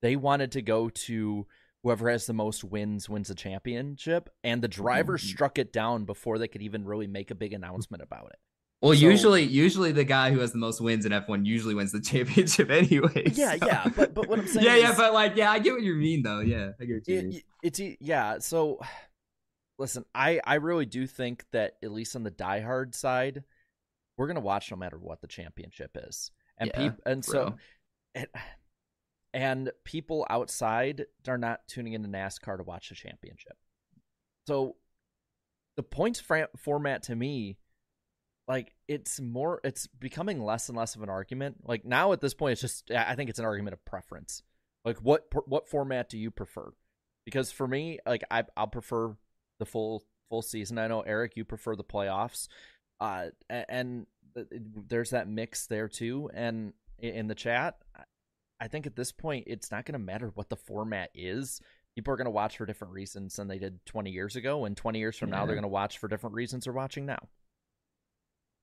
they 0.00 0.16
wanted 0.16 0.52
to 0.52 0.62
go 0.62 0.88
to 0.88 1.46
whoever 1.82 2.08
has 2.10 2.26
the 2.26 2.32
most 2.32 2.64
wins 2.64 3.08
wins 3.08 3.28
the 3.28 3.34
championship. 3.34 4.30
And 4.44 4.62
the 4.62 4.68
drivers 4.68 5.22
mm-hmm. 5.22 5.30
struck 5.30 5.58
it 5.58 5.72
down 5.72 6.04
before 6.04 6.38
they 6.38 6.48
could 6.48 6.62
even 6.62 6.84
really 6.84 7.06
make 7.06 7.30
a 7.30 7.34
big 7.34 7.52
announcement 7.52 8.02
about 8.02 8.28
it. 8.32 8.38
Well, 8.80 8.94
so, 8.94 8.98
usually, 8.98 9.44
usually 9.44 9.92
the 9.92 10.04
guy 10.04 10.32
who 10.32 10.40
has 10.40 10.50
the 10.50 10.58
most 10.58 10.80
wins 10.80 11.06
in 11.06 11.12
F1 11.12 11.46
usually 11.46 11.74
wins 11.74 11.92
the 11.92 12.00
championship 12.04 12.68
anyway. 12.68 13.30
Yeah, 13.32 13.56
so. 13.56 13.66
yeah, 13.66 13.88
but 13.94 14.12
but 14.12 14.28
what 14.28 14.40
I'm 14.40 14.46
saying, 14.48 14.66
yeah, 14.66 14.74
is, 14.74 14.82
yeah, 14.82 14.94
but 14.96 15.14
like, 15.14 15.36
yeah, 15.36 15.52
I 15.52 15.60
get 15.60 15.72
what 15.72 15.82
you 15.82 15.94
mean, 15.94 16.22
though. 16.22 16.40
Yeah, 16.40 16.72
I 16.80 16.84
get 16.84 16.94
what 16.94 17.08
you 17.08 17.18
it, 17.18 17.24
mean. 17.26 17.40
It's 17.62 17.80
yeah. 18.00 18.38
So, 18.40 18.80
listen, 19.78 20.04
I 20.16 20.40
I 20.44 20.54
really 20.54 20.86
do 20.86 21.06
think 21.06 21.44
that 21.52 21.74
at 21.82 21.92
least 21.92 22.16
on 22.16 22.24
the 22.24 22.32
diehard 22.32 22.96
side, 22.96 23.44
we're 24.16 24.26
gonna 24.26 24.40
watch 24.40 24.68
no 24.72 24.76
matter 24.76 24.98
what 24.98 25.20
the 25.20 25.28
championship 25.28 25.96
is, 26.08 26.32
and 26.58 26.72
yeah, 26.74 26.80
peop- 26.80 27.00
and 27.06 27.24
so. 27.24 27.54
It, 28.16 28.30
and 29.34 29.70
people 29.84 30.26
outside 30.28 31.06
are 31.26 31.38
not 31.38 31.66
tuning 31.66 31.94
into 31.94 32.08
NASCAR 32.08 32.58
to 32.58 32.62
watch 32.62 32.90
the 32.90 32.94
championship. 32.94 33.56
So 34.46 34.76
the 35.76 35.82
points 35.82 36.20
fra- 36.20 36.48
format 36.56 37.04
to 37.04 37.16
me 37.16 37.58
like 38.48 38.74
it's 38.88 39.20
more 39.20 39.60
it's 39.64 39.86
becoming 39.86 40.42
less 40.42 40.68
and 40.68 40.76
less 40.76 40.94
of 40.94 41.02
an 41.02 41.08
argument. 41.08 41.58
Like 41.64 41.84
now 41.84 42.12
at 42.12 42.20
this 42.20 42.34
point 42.34 42.52
it's 42.52 42.60
just 42.60 42.90
I 42.90 43.14
think 43.14 43.30
it's 43.30 43.38
an 43.38 43.44
argument 43.44 43.74
of 43.74 43.84
preference. 43.84 44.42
Like 44.84 44.98
what 44.98 45.26
what 45.46 45.68
format 45.68 46.08
do 46.08 46.18
you 46.18 46.30
prefer? 46.30 46.72
Because 47.24 47.52
for 47.52 47.66
me, 47.66 47.98
like 48.04 48.24
I 48.30 48.44
I'll 48.56 48.66
prefer 48.66 49.16
the 49.58 49.66
full 49.66 50.04
full 50.28 50.42
season. 50.42 50.78
I 50.78 50.88
know 50.88 51.02
Eric 51.02 51.36
you 51.36 51.44
prefer 51.44 51.76
the 51.76 51.84
playoffs. 51.84 52.48
Uh 53.00 53.26
and 53.48 54.06
there's 54.88 55.10
that 55.10 55.28
mix 55.28 55.66
there 55.66 55.88
too 55.88 56.30
and 56.34 56.72
in 56.98 57.26
the 57.26 57.34
chat 57.34 57.76
I 58.62 58.68
think 58.68 58.86
at 58.86 58.94
this 58.94 59.10
point, 59.10 59.44
it's 59.48 59.72
not 59.72 59.84
going 59.84 59.94
to 59.94 59.98
matter 59.98 60.30
what 60.34 60.48
the 60.48 60.56
format 60.56 61.10
is. 61.14 61.60
People 61.96 62.14
are 62.14 62.16
going 62.16 62.26
to 62.26 62.30
watch 62.30 62.58
for 62.58 62.64
different 62.64 62.94
reasons 62.94 63.34
than 63.34 63.48
they 63.48 63.58
did 63.58 63.84
20 63.86 64.10
years 64.10 64.36
ago. 64.36 64.66
And 64.66 64.76
20 64.76 65.00
years 65.00 65.18
from 65.18 65.30
yeah. 65.30 65.38
now, 65.38 65.46
they're 65.46 65.56
going 65.56 65.62
to 65.62 65.68
watch 65.68 65.98
for 65.98 66.06
different 66.06 66.36
reasons 66.36 66.64
they're 66.64 66.72
watching 66.72 67.04
now. 67.04 67.18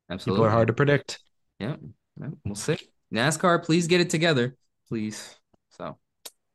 Absolutely. 0.10 0.38
People 0.38 0.48
are 0.48 0.52
hard 0.52 0.68
to 0.68 0.74
predict. 0.74 1.20
Yeah. 1.60 1.76
We'll 2.46 2.56
see. 2.56 2.78
NASCAR, 3.14 3.62
please 3.62 3.88
get 3.88 4.00
it 4.00 4.10
together. 4.10 4.56
Please. 4.88 5.36
So, 5.72 5.98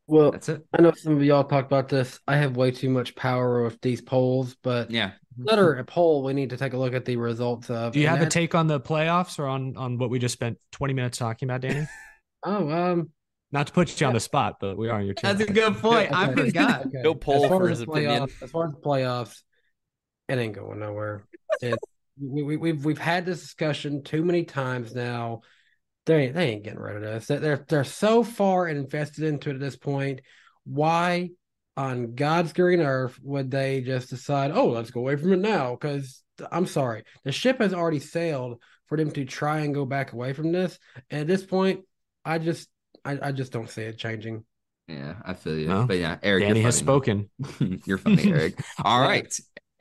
well, 0.06 0.30
that's 0.30 0.48
it. 0.48 0.64
I 0.72 0.80
know 0.80 0.92
some 0.92 1.16
of 1.16 1.22
y'all 1.22 1.44
talked 1.44 1.66
about 1.66 1.90
this. 1.90 2.20
I 2.26 2.38
have 2.38 2.56
way 2.56 2.70
too 2.70 2.88
much 2.88 3.14
power 3.14 3.62
with 3.62 3.78
these 3.82 4.00
polls, 4.00 4.56
but 4.62 4.90
yeah, 4.90 5.12
another 5.38 5.74
a 5.74 5.84
poll 5.84 6.22
we 6.22 6.32
need 6.32 6.50
to 6.50 6.56
take 6.56 6.72
a 6.72 6.78
look 6.78 6.94
at 6.94 7.04
the 7.04 7.16
results 7.16 7.70
of. 7.70 7.92
Do 7.92 8.00
you 8.00 8.08
have 8.08 8.20
a 8.20 8.26
take 8.26 8.54
on 8.54 8.66
the 8.66 8.80
playoffs 8.80 9.38
or 9.38 9.46
on 9.46 9.76
on 9.76 9.98
what 9.98 10.10
we 10.10 10.18
just 10.18 10.34
spent 10.34 10.58
20 10.72 10.94
minutes 10.94 11.18
talking 11.18 11.48
about, 11.48 11.62
Danny? 11.62 11.86
oh, 12.44 12.70
um, 12.70 13.10
not 13.54 13.68
to 13.68 13.72
put 13.72 14.00
you 14.00 14.06
on 14.08 14.12
the 14.12 14.20
spot, 14.20 14.56
but 14.60 14.76
we 14.76 14.88
are 14.88 14.98
on 14.98 15.06
your 15.06 15.14
channel. 15.14 15.38
That's 15.38 15.48
a 15.48 15.52
good 15.52 15.76
point. 15.76 16.10
okay. 16.10 16.14
I 16.14 16.34
forgot. 16.34 16.86
Okay. 16.86 17.02
No 17.02 17.14
poll 17.14 17.46
for 17.46 17.68
his 17.68 17.80
opinion. 17.80 18.24
As 18.42 18.50
far 18.50 18.66
as 18.66 18.72
the 18.72 18.80
playoffs, 18.80 19.42
it 20.28 20.38
ain't 20.38 20.56
going 20.56 20.80
nowhere. 20.80 21.24
It, 21.62 21.78
we, 22.20 22.42
we, 22.42 22.56
we've 22.56 22.84
we've 22.84 22.98
had 22.98 23.24
this 23.24 23.40
discussion 23.40 24.02
too 24.02 24.24
many 24.24 24.42
times 24.42 24.92
now. 24.92 25.42
They 26.04 26.24
ain't, 26.24 26.34
they 26.34 26.50
ain't 26.50 26.64
getting 26.64 26.80
rid 26.80 26.96
of 26.96 27.02
this. 27.02 27.26
They're 27.26 27.64
they're 27.68 27.84
so 27.84 28.24
far 28.24 28.66
invested 28.66 29.22
into 29.22 29.50
it 29.50 29.54
at 29.54 29.60
this 29.60 29.76
point. 29.76 30.20
Why 30.64 31.30
on 31.76 32.16
God's 32.16 32.52
green 32.52 32.80
earth 32.80 33.18
would 33.22 33.52
they 33.52 33.82
just 33.82 34.10
decide, 34.10 34.50
oh, 34.52 34.68
let's 34.68 34.90
go 34.90 35.00
away 35.00 35.14
from 35.14 35.32
it 35.32 35.38
now? 35.38 35.76
Because 35.80 36.24
I'm 36.50 36.66
sorry, 36.66 37.04
the 37.22 37.30
ship 37.30 37.60
has 37.60 37.72
already 37.72 38.00
sailed 38.00 38.60
for 38.86 38.98
them 38.98 39.12
to 39.12 39.24
try 39.24 39.60
and 39.60 39.72
go 39.72 39.84
back 39.84 40.12
away 40.12 40.32
from 40.32 40.50
this. 40.50 40.76
And 41.08 41.20
at 41.20 41.26
this 41.28 41.46
point, 41.46 41.84
I 42.24 42.38
just 42.38 42.68
I, 43.04 43.18
I 43.22 43.32
just 43.32 43.52
don't 43.52 43.68
see 43.68 43.82
it 43.82 43.98
changing. 43.98 44.44
Yeah, 44.88 45.14
I 45.24 45.34
feel 45.34 45.58
you. 45.58 45.68
No. 45.68 45.86
But 45.86 45.98
yeah, 45.98 46.18
Eric, 46.22 46.44
Danny 46.44 46.62
has 46.62 46.76
spoken. 46.76 47.30
you're 47.86 47.98
funny, 47.98 48.30
Eric. 48.30 48.62
All 48.84 49.00
right. 49.00 49.32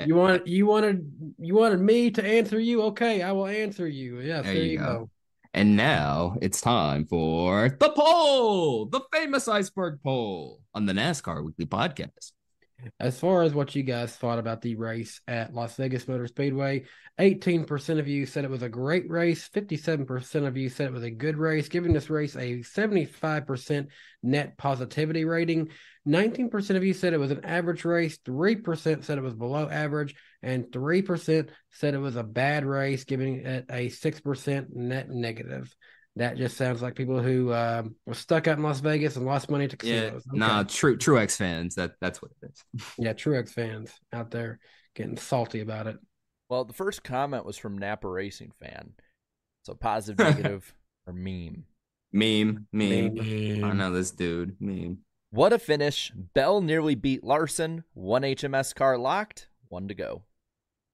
You 0.06 0.16
want 0.16 0.48
you 0.48 0.66
wanted 0.66 1.34
you 1.38 1.56
wanted 1.56 1.80
me 1.80 2.12
to 2.12 2.26
answer 2.26 2.60
you. 2.60 2.84
Okay, 2.84 3.22
I 3.22 3.32
will 3.32 3.48
answer 3.48 3.88
you. 3.88 4.20
Yes, 4.20 4.44
there, 4.44 4.54
there 4.54 4.64
you 4.64 4.78
go. 4.78 4.86
go. 4.86 5.10
And 5.54 5.78
now 5.78 6.36
it's 6.42 6.62
time 6.62 7.06
for 7.06 7.78
the 7.80 7.90
poll, 7.90 8.88
the 8.88 9.02
famous 9.14 9.48
iceberg 9.48 10.00
poll 10.04 10.62
on 10.74 10.88
the 10.88 10.94
NASCAR 10.94 11.44
Weekly 11.46 11.68
Podcast. 11.68 12.32
As 13.00 13.20
far 13.20 13.44
as 13.44 13.54
what 13.54 13.76
you 13.76 13.84
guys 13.84 14.16
thought 14.16 14.40
about 14.40 14.62
the 14.62 14.76
race 14.76 15.22
at 15.28 15.54
Las 15.54 15.76
Vegas 15.76 16.08
Motor 16.08 16.28
Speedway, 16.28 16.84
18% 17.20 18.00
of 18.00 18.08
you 18.08 18.26
said 18.26 18.44
it 18.44 18.50
was 18.50 18.64
a 18.64 18.70
great 18.70 19.10
race, 19.10 19.50
57% 19.50 20.48
of 20.48 20.58
you 20.58 20.70
said 20.70 20.88
it 20.88 20.94
was 20.94 21.04
a 21.04 21.12
good 21.12 21.38
race, 21.38 21.70
giving 21.70 21.94
this 21.94 22.10
race 22.10 22.36
a 22.36 22.60
75% 22.60 23.88
net 24.24 24.58
positivity 24.58 25.26
rating. 25.26 25.70
19% 26.08 26.76
of 26.76 26.84
you 26.84 26.94
said 26.94 27.14
it 27.14 27.20
was 27.20 27.32
an 27.32 27.46
average 27.46 27.86
race, 27.86 28.18
3% 28.20 29.04
said 29.04 29.18
it 29.18 29.24
was 29.24 29.36
below 29.36 29.70
average, 29.70 30.16
and 30.42 30.66
3% 30.66 31.50
said 31.72 31.94
it 31.94 32.00
was 32.00 32.16
a 32.16 32.24
bad 32.24 32.66
race, 32.66 33.04
giving 33.04 33.46
it 33.46 33.66
a 33.70 33.90
6% 33.90 34.76
net 34.76 35.10
negative. 35.10 35.74
That 36.16 36.38
just 36.38 36.58
sounds 36.58 36.82
like 36.84 36.94
people 36.96 37.22
who 37.22 37.50
uh, 37.52 37.84
were 38.06 38.14
stuck 38.14 38.48
out 38.48 38.58
in 38.58 38.64
Las 38.64 38.82
Vegas 38.82 39.16
and 39.16 39.26
lost 39.26 39.50
money 39.50 39.68
to 39.68 39.88
Yeah, 39.88 40.12
casinos. 40.12 40.24
nah, 40.32 40.64
true 40.64 40.96
Truex 40.98 41.36
fans. 41.36 41.76
That 41.76 41.96
that's 42.00 42.22
what 42.22 42.32
it 42.42 42.52
is. 42.52 42.86
Yeah, 43.00 43.14
Truex 43.14 43.50
fans 43.50 43.92
out 44.12 44.30
there 44.30 44.60
getting 44.96 45.18
salty 45.18 45.62
about 45.62 45.88
it. 45.88 45.98
Well, 46.50 46.66
the 46.66 46.74
first 46.74 47.04
comment 47.04 47.46
was 47.46 47.58
from 47.58 47.80
Napa 47.80 48.08
Racing 48.08 48.52
fan. 48.62 48.92
So 49.64 49.74
positive, 49.74 50.20
negative, 50.20 50.76
or 51.08 51.14
meme. 51.14 51.64
Meme, 52.12 52.68
meme. 52.72 53.16
Meme. 53.16 53.64
I 53.64 53.74
know 53.74 53.92
this 53.92 54.12
dude. 54.12 54.58
Meme. 54.60 55.00
What 55.32 55.52
a 55.52 55.58
finish. 55.58 56.12
Bell 56.36 56.62
nearly 56.62 56.94
beat 56.94 57.24
Larson. 57.24 57.86
One 57.96 58.22
HMS 58.22 58.76
car 58.76 59.00
locked. 59.00 59.48
One 59.70 59.88
to 59.88 59.96
go. 59.96 60.22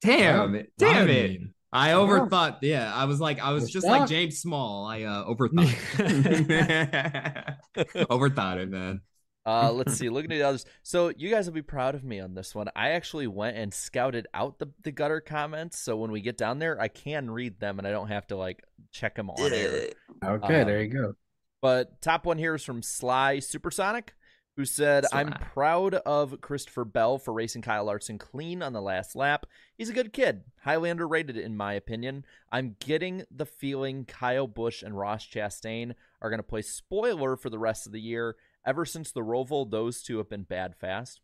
Damn 0.00 0.54
it! 0.54 0.72
Damn 0.78 0.94
Not 1.08 1.10
a 1.10 1.24
it! 1.34 1.40
Meme. 1.72 1.82
I 1.82 1.90
overthought. 1.92 2.58
Yeah, 2.62 2.92
I 2.94 3.04
was 3.04 3.20
like, 3.20 3.40
I 3.40 3.52
was 3.52 3.64
You're 3.64 3.80
just 3.80 3.86
like. 3.86 4.08
James 4.08 4.38
Small. 4.38 4.86
I 4.86 5.02
uh, 5.02 5.24
overthought. 5.24 5.74
overthought 7.76 8.58
it, 8.58 8.70
man. 8.70 9.00
Uh, 9.46 9.72
let's 9.74 9.94
see. 9.94 10.08
Looking 10.08 10.32
at 10.32 10.36
the 10.38 10.42
others. 10.42 10.64
So 10.82 11.12
you 11.16 11.30
guys 11.30 11.46
will 11.46 11.54
be 11.54 11.62
proud 11.62 11.94
of 11.94 12.04
me 12.04 12.20
on 12.20 12.34
this 12.34 12.54
one. 12.54 12.68
I 12.76 12.90
actually 12.90 13.26
went 13.26 13.56
and 13.56 13.72
scouted 13.72 14.26
out 14.34 14.58
the, 14.58 14.68
the 14.82 14.92
gutter 14.92 15.20
comments. 15.20 15.78
So 15.78 15.96
when 15.96 16.10
we 16.10 16.20
get 16.20 16.36
down 16.36 16.58
there, 16.58 16.80
I 16.80 16.88
can 16.88 17.30
read 17.30 17.60
them 17.60 17.78
and 17.78 17.86
I 17.86 17.90
don't 17.90 18.08
have 18.08 18.26
to 18.28 18.36
like 18.36 18.62
check 18.92 19.14
them 19.14 19.30
on 19.30 19.52
air. 19.52 19.88
Okay, 20.24 20.60
Um, 20.60 20.66
there 20.66 20.82
you 20.82 20.88
go. 20.88 21.14
But 21.62 22.00
top 22.00 22.24
one 22.24 22.38
here 22.38 22.54
is 22.54 22.64
from 22.64 22.82
Sly 22.82 23.40
Supersonic, 23.40 24.14
who 24.60 24.66
said, 24.66 25.06
I'm 25.10 25.28
Sly. 25.28 25.36
proud 25.54 25.94
of 25.94 26.38
Christopher 26.42 26.84
Bell 26.84 27.16
for 27.16 27.32
racing 27.32 27.62
Kyle 27.62 27.86
Larson 27.86 28.18
clean 28.18 28.62
on 28.62 28.74
the 28.74 28.82
last 28.82 29.16
lap. 29.16 29.46
He's 29.78 29.88
a 29.88 29.94
good 29.94 30.12
kid, 30.12 30.42
highly 30.64 30.90
underrated 30.90 31.38
in 31.38 31.56
my 31.56 31.72
opinion. 31.72 32.26
I'm 32.52 32.76
getting 32.78 33.24
the 33.30 33.46
feeling 33.46 34.04
Kyle 34.04 34.46
Busch 34.46 34.82
and 34.82 34.98
Ross 34.98 35.26
Chastain 35.26 35.94
are 36.20 36.28
going 36.28 36.40
to 36.40 36.42
play 36.42 36.60
spoiler 36.60 37.38
for 37.38 37.48
the 37.48 37.58
rest 37.58 37.86
of 37.86 37.92
the 37.92 38.02
year. 38.02 38.36
Ever 38.66 38.84
since 38.84 39.10
the 39.12 39.22
Roval, 39.22 39.70
those 39.70 40.02
two 40.02 40.18
have 40.18 40.28
been 40.28 40.42
bad 40.42 40.76
fast. 40.76 41.22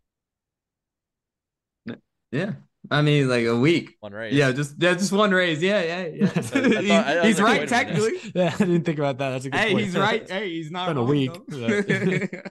Yeah, 2.32 2.52
I 2.90 3.02
mean, 3.02 3.28
like 3.28 3.44
a 3.44 3.56
week. 3.56 3.96
One 4.00 4.12
race. 4.12 4.32
Yeah, 4.34 4.50
just 4.50 4.76
yeah, 4.78 4.94
just 4.94 5.12
one 5.12 5.30
race. 5.30 5.60
Yeah, 5.60 5.82
yeah, 5.82 6.06
yeah. 6.06 6.24
I 6.34 6.40
thought- 6.40 6.64
I 6.64 7.26
he's 7.26 7.38
like, 7.38 7.44
right 7.46 7.48
wait 7.48 7.48
a 7.48 7.50
minute. 7.52 7.68
technically. 7.68 8.12
Yeah, 8.34 8.52
I 8.54 8.58
didn't 8.58 8.82
think 8.84 8.98
about 8.98 9.18
that. 9.18 9.30
That's 9.30 9.44
a 9.44 9.50
good 9.50 9.56
point. 9.58 9.66
Hey, 9.68 9.72
point. 9.74 9.84
he's 9.84 9.96
right. 9.96 10.30
Hey, 10.30 10.50
he's 10.50 10.70
not 10.70 10.88
Been 10.88 10.96
a 10.96 11.04
week. 11.04 11.30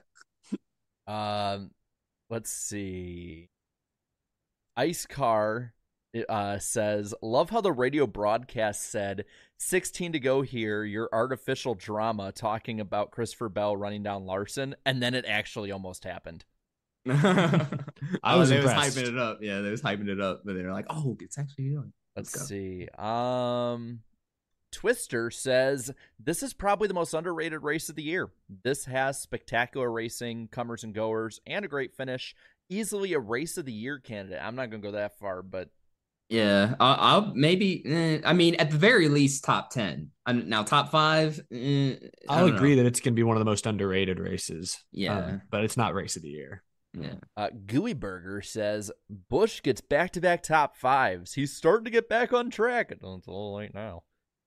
though. 1.06 1.12
Um, 1.12 1.70
let's 2.30 2.50
see. 2.50 3.48
Ice 4.76 5.06
Car 5.06 5.72
uh, 6.28 6.58
says, 6.58 7.14
"Love 7.22 7.50
how 7.50 7.60
the 7.60 7.72
radio 7.72 8.06
broadcast 8.06 8.90
said 8.90 9.24
16 9.58 10.12
to 10.12 10.20
go 10.20 10.42
here. 10.42 10.84
Your 10.84 11.08
artificial 11.12 11.74
drama 11.74 12.32
talking 12.32 12.80
about 12.80 13.10
Christopher 13.10 13.48
Bell 13.48 13.76
running 13.76 14.02
down 14.02 14.26
Larson, 14.26 14.74
and 14.84 15.02
then 15.02 15.14
it 15.14 15.24
actually 15.26 15.70
almost 15.70 16.04
happened." 16.04 16.44
I 17.08 17.66
Oh, 18.24 18.38
was 18.40 18.50
they 18.50 18.60
was 18.60 18.72
hyping 18.72 19.08
it 19.08 19.16
up. 19.18 19.38
Yeah, 19.40 19.60
they 19.60 19.70
was 19.70 19.80
hyping 19.82 20.08
it 20.08 20.20
up, 20.20 20.42
but 20.44 20.54
they're 20.54 20.72
like, 20.72 20.86
"Oh, 20.90 21.16
it's 21.20 21.38
actually 21.38 21.70
doing." 21.70 21.92
Let's 22.16 22.34
Let's 22.34 22.48
see. 22.48 22.88
Um, 22.98 24.00
Twister 24.76 25.30
says 25.30 25.90
this 26.22 26.42
is 26.42 26.52
probably 26.52 26.86
the 26.86 26.92
most 26.94 27.14
underrated 27.14 27.62
race 27.62 27.88
of 27.88 27.96
the 27.96 28.02
year. 28.02 28.28
This 28.62 28.84
has 28.84 29.18
spectacular 29.18 29.90
racing, 29.90 30.48
comers 30.48 30.84
and 30.84 30.94
goers, 30.94 31.40
and 31.46 31.64
a 31.64 31.68
great 31.68 31.94
finish. 31.96 32.34
Easily 32.68 33.14
a 33.14 33.18
race 33.18 33.56
of 33.56 33.64
the 33.64 33.72
year 33.72 33.98
candidate. 33.98 34.40
I'm 34.42 34.54
not 34.54 34.70
gonna 34.70 34.82
go 34.82 34.90
that 34.92 35.18
far, 35.18 35.42
but 35.42 35.70
Yeah, 36.28 36.74
I'll, 36.78 36.96
I'll 37.24 37.34
maybe. 37.34 37.82
eh, 37.86 38.20
I 38.24 38.34
mean, 38.34 38.56
at 38.56 38.70
the 38.70 38.76
very 38.76 39.08
least, 39.08 39.44
top 39.44 39.70
ten. 39.70 40.10
Um, 40.26 40.48
now, 40.48 40.62
top 40.62 40.90
five. 40.90 41.40
eh, 41.50 41.94
I 42.28 42.40
I'll 42.40 42.46
agree 42.54 42.70
know. 42.76 42.82
that 42.82 42.88
it's 42.88 43.00
going 43.00 43.14
to 43.14 43.16
be 43.16 43.22
one 43.22 43.36
of 43.36 43.40
the 43.40 43.44
most 43.50 43.64
underrated 43.66 44.18
races. 44.18 44.84
Yeah. 44.92 45.16
um, 45.18 45.42
but 45.50 45.64
it's 45.64 45.76
not 45.78 45.94
race 45.94 46.16
of 46.16 46.22
the 46.22 46.28
year. 46.28 46.62
Yeah. 46.92 47.14
Uh, 47.36 47.50
Gooey 47.66 47.92
Burger 47.94 48.42
says 48.42 48.90
Busch 49.30 49.62
gets 49.62 49.80
back 49.80 50.10
to 50.12 50.20
back 50.20 50.42
top 50.42 50.76
fives. 50.76 51.34
He's 51.34 51.52
starting 51.56 51.84
to 51.84 51.90
get 51.90 52.08
back 52.08 52.32
on 52.32 52.50
track. 52.50 52.90
It's 52.90 53.02
a 53.04 53.06
little 53.06 53.54
late 53.54 53.74
now. 53.74 54.02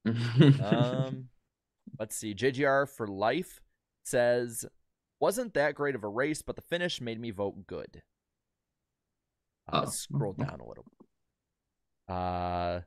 Um, 0.63 1.29
let's 1.99 2.15
see. 2.15 2.33
JGR 2.33 2.87
for 2.89 3.07
life 3.07 3.61
says 4.03 4.65
wasn't 5.19 5.53
that 5.53 5.75
great 5.75 5.95
of 5.95 6.03
a 6.03 6.07
race, 6.07 6.41
but 6.41 6.55
the 6.55 6.61
finish 6.61 7.01
made 7.01 7.19
me 7.19 7.31
vote 7.31 7.67
good. 7.67 8.01
Uh, 9.71 9.77
Oh, 9.77 9.79
let's 9.81 9.99
scroll 9.99 10.33
down 10.33 10.59
a 10.61 10.65
little. 10.67 10.85
Uh, 12.07 12.79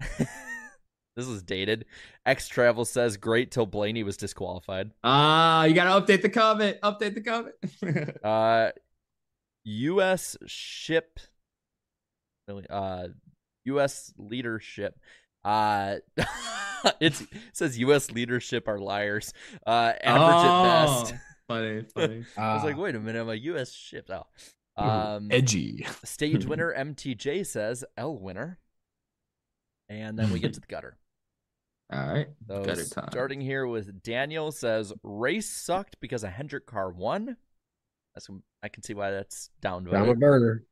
this 1.16 1.28
is 1.28 1.42
dated. 1.42 1.84
X 2.26 2.48
Travel 2.48 2.84
says 2.84 3.16
great 3.16 3.50
till 3.52 3.66
Blaney 3.66 4.02
was 4.02 4.16
disqualified. 4.16 4.90
Ah, 5.04 5.64
you 5.64 5.74
gotta 5.74 6.04
update 6.04 6.22
the 6.22 6.30
comment. 6.30 6.80
Update 6.82 7.14
the 7.14 7.20
comment. 7.20 7.54
Uh, 8.24 8.70
U.S. 9.64 10.36
ship, 10.46 11.20
really, 12.48 12.66
uh, 12.70 13.08
U.S. 13.66 14.12
leadership. 14.16 14.98
Uh, 15.44 15.96
it's, 17.00 17.20
it 17.22 17.28
says 17.52 17.78
U.S. 17.78 18.10
leadership 18.10 18.68
are 18.68 18.78
liars. 18.78 19.32
Uh, 19.66 19.92
average 20.02 20.46
at 20.46 20.62
best. 20.86 21.14
Oh, 21.14 21.18
Funny, 21.48 21.82
funny. 21.92 22.24
I 22.38 22.54
was 22.54 22.62
Ah, 22.62 22.66
like, 22.66 22.76
wait 22.76 22.94
a 22.94 23.00
minute, 23.00 23.20
I'm 23.20 23.28
a 23.28 23.34
U.S. 23.34 23.72
ship. 23.72 24.08
Oh. 24.10 24.22
Um, 24.76 25.28
Edgy. 25.32 25.84
stage 26.04 26.46
winner 26.46 26.72
MTJ 26.72 27.44
says 27.44 27.84
L 27.96 28.16
winner, 28.16 28.58
and 29.88 30.16
then 30.16 30.30
we 30.32 30.38
get 30.38 30.54
to 30.54 30.60
the 30.60 30.66
gutter. 30.68 30.96
All 31.92 32.06
right. 32.06 32.28
So 32.46 32.62
Gutter 32.62 32.84
time. 32.84 33.08
starting 33.10 33.40
here 33.40 33.66
with 33.66 34.00
Daniel 34.04 34.52
says 34.52 34.92
race 35.02 35.50
sucked 35.50 35.96
because 36.00 36.22
a 36.22 36.30
Hendrick 36.30 36.66
car 36.66 36.92
won. 36.92 37.36
That's 38.14 38.28
I 38.62 38.68
can 38.68 38.84
see 38.84 38.94
why 38.94 39.10
that's 39.10 39.50
down. 39.60 39.88
I'm 39.88 40.08
a 40.08 40.14
downvoted. 40.14 40.20
burner. 40.20 40.64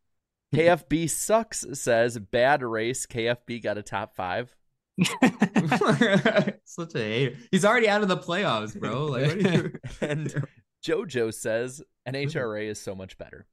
KFB 0.54 1.10
sucks 1.10 1.66
says 1.72 2.18
bad 2.20 2.62
race. 2.62 3.04
KFB 3.04 3.62
got 3.64 3.78
a 3.78 3.82
top 3.82 4.14
five. 4.14 4.54
Such 6.64 6.95
a 6.95 6.99
hater. 6.99 7.37
He's 7.50 7.64
already 7.64 7.88
out 7.88 8.03
of 8.03 8.08
the 8.08 8.16
playoffs, 8.16 8.79
bro. 8.79 9.07
Like, 9.07 9.26
what 9.26 9.46
are 9.46 9.53
you... 9.54 9.72
And 10.00 10.45
JoJo 10.84 11.33
says 11.34 11.83
NHRA 12.08 12.68
is 12.68 12.80
so 12.80 12.95
much 12.95 13.18
better. 13.18 13.46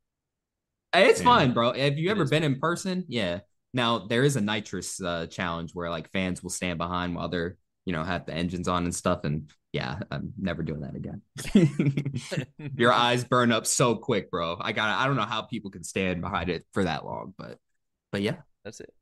it's 0.94 1.20
Yeah. 1.20 1.26
fine, 1.26 1.54
bro. 1.54 1.74
Have 1.74 1.98
you 1.98 2.10
It 2.10 2.12
ever 2.12 2.24
is 2.24 2.30
been 2.30 2.44
in 2.44 2.60
person? 2.60 3.06
Yeah. 3.08 3.40
Now 3.74 4.00
there 4.08 4.24
is 4.24 4.36
a 4.38 4.42
nitrous 4.42 5.02
uh, 5.02 5.28
challenge 5.28 5.72
where 5.74 5.90
like 5.90 6.12
fans 6.12 6.42
will 6.42 6.50
stand 6.50 6.78
behind 6.78 7.16
while 7.16 7.28
they're 7.28 7.58
you 7.86 7.94
know 7.94 8.04
have 8.04 8.26
the 8.26 8.34
engines 8.34 8.68
on 8.68 8.86
and 8.86 8.96
stuff. 8.96 9.26
And 9.26 9.50
yeah, 9.74 10.00
I'm 10.10 10.32
never 10.40 10.64
doing 10.64 10.82
that 10.82 10.96
again. 10.96 11.22
Your 12.78 12.94
eyes 12.94 13.26
burn 13.26 13.52
up 13.52 13.66
so 13.68 13.96
quick, 13.96 14.32
bro. 14.32 14.56
I 14.62 14.72
got. 14.72 14.98
I 14.98 15.06
don't 15.06 15.18
know 15.18 15.24
how 15.24 15.42
people 15.42 15.72
can 15.72 15.84
stand 15.84 16.22
behind 16.22 16.50
it 16.50 16.66
for 16.74 16.86
that 16.86 17.04
long, 17.06 17.34
but 17.38 17.58
but 18.14 18.22
yeah. 18.22 18.38
That's 18.64 18.80
it. 18.80 18.94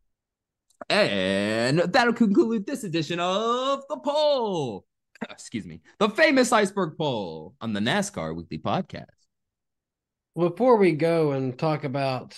And 0.90 1.80
that'll 1.80 2.14
conclude 2.14 2.66
this 2.66 2.84
edition 2.84 3.20
of 3.20 3.84
the 3.90 3.98
poll. 3.98 4.86
Excuse 5.30 5.66
me, 5.66 5.82
the 6.00 6.10
famous 6.10 6.52
iceberg 6.52 6.98
poll 6.98 7.56
on 7.62 7.74
the 7.74 7.80
NASCAR 7.80 8.36
Weekly 8.36 8.60
Podcast. 8.60 9.06
Before 10.36 10.78
we 10.78 10.94
go 10.94 11.32
and 11.32 11.58
talk 11.58 11.84
about 11.84 12.36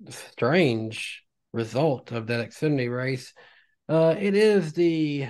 the 0.00 0.12
strange 0.12 1.22
result 1.52 2.12
of 2.12 2.28
that 2.28 2.48
Xfinity 2.48 2.94
race, 2.94 3.32
uh, 3.88 4.14
it 4.18 4.34
is 4.34 4.72
the 4.72 5.28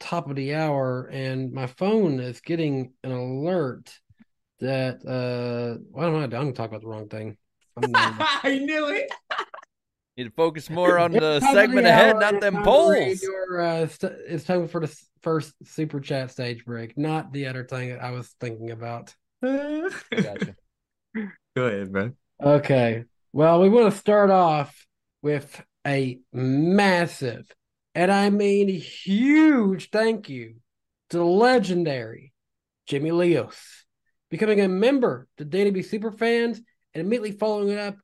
top 0.00 0.28
of 0.28 0.36
the 0.36 0.54
hour, 0.54 1.08
and 1.12 1.52
my 1.52 1.66
phone 1.66 2.18
is 2.18 2.40
getting 2.40 2.92
an 3.04 3.12
alert 3.12 3.92
that 4.58 4.96
uh, 5.06 5.80
well, 5.90 6.08
I'm 6.08 6.12
not. 6.14 6.22
I'm 6.24 6.30
gonna 6.30 6.52
talk 6.52 6.70
about 6.70 6.80
the 6.80 6.88
wrong 6.88 7.08
thing. 7.08 7.36
I 7.84 8.58
knew 8.62 8.88
it. 8.88 9.10
Need 10.16 10.24
to 10.24 10.30
focus 10.30 10.68
more 10.68 10.98
on 10.98 11.12
the 11.12 11.36
It's 11.36 11.46
segment 11.52 11.86
ahead, 11.86 12.16
hour, 12.16 12.20
not 12.20 12.40
them 12.40 12.54
time 12.54 12.64
to 12.64 12.68
read 12.68 13.06
polls. 13.06 13.22
Your, 13.22 13.60
uh, 13.60 13.86
st- 13.86 14.12
it's 14.26 14.44
time 14.44 14.68
for 14.68 14.80
the 14.80 14.88
s- 14.88 15.06
first 15.22 15.54
super 15.64 16.00
chat 16.00 16.30
stage 16.30 16.64
break, 16.64 16.98
not 16.98 17.32
the 17.32 17.46
other 17.46 17.64
thing 17.64 17.90
that 17.90 18.02
I 18.02 18.10
was 18.10 18.28
thinking 18.40 18.70
about. 18.70 19.14
Gotcha. 19.42 20.56
Go 21.56 21.66
ahead, 21.66 21.92
bro. 21.92 22.12
Okay. 22.42 23.04
Well, 23.32 23.60
we 23.60 23.68
want 23.68 23.92
to 23.92 23.98
start 23.98 24.30
off 24.30 24.86
with 25.22 25.62
a 25.86 26.18
massive, 26.32 27.50
and 27.94 28.10
I 28.10 28.30
mean 28.30 28.68
huge 28.68 29.90
thank 29.90 30.28
you 30.28 30.56
to 31.10 31.18
the 31.18 31.24
legendary 31.24 32.32
Jimmy 32.86 33.12
Leos, 33.12 33.56
becoming 34.30 34.60
a 34.60 34.68
member 34.68 35.28
to 35.38 35.44
Danny 35.44 35.70
B 35.70 35.80
Superfans 35.80 36.56
and 36.94 37.06
immediately 37.06 37.32
following 37.32 37.68
it 37.70 37.78
up 37.78 37.96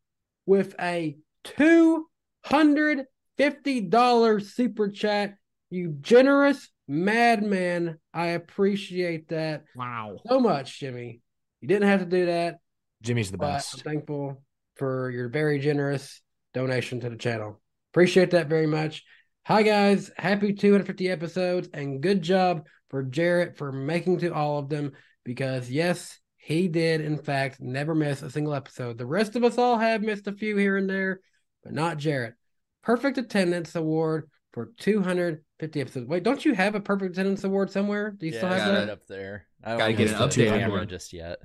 with 0.46 0.74
a 0.80 1.16
$250 1.58 4.42
super 4.42 4.90
chat. 4.90 5.36
You 5.70 5.96
generous 6.00 6.68
madman. 6.88 7.98
I 8.14 8.28
appreciate 8.28 9.28
that. 9.28 9.64
Wow. 9.74 10.16
So 10.28 10.40
much, 10.40 10.78
Jimmy. 10.78 11.20
You 11.60 11.68
didn't 11.68 11.88
have 11.88 12.00
to 12.00 12.06
do 12.06 12.26
that. 12.26 12.58
Jimmy's 13.02 13.30
the 13.30 13.38
best. 13.38 13.74
I'm 13.74 13.80
thankful 13.80 14.42
for 14.76 15.10
your 15.10 15.28
very 15.28 15.58
generous 15.58 16.20
donation 16.54 17.00
to 17.00 17.10
the 17.10 17.16
channel. 17.16 17.60
Appreciate 17.92 18.30
that 18.32 18.48
very 18.48 18.66
much. 18.66 19.04
Hi, 19.44 19.62
guys. 19.62 20.10
Happy 20.16 20.52
250 20.52 21.08
episodes 21.08 21.68
and 21.72 22.02
good 22.02 22.22
job 22.22 22.66
for 22.90 23.02
Jarrett 23.02 23.56
for 23.56 23.72
making 23.72 24.18
to 24.18 24.34
all 24.34 24.58
of 24.58 24.68
them 24.68 24.92
because, 25.24 25.70
yes, 25.70 26.18
he 26.36 26.68
did, 26.68 27.00
in 27.00 27.18
fact, 27.18 27.60
never 27.60 27.94
miss 27.94 28.22
a 28.22 28.30
single 28.30 28.54
episode. 28.54 28.98
The 28.98 29.06
rest 29.06 29.34
of 29.34 29.44
us 29.44 29.58
all 29.58 29.78
have 29.78 30.02
missed 30.02 30.28
a 30.28 30.32
few 30.32 30.56
here 30.56 30.76
and 30.76 30.88
there, 30.88 31.20
but 31.66 31.74
not 31.74 31.98
Jarrett. 31.98 32.34
Perfect 32.82 33.18
attendance 33.18 33.74
award 33.74 34.30
for 34.52 34.70
250 34.78 35.80
episodes. 35.80 36.06
Wait, 36.06 36.22
don't 36.22 36.44
you 36.44 36.54
have 36.54 36.74
a 36.74 36.80
perfect 36.80 37.12
attendance 37.12 37.42
award 37.44 37.70
somewhere? 37.70 38.12
Do 38.12 38.26
you 38.26 38.32
yeah, 38.32 38.38
still 38.38 38.52
I 38.52 38.58
have 38.58 38.66
got 38.66 38.72
that? 38.74 38.82
it 38.84 38.90
up 38.90 39.06
there. 39.08 39.46
I 39.64 39.76
Gotta 39.76 39.92
get 39.92 40.08
use 40.08 40.12
an 40.12 40.18
the 40.18 40.24
updated 40.28 40.58
camera 40.60 40.78
one. 40.78 40.88
just 40.88 41.12
yet. 41.12 41.38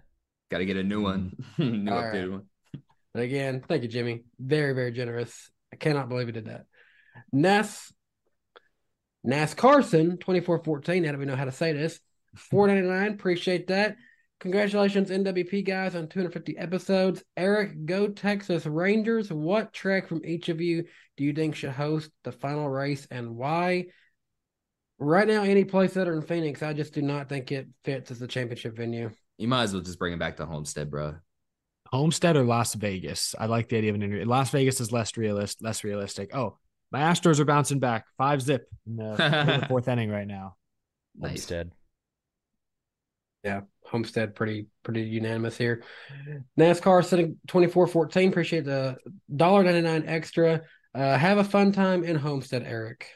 Got 0.51 0.59
to 0.59 0.65
get 0.65 0.77
a 0.77 0.83
new 0.83 1.01
one. 1.01 1.35
new 1.57 1.91
All 1.91 2.01
updated 2.03 2.21
right. 2.21 2.31
one. 2.31 2.43
And 3.15 3.23
again, 3.23 3.63
thank 3.67 3.83
you, 3.83 3.89
Jimmy. 3.89 4.23
Very, 4.39 4.73
very 4.73 4.91
generous. 4.91 5.49
I 5.73 5.77
cannot 5.77 6.09
believe 6.09 6.27
he 6.27 6.33
did 6.33 6.45
that. 6.45 6.65
Nas 7.31 7.91
Nas 9.23 9.53
Carson, 9.53 10.17
2414. 10.17 11.03
Now 11.03 11.11
that 11.11 11.17
we 11.17 11.25
know 11.25 11.35
how 11.35 11.45
to 11.45 11.51
say 11.51 11.73
this. 11.73 11.99
499. 12.35 13.13
Appreciate 13.13 13.67
that. 13.67 13.95
Congratulations, 14.41 15.11
NWP 15.11 15.63
guys, 15.63 15.95
on 15.95 16.07
250 16.07 16.57
episodes. 16.57 17.23
Eric, 17.37 17.85
go 17.85 18.07
Texas 18.07 18.65
Rangers. 18.65 19.31
What 19.31 19.71
track 19.71 20.07
from 20.07 20.25
each 20.25 20.49
of 20.49 20.59
you 20.59 20.85
do 21.15 21.23
you 21.23 21.31
think 21.31 21.55
should 21.55 21.69
host 21.69 22.09
the 22.23 22.31
final 22.31 22.67
race 22.67 23.07
and 23.11 23.35
why? 23.35 23.85
Right 24.97 25.27
now, 25.27 25.43
any 25.43 25.63
place 25.63 25.95
other 25.95 26.15
than 26.15 26.23
Phoenix, 26.23 26.63
I 26.63 26.73
just 26.73 26.91
do 26.91 27.03
not 27.03 27.29
think 27.29 27.51
it 27.51 27.67
fits 27.83 28.09
as 28.09 28.17
the 28.17 28.27
championship 28.27 28.75
venue. 28.75 29.11
You 29.37 29.47
might 29.47 29.63
as 29.63 29.73
well 29.73 29.83
just 29.83 29.99
bring 29.99 30.13
it 30.13 30.19
back 30.19 30.37
to 30.37 30.45
Homestead, 30.47 30.89
bro. 30.89 31.17
Homestead 31.91 32.35
or 32.35 32.43
Las 32.43 32.73
Vegas? 32.73 33.35
I 33.37 33.45
like 33.45 33.69
the 33.69 33.77
idea 33.77 33.91
of 33.91 33.95
an 33.95 34.01
interview. 34.01 34.25
Las 34.25 34.49
Vegas 34.49 34.81
is 34.81 34.91
less 34.91 35.15
realist, 35.17 35.61
less 35.61 35.83
realistic. 35.83 36.35
Oh, 36.35 36.57
my 36.91 37.01
Astros 37.01 37.39
are 37.39 37.45
bouncing 37.45 37.79
back, 37.79 38.05
five 38.17 38.41
zip 38.41 38.67
in 38.87 38.95
the, 38.95 39.11
in 39.11 39.59
the 39.59 39.65
fourth 39.69 39.87
inning 39.87 40.09
right 40.09 40.27
now. 40.27 40.55
Homestead. 41.21 41.71
Yeah, 43.43 43.61
Homestead 43.91 44.35
pretty 44.35 44.67
pretty 44.83 45.01
unanimous 45.03 45.57
here. 45.57 45.83
NASCAR 46.57 47.03
sitting 47.03 47.37
24-14. 47.47 48.29
Appreciate 48.29 48.65
the 48.65 48.97
$1.99 49.31 50.03
extra. 50.07 50.61
Uh, 50.95 51.17
have 51.17 51.37
a 51.37 51.43
fun 51.43 51.71
time 51.71 52.03
in 52.03 52.15
Homestead, 52.15 52.63
Eric. 52.65 53.07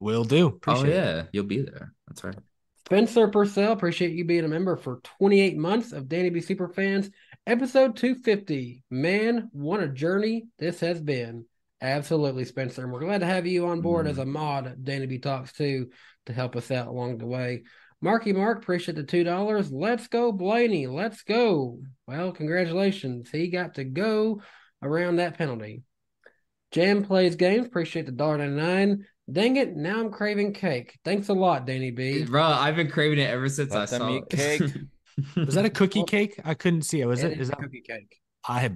Will 0.00 0.24
do. 0.24 0.46
Oh 0.46 0.48
Appreciate 0.48 0.88
it. 0.90 0.94
yeah, 0.94 1.22
you'll 1.32 1.44
be 1.44 1.62
there. 1.62 1.92
That's 2.08 2.24
right. 2.24 2.36
Spencer 2.86 3.28
Purcell, 3.28 3.72
appreciate 3.72 4.12
you 4.12 4.24
being 4.24 4.44
a 4.44 4.48
member 4.48 4.76
for 4.76 5.00
28 5.18 5.56
months 5.56 5.92
of 5.92 6.08
Danny 6.08 6.30
B 6.30 6.40
Super 6.40 6.68
Fans. 6.68 7.10
Episode 7.46 7.96
250. 7.96 8.84
Man, 8.90 9.48
what 9.52 9.80
a 9.80 9.88
journey 9.88 10.46
this 10.58 10.80
has 10.80 11.00
been. 11.00 11.46
Absolutely, 11.80 12.44
Spencer. 12.44 12.84
And 12.84 12.92
we're 12.92 13.00
glad 13.00 13.20
to 13.20 13.26
have 13.26 13.46
you 13.46 13.66
on 13.66 13.80
board 13.80 14.06
as 14.06 14.18
a 14.18 14.24
mod 14.24 14.76
Danny 14.82 15.06
B 15.06 15.18
Talks 15.18 15.52
too 15.52 15.90
to 16.26 16.32
help 16.32 16.56
us 16.56 16.70
out 16.70 16.86
along 16.86 17.18
the 17.18 17.26
way. 17.26 17.64
Marky 18.06 18.32
Mark, 18.32 18.58
appreciate 18.58 18.94
the 18.94 19.02
two 19.02 19.24
dollars. 19.24 19.72
Let's 19.72 20.06
go, 20.06 20.30
Blaney. 20.30 20.86
Let's 20.86 21.22
go. 21.22 21.80
Well, 22.06 22.30
congratulations. 22.30 23.28
He 23.30 23.48
got 23.48 23.74
to 23.74 23.84
go 23.84 24.42
around 24.80 25.16
that 25.16 25.36
penalty. 25.36 25.82
Jam 26.70 27.02
plays 27.02 27.34
games. 27.34 27.66
Appreciate 27.66 28.06
the 28.06 28.12
dollar 28.12 28.38
ninety 28.38 28.54
nine. 28.54 29.06
Dang 29.30 29.56
it! 29.56 29.74
Now 29.74 29.98
I'm 29.98 30.12
craving 30.12 30.52
cake. 30.52 30.96
Thanks 31.04 31.30
a 31.30 31.32
lot, 31.32 31.66
Danny 31.66 31.90
B. 31.90 32.24
Bro, 32.24 32.44
I've 32.44 32.76
been 32.76 32.92
craving 32.92 33.18
it 33.18 33.28
ever 33.28 33.48
since 33.48 33.74
I 33.74 33.80
Let 33.80 33.90
them 33.90 34.00
saw 34.00 34.16
eat 34.16 34.28
cake. 34.30 34.62
Was 35.36 35.56
that 35.56 35.64
a 35.64 35.70
cookie 35.70 36.04
cake? 36.04 36.40
I 36.44 36.54
couldn't 36.54 36.82
see 36.82 37.00
it. 37.00 37.06
Was 37.06 37.24
it? 37.24 37.32
It 37.32 37.40
Is 37.40 37.40
is 37.40 37.50
that 37.50 37.58
cookie 37.58 37.82
cake? 37.84 38.20
I 38.48 38.70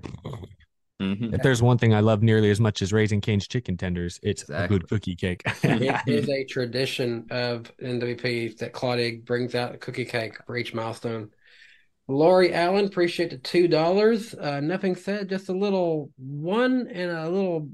have 1.00 1.18
Mhm. 1.18 1.34
if 1.34 1.42
there's 1.42 1.62
one 1.62 1.78
thing 1.78 1.94
I 1.94 2.00
love 2.00 2.22
nearly 2.22 2.50
as 2.50 2.60
much 2.60 2.82
as 2.82 2.92
raising 2.92 3.20
Cane's 3.20 3.48
chicken 3.48 3.76
tenders, 3.76 4.20
it's 4.22 4.48
a 4.48 4.68
good 4.68 4.88
cookie 4.88 5.16
cake. 5.16 5.42
it 5.64 6.02
is 6.06 6.28
a 6.28 6.44
tradition 6.44 7.26
of 7.30 7.72
NWP 7.82 8.58
that 8.58 8.72
Claudia 8.72 9.18
brings 9.24 9.54
out 9.54 9.74
a 9.74 9.78
cookie 9.78 10.04
cake 10.04 10.36
for 10.46 10.56
each 10.56 10.74
milestone. 10.74 11.30
Lori 12.08 12.52
Allen, 12.52 12.86
appreciate 12.86 13.30
the 13.30 13.38
two 13.38 13.68
dollars. 13.68 14.34
Uh, 14.34 14.60
nothing 14.60 14.96
said, 14.96 15.28
just 15.28 15.48
a 15.48 15.52
little 15.52 16.10
one 16.16 16.88
and 16.88 17.10
a 17.10 17.28
little 17.30 17.70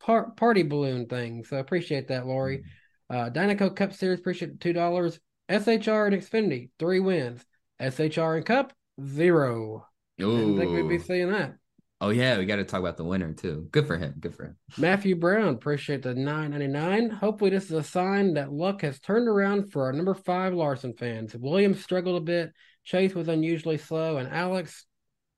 par- 0.00 0.32
party 0.32 0.62
balloon 0.62 1.06
thing. 1.06 1.44
So 1.44 1.56
appreciate 1.58 2.08
that, 2.08 2.26
Lori. 2.26 2.64
Uh, 3.08 3.30
Dynaco 3.30 3.74
Cup 3.74 3.92
Series, 3.94 4.20
appreciate 4.20 4.52
the 4.52 4.58
two 4.58 4.72
dollars. 4.74 5.18
SHR 5.48 6.06
and 6.06 6.14
Xfinity, 6.16 6.70
three 6.78 7.00
wins. 7.00 7.44
SHR 7.80 8.36
and 8.36 8.44
Cup, 8.46 8.72
zero. 9.04 9.86
Didn't 10.18 10.58
think 10.58 10.70
we'd 10.72 10.88
be 10.88 10.98
seeing 10.98 11.30
that. 11.32 11.54
Oh 12.02 12.08
yeah, 12.10 12.38
we 12.38 12.46
got 12.46 12.56
to 12.56 12.64
talk 12.64 12.80
about 12.80 12.96
the 12.96 13.04
winner 13.04 13.32
too. 13.32 13.68
Good 13.70 13.86
for 13.86 13.98
him. 13.98 14.14
Good 14.18 14.34
for 14.34 14.44
him. 14.44 14.56
Matthew 14.78 15.16
Brown, 15.16 15.48
appreciate 15.48 16.02
the 16.02 16.14
nine 16.14 16.52
ninety 16.52 16.66
nine. 16.66 17.10
Hopefully, 17.10 17.50
this 17.50 17.64
is 17.64 17.72
a 17.72 17.82
sign 17.82 18.34
that 18.34 18.50
luck 18.50 18.80
has 18.82 18.98
turned 19.00 19.28
around 19.28 19.70
for 19.70 19.84
our 19.84 19.92
number 19.92 20.14
five 20.14 20.54
Larson 20.54 20.94
fans. 20.94 21.34
Williams 21.34 21.82
struggled 21.82 22.16
a 22.16 22.24
bit. 22.24 22.52
Chase 22.84 23.14
was 23.14 23.28
unusually 23.28 23.76
slow, 23.76 24.16
and 24.16 24.28
Alex, 24.28 24.86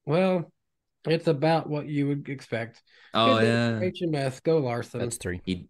well, 0.06 0.52
it's 1.04 1.26
about 1.26 1.68
what 1.68 1.88
you 1.88 2.06
would 2.08 2.28
expect. 2.28 2.80
Oh 3.12 3.40
Good 3.40 3.46
yeah. 3.46 3.90
HMS, 4.08 4.42
go 4.42 4.58
Larson. 4.58 5.00
That's 5.00 5.16
three. 5.16 5.40
He, 5.44 5.68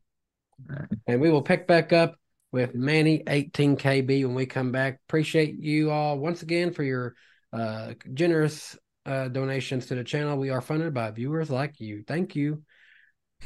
And 1.06 1.20
we 1.20 1.30
will 1.30 1.42
pick 1.42 1.66
back 1.66 1.94
up 1.94 2.16
with 2.52 2.74
Manny 2.74 3.22
18KB 3.26 4.26
when 4.26 4.34
we 4.34 4.44
come 4.44 4.72
back. 4.72 5.00
Appreciate 5.08 5.58
you 5.58 5.90
all 5.90 6.18
once 6.18 6.42
again 6.42 6.70
for 6.70 6.82
your 6.82 7.14
uh, 7.52 7.94
generous 8.12 8.76
uh, 9.06 9.28
donations 9.28 9.86
to 9.86 9.94
the 9.94 10.04
channel. 10.04 10.38
We 10.38 10.50
are 10.50 10.60
funded 10.60 10.94
by 10.94 11.10
viewers 11.10 11.50
like 11.50 11.80
you. 11.80 12.04
Thank 12.06 12.36
you. 12.36 12.62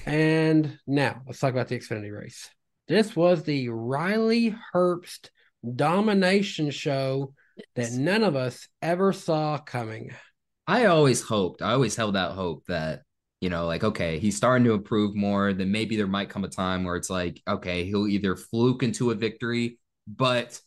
And 0.04 0.78
now 0.86 1.22
let's 1.26 1.38
talk 1.38 1.52
about 1.52 1.68
the 1.68 1.78
Xfinity 1.78 2.16
race. 2.16 2.50
This 2.88 3.16
was 3.16 3.42
the 3.42 3.70
Riley 3.70 4.54
Herbst 4.74 5.30
domination 5.74 6.70
show 6.70 7.32
that 7.74 7.92
none 7.92 8.22
of 8.22 8.36
us 8.36 8.68
ever 8.82 9.12
saw 9.12 9.58
coming. 9.58 10.12
I 10.66 10.86
always 10.86 11.22
hoped, 11.22 11.62
I 11.62 11.72
always 11.72 11.96
held 11.96 12.16
out 12.16 12.32
hope 12.32 12.64
that, 12.66 13.02
you 13.40 13.50
know, 13.50 13.66
like, 13.66 13.84
okay, 13.84 14.18
he's 14.18 14.36
starting 14.36 14.64
to 14.64 14.74
improve 14.74 15.14
more. 15.14 15.52
Then 15.52 15.72
maybe 15.72 15.96
there 15.96 16.06
might 16.06 16.28
come 16.30 16.44
a 16.44 16.48
time 16.48 16.84
where 16.84 16.96
it's 16.96 17.10
like, 17.10 17.40
okay, 17.48 17.84
he'll 17.84 18.08
either 18.08 18.36
fluke 18.36 18.82
into 18.82 19.10
a 19.10 19.14
victory, 19.14 19.78
but 20.06 20.60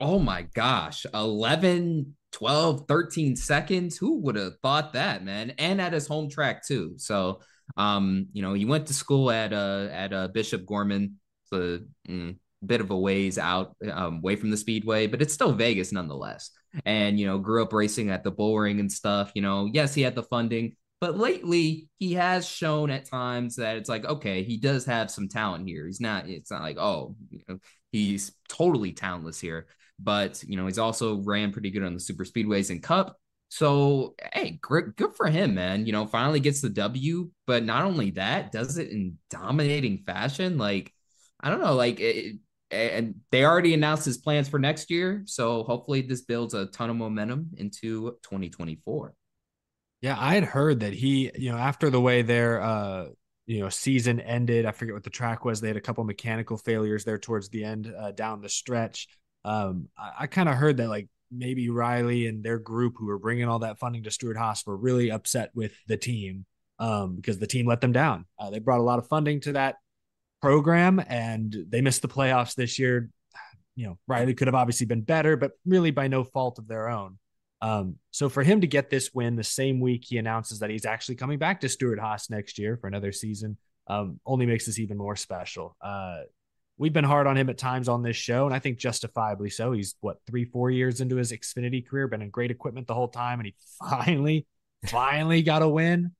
oh 0.00 0.18
my 0.18 0.42
gosh, 0.54 1.06
11, 1.14 2.16
12, 2.32 2.86
13 2.88 3.36
seconds. 3.36 3.96
Who 3.96 4.20
would 4.20 4.36
have 4.36 4.58
thought 4.62 4.94
that, 4.94 5.24
man? 5.24 5.50
And 5.58 5.80
at 5.80 5.92
his 5.92 6.06
home 6.06 6.28
track, 6.28 6.66
too. 6.66 6.94
So, 6.96 7.40
um, 7.76 8.26
you 8.32 8.42
know, 8.42 8.54
he 8.54 8.64
went 8.64 8.86
to 8.86 8.94
school 8.94 9.30
at 9.30 9.52
uh 9.52 9.88
at 9.90 10.12
uh 10.12 10.28
Bishop 10.28 10.66
Gorman, 10.66 11.18
so 11.44 11.80
mm, 12.08 12.36
bit 12.64 12.80
of 12.80 12.90
a 12.90 12.98
ways 12.98 13.38
out 13.38 13.76
um, 13.90 14.18
away 14.18 14.36
from 14.36 14.50
the 14.50 14.56
speedway, 14.56 15.06
but 15.06 15.20
it's 15.22 15.34
still 15.34 15.52
Vegas 15.52 15.92
nonetheless. 15.92 16.50
And 16.86 17.18
you 17.18 17.26
know, 17.26 17.38
grew 17.38 17.62
up 17.62 17.72
racing 17.72 18.10
at 18.10 18.24
the 18.24 18.30
bull 18.30 18.58
ring 18.58 18.80
and 18.80 18.90
stuff. 18.90 19.32
You 19.34 19.42
know, 19.42 19.68
yes, 19.72 19.94
he 19.94 20.02
had 20.02 20.14
the 20.14 20.22
funding, 20.22 20.76
but 21.00 21.18
lately 21.18 21.88
he 21.98 22.14
has 22.14 22.48
shown 22.48 22.90
at 22.90 23.04
times 23.04 23.56
that 23.56 23.76
it's 23.76 23.88
like, 23.88 24.04
okay, 24.04 24.42
he 24.42 24.56
does 24.56 24.84
have 24.86 25.10
some 25.10 25.28
talent 25.28 25.68
here. 25.68 25.86
He's 25.86 26.00
not. 26.00 26.28
It's 26.28 26.50
not 26.50 26.62
like 26.62 26.78
oh, 26.78 27.14
you 27.30 27.40
know, 27.48 27.58
he's 27.90 28.32
totally 28.48 28.92
talentless 28.92 29.40
here. 29.40 29.66
But 29.98 30.42
you 30.46 30.56
know, 30.56 30.66
he's 30.66 30.78
also 30.78 31.16
ran 31.22 31.52
pretty 31.52 31.70
good 31.70 31.84
on 31.84 31.94
the 31.94 32.00
super 32.00 32.24
speedways 32.24 32.70
and 32.70 32.82
cup. 32.82 33.16
So 33.48 34.14
hey, 34.32 34.58
great, 34.60 34.96
good 34.96 35.14
for 35.14 35.26
him, 35.26 35.54
man. 35.54 35.86
You 35.86 35.92
know, 35.92 36.06
finally 36.06 36.40
gets 36.40 36.60
the 36.60 36.70
W. 36.70 37.30
But 37.46 37.64
not 37.64 37.84
only 37.84 38.10
that, 38.12 38.52
does 38.52 38.78
it 38.78 38.90
in 38.90 39.18
dominating 39.30 40.04
fashion. 40.06 40.58
Like 40.58 40.92
I 41.40 41.50
don't 41.50 41.60
know, 41.60 41.74
like 41.74 42.00
it, 42.00 42.36
and 42.70 43.16
they 43.30 43.44
already 43.44 43.74
announced 43.74 44.04
his 44.04 44.18
plans 44.18 44.48
for 44.48 44.58
next 44.58 44.90
year. 44.90 45.22
So 45.26 45.64
hopefully 45.64 46.02
this 46.02 46.22
builds 46.22 46.54
a 46.54 46.66
ton 46.66 46.90
of 46.90 46.96
momentum 46.96 47.50
into 47.56 48.16
2024. 48.22 49.14
Yeah, 50.00 50.16
I 50.18 50.34
had 50.34 50.44
heard 50.44 50.80
that 50.80 50.92
he, 50.94 51.30
you 51.36 51.52
know, 51.52 51.58
after 51.58 51.90
the 51.90 52.00
way 52.00 52.22
their 52.22 52.60
uh, 52.60 53.06
you 53.46 53.60
know, 53.60 53.68
season 53.68 54.20
ended, 54.20 54.66
I 54.66 54.72
forget 54.72 54.94
what 54.94 55.04
the 55.04 55.10
track 55.10 55.44
was. 55.44 55.60
They 55.60 55.68
had 55.68 55.76
a 55.76 55.80
couple 55.80 56.04
mechanical 56.04 56.56
failures 56.56 57.04
there 57.04 57.18
towards 57.18 57.48
the 57.48 57.64
end, 57.64 57.92
uh, 57.96 58.12
down 58.12 58.40
the 58.40 58.48
stretch. 58.48 59.08
Um, 59.44 59.88
I, 59.98 60.12
I 60.20 60.26
kind 60.26 60.48
of 60.48 60.54
heard 60.56 60.78
that 60.78 60.88
like 60.88 61.08
maybe 61.30 61.70
Riley 61.70 62.26
and 62.26 62.44
their 62.44 62.58
group 62.58 62.94
who 62.98 63.06
were 63.06 63.18
bringing 63.18 63.48
all 63.48 63.60
that 63.60 63.78
funding 63.78 64.02
to 64.04 64.10
Stewart 64.10 64.36
Haas 64.36 64.66
were 64.66 64.76
really 64.76 65.10
upset 65.10 65.50
with 65.54 65.72
the 65.86 65.96
team 65.96 66.44
um, 66.78 67.16
because 67.16 67.38
the 67.38 67.46
team 67.46 67.66
let 67.66 67.80
them 67.80 67.92
down. 67.92 68.26
Uh, 68.38 68.50
they 68.50 68.58
brought 68.58 68.80
a 68.80 68.84
lot 68.84 68.98
of 68.98 69.08
funding 69.08 69.40
to 69.40 69.52
that 69.52 69.76
program 70.40 71.02
and 71.06 71.56
they 71.68 71.80
missed 71.80 72.02
the 72.02 72.08
playoffs 72.08 72.54
this 72.54 72.78
year. 72.78 73.08
You 73.74 73.86
know, 73.86 73.98
Riley 74.06 74.34
could 74.34 74.48
have 74.48 74.54
obviously 74.54 74.86
been 74.86 75.00
better, 75.00 75.36
but 75.36 75.52
really 75.64 75.90
by 75.90 76.08
no 76.08 76.24
fault 76.24 76.58
of 76.58 76.68
their 76.68 76.88
own. 76.88 77.18
Um, 77.62 77.96
so 78.10 78.28
for 78.28 78.42
him 78.42 78.60
to 78.60 78.66
get 78.66 78.90
this 78.90 79.14
win 79.14 79.36
the 79.36 79.44
same 79.44 79.78
week 79.80 80.04
he 80.04 80.18
announces 80.18 80.58
that 80.58 80.70
he's 80.70 80.84
actually 80.84 81.14
coming 81.14 81.38
back 81.38 81.60
to 81.60 81.68
Stewart 81.68 82.00
Haas 82.00 82.28
next 82.28 82.58
year 82.58 82.76
for 82.76 82.88
another 82.88 83.12
season, 83.12 83.56
um, 83.86 84.20
only 84.26 84.46
makes 84.46 84.66
this 84.66 84.80
even 84.80 84.98
more 84.98 85.14
special. 85.16 85.76
Uh, 85.80 86.22
we've 86.78 86.92
been 86.92 87.04
hard 87.04 87.26
on 87.26 87.36
him 87.36 87.48
at 87.50 87.58
times 87.58 87.88
on 87.88 88.02
this 88.02 88.16
show, 88.16 88.46
and 88.46 88.54
I 88.54 88.58
think 88.58 88.78
justifiably 88.78 89.50
so. 89.50 89.72
He's 89.72 89.94
what 90.00 90.18
three, 90.26 90.44
four 90.44 90.70
years 90.70 91.00
into 91.00 91.16
his 91.16 91.32
Xfinity 91.32 91.86
career, 91.86 92.08
been 92.08 92.22
in 92.22 92.30
great 92.30 92.50
equipment 92.50 92.86
the 92.86 92.94
whole 92.94 93.08
time, 93.08 93.40
and 93.40 93.46
he 93.46 93.54
finally, 93.90 94.46
finally 94.86 95.42
got 95.42 95.62
a 95.62 95.68
win. 95.68 96.12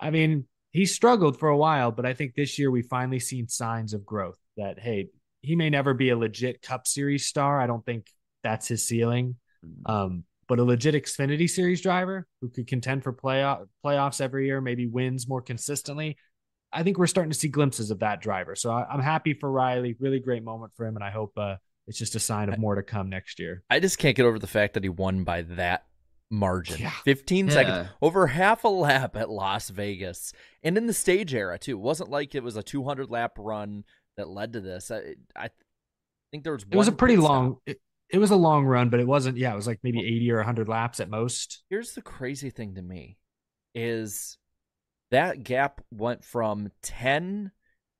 I 0.00 0.10
mean, 0.10 0.46
he 0.72 0.86
struggled 0.86 1.38
for 1.38 1.48
a 1.48 1.56
while, 1.56 1.92
but 1.92 2.06
I 2.06 2.14
think 2.14 2.34
this 2.34 2.58
year 2.58 2.70
we 2.70 2.82
finally 2.82 3.20
seen 3.20 3.48
signs 3.48 3.94
of 3.94 4.04
growth. 4.04 4.38
That 4.56 4.78
hey, 4.78 5.08
he 5.40 5.56
may 5.56 5.70
never 5.70 5.94
be 5.94 6.10
a 6.10 6.16
legit 6.16 6.62
Cup 6.62 6.86
Series 6.86 7.26
star. 7.26 7.60
I 7.60 7.66
don't 7.66 7.84
think 7.84 8.06
that's 8.42 8.68
his 8.68 8.86
ceiling. 8.86 9.36
Um, 9.86 10.24
but 10.48 10.58
a 10.58 10.64
legit 10.64 10.94
Xfinity 10.94 11.48
Series 11.48 11.80
driver 11.80 12.26
who 12.40 12.48
could 12.48 12.66
contend 12.66 13.04
for 13.04 13.12
playoff 13.12 13.66
playoffs 13.84 14.20
every 14.20 14.46
year, 14.46 14.60
maybe 14.60 14.86
wins 14.86 15.28
more 15.28 15.40
consistently. 15.40 16.16
I 16.72 16.82
think 16.82 16.98
we're 16.98 17.06
starting 17.06 17.30
to 17.30 17.38
see 17.38 17.48
glimpses 17.48 17.90
of 17.90 18.00
that 18.00 18.20
driver. 18.20 18.54
So 18.56 18.70
I, 18.70 18.92
am 18.92 19.00
happy 19.00 19.34
for 19.34 19.50
Riley. 19.50 19.96
Really 20.00 20.20
great 20.20 20.42
moment 20.42 20.72
for 20.76 20.86
him, 20.86 20.96
and 20.96 21.04
I 21.04 21.10
hope 21.10 21.32
uh, 21.36 21.56
it's 21.86 21.98
just 21.98 22.14
a 22.14 22.20
sign 22.20 22.48
of 22.48 22.58
more 22.58 22.74
to 22.74 22.82
come 22.82 23.08
next 23.10 23.38
year. 23.38 23.62
I 23.68 23.80
just 23.80 23.98
can't 23.98 24.16
get 24.16 24.24
over 24.26 24.38
the 24.38 24.46
fact 24.46 24.74
that 24.74 24.82
he 24.82 24.88
won 24.88 25.24
by 25.24 25.42
that 25.42 25.84
margin. 26.30 26.80
Yeah. 26.80 26.92
15 27.04 27.46
Yeah. 27.46 27.52
seconds, 27.52 27.88
over 28.00 28.28
half 28.28 28.64
a 28.64 28.68
lap 28.68 29.16
at 29.16 29.28
Las 29.28 29.68
Vegas. 29.68 30.32
And 30.62 30.78
in 30.78 30.86
the 30.86 30.94
stage 30.94 31.34
era, 31.34 31.58
too. 31.58 31.72
It 31.72 31.82
wasn't 31.82 32.10
like 32.10 32.34
it 32.34 32.42
was 32.42 32.56
a 32.56 32.62
200 32.62 33.10
lap 33.10 33.32
run 33.38 33.84
that 34.16 34.28
led 34.28 34.54
to 34.54 34.60
this. 34.60 34.90
I, 34.90 35.14
I 35.36 35.50
think 36.30 36.44
there 36.44 36.54
was 36.54 36.64
It 36.68 36.76
was 36.76 36.88
a 36.88 36.92
pretty 36.92 37.16
long. 37.16 37.58
It, 37.66 37.80
it 38.08 38.18
was 38.18 38.30
a 38.30 38.36
long 38.36 38.66
run, 38.66 38.90
but 38.90 39.00
it 39.00 39.06
wasn't. 39.06 39.38
Yeah, 39.38 39.52
it 39.52 39.56
was 39.56 39.66
like 39.66 39.80
maybe 39.82 40.00
80 40.00 40.32
or 40.32 40.36
100 40.36 40.68
laps 40.68 41.00
at 41.00 41.08
most. 41.08 41.62
Here's 41.70 41.92
the 41.94 42.02
crazy 42.02 42.50
thing 42.50 42.74
to 42.74 42.82
me 42.82 43.16
is 43.74 44.36
that 45.12 45.44
gap 45.44 45.82
went 45.90 46.24
from 46.24 46.72
10 46.82 47.52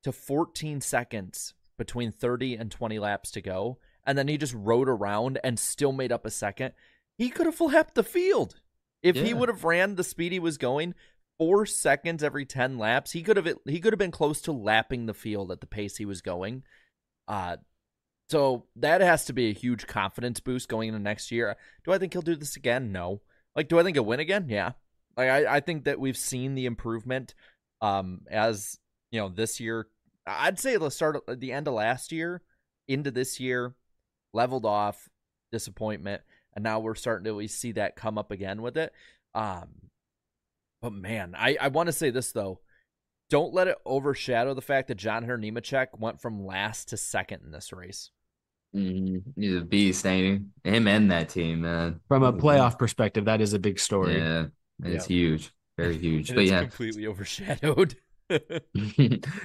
to 0.03 0.13
14 0.13 0.81
seconds 0.81 1.55
between 1.77 2.11
30 2.11 2.57
and 2.57 2.71
20 2.71 2.99
laps 2.99 3.31
to 3.33 3.43
go. 3.43 3.79
And 4.05 4.17
then 4.17 4.29
he 4.29 4.39
just 4.39 4.55
rode 4.55 4.89
around 4.89 5.39
and 5.45 5.59
still 5.59 5.93
made 5.93 6.11
up 6.11 6.25
a 6.25 6.31
second. 6.31 6.73
He 7.19 7.29
could 7.29 7.47
have 7.47 7.61
lapped 7.61 7.95
the 7.95 8.03
field. 8.03 8.57
If 9.03 9.17
he 9.17 9.35
would 9.35 9.49
have 9.49 9.65
ran 9.65 9.97
the 9.97 10.05
speed 10.05 10.33
he 10.33 10.39
was 10.39 10.59
going, 10.59 10.95
four 11.39 11.67
seconds 11.67 12.23
every 12.23 12.47
10 12.47 12.79
laps, 12.79 13.13
he 13.13 13.23
could 13.23 13.37
have 13.37 13.49
he 13.67 13.81
could 13.81 13.93
have 13.93 13.99
been 13.99 14.11
close 14.11 14.41
to 14.43 14.53
lapping 14.53 15.07
the 15.07 15.15
field 15.15 15.51
at 15.53 15.61
the 15.61 15.67
pace 15.67 15.97
he 15.97 16.05
was 16.05 16.23
going. 16.23 16.63
Uh 17.29 17.57
so 18.31 18.65
that 18.77 19.03
has 19.03 19.27
to 19.27 19.35
be 19.35 19.51
a 19.51 19.55
huge 19.55 19.87
confidence 19.87 20.41
boost 20.41 20.69
going 20.69 20.89
into 20.89 21.01
next 21.01 21.31
year. 21.31 21.57
Do 21.85 21.93
I 21.93 21.99
think 21.99 22.15
he'll 22.15 22.23
do 22.23 22.37
this 22.37 22.57
again? 22.57 22.91
No. 22.91 23.21
Like, 23.55 23.69
do 23.69 23.79
I 23.79 23.83
think 23.83 23.97
he'll 23.97 24.07
win 24.07 24.21
again? 24.21 24.47
Yeah. 24.49 24.73
Like, 25.17 25.29
I, 25.29 25.57
I 25.57 25.61
think 25.61 25.85
that 25.85 26.01
we've 26.01 26.17
seen 26.17 26.55
the 26.55 26.67
improvement 26.67 27.35
um, 27.81 28.23
as, 28.31 28.79
you 29.11 29.21
know, 29.21 29.29
this 29.29 29.61
year. 29.61 29.87
I'd 30.27 30.59
say 30.59 30.77
the 30.77 30.91
start 30.91 31.17
at 31.29 31.41
the 31.41 31.53
end 31.53 31.69
of 31.69 31.75
last 31.75 32.13
year 32.13 32.43
into 32.89 33.11
this 33.11 33.41
year, 33.41 33.75
leveled 34.33 34.65
off, 34.65 35.09
disappointment. 35.51 36.23
And 36.55 36.63
now 36.63 36.81
we're 36.81 36.95
starting 36.95 37.25
to 37.25 37.31
at 37.31 37.37
least 37.37 37.61
see 37.61 37.73
that 37.73 37.97
come 37.97 38.19
up 38.19 38.31
again 38.31 38.63
with 38.63 38.77
it. 38.77 38.93
Um, 39.35 39.69
but 40.81 40.93
man, 40.93 41.35
I, 41.37 41.57
I 41.61 41.69
want 41.69 41.87
to 41.87 41.93
say 41.93 42.11
this, 42.11 42.33
though. 42.33 42.61
Don't 43.31 43.55
let 43.55 43.69
it 43.69 43.79
overshadow 43.87 44.53
the 44.53 44.61
fact 44.61 44.89
that 44.89 44.97
John 44.97 45.23
Hunter 45.23 45.39
Nemechek 45.39 45.99
went 45.99 46.21
from 46.21 46.45
last 46.45 46.91
to 46.91 46.99
second 46.99 47.41
in 47.45 47.51
this 47.51 47.73
race. 47.73 48.11
Mhm. 48.75 49.23
He's 49.37 49.57
a 49.57 49.61
beast, 49.63 50.07
ain't 50.07 50.43
he? 50.65 50.71
Him 50.71 50.89
and 50.89 51.11
that 51.11 51.31
team, 51.31 51.63
man. 51.63 52.01
From 52.09 52.23
a 52.23 52.33
playoff 52.33 52.79
perspective, 52.79 53.27
that 53.27 53.41
is 53.41 53.53
a 53.55 53.59
big 53.59 53.79
story. 53.79 54.19
Yeah, 54.19 54.47
it's 54.85 55.05
Yeah. 55.05 55.07
huge, 55.07 55.53
very 55.79 55.99
huge. 55.99 56.33
And 56.33 56.37
but 56.37 56.41
it's 56.41 56.51
yeah, 56.51 56.67
completely 56.67 57.07
overshadowed. 57.07 57.97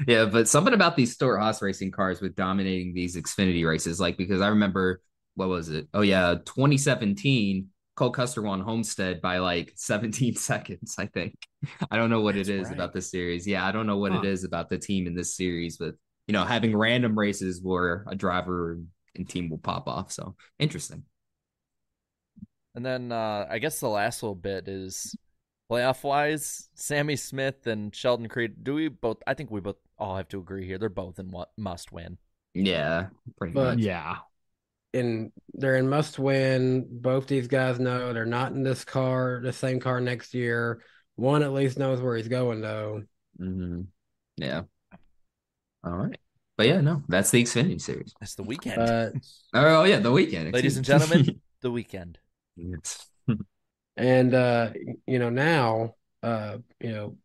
yeah, 0.08 0.26
but 0.26 0.48
something 0.48 0.74
about 0.74 0.96
these 0.96 1.14
Stewart 1.14 1.40
Haas 1.42 1.62
racing 1.62 1.92
cars 1.92 2.22
with 2.22 2.36
dominating 2.36 2.94
these 2.94 3.16
Xfinity 3.18 3.68
races, 3.68 4.00
like 4.00 4.18
because 4.18 4.42
I 4.42 4.48
remember 4.50 5.02
what 5.36 5.50
was 5.50 5.70
it? 5.70 5.88
Oh 5.94 6.02
yeah, 6.02 6.36
2017. 6.46 7.70
Cole 7.96 8.12
Custer 8.12 8.44
won 8.44 8.62
Homestead 8.62 9.22
by 9.22 9.40
like 9.40 9.74
17 9.76 10.36
seconds, 10.36 10.96
I 10.98 11.08
think. 11.08 11.36
I 11.92 11.98
don't 11.98 12.10
know 12.12 12.22
what 12.22 12.36
That's 12.36 12.50
it 12.50 12.50
is 12.50 12.70
right. 12.70 12.72
about 12.72 12.94
this 12.94 13.10
series. 13.12 13.48
Yeah, 13.48 13.66
I 13.66 13.72
don't 13.72 13.88
know 13.88 13.98
what 13.98 14.14
Huh. 14.14 14.24
it 14.24 14.24
is 14.24 14.44
about 14.44 14.70
the 14.70 14.78
team 14.78 15.08
in 15.08 15.16
this 15.16 15.36
series, 15.36 15.78
but 15.78 15.96
you 16.28 16.34
know, 16.34 16.46
having 16.46 16.76
random 16.76 17.18
races 17.18 17.62
where 17.62 18.06
a 18.08 18.16
driver 18.16 18.80
and 19.16 19.28
team 19.28 19.50
will 19.50 19.58
pop 19.58 19.88
off. 19.88 20.12
So 20.12 20.36
interesting. 20.60 21.04
And 22.78 22.86
then 22.86 23.12
uh, 23.12 23.48
I 23.50 23.58
guess 23.58 23.80
the 23.80 23.90
last 23.90 24.22
little 24.22 24.36
bit 24.36 24.68
is 24.68 25.16
playoff 25.70 26.04
wise, 26.04 26.70
Sammy 26.76 27.16
Smith 27.16 27.66
and 27.66 27.94
Sheldon 27.94 28.30
Creed. 28.30 28.64
Do 28.64 28.76
we 28.76 28.88
both? 28.88 29.18
I 29.26 29.34
think 29.34 29.50
we 29.50 29.62
both 29.62 29.78
all 29.98 30.16
have 30.16 30.28
to 30.28 30.38
agree 30.38 30.68
here. 30.68 30.78
They're 30.78 30.88
both 30.90 31.18
in 31.18 31.32
what 31.32 31.50
must 31.58 31.92
win. 31.92 32.20
Yeah, 32.54 33.08
pretty 33.36 33.54
But- 33.54 33.78
much. 33.78 33.80
Yeah. 33.80 34.18
and 34.94 35.32
they're 35.56 35.78
in 35.78 35.90
must 35.90 36.20
win. 36.20 36.86
Both 37.02 37.26
these 37.26 37.48
guys 37.48 37.80
know 37.80 38.14
they're 38.14 38.28
not 38.28 38.52
in 38.52 38.62
this 38.62 38.86
car, 38.86 39.40
the 39.44 39.52
same 39.54 39.80
car 39.80 40.00
next 40.00 40.36
year. 40.36 40.84
One 41.16 41.42
at 41.42 41.54
least 41.54 41.80
knows 41.80 42.00
where 42.00 42.16
he's 42.16 42.28
going 42.28 42.62
though. 42.62 43.02
hmm 43.40 43.82
Yeah. 44.38 44.62
All 45.84 45.96
right. 45.98 46.20
But 46.58 46.68
yeah, 46.68 46.82
no, 46.82 47.02
that's 47.08 47.32
the 47.32 47.42
Xfinity 47.44 47.82
series. 47.82 48.14
That's 48.20 48.36
the 48.36 48.44
weekend, 48.44 48.76
But 48.78 49.14
Oh 49.56 49.84
yeah, 49.84 49.98
the 50.00 50.12
weekend. 50.12 50.54
ladies 50.54 50.78
and 50.78 50.86
gentlemen. 50.86 51.42
the 51.62 51.72
weekend. 51.72 52.20
Yes. 52.58 53.06
and 53.96 54.34
uh 54.34 54.72
you 55.06 55.20
know 55.20 55.30
now 55.30 55.96
uh 56.24 56.58
you 56.80 56.92
know 56.92 57.18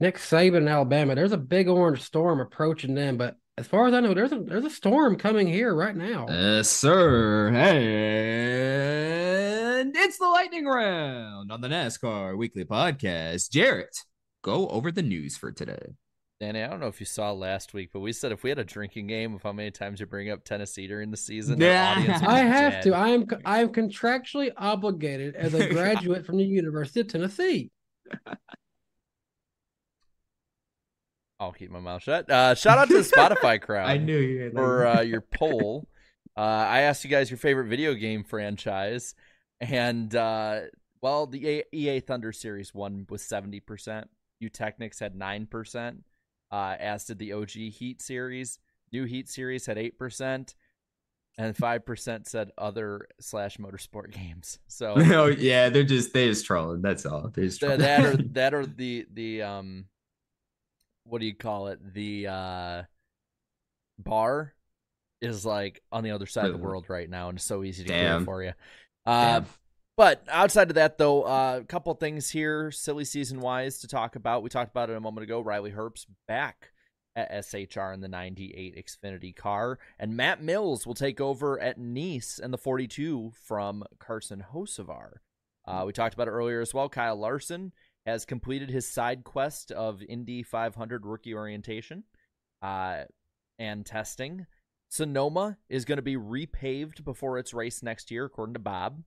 Nick 0.00 0.18
Saban 0.18 0.58
in 0.58 0.68
Alabama, 0.68 1.14
there's 1.14 1.32
a 1.32 1.38
big 1.38 1.68
orange 1.68 2.02
storm 2.02 2.40
approaching 2.40 2.94
them, 2.94 3.16
but 3.16 3.36
as 3.56 3.68
far 3.68 3.86
as 3.86 3.94
I 3.94 4.00
know, 4.00 4.12
there's 4.12 4.32
a 4.32 4.40
there's 4.40 4.64
a 4.64 4.70
storm 4.70 5.16
coming 5.16 5.46
here 5.46 5.72
right 5.72 5.94
now. 5.96 6.26
Yes, 6.28 6.68
sir. 6.68 7.48
And 9.74 9.94
it's 9.96 10.18
the 10.18 10.26
lightning 10.26 10.66
round 10.66 11.52
on 11.52 11.60
the 11.60 11.68
NASCAR 11.68 12.36
Weekly 12.36 12.64
Podcast. 12.64 13.50
Jarrett, 13.50 13.96
go 14.42 14.66
over 14.68 14.90
the 14.90 15.02
news 15.02 15.36
for 15.36 15.52
today. 15.52 15.94
Danny, 16.44 16.62
I 16.62 16.68
don't 16.68 16.78
know 16.80 16.88
if 16.88 17.00
you 17.00 17.06
saw 17.06 17.32
last 17.32 17.72
week, 17.72 17.88
but 17.90 18.00
we 18.00 18.12
said 18.12 18.30
if 18.30 18.42
we 18.42 18.50
had 18.50 18.58
a 18.58 18.64
drinking 18.64 19.06
game 19.06 19.34
of 19.34 19.42
how 19.42 19.52
many 19.52 19.70
times 19.70 19.98
you 19.98 20.04
bring 20.04 20.28
up 20.30 20.44
Tennessee 20.44 20.86
during 20.86 21.10
the 21.10 21.16
season, 21.16 21.58
Yeah. 21.58 22.20
I 22.26 22.40
have 22.40 22.72
dead. 22.74 22.82
to. 22.82 22.94
I 22.94 23.08
am 23.08 23.26
I 23.46 23.60
am 23.60 23.70
contractually 23.70 24.50
obligated 24.54 25.36
as 25.36 25.54
a 25.54 25.70
graduate 25.70 26.26
from 26.26 26.36
the 26.36 26.44
University 26.44 27.00
of 27.00 27.08
Tennessee. 27.08 27.70
I'll 31.40 31.52
keep 31.52 31.70
my 31.70 31.80
mouth 31.80 32.02
shut. 32.02 32.30
Uh, 32.30 32.54
shout 32.54 32.76
out 32.78 32.88
to 32.88 32.94
the 32.94 33.00
Spotify 33.08 33.58
crowd. 33.62 33.88
I 33.88 33.96
knew 33.96 34.18
you 34.18 34.50
for 34.52 34.86
uh, 34.86 35.00
your 35.02 35.20
poll. 35.22 35.88
Uh, 36.36 36.40
I 36.40 36.80
asked 36.82 37.04
you 37.04 37.10
guys 37.10 37.30
your 37.30 37.38
favorite 37.38 37.68
video 37.68 37.94
game 37.94 38.22
franchise, 38.22 39.14
and 39.60 40.14
uh, 40.14 40.60
well, 41.00 41.26
the 41.26 41.64
EA 41.72 42.00
Thunder 42.00 42.32
Series 42.32 42.74
won 42.74 43.06
with 43.08 43.20
seventy 43.22 43.60
percent. 43.60 44.08
Eutechnyx 44.42 45.00
had 45.00 45.16
nine 45.16 45.46
percent, 45.46 46.04
uh, 46.54 46.76
as 46.78 47.04
did 47.04 47.18
the 47.18 47.32
OG 47.32 47.50
Heat 47.50 48.00
series. 48.00 48.60
New 48.92 49.04
Heat 49.04 49.28
series 49.28 49.66
had 49.66 49.76
eight 49.76 49.98
percent, 49.98 50.54
and 51.36 51.56
five 51.56 51.84
percent 51.84 52.28
said 52.28 52.52
other 52.56 53.08
slash 53.18 53.56
motorsport 53.56 54.12
games. 54.12 54.60
So 54.68 54.94
oh 54.96 55.26
yeah, 55.26 55.68
they're 55.68 55.82
just 55.82 56.12
they 56.12 56.28
just 56.28 56.46
trolling. 56.46 56.80
That's 56.80 57.04
all. 57.06 57.28
They 57.34 57.42
just 57.42 57.58
trolling. 57.58 57.80
that 57.80 58.04
are 58.04 58.16
that 58.32 58.54
are 58.54 58.66
the 58.66 59.04
the 59.12 59.42
um 59.42 59.86
what 61.02 61.20
do 61.20 61.26
you 61.26 61.34
call 61.34 61.66
it 61.66 61.80
the 61.92 62.28
uh 62.28 62.82
bar 63.98 64.54
is 65.20 65.44
like 65.44 65.82
on 65.90 66.04
the 66.04 66.12
other 66.12 66.26
side 66.26 66.46
of 66.46 66.52
the 66.52 66.58
world 66.58 66.88
right 66.88 67.10
now 67.10 67.28
and 67.28 67.38
it's 67.38 67.44
so 67.44 67.62
easy 67.64 67.82
to 67.82 67.88
Damn. 67.88 68.18
clear 68.18 68.24
for 68.24 68.42
you 68.42 68.52
uh. 69.06 69.42
But 69.96 70.24
outside 70.28 70.70
of 70.70 70.74
that 70.74 70.98
though 70.98 71.22
uh, 71.22 71.60
a 71.62 71.64
couple 71.64 71.94
things 71.94 72.30
here 72.30 72.70
silly 72.70 73.04
season 73.04 73.40
wise 73.40 73.78
to 73.78 73.88
talk 73.88 74.16
about 74.16 74.42
we 74.42 74.48
talked 74.48 74.72
about 74.72 74.90
it 74.90 74.96
a 74.96 75.00
moment 75.00 75.22
ago 75.22 75.40
riley 75.40 75.70
herbst 75.70 76.06
back 76.26 76.72
at 77.16 77.30
SHR 77.30 77.94
in 77.94 78.00
the 78.00 78.08
98 78.08 78.76
Xfinity 78.76 79.34
car. 79.34 79.78
And 79.98 80.16
Matt 80.16 80.42
Mills 80.42 80.86
will 80.86 80.94
take 80.94 81.20
over 81.20 81.60
at 81.60 81.78
Niece 81.78 82.38
and 82.42 82.52
the 82.52 82.58
42 82.58 83.32
from 83.34 83.84
Carson 83.98 84.44
Hocevar. 84.52 85.14
Uh, 85.66 85.84
we 85.86 85.92
talked 85.92 86.14
about 86.14 86.28
it 86.28 86.32
earlier 86.32 86.60
as 86.60 86.74
well. 86.74 86.88
Kyle 86.88 87.16
Larson 87.16 87.72
has 88.04 88.24
completed 88.24 88.70
his 88.70 88.86
side 88.86 89.24
quest 89.24 89.72
of 89.72 90.02
Indy 90.02 90.42
500 90.42 91.06
rookie 91.06 91.34
orientation 91.34 92.04
uh, 92.60 93.04
and 93.58 93.86
testing. 93.86 94.46
Sonoma 94.90 95.56
is 95.68 95.84
going 95.84 95.96
to 95.96 96.02
be 96.02 96.16
repaved 96.16 97.02
before 97.04 97.38
its 97.38 97.54
race 97.54 97.82
next 97.82 98.10
year, 98.10 98.26
according 98.26 98.54
to 98.54 98.60
Bob. 98.60 99.02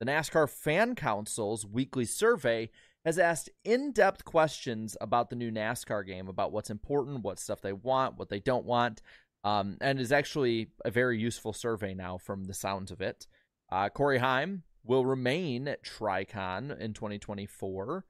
The 0.00 0.06
NASCAR 0.06 0.48
Fan 0.48 0.94
Council's 0.94 1.66
weekly 1.66 2.04
survey 2.04 2.70
has 3.04 3.18
asked 3.18 3.50
in 3.64 3.92
depth 3.92 4.24
questions 4.24 4.96
about 5.00 5.30
the 5.30 5.36
new 5.36 5.50
NASCAR 5.50 6.06
game, 6.06 6.28
about 6.28 6.52
what's 6.52 6.70
important, 6.70 7.22
what 7.22 7.38
stuff 7.38 7.60
they 7.60 7.72
want, 7.72 8.18
what 8.18 8.28
they 8.28 8.40
don't 8.40 8.64
want, 8.64 9.02
um, 9.44 9.76
and 9.80 10.00
is 10.00 10.10
actually 10.12 10.68
a 10.84 10.90
very 10.90 11.18
useful 11.18 11.52
survey 11.52 11.94
now 11.94 12.18
from 12.18 12.44
the 12.44 12.54
sounds 12.54 12.90
of 12.90 13.00
it. 13.00 13.26
Uh, 13.70 13.88
Corey 13.88 14.18
Heim 14.18 14.62
will 14.84 15.04
remain 15.06 15.68
at 15.68 15.84
Tricon 15.84 16.78
in 16.78 16.92
2024. 16.94 18.04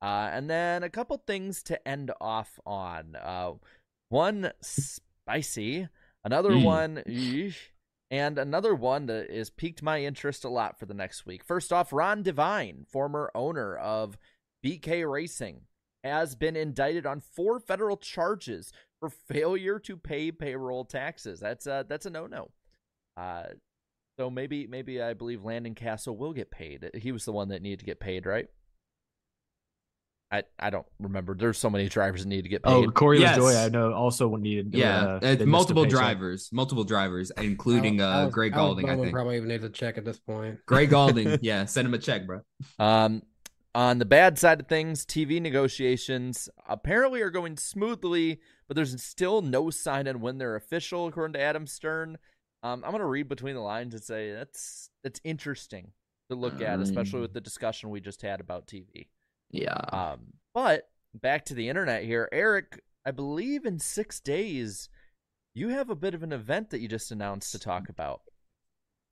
Uh, 0.00 0.04
and 0.32 0.48
then 0.48 0.82
a 0.82 0.90
couple 0.90 1.16
things 1.26 1.62
to 1.64 1.88
end 1.88 2.10
off 2.20 2.58
on. 2.64 3.16
Uh, 3.16 3.52
one 4.10 4.50
spicy, 4.62 5.88
another 6.24 6.52
Mm. 6.52 6.62
one, 6.64 7.02
eesh, 7.06 7.56
and 8.10 8.38
another 8.38 8.74
one 8.74 9.06
that 9.06 9.30
has 9.30 9.50
piqued 9.50 9.82
my 9.82 10.02
interest 10.02 10.44
a 10.44 10.48
lot 10.48 10.78
for 10.78 10.86
the 10.86 10.94
next 10.94 11.26
week. 11.26 11.44
First 11.44 11.72
off, 11.72 11.92
Ron 11.92 12.22
Devine, 12.22 12.86
former 12.90 13.30
owner 13.34 13.76
of 13.76 14.16
BK 14.64 15.10
Racing, 15.10 15.62
has 16.02 16.34
been 16.34 16.56
indicted 16.56 17.04
on 17.06 17.20
four 17.20 17.60
federal 17.60 17.96
charges 17.96 18.72
for 18.98 19.10
failure 19.10 19.78
to 19.80 19.96
pay 19.96 20.32
payroll 20.32 20.84
taxes. 20.84 21.40
That's 21.40 21.66
a 21.66 21.84
that's 21.88 22.06
a 22.06 22.10
no 22.10 22.26
no. 22.26 22.50
Uh, 23.16 23.48
so 24.18 24.30
maybe 24.30 24.66
maybe 24.66 25.02
I 25.02 25.14
believe 25.14 25.44
Landon 25.44 25.74
Cassill 25.74 26.16
will 26.16 26.32
get 26.32 26.50
paid. 26.50 26.90
He 26.94 27.12
was 27.12 27.24
the 27.24 27.32
one 27.32 27.48
that 27.48 27.62
needed 27.62 27.80
to 27.80 27.84
get 27.84 28.00
paid, 28.00 28.26
right? 28.26 28.48
I 30.30 30.42
I 30.58 30.70
don't 30.70 30.86
remember. 31.00 31.34
There's 31.34 31.56
so 31.58 31.70
many 31.70 31.88
drivers 31.88 32.22
that 32.22 32.28
need 32.28 32.42
to 32.42 32.48
get 32.48 32.62
paid. 32.62 32.70
Oh, 32.72 32.90
Corey 32.90 33.20
Yes. 33.20 33.38
LaJoie, 33.38 33.64
I 33.64 33.68
know 33.70 33.92
also 33.94 34.36
needed. 34.36 34.74
Yeah, 34.74 35.00
uh, 35.00 35.14
it's 35.16 35.22
they 35.22 35.30
missed 35.32 35.42
a 35.42 35.46
multiple 35.46 35.82
paycheck. 35.84 35.98
drivers, 35.98 36.50
multiple 36.52 36.84
drivers, 36.84 37.32
including 37.38 38.00
Alex- 38.00 38.14
uh, 38.14 38.20
Alex- 38.20 38.34
Greg 38.34 38.52
Alex 38.52 38.60
Gaulding. 38.66 38.84
I 38.86 38.88
Bowman 38.92 39.04
think 39.06 39.14
probably 39.14 39.36
even 39.36 39.48
need 39.48 39.64
a 39.64 39.68
check 39.70 39.96
at 39.96 40.04
this 40.04 40.18
point. 40.18 40.58
Greg 40.66 40.90
Gaulding. 40.90 41.38
Yeah, 41.42 41.64
send 41.64 41.86
him 41.88 41.94
a 41.94 41.98
check, 41.98 42.26
bro. 42.26 42.40
Um, 42.78 43.22
on 43.74 43.98
the 43.98 44.04
bad 44.04 44.38
side 44.38 44.60
of 44.60 44.66
things, 44.66 45.06
TV 45.06 45.40
negotiations 45.40 46.48
apparently 46.68 47.20
are 47.22 47.30
going 47.30 47.56
smoothly, 47.56 48.40
but 48.66 48.74
there's 48.74 49.00
still 49.02 49.40
no 49.40 49.70
sign 49.70 50.08
on 50.08 50.20
when 50.20 50.38
they're 50.38 50.56
official, 50.56 51.06
according 51.06 51.34
to 51.34 51.40
Adam 51.40 51.66
Stern. 51.66 52.18
Um, 52.62 52.82
I'm 52.84 52.90
gonna 52.92 53.06
read 53.06 53.28
between 53.28 53.54
the 53.54 53.60
lines 53.60 53.94
and 53.94 54.02
say 54.02 54.32
that's 54.32 54.90
that's 55.04 55.20
interesting 55.24 55.92
to 56.28 56.36
look 56.36 56.60
at, 56.60 56.80
especially 56.80 57.18
Um, 57.18 57.22
with 57.22 57.32
the 57.32 57.40
discussion 57.40 57.88
we 57.90 58.00
just 58.00 58.20
had 58.20 58.40
about 58.40 58.66
TV. 58.66 59.06
Yeah. 59.50 59.80
Um, 59.92 60.32
but 60.54 60.88
back 61.14 61.46
to 61.46 61.54
the 61.54 61.68
internet 61.68 62.04
here, 62.04 62.28
Eric. 62.32 62.82
I 63.04 63.10
believe 63.10 63.64
in 63.64 63.78
six 63.78 64.20
days, 64.20 64.88
you 65.54 65.70
have 65.70 65.90
a 65.90 65.94
bit 65.94 66.14
of 66.14 66.22
an 66.22 66.32
event 66.32 66.70
that 66.70 66.80
you 66.80 66.88
just 66.88 67.10
announced 67.10 67.52
to 67.52 67.58
talk 67.58 67.88
about. 67.88 68.20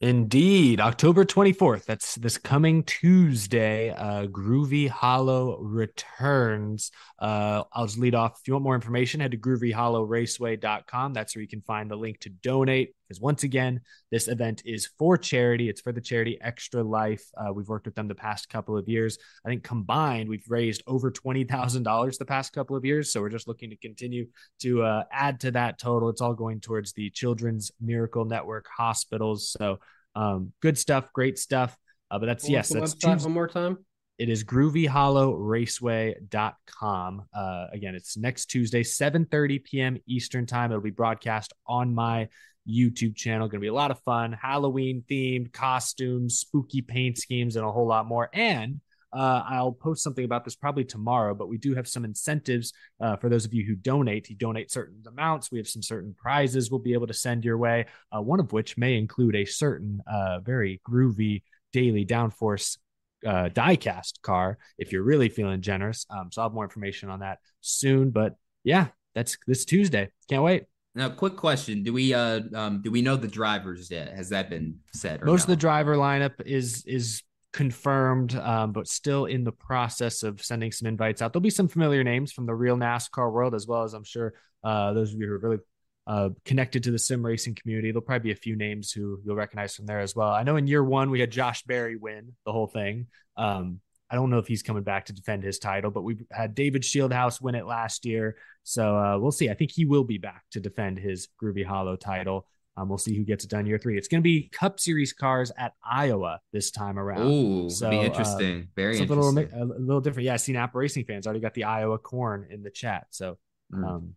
Indeed, 0.00 0.78
October 0.78 1.24
24th. 1.24 1.86
That's 1.86 2.16
this 2.16 2.36
coming 2.36 2.82
Tuesday. 2.82 3.90
Uh, 3.90 4.26
Groovy 4.26 4.90
Hollow 4.90 5.58
returns. 5.58 6.90
Uh, 7.18 7.62
I'll 7.72 7.86
just 7.86 7.98
lead 7.98 8.14
off. 8.14 8.38
If 8.40 8.46
you 8.46 8.54
want 8.54 8.64
more 8.64 8.74
information, 8.74 9.20
head 9.20 9.30
to 9.30 9.38
groovyhollowraceway.com. 9.38 11.14
That's 11.14 11.34
where 11.34 11.40
you 11.40 11.48
can 11.48 11.62
find 11.62 11.90
the 11.90 11.96
link 11.96 12.20
to 12.20 12.28
donate. 12.28 12.94
Because 13.06 13.20
once 13.20 13.42
again, 13.42 13.80
this 14.10 14.28
event 14.28 14.62
is 14.64 14.86
for 14.98 15.16
charity. 15.16 15.68
It's 15.68 15.80
for 15.80 15.92
the 15.92 16.00
charity 16.00 16.38
Extra 16.40 16.82
Life. 16.82 17.24
Uh, 17.36 17.52
we've 17.52 17.68
worked 17.68 17.86
with 17.86 17.94
them 17.94 18.08
the 18.08 18.14
past 18.14 18.48
couple 18.48 18.76
of 18.76 18.88
years. 18.88 19.18
I 19.44 19.48
think 19.48 19.62
combined, 19.62 20.28
we've 20.28 20.48
raised 20.48 20.82
over 20.86 21.10
$20,000 21.10 22.18
the 22.18 22.24
past 22.24 22.52
couple 22.52 22.76
of 22.76 22.84
years. 22.84 23.12
So 23.12 23.20
we're 23.20 23.30
just 23.30 23.48
looking 23.48 23.70
to 23.70 23.76
continue 23.76 24.26
to 24.60 24.82
uh, 24.82 25.04
add 25.12 25.40
to 25.40 25.50
that 25.52 25.78
total. 25.78 26.08
It's 26.08 26.20
all 26.20 26.34
going 26.34 26.60
towards 26.60 26.92
the 26.92 27.10
Children's 27.10 27.70
Miracle 27.80 28.24
Network 28.24 28.66
hospitals. 28.74 29.50
So 29.50 29.78
um, 30.14 30.52
good 30.62 30.78
stuff, 30.78 31.12
great 31.12 31.38
stuff. 31.38 31.76
Uh, 32.10 32.18
but 32.18 32.26
that's 32.26 32.48
yes, 32.48 32.68
that's 32.68 32.94
Tuesday. 32.94 33.24
one 33.24 33.32
more 33.32 33.48
time. 33.48 33.78
It 34.18 34.28
is 34.30 34.44
groovyhollowraceway.com. 34.44 37.24
Uh, 37.34 37.66
again, 37.72 37.94
it's 37.94 38.16
next 38.16 38.46
Tuesday, 38.46 38.82
7:30 38.82 39.62
p.m. 39.62 39.98
Eastern 40.06 40.46
time. 40.46 40.70
It'll 40.70 40.80
be 40.80 40.88
broadcast 40.90 41.52
on 41.66 41.94
my 41.94 42.28
YouTube 42.68 43.16
channel. 43.16 43.48
Going 43.48 43.60
to 43.60 43.64
be 43.64 43.68
a 43.68 43.74
lot 43.74 43.90
of 43.90 44.00
fun, 44.00 44.32
Halloween 44.32 45.04
themed 45.10 45.52
costumes, 45.52 46.38
spooky 46.38 46.82
paint 46.82 47.18
schemes, 47.18 47.56
and 47.56 47.64
a 47.64 47.70
whole 47.70 47.86
lot 47.86 48.06
more. 48.06 48.28
And 48.32 48.80
uh, 49.12 49.42
I'll 49.48 49.72
post 49.72 50.02
something 50.02 50.24
about 50.24 50.44
this 50.44 50.56
probably 50.56 50.84
tomorrow, 50.84 51.34
but 51.34 51.48
we 51.48 51.58
do 51.58 51.74
have 51.74 51.88
some 51.88 52.04
incentives 52.04 52.72
uh, 53.00 53.16
for 53.16 53.28
those 53.28 53.44
of 53.44 53.54
you 53.54 53.64
who 53.64 53.74
donate. 53.74 54.28
You 54.28 54.36
donate 54.36 54.70
certain 54.70 55.02
amounts. 55.06 55.50
We 55.50 55.58
have 55.58 55.68
some 55.68 55.82
certain 55.82 56.14
prizes 56.14 56.70
we'll 56.70 56.80
be 56.80 56.92
able 56.92 57.06
to 57.06 57.14
send 57.14 57.44
your 57.44 57.56
way, 57.56 57.86
uh, 58.14 58.20
one 58.20 58.40
of 58.40 58.52
which 58.52 58.76
may 58.76 58.98
include 58.98 59.36
a 59.36 59.44
certain 59.44 60.02
uh, 60.06 60.40
very 60.40 60.80
groovy 60.86 61.42
daily 61.72 62.04
downforce 62.04 62.78
uh, 63.26 63.48
diecast 63.48 64.20
car 64.22 64.58
if 64.78 64.92
you're 64.92 65.02
really 65.02 65.28
feeling 65.28 65.62
generous. 65.62 66.04
Um, 66.10 66.30
so 66.30 66.42
I'll 66.42 66.48
have 66.48 66.54
more 66.54 66.64
information 66.64 67.08
on 67.08 67.20
that 67.20 67.38
soon. 67.60 68.10
But 68.10 68.36
yeah, 68.64 68.88
that's 69.14 69.38
this 69.46 69.64
Tuesday. 69.64 70.10
Can't 70.28 70.42
wait. 70.42 70.64
Now, 70.96 71.10
quick 71.10 71.36
question: 71.36 71.82
Do 71.82 71.92
we 71.92 72.14
uh 72.14 72.40
um 72.54 72.80
do 72.82 72.90
we 72.90 73.02
know 73.02 73.16
the 73.16 73.28
drivers 73.28 73.90
yet? 73.90 74.14
Has 74.14 74.30
that 74.30 74.48
been 74.48 74.78
said? 74.94 75.22
Or 75.22 75.26
Most 75.26 75.42
of 75.42 75.48
the 75.48 75.56
driver 75.56 75.94
lineup 75.94 76.40
is 76.44 76.84
is 76.86 77.22
confirmed, 77.52 78.34
um, 78.34 78.72
but 78.72 78.88
still 78.88 79.26
in 79.26 79.44
the 79.44 79.52
process 79.52 80.22
of 80.22 80.42
sending 80.42 80.72
some 80.72 80.88
invites 80.88 81.20
out. 81.20 81.32
There'll 81.32 81.42
be 81.42 81.50
some 81.50 81.68
familiar 81.68 82.02
names 82.02 82.32
from 82.32 82.46
the 82.46 82.54
real 82.54 82.76
NASCAR 82.76 83.30
world, 83.30 83.54
as 83.54 83.66
well 83.66 83.82
as 83.82 83.92
I'm 83.92 84.04
sure 84.04 84.34
uh, 84.64 84.94
those 84.94 85.12
of 85.12 85.20
you 85.20 85.26
who 85.26 85.34
are 85.34 85.38
really 85.38 85.58
uh, 86.06 86.30
connected 86.46 86.82
to 86.84 86.90
the 86.90 86.98
sim 86.98 87.24
racing 87.24 87.56
community. 87.56 87.90
There'll 87.90 88.02
probably 88.02 88.28
be 88.28 88.32
a 88.32 88.40
few 88.40 88.56
names 88.56 88.90
who 88.90 89.20
you'll 89.22 89.36
recognize 89.36 89.76
from 89.76 89.84
there 89.84 90.00
as 90.00 90.16
well. 90.16 90.30
I 90.30 90.44
know 90.44 90.56
in 90.56 90.66
year 90.66 90.82
one 90.82 91.10
we 91.10 91.20
had 91.20 91.30
Josh 91.30 91.62
Berry 91.64 91.96
win 91.96 92.32
the 92.46 92.52
whole 92.52 92.68
thing. 92.68 93.08
Um, 93.36 93.80
I 94.08 94.14
don't 94.14 94.30
know 94.30 94.38
if 94.38 94.46
he's 94.46 94.62
coming 94.62 94.84
back 94.84 95.06
to 95.06 95.12
defend 95.12 95.42
his 95.42 95.58
title, 95.58 95.90
but 95.90 96.02
we've 96.02 96.22
had 96.30 96.54
David 96.54 96.82
Shieldhouse 96.82 97.40
win 97.40 97.54
it 97.56 97.66
last 97.66 98.04
year. 98.04 98.36
So 98.62 98.96
uh, 98.96 99.18
we'll 99.18 99.32
see. 99.32 99.50
I 99.50 99.54
think 99.54 99.72
he 99.72 99.84
will 99.84 100.04
be 100.04 100.18
back 100.18 100.44
to 100.52 100.60
defend 100.60 100.98
his 100.98 101.28
Groovy 101.42 101.64
Hollow 101.64 101.96
title. 101.96 102.46
Um, 102.76 102.88
we'll 102.88 102.98
see 102.98 103.16
who 103.16 103.24
gets 103.24 103.42
it 103.42 103.50
done 103.50 103.64
year 103.66 103.78
three. 103.78 103.96
It's 103.96 104.06
going 104.06 104.20
to 104.20 104.24
be 104.24 104.48
Cup 104.52 104.78
Series 104.78 105.12
cars 105.12 105.50
at 105.56 105.72
Iowa 105.82 106.40
this 106.52 106.70
time 106.70 106.98
around. 106.98 107.26
Ooh, 107.26 107.70
so 107.70 107.88
be 107.88 107.98
uh, 107.98 108.02
interesting. 108.02 108.68
Very 108.76 108.98
interesting. 108.98 109.38
A 109.38 109.64
little, 109.64 109.72
a 109.72 109.80
little 109.80 110.00
different. 110.00 110.26
Yeah, 110.26 110.34
I've 110.34 110.42
seen 110.42 110.56
Apple 110.56 110.80
Racing 110.80 111.04
fans 111.06 111.26
already 111.26 111.40
got 111.40 111.54
the 111.54 111.64
Iowa 111.64 111.98
corn 111.98 112.46
in 112.50 112.62
the 112.62 112.70
chat. 112.70 113.06
So, 113.10 113.38
Mm. 113.72 113.84
um, 113.84 114.14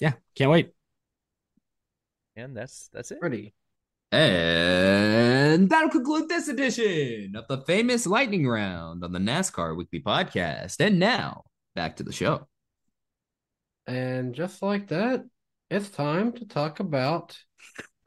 yeah, 0.00 0.12
can't 0.34 0.50
wait. 0.50 0.72
And 2.36 2.56
that's 2.56 2.90
that's 2.92 3.10
it. 3.10 3.18
Ready. 3.22 3.54
And 4.12 5.68
that'll 5.70 5.90
conclude 5.90 6.28
this 6.28 6.48
edition 6.48 7.36
of 7.36 7.46
the 7.48 7.62
famous 7.62 8.06
lightning 8.06 8.46
round 8.46 9.04
on 9.04 9.12
the 9.12 9.20
NASCAR 9.20 9.76
Weekly 9.76 10.00
Podcast. 10.00 10.80
And 10.80 10.98
now 10.98 11.44
back 11.76 11.96
to 11.96 12.02
the 12.02 12.12
show. 12.12 12.48
And 13.86 14.34
just 14.34 14.62
like 14.62 14.88
that, 14.88 15.24
it's 15.70 15.88
time 15.88 16.32
to 16.32 16.46
talk 16.46 16.80
about 16.80 17.38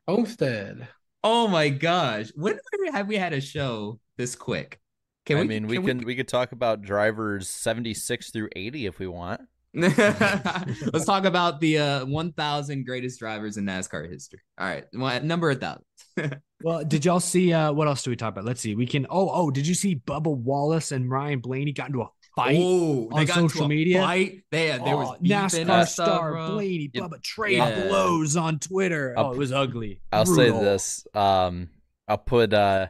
Homestead. 0.08 0.90
Oh 1.24 1.48
my 1.48 1.70
gosh. 1.70 2.32
When 2.36 2.60
have 2.92 3.08
we 3.08 3.16
had 3.16 3.32
a 3.32 3.40
show 3.40 4.00
this 4.18 4.36
quick? 4.36 4.80
Can 5.26 5.38
I 5.38 5.42
we, 5.42 5.48
mean, 5.48 5.68
we 5.68 5.78
can 5.78 5.86
can 5.86 6.06
we 6.06 6.16
could 6.16 6.28
talk 6.28 6.52
about 6.52 6.82
drivers 6.82 7.50
76 7.50 8.32
through 8.32 8.50
80 8.54 8.88
if 8.88 9.00
we 9.00 9.08
want. 9.08 9.42
Let's 9.76 11.06
talk 11.06 11.26
about 11.26 11.60
the 11.60 11.80
uh, 11.80 12.06
1,000 12.06 12.86
greatest 12.86 13.20
drivers 13.20 13.58
in 13.58 13.66
NASCAR 13.66 14.10
history. 14.10 14.40
All 14.60 14.68
right, 14.68 14.86
one- 14.94 15.28
number 15.28 15.50
a 15.52 15.56
thousand. 15.56 15.84
Well, 16.66 16.86
did 16.86 17.04
y'all 17.04 17.20
see 17.20 17.52
uh 17.52 17.74
what 17.74 17.90
else 17.90 18.04
do 18.04 18.10
we 18.10 18.16
talk 18.16 18.30
about? 18.30 18.46
Let's 18.46 18.62
see. 18.62 18.74
We 18.74 18.86
can 18.86 19.06
oh 19.10 19.30
oh, 19.34 19.52
did 19.52 19.68
you 19.68 19.74
see 19.74 19.98
Bubba 19.98 20.34
Wallace 20.34 20.94
and 20.94 21.12
Ryan 21.12 21.40
Blaney 21.40 21.74
got 21.74 21.88
into 21.88 22.04
a 22.04 22.08
fight 22.38 22.56
Oh, 22.58 23.10
on 23.12 23.20
they 23.20 23.26
got 23.26 23.38
into 23.40 23.50
social 23.50 23.66
a 23.66 23.68
media? 23.68 24.02
Fight. 24.02 24.44
They, 24.50 24.68
there 24.68 24.96
was 24.96 25.10
Oh, 25.10 25.18
beefing 25.22 25.36
and 25.36 25.70
NASCAR 25.70 25.88
star 25.90 26.32
bro. 26.32 26.52
Blaney, 26.52 26.90
It- 26.94 27.02
Bubba 27.02 27.22
trade 27.22 27.58
yeah. 27.58 27.88
blows 27.90 28.38
on 28.38 28.60
Twitter. 28.60 29.14
I'll- 29.18 29.26
oh, 29.26 29.32
it 29.34 29.38
was 29.38 29.52
ugly. 29.52 30.00
I'll 30.14 30.26
say 30.26 30.52
this. 30.52 31.06
Um, 31.14 31.68
I'll 32.08 32.18
put 32.18 32.54
uh, 32.54 32.88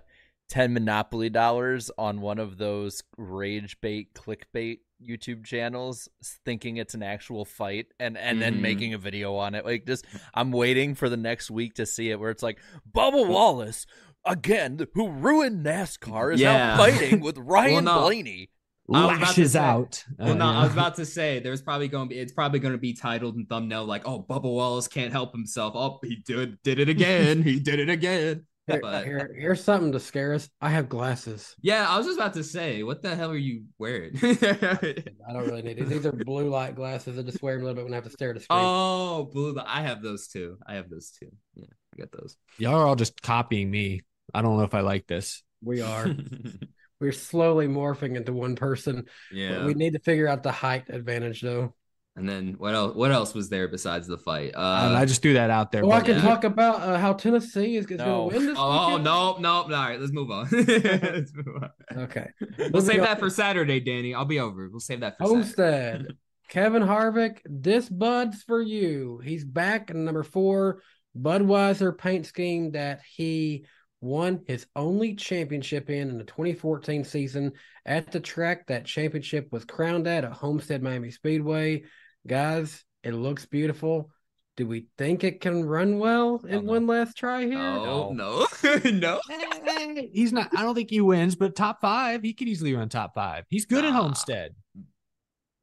10 0.50 0.74
Monopoly 0.76 1.32
dollars 1.32 1.90
on 1.98 2.22
one 2.22 2.38
of 2.38 2.60
those 2.60 3.02
rage 3.18 3.82
bait, 3.82 4.14
clickbait 4.14 4.82
YouTube 5.08 5.44
channels, 5.46 6.08
thinking 6.46 6.78
it's 6.78 6.94
an 6.94 7.04
actual 7.04 7.46
fight, 7.46 7.88
and 8.00 8.18
and 8.18 8.42
then 8.42 8.56
Mhm. 8.56 8.62
making 8.62 8.94
a 8.94 8.98
video 8.98 9.36
on 9.36 9.56
it. 9.56 9.66
Like, 9.66 9.86
just 9.86 10.06
I'm 10.34 10.52
waiting 10.52 10.96
for 10.96 11.10
the 11.10 11.18
next 11.18 11.52
week 11.52 11.74
to 11.76 11.86
see 11.86 12.10
it, 12.12 12.20
where 12.20 12.30
it's 12.32 12.44
like 12.44 12.60
Bubba 12.94 13.28
Wallace 13.28 13.86
again, 14.26 14.80
who 14.94 15.10
ruined 15.10 15.66
NASCAR, 15.66 16.34
is 16.34 16.40
Yeah. 16.42 16.74
out 16.74 16.78
fighting 16.78 17.20
with 17.20 17.38
Ryan 17.40 17.86
no. 17.86 18.02
Blaney. 18.02 18.50
I 18.92 18.92
was 18.92 19.00
about 19.06 19.14
to 19.16 19.22
lashes 19.26 19.52
say- 19.54 19.60
out. 19.60 20.04
Well, 20.20 20.32
Uh, 20.32 20.34
no, 20.36 20.46
I 20.46 20.64
was 20.64 20.74
about 20.74 20.96
to 20.96 21.06
say 21.06 21.40
there's 21.40 21.62
probably 21.62 21.88
going 21.88 22.10
to 22.10 22.14
be 22.16 22.20
it's 22.20 22.34
probably 22.34 22.60
going 22.60 22.74
to 22.74 22.78
be 22.78 22.94
titled 22.94 23.36
and 23.36 23.48
thumbnail 23.48 23.86
like, 23.86 24.06
"Oh, 24.06 24.22
Bubba 24.30 24.44
Wallace 24.44 24.90
can't 24.90 25.12
help 25.14 25.32
himself. 25.32 25.74
Oh, 25.76 26.00
he 26.04 26.18
did 26.18 26.62
did 26.64 26.80
it 26.80 26.90
again. 26.90 27.44
he 27.44 27.60
did 27.62 27.80
it 27.80 27.90
again." 27.90 28.46
Here, 28.68 28.80
But 28.82 29.04
here- 29.06 29.36
here's 29.38 29.64
something 29.64 29.92
to 29.92 30.00
scare 30.00 30.34
us. 30.34 30.50
I 30.62 30.70
have 30.70 30.88
glasses. 30.88 31.54
yeah, 31.62 31.86
I 31.90 31.98
was 31.98 32.06
just 32.08 32.18
about 32.18 32.34
to 32.36 32.44
say, 32.44 32.82
what 32.84 33.02
the 33.02 33.14
hell 33.16 33.32
are 33.32 33.38
you 33.38 33.66
wearing? 33.78 34.14
I 34.24 35.34
don't 35.34 35.46
really 35.48 35.62
need 35.64 35.80
it. 35.80 35.90
These 35.90 36.06
are 36.06 36.14
blue 36.14 36.50
light 36.50 36.76
glasses. 36.76 37.20
I 37.20 37.24
just 37.24 37.42
wear 37.42 37.56
them 37.56 37.64
a 37.64 37.66
little 37.66 37.76
bit 37.76 37.84
when 37.86 37.94
I 37.94 37.98
have 37.98 38.06
to 38.06 38.10
stare 38.10 38.30
at 38.32 38.38
a 38.38 38.40
screen. 38.40 38.60
oh, 38.62 39.30
blue. 39.34 39.56
I 39.66 39.82
have 39.82 40.02
those 40.02 40.28
too. 40.28 40.58
I 40.66 40.76
have 40.76 40.90
those 40.90 41.12
too. 41.12 41.30
Yeah, 41.56 41.66
I 41.94 41.98
got 41.98 42.12
those. 42.14 42.38
Y'all 42.58 42.76
are 42.76 42.88
all 42.88 42.96
just 42.96 43.22
copying 43.22 43.70
me. 43.70 44.02
I 44.34 44.42
don't 44.42 44.58
know 44.58 44.64
if 44.64 44.74
I 44.74 44.80
like 44.82 45.08
this. 45.08 45.44
we 45.62 45.82
are. 45.82 46.08
We're 47.02 47.12
slowly 47.12 47.68
morphing 47.68 48.16
into 48.16 48.32
one 48.32 48.56
person. 48.56 49.04
But 49.30 49.38
yeah. 49.38 49.66
we 49.66 49.74
need 49.74 49.92
to 49.92 50.00
figure 50.00 50.26
out 50.30 50.42
the 50.42 50.54
height 50.54 50.86
advantage, 50.88 51.42
though. 51.42 51.76
And 52.16 52.30
then 52.30 52.56
what 52.60 52.76
else? 52.76 52.96
What 52.96 53.12
else 53.12 53.34
was 53.34 53.50
there 53.50 53.68
besides 53.68 54.06
the 54.08 54.18
fight? 54.20 54.54
Uh, 54.56 54.60
Um, 54.92 54.96
I 54.96 55.06
just 55.06 55.22
threw 55.24 55.34
that 55.34 55.50
out 55.50 55.72
there. 55.72 55.84
Well, 55.84 55.98
I 55.98 56.02
can 56.02 56.16
yeah. 56.18 56.22
talk 56.22 56.44
about 56.44 56.82
uh, 56.82 57.00
how 57.00 57.14
Tennessee 57.14 57.76
is, 57.76 57.86
is 57.86 57.98
going 57.98 58.02
to 58.02 58.36
win 58.36 58.46
this. 58.46 58.56
Oh 58.60 58.88
weekend. 58.90 59.04
no, 59.06 59.38
no, 59.40 59.50
All 59.50 59.70
right, 59.70 60.00
let's 60.00 60.14
move 60.14 60.30
on. 60.30 60.48
let's 60.52 61.34
move 61.34 61.56
on. 61.62 61.70
Okay. 62.04 62.28
We'll 62.60 62.70
Moving 62.70 62.82
save 62.82 63.00
on. 63.00 63.06
that 63.06 63.20
for 63.20 63.30
Saturday, 63.32 63.80
Danny. 63.80 64.14
I'll 64.14 64.26
be 64.26 64.40
over. 64.40 64.70
We'll 64.70 64.80
save 64.80 65.00
that 65.00 65.18
for 65.18 65.26
Saturday. 65.26 65.42
Homestead. 65.42 66.08
Kevin 66.50 66.84
Harvick, 66.84 67.40
this 67.46 67.90
Bud's 67.90 68.44
for 68.44 68.62
you. 68.62 69.20
He's 69.24 69.44
back 69.44 69.90
in 69.90 70.06
number 70.06 70.22
four 70.24 70.84
Budweiser 71.20 71.98
paint 71.98 72.28
scheme 72.28 72.72
that 72.72 73.02
he 73.16 73.66
won 74.02 74.42
his 74.48 74.68
only 74.76 75.16
championship 75.16 75.90
in 75.90 76.10
in 76.10 76.18
the 76.18 76.26
2014 76.26 77.06
season 77.06 77.54
at 77.86 78.12
the 78.12 78.20
track 78.20 78.68
that 78.68 78.86
championship 78.86 79.48
was 79.52 79.66
crowned 79.66 80.06
at 80.08 80.26
at 80.26 80.32
Homestead 80.32 80.84
Miami 80.84 81.10
Speedway. 81.10 81.84
Guys, 82.28 82.84
it 83.04 83.14
looks 83.14 83.46
beautiful. 83.46 84.10
Do 84.56 84.68
we 84.68 84.86
think 85.00 85.24
it 85.24 85.42
can 85.42 85.66
run 85.66 85.98
well 85.98 86.40
in 86.48 86.56
Oh, 86.56 86.62
no. 86.62 86.72
one 86.72 86.88
last 86.88 87.18
try 87.18 87.46
here? 87.46 87.58
Oh 87.58 88.14
no, 88.14 88.48
no. 88.92 89.20
Eh, 89.30 90.04
He's 90.14 90.32
not. 90.32 90.50
I 90.56 90.62
don't 90.62 90.76
think 90.76 90.90
he 90.92 91.02
wins, 91.02 91.36
but 91.36 91.56
top 91.56 91.82
five, 91.82 92.22
he 92.22 92.34
could 92.34 92.48
easily 92.48 92.74
run 92.76 92.88
top 92.90 93.16
five. 93.16 93.46
He's 93.50 93.66
good 93.66 93.84
at 93.84 93.94
Homestead. 93.94 94.54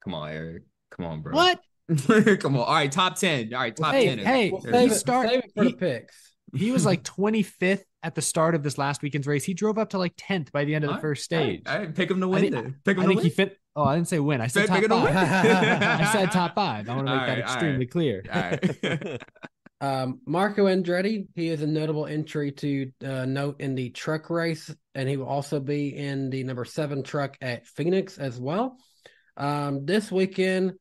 Come 0.04 0.14
on, 0.14 0.30
Eric. 0.30 0.62
Come 0.90 1.06
on, 1.06 1.22
bro. 1.22 1.34
What? 1.34 1.60
Come 2.40 2.56
on. 2.56 2.62
All 2.64 2.74
right, 2.74 2.90
top 2.90 3.14
ten. 3.16 3.54
All 3.54 3.60
right, 3.60 3.74
top 3.76 3.94
Hey, 3.94 4.06
ten. 4.06 4.18
hey, 4.18 4.50
We'll 4.50 4.60
save, 4.62 4.72
we 4.72 4.78
it, 4.78 4.88
go. 4.88 4.94
start- 4.94 5.28
save 5.28 5.38
it 5.40 5.52
for 5.54 5.64
he- 5.64 5.70
the 5.70 5.76
picks. 5.76 6.26
He 6.52 6.72
was 6.72 6.84
like 6.84 7.04
25th 7.04 7.82
at 8.02 8.16
the 8.16 8.22
start 8.22 8.56
of 8.56 8.64
this 8.64 8.76
last 8.76 9.02
weekend's 9.02 9.28
race. 9.28 9.44
He 9.44 9.54
drove 9.54 9.78
up 9.78 9.90
to 9.90 9.98
like 9.98 10.16
10th 10.16 10.50
by 10.50 10.64
the 10.64 10.74
end 10.74 10.82
of 10.82 10.88
the 10.88 10.92
All 10.94 10.96
right, 10.96 11.00
first 11.02 11.32
all 11.32 11.38
right, 11.38 11.44
stage. 11.44 11.62
All 11.68 11.78
right, 11.78 11.94
pick 11.94 12.10
him 12.10 12.18
to 12.20 12.26
I 12.26 12.28
win. 12.28 12.40
think- 12.42 12.54
then. 12.54 12.76
Pick 12.84 12.96
him 12.96 13.02
I 13.02 13.04
to 13.04 13.08
think 13.08 13.16
win. 13.18 13.24
he 13.24 13.30
fit. 13.30 13.56
Oh, 13.76 13.84
I 13.84 13.94
didn't 13.94 14.08
say 14.08 14.18
win. 14.18 14.40
I 14.40 14.48
said 14.48 14.68
Pick- 14.68 14.80
pick 14.80 14.88
top 14.88 15.06
five. 15.08 15.82
I 15.82 16.12
said 16.12 16.30
top 16.32 16.54
five. 16.54 16.88
I 16.88 16.96
want 16.96 17.06
to 17.06 17.12
make 17.12 17.20
All 17.20 17.26
that 17.26 17.32
right, 17.32 17.38
extremely 17.44 17.78
right. 17.78 17.90
clear. 17.90 18.24
All 18.32 18.40
right. 18.40 19.22
Um, 19.82 20.20
Marco 20.26 20.66
Andretti, 20.66 21.28
he 21.34 21.48
is 21.48 21.62
a 21.62 21.66
notable 21.66 22.04
entry 22.04 22.52
to 22.52 22.92
uh, 23.02 23.24
note 23.24 23.62
in 23.62 23.74
the 23.74 23.88
truck 23.88 24.28
race, 24.28 24.70
and 24.94 25.08
he 25.08 25.16
will 25.16 25.26
also 25.26 25.58
be 25.58 25.96
in 25.96 26.28
the 26.28 26.44
number 26.44 26.66
seven 26.66 27.02
truck 27.02 27.38
at 27.40 27.66
Phoenix 27.66 28.18
as 28.18 28.38
well. 28.38 28.76
Um, 29.38 29.86
this 29.86 30.12
weekend 30.12 30.74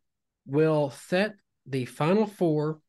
will 0.46 0.90
set 0.90 1.36
the 1.66 1.86
final 1.86 2.28
four 2.28 2.82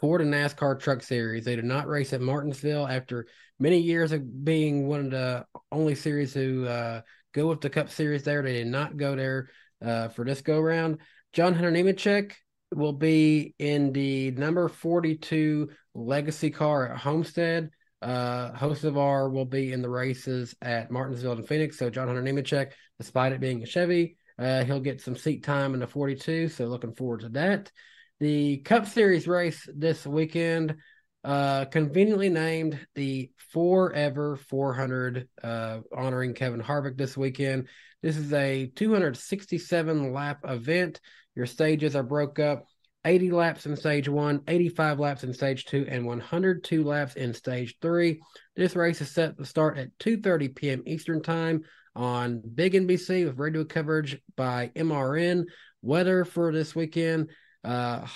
for 0.00 0.16
the 0.16 0.24
NASCAR 0.24 0.80
Truck 0.80 1.02
Series. 1.02 1.44
They 1.44 1.56
did 1.56 1.66
not 1.66 1.88
race 1.88 2.14
at 2.14 2.22
Martinsville 2.22 2.88
after 2.88 3.26
many 3.58 3.80
years 3.80 4.12
of 4.12 4.44
being 4.44 4.86
one 4.88 5.00
of 5.00 5.10
the 5.10 5.44
only 5.70 5.94
series 5.94 6.32
who 6.32 6.64
uh, 6.64 7.02
go 7.32 7.48
with 7.48 7.60
the 7.60 7.70
Cup 7.70 7.90
Series 7.90 8.22
there. 8.22 8.42
They 8.42 8.54
did 8.54 8.66
not 8.68 8.96
go 8.96 9.16
there 9.16 9.48
uh, 9.84 10.08
for 10.08 10.24
this 10.24 10.40
go 10.40 10.60
round. 10.60 10.98
John 11.32 11.54
Hunter 11.54 11.72
Nemechek 11.72 12.32
will 12.74 12.92
be 12.92 13.54
in 13.58 13.92
the 13.92 14.30
number 14.32 14.68
42 14.68 15.70
legacy 15.94 16.50
car 16.50 16.88
at 16.88 16.98
Homestead. 16.98 17.70
Uh, 18.00 18.52
Hocevar 18.52 19.30
will 19.30 19.44
be 19.44 19.72
in 19.72 19.80
the 19.80 19.88
races 19.88 20.54
at 20.60 20.90
Martinsville 20.90 21.32
and 21.32 21.46
Phoenix. 21.46 21.78
So 21.78 21.90
John 21.90 22.08
Hunter 22.08 22.22
Nemechek, 22.22 22.72
despite 22.98 23.32
it 23.32 23.40
being 23.40 23.62
a 23.62 23.66
Chevy, 23.66 24.16
uh, 24.38 24.64
he'll 24.64 24.80
get 24.80 25.00
some 25.00 25.16
seat 25.16 25.44
time 25.44 25.74
in 25.74 25.80
the 25.80 25.86
42. 25.86 26.48
So 26.48 26.66
looking 26.66 26.94
forward 26.94 27.20
to 27.20 27.28
that. 27.30 27.70
The 28.18 28.58
Cup 28.58 28.86
Series 28.86 29.26
race 29.26 29.68
this 29.74 30.06
weekend, 30.06 30.76
uh, 31.24 31.66
conveniently 31.66 32.28
named 32.28 32.78
the 32.94 33.30
Forever 33.52 34.36
400, 34.36 35.28
uh, 35.42 35.80
honoring 35.94 36.32
Kevin 36.32 36.62
Harvick 36.62 36.96
this 36.96 37.16
weekend. 37.16 37.68
This 38.02 38.16
is 38.16 38.32
a 38.32 38.72
267 38.74 40.12
lap 40.12 40.40
event. 40.44 41.00
Your 41.34 41.46
stages 41.46 41.94
are 41.94 42.02
broke 42.02 42.38
up 42.38 42.64
80 43.04 43.30
laps 43.32 43.66
in 43.66 43.76
stage 43.76 44.08
one, 44.08 44.42
85 44.46 45.00
laps 45.00 45.24
in 45.24 45.32
stage 45.32 45.64
two, 45.64 45.86
and 45.88 46.06
102 46.06 46.84
laps 46.84 47.14
in 47.14 47.34
stage 47.34 47.76
three. 47.82 48.20
This 48.56 48.76
race 48.76 49.00
is 49.00 49.10
set 49.10 49.36
to 49.38 49.44
start 49.44 49.76
at 49.78 49.96
2:30 49.98 50.54
p.m. 50.54 50.82
Eastern 50.86 51.22
Time 51.22 51.62
on 51.94 52.40
Big 52.54 52.74
NBC 52.74 53.26
with 53.26 53.38
radio 53.38 53.64
coverage 53.64 54.18
by 54.36 54.70
MRN. 54.76 55.44
Weather 55.82 56.24
for 56.24 56.52
this 56.52 56.76
weekend, 56.76 57.30
uh, 57.64 58.06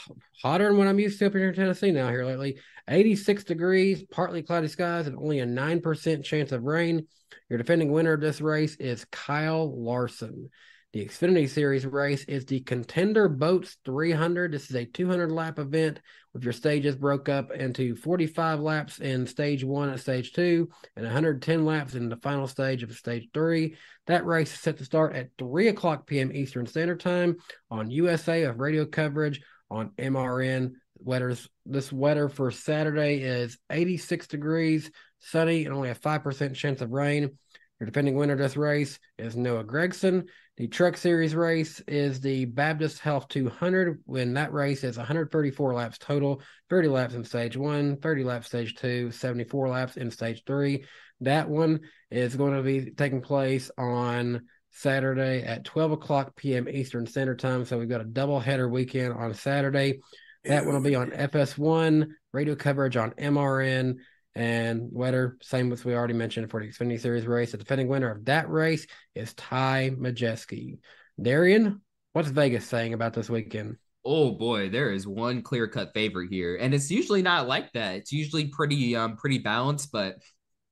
hotter 0.42 0.68
than 0.68 0.76
what 0.76 0.88
I'm 0.88 0.98
used 0.98 1.18
to 1.18 1.26
up 1.26 1.32
here 1.32 1.48
in 1.48 1.54
Tennessee 1.54 1.92
now 1.92 2.08
here 2.08 2.24
lately. 2.24 2.58
86 2.88 3.44
degrees, 3.44 4.04
partly 4.10 4.42
cloudy 4.42 4.68
skies, 4.68 5.06
and 5.06 5.16
only 5.16 5.40
a 5.40 5.46
9% 5.46 6.24
chance 6.24 6.52
of 6.52 6.64
rain. 6.64 7.06
Your 7.48 7.58
defending 7.58 7.92
winner 7.92 8.12
of 8.12 8.20
this 8.20 8.40
race 8.40 8.76
is 8.76 9.04
Kyle 9.06 9.72
Larson. 9.76 10.50
The 10.92 11.04
Xfinity 11.04 11.48
Series 11.48 11.84
race 11.84 12.24
is 12.24 12.46
the 12.46 12.60
Contender 12.60 13.28
Boats 13.28 13.76
300. 13.84 14.52
This 14.52 14.70
is 14.70 14.76
a 14.76 14.86
200 14.86 15.30
lap 15.32 15.58
event 15.58 16.00
with 16.32 16.44
your 16.44 16.52
stages 16.52 16.94
broke 16.94 17.28
up 17.28 17.50
into 17.50 17.96
45 17.96 18.60
laps 18.60 19.00
in 19.00 19.26
stage 19.26 19.64
one 19.64 19.88
and 19.88 20.00
stage 20.00 20.32
two, 20.32 20.68
and 20.94 21.04
110 21.04 21.66
laps 21.66 21.94
in 21.94 22.08
the 22.08 22.16
final 22.18 22.46
stage 22.46 22.82
of 22.82 22.92
stage 22.96 23.28
three. 23.34 23.76
That 24.06 24.24
race 24.24 24.54
is 24.54 24.60
set 24.60 24.78
to 24.78 24.84
start 24.84 25.14
at 25.14 25.30
3 25.38 25.68
o'clock 25.68 26.06
p.m. 26.06 26.30
Eastern 26.32 26.66
Standard 26.66 27.00
Time 27.00 27.36
on 27.70 27.90
USA 27.90 28.44
of 28.44 28.60
radio 28.60 28.86
coverage 28.86 29.42
on 29.70 29.90
MRN. 29.98 30.72
Weather's 30.98 31.48
this 31.66 31.92
weather 31.92 32.28
for 32.28 32.50
Saturday 32.50 33.16
is 33.16 33.58
86 33.70 34.28
degrees, 34.28 34.90
sunny, 35.18 35.64
and 35.64 35.74
only 35.74 35.90
a 35.90 35.94
5% 35.94 36.54
chance 36.54 36.80
of 36.80 36.92
rain. 36.92 37.36
Your 37.78 37.86
defending 37.86 38.14
winner 38.14 38.32
of 38.32 38.38
this 38.38 38.56
race 38.56 38.98
is 39.18 39.36
Noah 39.36 39.64
Gragson. 39.64 40.28
The 40.56 40.68
Truck 40.68 40.96
Series 40.96 41.34
race 41.34 41.82
is 41.86 42.22
the 42.22 42.46
Baptist 42.46 43.00
Health 43.00 43.28
200. 43.28 44.00
When 44.06 44.32
that 44.34 44.54
race 44.54 44.84
is 44.84 44.96
134 44.96 45.74
laps 45.74 45.98
total, 45.98 46.40
30 46.70 46.88
laps 46.88 47.12
in 47.12 47.24
stage 47.24 47.58
one, 47.58 47.98
30 47.98 48.24
laps 48.24 48.46
stage 48.46 48.74
two, 48.74 49.10
74 49.10 49.68
laps 49.68 49.98
in 49.98 50.10
stage 50.10 50.44
three. 50.46 50.84
That 51.20 51.50
one 51.50 51.80
is 52.10 52.36
going 52.36 52.54
to 52.54 52.62
be 52.62 52.90
taking 52.92 53.20
place 53.20 53.70
on 53.76 54.46
Saturday 54.70 55.42
at 55.42 55.64
12 55.64 55.92
o'clock 55.92 56.34
p.m. 56.36 56.70
Eastern 56.70 57.06
Standard 57.06 57.38
Time. 57.38 57.66
So 57.66 57.78
we've 57.78 57.86
got 57.86 58.00
a 58.00 58.04
double 58.04 58.40
header 58.40 58.66
weekend 58.66 59.12
on 59.12 59.34
Saturday. 59.34 60.00
That 60.44 60.64
one 60.64 60.74
will 60.74 60.80
be 60.80 60.94
on 60.94 61.10
FS1, 61.10 62.06
radio 62.32 62.54
coverage 62.54 62.96
on 62.96 63.10
MRN, 63.10 63.96
and 64.36 64.90
weather, 64.92 65.38
same 65.40 65.72
as 65.72 65.82
we 65.82 65.94
already 65.94 66.12
mentioned 66.12 66.50
for 66.50 66.60
the 66.60 66.68
Xfinity 66.68 67.00
Series 67.00 67.26
race. 67.26 67.52
The 67.52 67.58
defending 67.58 67.88
winner 67.88 68.10
of 68.10 68.26
that 68.26 68.50
race 68.50 68.86
is 69.14 69.32
Ty 69.32 69.92
Majeski. 69.98 70.78
Darian, 71.20 71.80
what's 72.12 72.28
Vegas 72.28 72.66
saying 72.66 72.92
about 72.92 73.14
this 73.14 73.30
weekend? 73.30 73.78
Oh 74.04 74.32
boy, 74.32 74.68
there 74.68 74.92
is 74.92 75.06
one 75.06 75.40
clear 75.40 75.66
cut 75.66 75.94
favorite 75.94 76.30
here, 76.30 76.56
and 76.56 76.74
it's 76.74 76.90
usually 76.90 77.22
not 77.22 77.48
like 77.48 77.72
that. 77.72 77.96
It's 77.96 78.12
usually 78.12 78.48
pretty 78.48 78.94
um 78.94 79.16
pretty 79.16 79.38
balanced, 79.38 79.90
but 79.90 80.16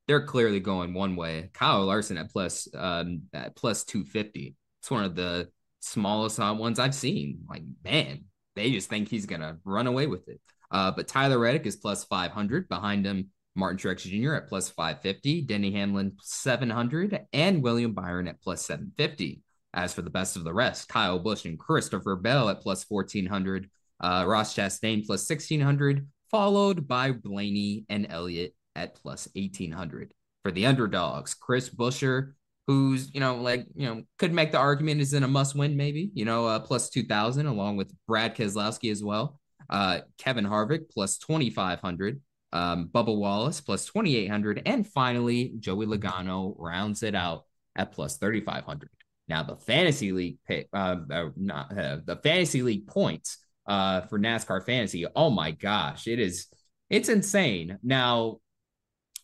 they're 0.07 0.27
clearly 0.27 0.61
going 0.61 0.93
one 0.93 1.17
way. 1.17 1.49
Kyle 1.55 1.87
Larson 1.87 2.19
at 2.19 2.31
plus 2.31 2.69
um 2.75 3.23
at 3.33 3.57
plus 3.57 3.85
two 3.85 4.05
fifty. 4.05 4.57
It's 4.83 4.91
one 4.91 5.05
of 5.05 5.15
the 5.15 5.49
smallest 5.81 6.39
uh, 6.39 6.55
ones 6.57 6.79
I've 6.79 6.95
seen. 6.95 7.47
Like 7.49 7.63
man, 7.83 8.25
they 8.57 8.71
just 8.73 8.91
think 8.91 9.09
he's 9.09 9.25
gonna 9.25 9.57
run 9.65 9.87
away 9.87 10.07
with 10.07 10.29
it. 10.29 10.43
Uh, 10.71 10.91
but 10.91 11.09
Tyler 11.09 11.39
Reddick 11.39 11.65
is 11.65 11.77
plus 11.77 12.05
five 12.05 12.31
hundred 12.31 12.69
behind 12.69 13.07
him. 13.07 13.31
Martin 13.57 13.79
Truex 13.79 14.03
Jr. 14.03 14.35
at 14.35 14.49
plus 14.49 14.69
550, 14.69 15.43
Denny 15.43 15.73
Hamlin 15.73 16.17
700, 16.21 17.27
and 17.33 17.63
William 17.63 17.93
Byron 17.93 18.29
at 18.29 18.41
plus 18.41 18.65
750. 18.67 19.43
As 19.73 19.93
for 19.93 20.03
the 20.03 20.11
best 20.11 20.37
of 20.37 20.45
the 20.45 20.55
rest, 20.55 20.89
Kyle 20.89 21.19
Busch 21.19 21.45
and 21.47 21.59
Christopher 21.59 22.17
Bell 22.17 22.49
at 22.49 22.61
plus 22.61 22.85
1400, 22.89 23.69
uh, 24.01 24.25
Ross 24.27 24.55
Chastain 24.55 25.05
plus 25.05 25.29
1600, 25.29 26.07
followed 26.31 26.87
by 26.87 27.11
Blaney 27.11 27.85
and 27.89 28.07
Elliott 28.09 28.55
at 28.77 28.95
plus 28.95 29.29
1800. 29.35 30.13
For 30.43 30.53
the 30.53 30.67
underdogs, 30.67 31.35
Chris 31.35 31.71
Buescher, 31.71 32.35
who's, 32.67 33.13
you 33.15 33.21
know, 33.21 33.37
like, 33.37 33.67
you 33.75 33.87
know, 33.87 34.03
could 34.19 34.33
make 34.33 34.53
the 34.53 34.59
argument 34.59 35.01
is 35.01 35.15
in 35.15 35.23
a 35.23 35.29
must 35.29 35.55
win, 35.55 35.77
maybe, 35.77 36.11
you 36.15 36.25
know, 36.25 36.47
uh, 36.47 36.61
plus 36.61 36.89
2000, 36.91 37.47
along 37.47 37.77
with 37.77 37.93
Brad 38.07 38.37
Keselowski 38.37 38.91
as 38.91 39.03
well. 39.03 39.41
Uh, 39.69 40.01
Kevin 40.19 40.45
Harvick 40.45 40.91
plus 40.91 41.19
2500 41.19 42.21
um, 42.55 42.89
Bubba 42.93 43.15
Wallace 43.15 43.61
plus 43.61 43.85
2,800. 43.85 44.63
And 44.65 44.87
finally, 44.87 45.53
Joey 45.59 45.87
Logano 45.87 46.55
rounds 46.57 47.03
it 47.03 47.15
out 47.15 47.45
at 47.77 47.93
plus 47.93 48.17
3,500. 48.17 48.89
Now, 49.29 49.43
the 49.43 49.57
fantasy 49.57 50.13
league 50.13 50.39
pick, 50.47 50.69
uh, 50.73 50.97
uh, 51.11 51.29
not 51.37 51.77
uh, 51.77 51.99
the 52.05 52.17
fantasy 52.17 52.63
league 52.63 52.87
points 52.87 53.39
uh, 53.67 54.03
for 54.03 54.19
NASCAR 54.19 54.65
fantasy. 54.65 55.05
Oh 55.17 55.31
my 55.31 55.51
gosh, 55.51 56.07
it 56.07 56.21
is, 56.21 56.47
it's 56.91 57.09
insane. 57.09 57.79
Now, 57.83 58.39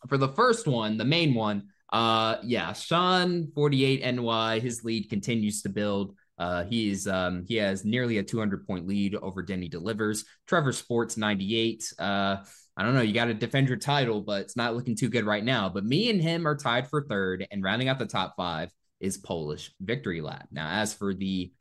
for 0.09 0.17
the 0.17 0.29
first 0.29 0.67
one, 0.67 0.97
the 0.97 1.05
main 1.05 1.33
one, 1.33 1.67
uh, 1.93 2.37
yeah, 2.43 2.73
Sean 2.73 3.51
48 3.53 4.15
NY, 4.15 4.59
his 4.59 4.83
lead 4.83 5.09
continues 5.09 5.61
to 5.61 5.69
build. 5.69 6.15
Uh, 6.41 6.63
he's 6.63 7.07
um, 7.07 7.45
he 7.47 7.55
has 7.57 7.85
nearly 7.85 8.17
a 8.17 8.23
200 8.23 8.65
point 8.65 8.87
lead 8.87 9.13
over 9.13 9.43
Denny 9.43 9.69
Delivers. 9.69 10.25
Trevor 10.47 10.71
Sports 10.71 11.15
98. 11.15 11.93
Uh, 11.99 12.37
I 12.75 12.83
don't 12.83 12.95
know. 12.95 13.01
You 13.01 13.13
got 13.13 13.25
to 13.25 13.35
defend 13.35 13.67
your 13.67 13.77
title, 13.77 14.21
but 14.21 14.41
it's 14.41 14.57
not 14.57 14.75
looking 14.75 14.95
too 14.95 15.09
good 15.09 15.25
right 15.25 15.43
now. 15.43 15.69
But 15.69 15.85
me 15.85 16.09
and 16.09 16.19
him 16.19 16.47
are 16.47 16.57
tied 16.57 16.89
for 16.89 17.03
third, 17.03 17.45
and 17.51 17.61
rounding 17.61 17.89
out 17.89 17.99
the 17.99 18.07
top 18.07 18.33
five 18.35 18.71
is 18.99 19.19
Polish 19.19 19.71
Victory 19.79 20.19
Lap. 20.19 20.47
Now, 20.51 20.67
as 20.67 20.95
for 20.95 21.13
the 21.13 21.51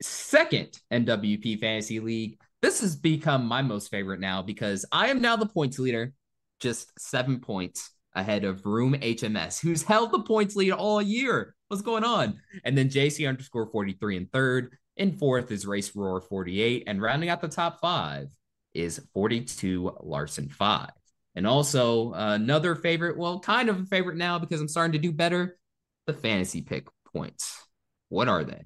second 0.00 0.78
NWP 0.90 1.60
Fantasy 1.60 2.00
League. 2.00 2.40
This 2.62 2.80
has 2.80 2.96
become 2.96 3.44
my 3.46 3.62
most 3.62 3.90
favorite 3.90 4.20
now 4.20 4.42
because 4.42 4.86
I 4.90 5.08
am 5.08 5.20
now 5.20 5.36
the 5.36 5.46
points 5.46 5.78
leader, 5.78 6.12
just 6.60 6.90
seven 6.98 7.40
points 7.40 7.90
ahead 8.14 8.44
of 8.44 8.64
Room 8.66 8.94
HMS, 8.94 9.60
who's 9.60 9.82
held 9.82 10.12
the 10.12 10.20
points 10.20 10.56
lead 10.56 10.72
all 10.72 11.00
year. 11.00 11.54
What's 11.68 11.82
going 11.82 12.04
on? 12.04 12.40
And 12.64 12.76
then 12.76 12.88
JC 12.88 13.28
underscore 13.28 13.70
43 13.70 14.16
in 14.16 14.26
third. 14.26 14.76
In 14.96 15.16
fourth 15.16 15.52
is 15.52 15.66
Race 15.66 15.94
Roar 15.94 16.20
48. 16.20 16.84
And 16.86 17.00
rounding 17.00 17.28
out 17.28 17.40
the 17.40 17.48
top 17.48 17.80
five 17.80 18.28
is 18.74 19.00
42 19.14 19.96
Larson 20.00 20.48
5. 20.48 20.90
And 21.34 21.46
also 21.46 22.14
uh, 22.14 22.34
another 22.34 22.74
favorite, 22.74 23.16
well, 23.16 23.38
kind 23.38 23.68
of 23.68 23.80
a 23.80 23.84
favorite 23.84 24.16
now 24.16 24.38
because 24.38 24.60
I'm 24.60 24.68
starting 24.68 24.92
to 24.92 24.98
do 24.98 25.12
better, 25.12 25.58
the 26.06 26.14
fantasy 26.14 26.62
pick 26.62 26.88
points. 27.12 27.62
What 28.08 28.28
are 28.28 28.42
they? 28.42 28.64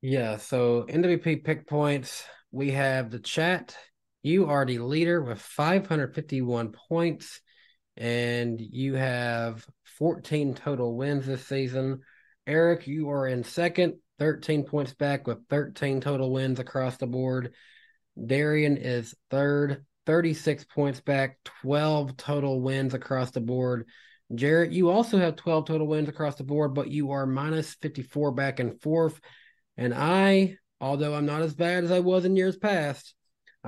Yeah, 0.00 0.36
so 0.36 0.84
NWP 0.88 1.44
pick 1.44 1.66
points, 1.66 2.24
we 2.52 2.70
have 2.70 3.10
the 3.10 3.18
chat. 3.18 3.76
You 4.22 4.46
are 4.46 4.64
the 4.64 4.78
leader 4.78 5.22
with 5.22 5.40
551 5.40 6.72
points, 6.88 7.40
and 7.96 8.60
you 8.60 8.94
have 8.94 9.64
14 9.98 10.54
total 10.54 10.96
wins 10.96 11.26
this 11.26 11.46
season. 11.46 12.00
Eric, 12.46 12.86
you 12.86 13.10
are 13.10 13.28
in 13.28 13.44
second, 13.44 13.94
13 14.18 14.64
points 14.64 14.92
back 14.94 15.26
with 15.26 15.46
13 15.48 16.00
total 16.00 16.32
wins 16.32 16.58
across 16.58 16.96
the 16.96 17.06
board. 17.06 17.54
Darian 18.22 18.76
is 18.76 19.14
third, 19.30 19.84
36 20.06 20.64
points 20.64 21.00
back, 21.00 21.38
12 21.62 22.16
total 22.16 22.60
wins 22.60 22.94
across 22.94 23.30
the 23.30 23.40
board. 23.40 23.86
Jarrett, 24.34 24.72
you 24.72 24.90
also 24.90 25.18
have 25.18 25.36
12 25.36 25.66
total 25.66 25.86
wins 25.86 26.08
across 26.08 26.34
the 26.34 26.44
board, 26.44 26.74
but 26.74 26.90
you 26.90 27.12
are 27.12 27.26
minus 27.26 27.74
54 27.74 28.32
back 28.32 28.58
and 28.58 28.80
forth. 28.80 29.20
And 29.76 29.94
I, 29.94 30.56
although 30.80 31.14
I'm 31.14 31.26
not 31.26 31.42
as 31.42 31.54
bad 31.54 31.84
as 31.84 31.92
I 31.92 32.00
was 32.00 32.24
in 32.24 32.36
years 32.36 32.56
past, 32.56 33.14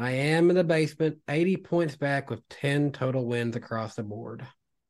I 0.00 0.12
am 0.12 0.48
in 0.48 0.56
the 0.56 0.64
basement, 0.64 1.18
80 1.28 1.58
points 1.58 1.96
back 1.96 2.30
with 2.30 2.48
10 2.48 2.92
total 2.92 3.26
wins 3.26 3.54
across 3.54 3.94
the 3.94 4.02
board. 4.02 4.46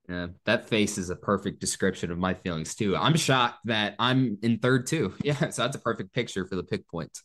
Yeah, 0.08 0.28
that 0.44 0.68
face 0.68 0.98
is 0.98 1.10
a 1.10 1.16
perfect 1.16 1.60
description 1.60 2.10
of 2.10 2.18
my 2.18 2.34
feelings 2.34 2.74
too. 2.74 2.96
I'm 2.96 3.16
shocked 3.16 3.58
that 3.66 3.94
I'm 3.98 4.38
in 4.42 4.58
third 4.58 4.86
too. 4.86 5.14
Yeah, 5.24 5.50
so 5.50 5.62
that's 5.62 5.76
a 5.76 5.80
perfect 5.80 6.12
picture 6.12 6.46
for 6.46 6.56
the 6.56 6.62
pick 6.62 6.88
points. 6.88 7.22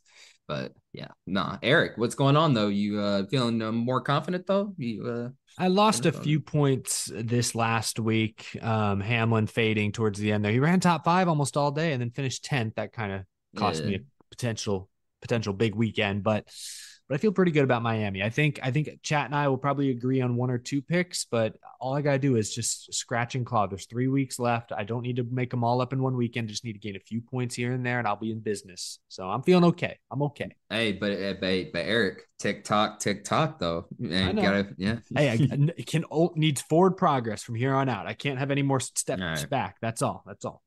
But 0.47 0.73
yeah, 0.93 1.07
nah. 1.25 1.57
Eric, 1.63 1.93
what's 1.95 2.13
going 2.15 2.37
on 2.37 2.53
though? 2.53 2.67
You 2.67 2.99
uh, 2.99 3.25
feeling 3.25 3.61
uh, 3.61 3.71
more 3.71 4.01
confident 4.01 4.45
though? 4.45 4.73
You 4.77 5.07
uh, 5.07 5.29
I 5.57 5.69
lost 5.69 6.05
a 6.05 6.11
few 6.11 6.39
points 6.39 7.09
this 7.13 7.55
last 7.55 7.99
week. 7.99 8.55
Um, 8.61 8.99
Hamlin 8.99 9.47
fading 9.47 9.91
towards 9.91 10.19
the 10.19 10.31
end 10.31 10.45
there. 10.45 10.51
He 10.51 10.59
ran 10.59 10.79
top 10.79 11.05
five 11.05 11.27
almost 11.27 11.57
all 11.57 11.71
day 11.71 11.93
and 11.93 12.01
then 12.01 12.11
finished 12.11 12.45
tenth. 12.45 12.75
That 12.75 12.93
kind 12.93 13.11
of 13.13 13.21
cost 13.55 13.81
Yeah. 13.81 13.89
me 13.89 13.95
a 13.95 13.99
potential 14.29 14.89
potential 15.21 15.53
big 15.53 15.73
weekend, 15.73 16.21
but 16.23 16.47
but 17.07 17.15
I 17.15 17.17
feel 17.19 17.31
pretty 17.31 17.51
good 17.51 17.63
about 17.63 17.83
Miami. 17.83 18.23
I 18.23 18.29
think 18.29 18.59
I 18.63 18.71
think 18.71 18.89
Chat 19.03 19.25
and 19.25 19.35
I 19.35 19.47
will 19.47 19.57
probably 19.57 19.91
agree 19.91 20.21
on 20.21 20.35
one 20.35 20.49
or 20.49 20.57
two 20.57 20.81
picks, 20.81 21.25
but 21.25 21.55
all 21.79 21.93
I 21.93 22.01
gotta 22.01 22.17
do 22.17 22.35
is 22.35 22.53
just 22.53 22.93
scratch 22.93 23.35
and 23.35 23.45
claw. 23.45 23.67
There's 23.67 23.85
three 23.85 24.07
weeks 24.07 24.39
left. 24.39 24.71
I 24.71 24.83
don't 24.83 25.03
need 25.03 25.17
to 25.17 25.23
make 25.29 25.51
them 25.51 25.63
all 25.63 25.81
up 25.81 25.93
in 25.93 26.01
one 26.01 26.15
weekend. 26.15 26.49
Just 26.49 26.63
need 26.65 26.73
to 26.73 26.79
gain 26.79 26.95
a 26.95 26.99
few 26.99 27.21
points 27.21 27.53
here 27.53 27.73
and 27.73 27.85
there, 27.85 27.99
and 27.99 28.07
I'll 28.07 28.15
be 28.15 28.31
in 28.31 28.39
business. 28.39 28.99
So 29.07 29.29
I'm 29.29 29.43
feeling 29.43 29.65
okay. 29.65 29.99
I'm 30.11 30.23
okay. 30.23 30.49
Hey, 30.69 30.93
but 30.93 31.11
uh, 31.11 31.33
but, 31.39 31.71
but 31.73 31.85
Eric, 31.85 32.23
TikTok, 32.39 32.99
TikTok 32.99 33.59
though. 33.59 33.85
I 34.03 34.31
know. 34.31 34.41
gotta 34.41 34.67
yeah. 34.77 34.97
Hey, 35.15 35.29
I, 35.29 35.33
I- 35.77 35.81
can 35.83 36.05
o- 36.11 36.33
needs 36.35 36.61
forward 36.61 36.97
progress 36.97 37.43
from 37.43 37.55
here 37.55 37.75
on 37.75 37.87
out. 37.87 38.07
I 38.07 38.13
can't 38.13 38.39
have 38.39 38.49
any 38.49 38.63
more 38.63 38.79
steps 38.79 39.21
All 39.21 39.27
right. 39.27 39.49
back. 39.49 39.77
That's 39.81 40.01
all. 40.01 40.23
That's 40.25 40.43
all. 40.43 40.63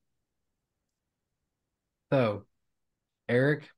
So, 2.12 2.44
Eric, 3.28 3.68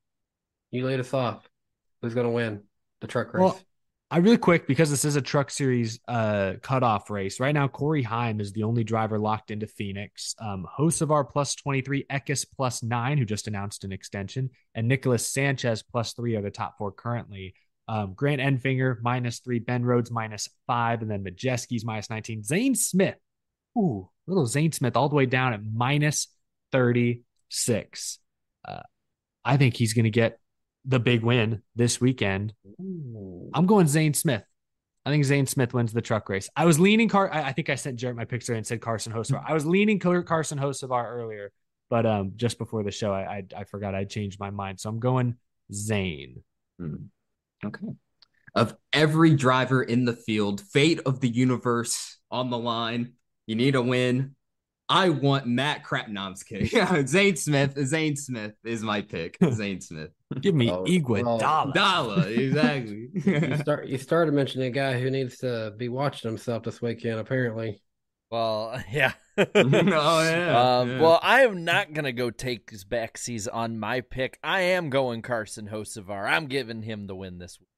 you 0.70 0.86
lead 0.86 1.00
us 1.00 1.12
off. 1.12 1.49
Who's 2.02 2.14
going 2.14 2.26
to 2.26 2.32
win 2.32 2.62
the 3.00 3.06
truck 3.06 3.32
race? 3.34 3.40
Well, 3.40 3.60
I 4.12 4.18
really 4.18 4.38
quick 4.38 4.66
because 4.66 4.90
this 4.90 5.04
is 5.04 5.14
a 5.14 5.22
truck 5.22 5.50
series 5.50 6.00
uh 6.08 6.54
cutoff 6.62 7.10
race. 7.10 7.38
Right 7.38 7.54
now, 7.54 7.68
Corey 7.68 8.02
Heim 8.02 8.40
is 8.40 8.52
the 8.52 8.64
only 8.64 8.82
driver 8.82 9.18
locked 9.18 9.52
into 9.52 9.68
Phoenix. 9.68 10.34
Um, 10.40 10.66
Hocevar 10.78 11.28
plus 11.30 11.54
23, 11.54 12.06
Eckes 12.10 12.44
plus 12.56 12.82
nine, 12.82 13.18
who 13.18 13.24
just 13.24 13.46
announced 13.46 13.84
an 13.84 13.92
extension, 13.92 14.50
and 14.74 14.88
Nicholas 14.88 15.28
Sanchez 15.28 15.84
plus 15.84 16.12
three 16.14 16.34
are 16.34 16.42
the 16.42 16.50
top 16.50 16.76
four 16.76 16.90
currently. 16.90 17.54
Um, 17.86 18.14
Grant 18.14 18.40
Enfinger 18.40 18.98
minus 19.00 19.40
three, 19.40 19.60
Ben 19.60 19.84
Rhodes 19.84 20.10
minus 20.10 20.48
five, 20.66 21.02
and 21.02 21.10
then 21.10 21.24
Majeski's 21.24 21.84
minus 21.84 22.10
19. 22.10 22.42
Zane 22.42 22.74
Smith, 22.74 23.16
ooh, 23.78 24.08
little 24.26 24.46
Zane 24.46 24.72
Smith 24.72 24.96
all 24.96 25.08
the 25.08 25.16
way 25.16 25.26
down 25.26 25.52
at 25.52 25.60
minus 25.64 26.26
36. 26.72 28.18
Uh, 28.66 28.80
I 29.44 29.56
think 29.56 29.76
he's 29.76 29.92
going 29.92 30.04
to 30.04 30.10
get 30.10 30.38
the 30.84 30.98
big 30.98 31.22
win 31.22 31.62
this 31.76 32.00
weekend. 32.00 32.54
I'm 33.54 33.66
going 33.66 33.86
Zane 33.86 34.14
Smith. 34.14 34.44
I 35.04 35.10
think 35.10 35.24
Zane 35.24 35.46
Smith 35.46 35.72
wins 35.72 35.92
the 35.92 36.02
truck 36.02 36.28
race. 36.28 36.50
I 36.54 36.66
was 36.66 36.78
leaning 36.78 37.08
Car. 37.08 37.32
I, 37.32 37.44
I 37.44 37.52
think 37.52 37.70
I 37.70 37.74
sent 37.74 37.98
Jarrett 37.98 38.16
my 38.16 38.24
picture 38.24 38.54
and 38.54 38.66
said 38.66 38.80
Carson 38.80 39.12
Hocevar. 39.12 39.42
I 39.46 39.54
was 39.54 39.64
leaning 39.64 39.98
Car- 39.98 40.22
Carson 40.22 40.58
Hocevar 40.58 41.04
earlier, 41.06 41.52
but 41.88 42.04
um, 42.06 42.32
just 42.36 42.58
before 42.58 42.82
the 42.82 42.90
show, 42.90 43.12
I, 43.12 43.20
I 43.20 43.60
I 43.60 43.64
forgot 43.64 43.94
I 43.94 44.04
changed 44.04 44.38
my 44.38 44.50
mind. 44.50 44.78
So 44.78 44.90
I'm 44.90 45.00
going 45.00 45.36
Zane. 45.72 46.42
Hmm. 46.78 46.94
Okay. 47.64 47.86
Of 48.54 48.76
every 48.92 49.36
driver 49.36 49.82
in 49.82 50.04
the 50.04 50.12
field, 50.12 50.60
fate 50.60 51.00
of 51.06 51.20
the 51.20 51.28
universe 51.28 52.18
on 52.30 52.50
the 52.50 52.58
line. 52.58 53.14
You 53.46 53.54
need 53.54 53.74
a 53.74 53.82
win. 53.82 54.34
I 54.90 55.08
want 55.08 55.46
Matt 55.46 55.84
Crap. 55.84 56.08
No, 56.08 56.22
I'm 56.22 56.34
kidding. 56.34 56.68
Yeah, 56.72 57.06
Zane 57.06 57.36
Smith. 57.36 57.74
Zane 57.86 58.16
Smith 58.16 58.52
is 58.64 58.82
my 58.82 59.00
pick. 59.02 59.38
Zane 59.52 59.80
Smith. 59.80 60.10
Give 60.40 60.54
me 60.54 60.70
Oh, 60.70 60.84
Iguodala. 60.84 61.72
Dala, 61.72 62.20
exactly. 62.28 63.08
you 63.24 63.56
start. 63.56 63.86
You 63.86 63.98
started 63.98 64.34
mentioning 64.34 64.66
a 64.66 64.70
guy 64.70 65.00
who 65.00 65.10
needs 65.10 65.38
to 65.38 65.72
be 65.76 65.88
watching 65.88 66.28
himself 66.28 66.64
this 66.64 66.82
weekend. 66.82 67.18
Apparently, 67.20 67.80
Well, 68.30 68.82
yeah. 68.92 69.12
oh 69.38 69.44
yeah. 69.54 70.78
Um, 70.80 70.90
yeah. 70.90 71.00
Well, 71.00 71.18
I 71.22 71.42
am 71.42 71.64
not 71.64 71.92
gonna 71.94 72.12
go 72.12 72.30
take 72.30 72.70
his 72.70 72.84
backsies 72.84 73.48
on 73.50 73.78
my 73.78 74.02
pick. 74.02 74.38
I 74.42 74.60
am 74.62 74.90
going 74.90 75.22
Carson 75.22 75.68
Hocevar. 75.68 76.28
I'm 76.28 76.46
giving 76.46 76.82
him 76.82 77.06
the 77.06 77.16
win 77.16 77.38
this 77.38 77.58
week. 77.58 77.68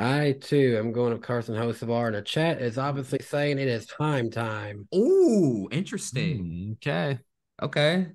I 0.00 0.32
too 0.40 0.76
am 0.78 0.92
going 0.92 1.12
with 1.12 1.22
Carson 1.22 1.54
Hocevar, 1.54 2.06
and 2.06 2.14
the 2.14 2.22
chat 2.22 2.62
is 2.62 2.78
obviously 2.78 3.18
saying 3.20 3.58
it 3.58 3.68
is 3.68 3.84
time 3.86 4.30
time. 4.30 4.88
Ooh, 4.94 5.68
interesting. 5.70 6.38
Hmm, 6.38 6.72
Okay, 6.72 7.18
Okay. 7.62 8.06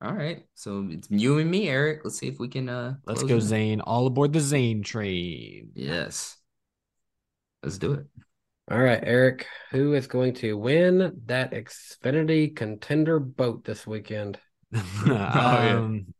All 0.00 0.12
right. 0.12 0.44
So 0.54 0.86
it's 0.90 1.08
you 1.10 1.38
and 1.38 1.50
me, 1.50 1.68
Eric. 1.68 2.02
Let's 2.04 2.18
see 2.18 2.28
if 2.28 2.38
we 2.38 2.48
can 2.48 2.68
uh 2.68 2.96
let's 3.06 3.22
go 3.24 3.36
it. 3.36 3.40
Zane. 3.40 3.80
All 3.80 4.06
aboard 4.06 4.32
the 4.32 4.40
Zane 4.40 4.82
train. 4.82 5.72
Yes. 5.74 6.36
Let's 7.62 7.78
do 7.78 7.94
it. 7.94 8.06
All 8.70 8.78
right, 8.78 9.00
Eric, 9.02 9.46
who 9.72 9.92
is 9.94 10.06
going 10.06 10.34
to 10.34 10.56
win 10.56 11.20
that 11.26 11.52
Xfinity 11.52 12.54
contender 12.54 13.18
boat 13.18 13.64
this 13.64 13.86
weekend? 13.86 14.38
yeah. 15.06 15.76
um, 15.78 16.14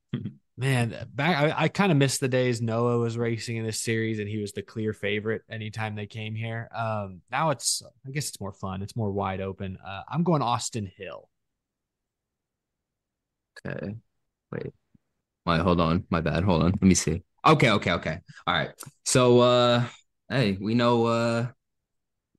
man, 0.56 0.96
back 1.12 1.36
I, 1.36 1.64
I 1.64 1.68
kind 1.68 1.90
of 1.90 1.98
missed 1.98 2.20
the 2.20 2.28
days 2.28 2.62
Noah 2.62 2.98
was 2.98 3.18
racing 3.18 3.56
in 3.56 3.64
this 3.64 3.80
series 3.80 4.18
and 4.18 4.28
he 4.28 4.38
was 4.38 4.52
the 4.52 4.62
clear 4.62 4.92
favorite 4.92 5.42
anytime 5.50 5.96
they 5.96 6.06
came 6.06 6.34
here. 6.34 6.68
Um, 6.74 7.22
now 7.30 7.50
it's 7.50 7.82
I 8.06 8.10
guess 8.10 8.28
it's 8.28 8.40
more 8.40 8.52
fun. 8.52 8.82
It's 8.82 8.96
more 8.96 9.10
wide 9.10 9.40
open. 9.40 9.78
Uh, 9.84 10.02
I'm 10.08 10.22
going 10.22 10.42
Austin 10.42 10.90
Hill. 10.96 11.28
Okay. 13.66 13.96
Wait. 14.52 14.72
Wait, 15.46 15.60
hold 15.60 15.80
on. 15.80 16.04
My 16.10 16.20
bad. 16.20 16.44
Hold 16.44 16.62
on. 16.62 16.70
Let 16.70 16.82
me 16.82 16.94
see. 16.94 17.22
Okay, 17.46 17.70
okay, 17.70 17.92
okay. 17.92 18.18
All 18.46 18.54
right. 18.54 18.70
So 19.04 19.40
uh 19.40 19.84
hey, 20.28 20.56
we 20.60 20.74
know 20.74 21.06
uh 21.06 21.46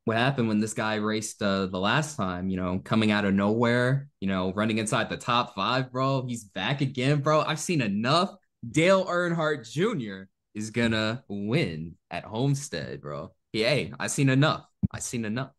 what 0.06 0.18
happened 0.18 0.48
when 0.48 0.60
this 0.60 0.74
guy 0.74 0.96
raced 0.96 1.42
uh 1.42 1.66
the 1.66 1.80
last 1.80 2.16
time, 2.16 2.48
you 2.50 2.58
know, 2.58 2.80
coming 2.84 3.12
out 3.12 3.26
of 3.26 3.34
nowhere, 3.34 4.08
you 4.22 4.28
know, 4.28 4.54
running 4.54 4.78
inside 4.78 5.10
the 5.10 5.18
top 5.18 5.56
five, 5.56 5.92
bro. 5.92 6.26
He's 6.26 6.44
back 6.44 6.82
again, 6.82 7.22
bro. 7.22 7.42
I've 7.42 7.60
seen 7.60 7.82
enough. 7.82 8.34
Dale 8.68 9.06
Earnhardt 9.06 9.70
Jr. 9.70 10.30
is 10.54 10.70
gonna 10.70 11.24
win 11.28 11.96
at 12.10 12.24
Homestead, 12.24 13.02
bro. 13.02 13.34
Yeah, 13.52 13.70
hey, 13.70 13.94
I 14.00 14.08
seen 14.08 14.30
enough. 14.30 14.66
I've 14.92 15.04
seen 15.04 15.26
enough. 15.26 15.52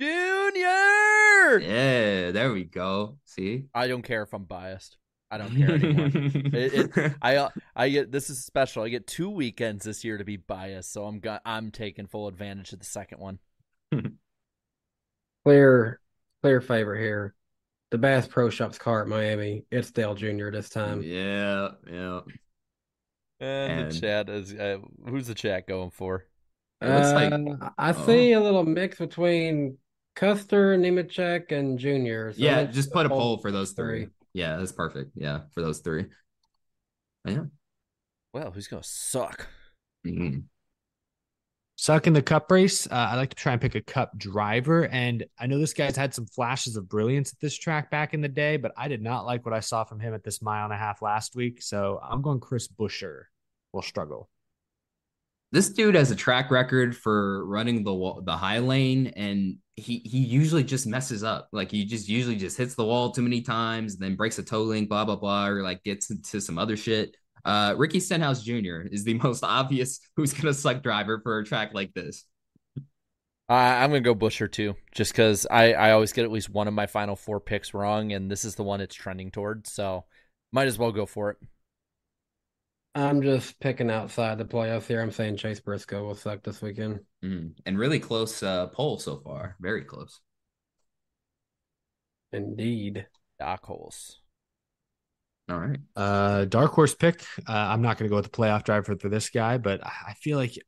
Junior. 0.00 1.58
Yeah, 1.58 2.30
there 2.30 2.52
we 2.52 2.64
go. 2.64 3.18
See? 3.24 3.64
I 3.74 3.88
don't 3.88 4.02
care 4.02 4.22
if 4.22 4.32
I'm 4.32 4.44
biased. 4.44 4.96
I 5.30 5.38
don't 5.38 5.54
care 5.56 5.72
anymore. 5.74 6.10
it, 6.14 6.96
it, 6.96 7.12
I 7.20 7.36
uh, 7.36 7.48
I 7.76 7.88
get 7.90 8.10
this 8.10 8.30
is 8.30 8.44
special. 8.44 8.82
I 8.82 8.88
get 8.88 9.06
two 9.06 9.28
weekends 9.28 9.84
this 9.84 10.02
year 10.04 10.16
to 10.18 10.24
be 10.24 10.36
biased, 10.38 10.92
so 10.92 11.04
I'm 11.04 11.20
go- 11.20 11.38
I'm 11.44 11.70
taking 11.70 12.06
full 12.06 12.28
advantage 12.28 12.72
of 12.72 12.78
the 12.78 12.86
second 12.86 13.18
one. 13.20 13.38
Clear, 15.44 16.00
clear 16.42 16.60
favor 16.60 16.96
here. 16.96 17.34
The 17.90 17.98
Bass 17.98 18.26
Pro 18.26 18.50
Shops 18.50 18.76
car 18.78 19.02
at 19.02 19.08
Miami. 19.08 19.64
It's 19.70 19.90
Dale 19.90 20.14
Jr. 20.14 20.50
this 20.50 20.68
time. 20.68 21.02
yeah, 21.02 21.70
yeah. 21.90 22.20
And, 23.40 23.72
And- 23.80 23.90
the 23.92 24.00
chat 24.00 24.28
is 24.28 24.52
uh, 24.54 24.78
who's 25.08 25.26
the 25.26 25.34
chat 25.34 25.66
going 25.66 25.90
for? 25.90 26.26
It 26.80 26.88
looks 26.88 27.12
like 27.12 27.32
Uh, 27.32 27.70
I 27.76 27.90
oh. 27.92 28.06
see 28.06 28.32
a 28.32 28.40
little 28.40 28.64
mix 28.64 28.98
between 28.98 29.78
Custer, 30.14 30.76
Nemechek, 30.76 31.50
and 31.50 31.78
Junior. 31.78 32.32
So 32.32 32.38
Yeah, 32.40 32.64
just 32.64 32.92
put 32.92 33.06
a 33.06 33.08
poll 33.08 33.38
for 33.38 33.50
those 33.50 33.72
three. 33.72 34.08
Yeah, 34.38 34.56
that's 34.56 34.70
perfect. 34.70 35.10
Yeah, 35.16 35.40
for 35.52 35.62
those 35.62 35.80
three. 35.80 36.06
Yeah. 37.24 37.46
Well, 38.32 38.52
who's 38.52 38.68
gonna 38.68 38.84
suck? 38.84 39.48
Mhm. 40.06 40.44
Suck 41.74 42.06
in 42.06 42.12
the 42.12 42.22
cup 42.22 42.48
race. 42.52 42.86
Uh, 42.86 43.08
I 43.10 43.16
like 43.16 43.30
to 43.30 43.36
try 43.36 43.50
and 43.52 43.60
pick 43.60 43.74
a 43.74 43.80
cup 43.80 44.16
driver. 44.16 44.86
And 44.86 45.24
I 45.40 45.48
know 45.48 45.58
this 45.58 45.72
guy's 45.72 45.96
had 45.96 46.14
some 46.14 46.26
flashes 46.26 46.76
of 46.76 46.88
brilliance 46.88 47.32
at 47.32 47.40
this 47.40 47.56
track 47.56 47.90
back 47.90 48.14
in 48.14 48.20
the 48.20 48.28
day, 48.28 48.56
but 48.58 48.72
I 48.76 48.86
did 48.86 49.02
not 49.02 49.26
like 49.26 49.44
what 49.44 49.54
I 49.54 49.60
saw 49.60 49.82
from 49.82 49.98
him 49.98 50.14
at 50.14 50.22
this 50.22 50.40
mile 50.40 50.64
and 50.64 50.72
a 50.72 50.76
half 50.76 51.02
last 51.02 51.34
week. 51.34 51.60
So 51.60 52.00
I'm 52.00 52.22
going 52.22 52.38
Chris 52.38 52.68
Buescher 52.68 53.24
will 53.72 53.82
struggle. 53.82 54.30
This 55.50 55.70
dude 55.70 55.94
has 55.94 56.10
a 56.10 56.16
track 56.16 56.50
record 56.50 56.96
for 56.96 57.46
running 57.46 57.82
the 57.82 58.22
the 58.24 58.36
high 58.36 58.58
lane, 58.58 59.08
and 59.16 59.56
he 59.76 60.02
he 60.04 60.18
usually 60.18 60.64
just 60.64 60.86
messes 60.86 61.24
up. 61.24 61.48
Like 61.52 61.70
he 61.70 61.84
just 61.86 62.08
usually 62.08 62.36
just 62.36 62.58
hits 62.58 62.74
the 62.74 62.84
wall 62.84 63.12
too 63.12 63.22
many 63.22 63.40
times, 63.40 63.94
and 63.94 64.02
then 64.02 64.16
breaks 64.16 64.38
a 64.38 64.42
toe 64.42 64.62
link, 64.62 64.88
blah 64.88 65.04
blah 65.04 65.16
blah, 65.16 65.46
or 65.46 65.62
like 65.62 65.82
gets 65.84 66.10
into 66.10 66.40
some 66.40 66.58
other 66.58 66.76
shit. 66.76 67.16
Uh, 67.44 67.74
Ricky 67.78 68.00
Stenhouse 68.00 68.42
Jr. 68.42 68.82
is 68.90 69.04
the 69.04 69.14
most 69.22 69.42
obvious 69.42 70.00
who's 70.16 70.34
gonna 70.34 70.52
suck 70.52 70.82
driver 70.82 71.20
for 71.22 71.38
a 71.38 71.44
track 71.44 71.72
like 71.72 71.94
this. 71.94 72.24
Uh, 73.50 73.54
I'm 73.54 73.90
gonna 73.90 74.00
go 74.00 74.14
Buescher 74.14 74.50
too, 74.52 74.74
just 74.92 75.12
because 75.12 75.46
I 75.50 75.72
I 75.72 75.92
always 75.92 76.12
get 76.12 76.24
at 76.24 76.30
least 76.30 76.50
one 76.50 76.68
of 76.68 76.74
my 76.74 76.86
final 76.86 77.16
four 77.16 77.40
picks 77.40 77.72
wrong, 77.72 78.12
and 78.12 78.30
this 78.30 78.44
is 78.44 78.54
the 78.54 78.64
one 78.64 78.82
it's 78.82 78.94
trending 78.94 79.30
towards. 79.30 79.72
So 79.72 80.04
might 80.52 80.66
as 80.66 80.78
well 80.78 80.92
go 80.92 81.06
for 81.06 81.30
it. 81.30 81.36
I'm 82.98 83.22
just 83.22 83.60
picking 83.60 83.90
outside 83.90 84.38
the 84.38 84.44
playoffs 84.44 84.86
here. 84.86 85.00
I'm 85.00 85.12
saying 85.12 85.36
Chase 85.36 85.60
Briscoe 85.60 86.04
will 86.04 86.14
suck 86.14 86.42
this 86.42 86.60
weekend. 86.60 87.00
Mm, 87.24 87.52
and 87.64 87.78
really 87.78 88.00
close 88.00 88.42
uh, 88.42 88.66
poll 88.68 88.98
so 88.98 89.20
far, 89.20 89.56
very 89.60 89.84
close. 89.84 90.20
Indeed. 92.32 93.06
Dark 93.38 93.64
horse. 93.64 94.20
All 95.48 95.58
right. 95.58 95.78
Uh, 95.96 96.44
dark 96.46 96.72
horse 96.72 96.94
pick. 96.94 97.22
Uh, 97.48 97.52
I'm 97.52 97.82
not 97.82 97.98
going 97.98 98.08
to 98.08 98.10
go 98.10 98.16
with 98.16 98.24
the 98.24 98.36
playoff 98.36 98.64
driver 98.64 98.96
for 98.96 99.08
this 99.08 99.30
guy, 99.30 99.58
but 99.58 99.84
I 99.84 99.92
I 100.08 100.14
feel 100.14 100.36
like 100.36 100.58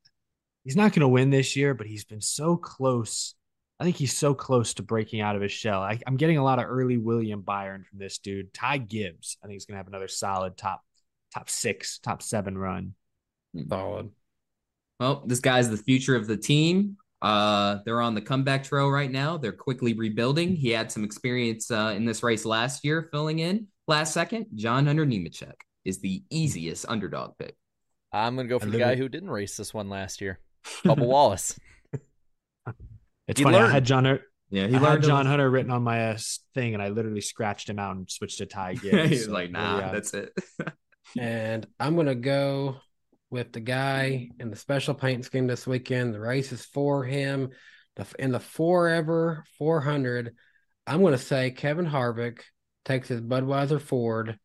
he's 0.64 0.76
not 0.76 0.92
going 0.92 1.00
to 1.00 1.08
win 1.08 1.30
this 1.30 1.56
year. 1.56 1.74
But 1.74 1.86
he's 1.86 2.04
been 2.04 2.20
so 2.20 2.56
close. 2.56 3.34
I 3.78 3.84
think 3.84 3.96
he's 3.96 4.16
so 4.16 4.34
close 4.34 4.74
to 4.74 4.82
breaking 4.82 5.20
out 5.20 5.36
of 5.36 5.42
his 5.42 5.52
shell. 5.52 5.82
I, 5.82 5.98
I'm 6.06 6.16
getting 6.16 6.38
a 6.38 6.44
lot 6.44 6.58
of 6.58 6.66
early 6.68 6.96
William 6.96 7.40
Byron 7.40 7.84
from 7.88 7.98
this 7.98 8.18
dude. 8.18 8.54
Ty 8.54 8.78
Gibbs. 8.78 9.36
I 9.42 9.46
think 9.46 9.54
he's 9.54 9.64
going 9.64 9.74
to 9.74 9.78
have 9.78 9.88
another 9.88 10.08
solid 10.08 10.56
top 10.56 10.82
top 11.34 11.48
six, 11.50 11.98
top 11.98 12.22
seven 12.22 12.56
run. 12.56 12.94
Solid. 13.68 14.10
Well, 14.98 15.22
this 15.26 15.40
guy's 15.40 15.70
the 15.70 15.76
future 15.76 16.14
of 16.16 16.26
the 16.26 16.36
team. 16.36 16.96
Uh, 17.22 17.78
they're 17.84 18.00
on 18.00 18.14
the 18.14 18.20
comeback 18.20 18.64
trail 18.64 18.88
right 18.90 19.10
now. 19.10 19.36
They're 19.36 19.52
quickly 19.52 19.92
rebuilding. 19.94 20.56
He 20.56 20.70
had 20.70 20.90
some 20.90 21.04
experience 21.04 21.70
uh, 21.70 21.92
in 21.96 22.04
this 22.04 22.22
race 22.22 22.44
last 22.44 22.84
year, 22.84 23.08
filling 23.10 23.38
in 23.40 23.66
last 23.86 24.12
second. 24.14 24.46
John 24.54 24.86
Hunter 24.86 25.04
Nemechek 25.06 25.52
is 25.84 26.00
the 26.00 26.22
easiest 26.30 26.86
underdog 26.88 27.32
pick. 27.38 27.56
I'm 28.12 28.36
gonna 28.36 28.48
go 28.48 28.58
for 28.58 28.66
I 28.66 28.70
the 28.70 28.78
guy 28.78 28.92
it. 28.92 28.98
who 28.98 29.08
didn't 29.08 29.30
race 29.30 29.56
this 29.56 29.72
one 29.74 29.88
last 29.88 30.20
year, 30.20 30.38
Bubba 30.84 31.06
Wallace. 31.06 31.58
It's 33.28 33.38
He 33.38 33.44
funny. 33.44 33.58
I 33.58 33.70
had 33.70 33.84
John 33.84 34.04
Hunter. 34.04 34.24
Yeah, 34.50 34.64
I 34.64 34.78
had 34.78 35.02
John 35.02 35.26
Hunter 35.26 35.48
written 35.48 35.70
on 35.70 35.82
my 35.82 36.10
uh, 36.10 36.18
thing, 36.54 36.74
and 36.74 36.82
I 36.82 36.88
literally 36.88 37.20
scratched 37.20 37.68
him 37.68 37.78
out 37.78 37.94
and 37.96 38.10
switched 38.10 38.38
to 38.38 38.46
Ty 38.46 38.74
Gibbs. 38.82 39.08
He's 39.10 39.24
So, 39.26 39.32
like, 39.32 39.50
nah, 39.52 39.78
yeah. 39.78 39.92
that's 39.92 40.12
it. 40.14 40.32
And 41.18 41.66
I'm 41.78 41.96
gonna 41.96 42.14
go 42.14 42.76
with 43.30 43.52
the 43.52 43.60
guy 43.60 44.30
in 44.38 44.50
the 44.50 44.56
special 44.56 44.94
paint 44.94 45.24
scheme 45.24 45.46
this 45.46 45.66
weekend. 45.66 46.14
The 46.14 46.20
race 46.20 46.52
is 46.52 46.64
for 46.64 47.04
him. 47.04 47.50
The 47.96 48.06
in 48.18 48.32
the 48.32 48.40
forever 48.40 49.44
400. 49.58 50.34
I'm 50.86 51.02
gonna 51.02 51.18
say 51.18 51.50
Kevin 51.50 51.86
Harvick 51.86 52.40
takes 52.84 53.08
his 53.08 53.20
Budweiser 53.20 53.80
Ford 53.80 54.38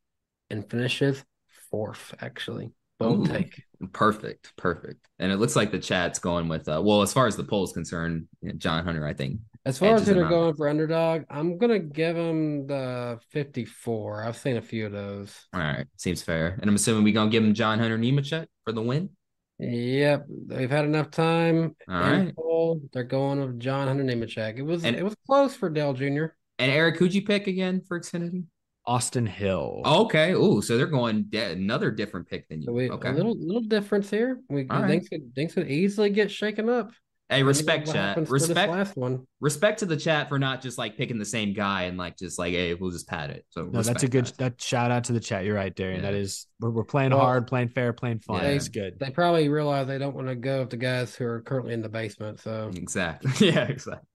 and 0.50 0.70
finishes 0.70 1.24
fourth. 1.72 2.14
Actually, 2.20 2.72
Ooh. 3.04 3.26
take. 3.26 3.64
Perfect, 3.92 4.54
perfect. 4.56 5.08
And 5.20 5.32
it 5.32 5.38
looks 5.38 5.56
like 5.56 5.72
the 5.72 5.80
chat's 5.80 6.20
going 6.20 6.48
with, 6.48 6.68
uh, 6.68 6.82
well, 6.84 7.02
as 7.02 7.14
far 7.14 7.28
as 7.28 7.36
the 7.36 7.44
poll 7.44 7.64
is 7.64 7.74
concerned, 7.74 8.28
John 8.58 8.86
Hunter, 8.86 9.06
I 9.06 9.14
think. 9.14 9.40
As 9.66 9.80
far 9.80 9.96
as 9.96 10.02
edges 10.02 10.10
who 10.10 10.14
they're 10.20 10.30
going 10.30 10.56
for 10.56 10.70
underdog, 10.70 11.24
I'm 11.30 11.58
gonna 11.58 11.80
give 11.80 12.16
them 12.16 12.68
the 12.68 13.20
54. 13.32 14.24
I've 14.24 14.38
seen 14.38 14.58
a 14.58 14.62
few 14.62 14.86
of 14.86 14.92
those. 14.92 15.34
All 15.54 15.60
right, 15.60 15.86
seems 15.98 16.22
fair. 16.22 16.58
And 16.62 16.70
I'm 16.70 16.76
assuming 16.76 17.04
we're 17.04 17.14
gonna 17.14 17.32
give 17.32 17.44
him 17.44 17.54
John 17.56 17.80
Hunter 17.80 17.98
Nemechek 17.98 18.46
for 18.64 18.72
the 18.74 18.82
win. 18.84 19.10
Yep, 19.58 20.26
they've 20.48 20.70
had 20.70 20.86
enough 20.86 21.10
time. 21.12 21.76
All 21.90 22.04
in 22.04 22.34
full. 22.34 22.82
They're 22.94 23.04
going 23.04 23.40
with 23.40 23.60
John 23.60 23.88
Hunter 23.88 24.04
Nemechek. 24.04 24.58
It 24.58 24.64
was 24.64 24.84
And- 24.84 24.96
it 24.96 25.04
was 25.04 25.16
close 25.26 25.56
for 25.56 25.70
Dell 25.70 25.94
Jr. 25.94 26.26
And 26.60 26.72
Eric, 26.72 26.98
who'd 26.98 27.14
you 27.14 27.24
pick 27.24 27.48
again 27.48 27.82
for 27.88 28.00
Xfinity? 28.00 28.44
Austin 28.88 29.26
Hill. 29.26 29.82
Okay. 29.84 30.36
Oh, 30.36 30.62
so 30.62 30.78
they're 30.78 30.86
going 30.86 31.24
de- 31.24 31.54
another 31.54 31.90
different 31.90 32.30
pick 32.30 32.48
than 32.50 32.62
you. 32.62 32.66
So 32.68 32.72
we, 32.72 32.90
okay. 32.92 33.10
A 33.10 33.14
little 33.14 33.36
little 33.36 33.64
difference 33.64 34.12
here. 34.12 34.40
We 34.48 34.68
All 34.70 34.82
right. 34.82 34.88
things 34.88 35.10
could 35.10 35.34
things 35.34 35.54
could 35.56 35.72
easily 35.72 36.12
get 36.12 36.30
shaken 36.30 36.70
up. 36.70 36.92
Hey, 37.30 37.44
respect 37.44 37.88
chat. 37.88 37.96
happens 37.96 38.30
for 38.30 38.40
this 38.40 38.48
Respect. 38.50 38.72
last 38.72 38.96
one. 38.98 39.26
Respect 39.40 39.80
to 39.80 39.86
the 39.86 39.98
chat 39.98 40.30
for 40.30 40.38
not 40.40 40.62
just 40.62 40.78
like 40.78 40.96
picking 40.98 41.18
the 41.18 41.26
same 41.26 41.54
guy 41.54 41.84
and 41.84 41.98
like 41.98 42.18
just 42.18 42.38
like, 42.38 42.54
hey, 42.54 42.74
we'll 42.76 42.92
just 42.92 43.08
pat 43.08 43.30
it. 43.32 43.46
So 43.50 43.64
No, 43.66 43.82
that's 43.82 44.04
a 44.04 44.08
good 44.08 44.26
guys. 44.26 44.32
that 44.34 44.62
shout 44.62 44.92
out 44.92 45.06
to 45.06 45.14
the 45.14 45.20
chat. 45.20 45.44
You're 45.46 45.56
right, 45.56 45.74
Darian. 45.76 46.04
Yeah. 46.04 46.12
That 46.12 46.18
is 46.18 46.46
we're, 46.60 46.70
we're 46.70 46.84
playing 46.84 47.12
Well, 47.12 47.20
hard, 47.22 47.48
playing 47.48 47.70
fair, 47.70 47.94
playing 47.94 48.20
fun. 48.20 48.42
yeah. 48.44 48.50
It's 48.50 48.68
good. 48.70 49.00
They 49.00 49.10
probably 49.10 49.50
realize 49.50 49.88
they 49.88 49.98
don't 49.98 50.16
want 50.16 50.28
to 50.28 50.36
go 50.36 50.60
with 50.62 50.70
the 50.70 50.78
guys 50.78 51.16
who 51.16 51.26
are 51.26 51.42
currently 51.42 51.74
in 51.74 51.82
the 51.82 51.90
basement. 51.90 52.40
So 52.42 52.70
Exactly. 52.76 53.32
Yeah, 53.52 53.64
exactly. 53.66 54.08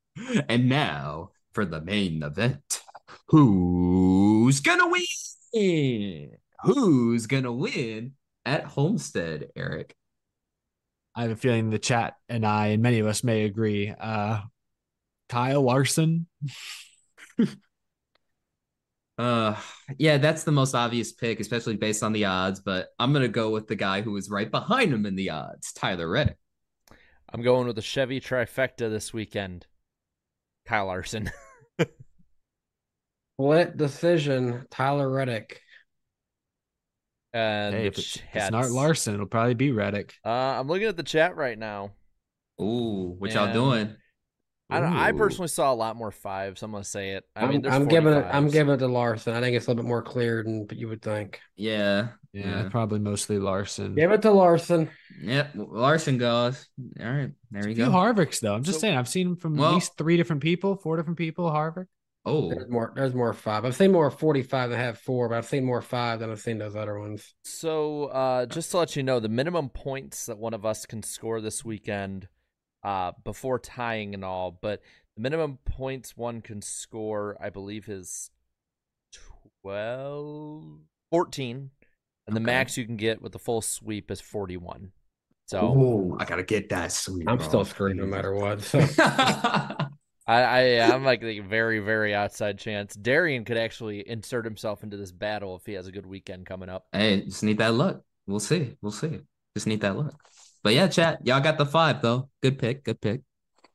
And 0.49 0.69
now 0.69 1.31
for 1.53 1.65
the 1.65 1.81
main 1.81 2.23
event. 2.23 2.81
Who's 3.29 4.61
gonna 4.61 4.89
win? 4.89 6.31
Who's 6.63 7.27
gonna 7.27 7.53
win 7.53 8.13
at 8.45 8.65
Homestead, 8.65 9.49
Eric? 9.57 9.95
I 11.15 11.23
have 11.23 11.31
a 11.31 11.37
feeling 11.37 11.71
the 11.71 11.79
chat 11.79 12.15
and 12.29 12.47
I 12.47 12.69
and 12.69 12.83
many 12.83 13.01
of 13.01 13.07
us 13.07 13.25
may 13.25 13.45
agree. 13.45 13.93
Uh 13.99 14.41
Kyle 15.29 15.63
Larson. 15.63 16.27
Uh 19.19 19.55
yeah, 19.99 20.17
that's 20.17 20.45
the 20.45 20.53
most 20.53 20.75
obvious 20.75 21.13
pick, 21.13 21.41
especially 21.41 21.77
based 21.77 22.03
on 22.03 22.15
the 22.15 22.25
odds, 22.25 22.61
but 22.61 22.89
I'm 22.99 23.13
gonna 23.13 23.29
go 23.29 23.51
with 23.51 23.69
the 23.69 23.77
guy 23.77 24.01
who 24.01 24.13
was 24.13 24.31
right 24.31 24.51
behind 24.51 24.95
him 24.95 25.05
in 25.05 25.15
the 25.15 25.29
odds, 25.29 25.75
Tyler 25.75 26.09
Reddick. 26.09 26.39
I'm 27.31 27.43
going 27.43 27.67
with 27.67 27.77
the 27.77 27.83
Chevy 27.83 28.19
trifecta 28.19 28.89
this 28.89 29.13
weekend. 29.13 29.67
Kyle 30.65 30.87
Larson. 30.87 31.31
split 33.41 33.77
decision, 33.77 34.67
Tyler 34.71 35.09
Reddick. 35.09 35.63
And 37.33 37.75
Hey, 37.75 37.87
if 37.87 37.99
it's, 37.99 38.17
if 38.17 38.23
it's 38.35 38.51
not 38.51 38.71
Larson, 38.71 39.15
it'll 39.15 39.27
probably 39.27 39.55
be 39.55 39.71
Reddick. 39.71 40.15
Uh, 40.25 40.29
I'm 40.29 40.67
looking 40.69 40.89
at 40.89 40.97
the 40.97 41.03
chat 41.03 41.37
right 41.37 41.59
now. 41.59 41.93
Ooh, 42.61 43.15
what 43.19 43.33
y'all 43.33 43.53
doing? 43.53 43.95
I 44.73 44.79
don't. 44.81 44.93
I 44.93 45.11
personally 45.13 45.49
saw 45.49 45.73
a 45.73 45.75
lot 45.75 45.97
more 45.97 46.13
fives. 46.13 46.63
I'm 46.63 46.71
gonna 46.71 46.85
say 46.85 47.11
it. 47.11 47.25
I 47.35 47.43
I'm, 47.43 47.49
mean, 47.51 47.67
I'm 47.67 47.89
giving 47.89 48.13
it. 48.13 48.25
I'm 48.31 48.49
giving 48.49 48.73
it 48.75 48.79
to 48.79 48.87
Larson. 48.87 49.35
I 49.35 49.41
think 49.41 49.57
it's 49.57 49.67
a 49.67 49.71
little 49.71 49.83
bit 49.83 49.89
more 49.89 50.03
clear 50.03 50.45
than 50.45 50.69
you 50.73 50.87
would 50.89 51.03
think. 51.03 51.41
Yeah. 51.57 52.09
Yeah, 52.33 52.69
probably 52.71 53.01
mostly 53.01 53.41
Larson. 53.41 53.97
Give 53.97 54.13
it 54.13 54.23
to 54.23 54.31
Larson. 54.31 54.89
Yep. 55.21 55.51
Larson 55.57 56.19
goes. 56.19 56.69
All 57.01 57.07
right. 57.11 57.31
There 57.51 57.67
you 57.67 57.73
A 57.73 57.75
few 57.75 57.85
go. 57.87 57.91
Harvicks 57.91 58.39
though. 58.39 58.55
I'm 58.55 58.63
just 58.63 58.79
So- 58.79 58.83
saying 58.83 58.97
I've 58.97 59.09
seen 59.09 59.27
him 59.29 59.37
from 59.37 59.57
Well- 59.57 59.71
at 59.71 59.75
least 59.75 59.99
three 59.99 60.17
different 60.17 60.41
people, 60.43 60.77
four 60.77 60.97
different 60.97 61.19
people. 61.19 61.51
Harvick. 61.51 61.87
Oh, 62.27 62.51
There's 62.51 62.69
more. 62.69 62.93
There's 62.95 63.15
more 63.15 63.33
five. 63.33 63.65
I've 63.65 63.75
seen 63.77 63.93
more 63.93 64.11
45 64.11 64.71
than 64.71 64.79
I 64.79 64.83
have 64.83 64.99
four, 64.99 65.29
but 65.29 65.39
I've 65.39 65.47
seen 65.47 65.65
more 65.65 65.81
five 65.81 66.21
than 66.21 66.31
I've 66.31 66.41
seen 66.41 66.59
those 66.59 66.77
other 66.77 66.99
ones. 66.99 67.35
So, 67.45 68.05
uh, 68.07 68.45
just 68.47 68.71
to 68.73 68.79
let 68.79 68.95
you 68.95 69.03
know, 69.03 69.21
the 69.21 69.29
minimum 69.31 69.71
points 69.71 70.27
that 70.27 70.37
one 70.39 70.53
of 70.53 70.67
us 70.67 70.85
can 70.85 71.03
score 71.03 71.41
this 71.41 71.65
weekend, 71.65 72.29
uh, 72.85 73.13
before 73.25 73.59
tying 73.59 74.13
and 74.15 74.23
all, 74.25 74.51
but 74.51 74.83
the 75.17 75.23
minimum 75.23 75.59
points 75.65 76.15
one 76.17 76.43
can 76.43 76.61
score, 76.61 77.37
I 77.41 77.49
believe, 77.49 77.89
is 77.89 78.31
12, 79.63 80.65
14, 81.11 81.71
and 82.27 82.37
the 82.37 82.41
max 82.41 82.77
you 82.77 82.85
can 82.85 82.97
get 82.97 83.21
with 83.23 83.33
the 83.33 83.39
full 83.39 83.63
sweep 83.63 84.11
is 84.11 84.21
41. 84.21 84.93
So, 85.47 85.59
Oh, 85.61 86.17
I 86.21 86.25
gotta 86.27 86.43
get 86.45 86.69
that 86.69 86.93
sweet. 86.93 87.27
I'm 87.29 87.39
bro. 87.39 87.49
still 87.49 87.65
screwed 87.65 87.97
no 87.97 88.07
matter 88.07 88.35
what. 88.35 88.61
So 88.63 88.79
I, 90.31 90.79
I 90.79 90.95
I'm 90.95 91.05
like 91.05 91.21
the 91.21 91.41
very 91.41 91.81
very 91.81 92.15
outside 92.15 92.59
chance 92.59 92.95
Darian 92.95 93.45
could 93.45 93.57
actually 93.57 94.09
insert 94.09 94.45
himself 94.45 94.83
into 94.83 94.97
this 94.97 95.13
battle 95.13 95.57
if 95.57 95.67
he 95.67 95.73
has 95.75 95.87
a 95.87 95.93
good 95.93 96.07
weekend 96.07 96.47
coming 96.47 96.69
up. 96.69 96.87
hey, 96.93 97.23
just 97.23 97.43
need 97.43 97.59
that 97.59 97.75
luck. 97.75 98.03
We'll 98.27 98.41
see. 98.41 98.77
We'll 98.81 98.93
see. 98.93 99.21
Just 99.57 99.67
need 99.67 99.81
that 99.81 99.97
luck. 99.97 100.15
But 100.63 100.75
yeah, 100.75 100.89
chat. 100.89 101.27
Y'all 101.27 101.41
got 101.41 101.59
the 101.59 101.67
five 101.67 102.01
though. 102.03 102.29
Good 102.43 102.59
pick. 102.59 102.85
Good 102.85 103.01
pick. 103.01 103.23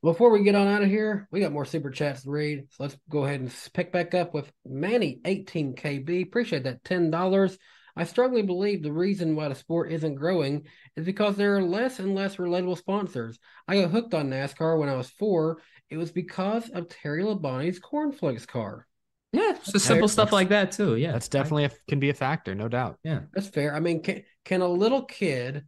before 0.02 0.30
we 0.30 0.44
get 0.44 0.54
on 0.54 0.68
out 0.68 0.82
of 0.82 0.88
here, 0.88 1.28
we 1.30 1.40
got 1.40 1.52
more 1.52 1.64
super 1.64 1.90
chats 1.90 2.22
to 2.22 2.30
read. 2.30 2.66
So 2.70 2.84
let's 2.84 2.96
go 3.08 3.24
ahead 3.24 3.40
and 3.40 3.54
pick 3.74 3.92
back 3.92 4.14
up 4.14 4.32
with 4.32 4.50
Manny 4.64 5.20
18KB. 5.24 6.22
Appreciate 6.22 6.64
that 6.64 6.84
ten 6.84 7.10
dollars. 7.10 7.58
I 7.98 8.04
strongly 8.04 8.42
believe 8.42 8.82
the 8.82 8.92
reason 8.92 9.36
why 9.36 9.48
the 9.48 9.54
sport 9.54 9.90
isn't 9.90 10.16
growing 10.16 10.66
is 10.96 11.06
because 11.06 11.36
there 11.36 11.56
are 11.56 11.62
less 11.62 11.98
and 11.98 12.14
less 12.14 12.36
relatable 12.36 12.76
sponsors. 12.76 13.38
I 13.66 13.80
got 13.80 13.90
hooked 13.90 14.12
on 14.12 14.28
NASCAR 14.30 14.78
when 14.78 14.90
I 14.90 14.96
was 14.96 15.08
four. 15.08 15.62
It 15.90 15.96
was 15.96 16.10
because 16.10 16.68
of 16.70 16.88
Terry 16.88 17.22
Labonte's 17.22 17.78
cornflakes 17.78 18.46
car. 18.46 18.86
Yeah, 19.32 19.56
just 19.64 19.86
simple 19.86 20.08
stuff 20.08 20.32
like 20.32 20.48
that 20.48 20.72
too. 20.72 20.96
Yeah, 20.96 21.12
That's 21.12 21.28
definitely 21.28 21.64
a, 21.64 21.70
can 21.88 22.00
be 22.00 22.10
a 22.10 22.14
factor, 22.14 22.54
no 22.54 22.68
doubt. 22.68 22.98
yeah. 23.04 23.20
That's 23.34 23.48
fair. 23.48 23.74
I 23.74 23.80
mean, 23.80 24.02
can 24.02 24.22
can 24.44 24.62
a 24.62 24.68
little 24.68 25.02
kid 25.02 25.64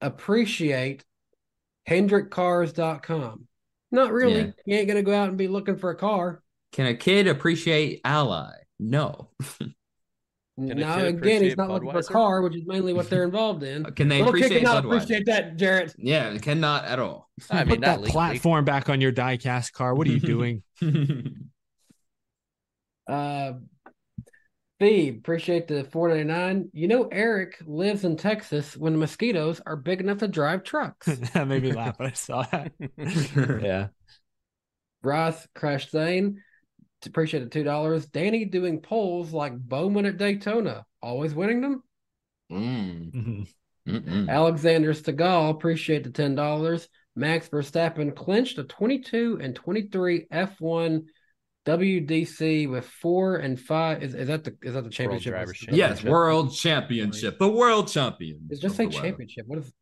appreciate 0.00 1.04
HendrickCars.com? 1.88 3.46
Not 3.92 4.12
really. 4.12 4.40
Yeah. 4.40 4.50
You 4.66 4.76
ain't 4.76 4.88
gonna 4.88 5.02
go 5.02 5.14
out 5.14 5.28
and 5.28 5.38
be 5.38 5.48
looking 5.48 5.76
for 5.76 5.90
a 5.90 5.96
car. 5.96 6.42
Can 6.72 6.86
a 6.86 6.94
kid 6.94 7.26
appreciate 7.26 8.00
Ally? 8.04 8.52
No. 8.78 9.30
Can 10.66 10.78
a 10.78 10.84
no, 10.84 11.04
again, 11.06 11.42
he's 11.42 11.54
appreciate 11.54 11.56
not 11.56 11.70
looking 11.70 11.90
for 11.90 11.98
a 12.00 12.04
car, 12.04 12.42
which 12.42 12.56
is 12.56 12.62
mainly 12.66 12.92
what 12.92 13.08
they're 13.10 13.24
involved 13.24 13.62
in. 13.62 13.84
Can 13.96 14.08
they 14.08 14.18
Little 14.18 14.34
kid 14.34 14.52
appreciate 14.52 14.58
cannot 14.62 14.84
Budweiser? 14.84 14.84
appreciate 14.84 15.26
that, 15.26 15.56
Jarrett. 15.56 15.94
Yeah, 15.98 16.36
cannot 16.38 16.84
at 16.84 16.98
all. 16.98 17.30
I 17.50 17.64
Put 17.64 17.68
mean, 17.68 17.80
that 17.80 18.00
legally. 18.00 18.10
platform 18.10 18.64
back 18.64 18.88
on 18.88 19.00
your 19.00 19.12
diecast 19.12 19.72
car. 19.72 19.94
What 19.94 20.06
are 20.06 20.10
you 20.10 20.20
doing? 20.20 20.62
Uh, 23.08 23.54
Steve, 24.78 25.16
appreciate 25.18 25.66
the 25.68 25.84
four 25.84 26.08
ninety 26.08 26.24
nine. 26.24 26.70
You 26.72 26.88
know, 26.88 27.08
Eric 27.10 27.56
lives 27.66 28.04
in 28.04 28.16
Texas 28.16 28.76
when 28.76 28.92
the 28.92 28.98
mosquitoes 28.98 29.60
are 29.66 29.76
big 29.76 30.00
enough 30.00 30.18
to 30.18 30.28
drive 30.28 30.62
trucks. 30.62 31.06
that 31.06 31.48
made 31.48 31.62
me 31.62 31.72
laugh 31.72 31.98
when 31.98 32.08
I 32.08 32.12
saw 32.12 32.42
that. 32.44 32.72
yeah. 33.62 33.88
Ross 35.02 35.46
Crash 35.54 35.90
Zane, 35.90 36.42
appreciate 37.06 37.40
the 37.40 37.50
two 37.50 37.64
dollars. 37.64 38.06
Danny 38.06 38.44
doing 38.44 38.80
polls 38.80 39.32
like 39.32 39.58
Bowman 39.58 40.06
at 40.06 40.18
Daytona, 40.18 40.84
always 41.02 41.34
winning 41.34 41.60
them. 41.60 41.82
Mm. 42.50 43.12
Mhm. 43.12 43.54
Mm-mm. 43.88 44.28
Alexander 44.28 44.92
Stegall, 44.92 45.50
appreciate 45.50 46.04
the 46.04 46.10
ten 46.10 46.34
dollars. 46.34 46.88
Max 47.16 47.48
Verstappen 47.48 48.14
clinched 48.14 48.58
a 48.58 48.64
twenty 48.64 49.00
two 49.00 49.38
and 49.42 49.54
twenty 49.54 49.82
three 49.82 50.26
F 50.30 50.60
one 50.60 51.06
WDC 51.78 52.68
with 52.68 52.84
four 52.84 53.36
and 53.36 53.58
five. 53.58 54.02
Is, 54.02 54.14
is 54.14 54.28
that 54.28 54.44
the 54.44 54.56
is 54.62 54.74
that 54.74 54.84
the 54.84 54.90
championship? 54.90 55.32
Drivers' 55.32 55.64
Yes, 55.70 56.02
world 56.02 56.52
championship. 56.54 57.38
The 57.38 57.48
world 57.48 57.88
champion. 57.88 58.40
It's 58.50 58.60
just 58.60 58.72
of 58.72 58.76
say 58.76 58.86
the 58.86 58.90
world. 58.90 59.04
championship. 59.04 59.46
What 59.46 59.58
is 59.60 59.72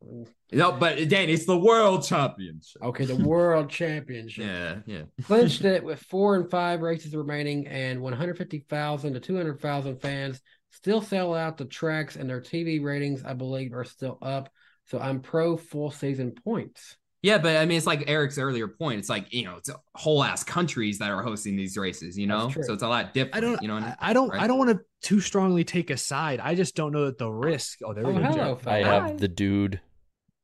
No, 0.51 0.71
but 0.73 1.09
Dan, 1.09 1.29
it's 1.29 1.45
the 1.45 1.57
world 1.57 2.03
championship. 2.03 2.83
okay? 2.83 3.05
The 3.05 3.15
world 3.15 3.69
championship. 3.69 4.45
Yeah, 4.49 4.77
yeah. 4.85 5.01
clinched 5.23 5.65
it 5.65 5.83
with 5.83 5.99
four 5.99 6.35
and 6.35 6.49
five 6.49 6.81
races 6.81 7.15
remaining 7.15 7.67
and 7.67 8.01
150,000 8.01 9.13
to 9.13 9.19
200,000 9.19 10.01
fans 10.01 10.41
still 10.71 11.01
sell 11.01 11.33
out 11.33 11.57
the 11.57 11.65
tracks 11.65 12.15
and 12.15 12.29
their 12.29 12.41
TV 12.41 12.81
ratings, 12.83 13.23
I 13.23 13.33
believe, 13.33 13.73
are 13.73 13.83
still 13.83 14.17
up. 14.21 14.49
So 14.85 14.99
I'm 14.99 15.21
pro 15.21 15.57
full 15.57 15.91
season 15.91 16.31
points. 16.31 16.97
Yeah, 17.21 17.37
but 17.37 17.57
I 17.57 17.65
mean, 17.65 17.77
it's 17.77 17.85
like 17.87 18.05
Eric's 18.07 18.37
earlier 18.37 18.67
point. 18.67 18.99
It's 18.99 19.09
like 19.09 19.33
you 19.33 19.43
know, 19.43 19.57
it's 19.57 19.69
whole 19.95 20.23
ass 20.23 20.43
countries 20.43 20.99
that 20.99 21.09
are 21.11 21.21
hosting 21.21 21.57
these 21.57 21.75
races. 21.77 22.17
You 22.17 22.27
know, 22.27 22.49
so 22.49 22.73
it's 22.73 22.83
a 22.83 22.87
lot 22.87 23.13
different. 23.13 23.35
I 23.35 23.39
don't 23.41 23.61
You 23.61 23.67
know, 23.67 23.75
I 23.75 23.95
I, 23.99 24.13
don't 24.13 24.29
Right? 24.29 24.41
I 24.41 24.47
don't 24.47 24.57
want 24.57 24.69
to 24.71 24.79
too 25.01 25.19
strongly 25.19 25.63
take 25.65 25.89
a 25.89 25.97
side. 25.97 26.39
I 26.39 26.55
just 26.55 26.75
don't 26.75 26.93
know 26.93 27.05
that 27.05 27.17
the 27.17 27.29
risk. 27.29 27.79
Oh, 27.83 27.93
there 27.93 28.05
we 28.05 28.13
Oh, 28.13 28.19
go. 28.19 28.23
hello, 28.23 28.51
I 28.53 28.83
fella. 28.83 28.85
have 28.85 29.17
the 29.19 29.27
dude. 29.27 29.81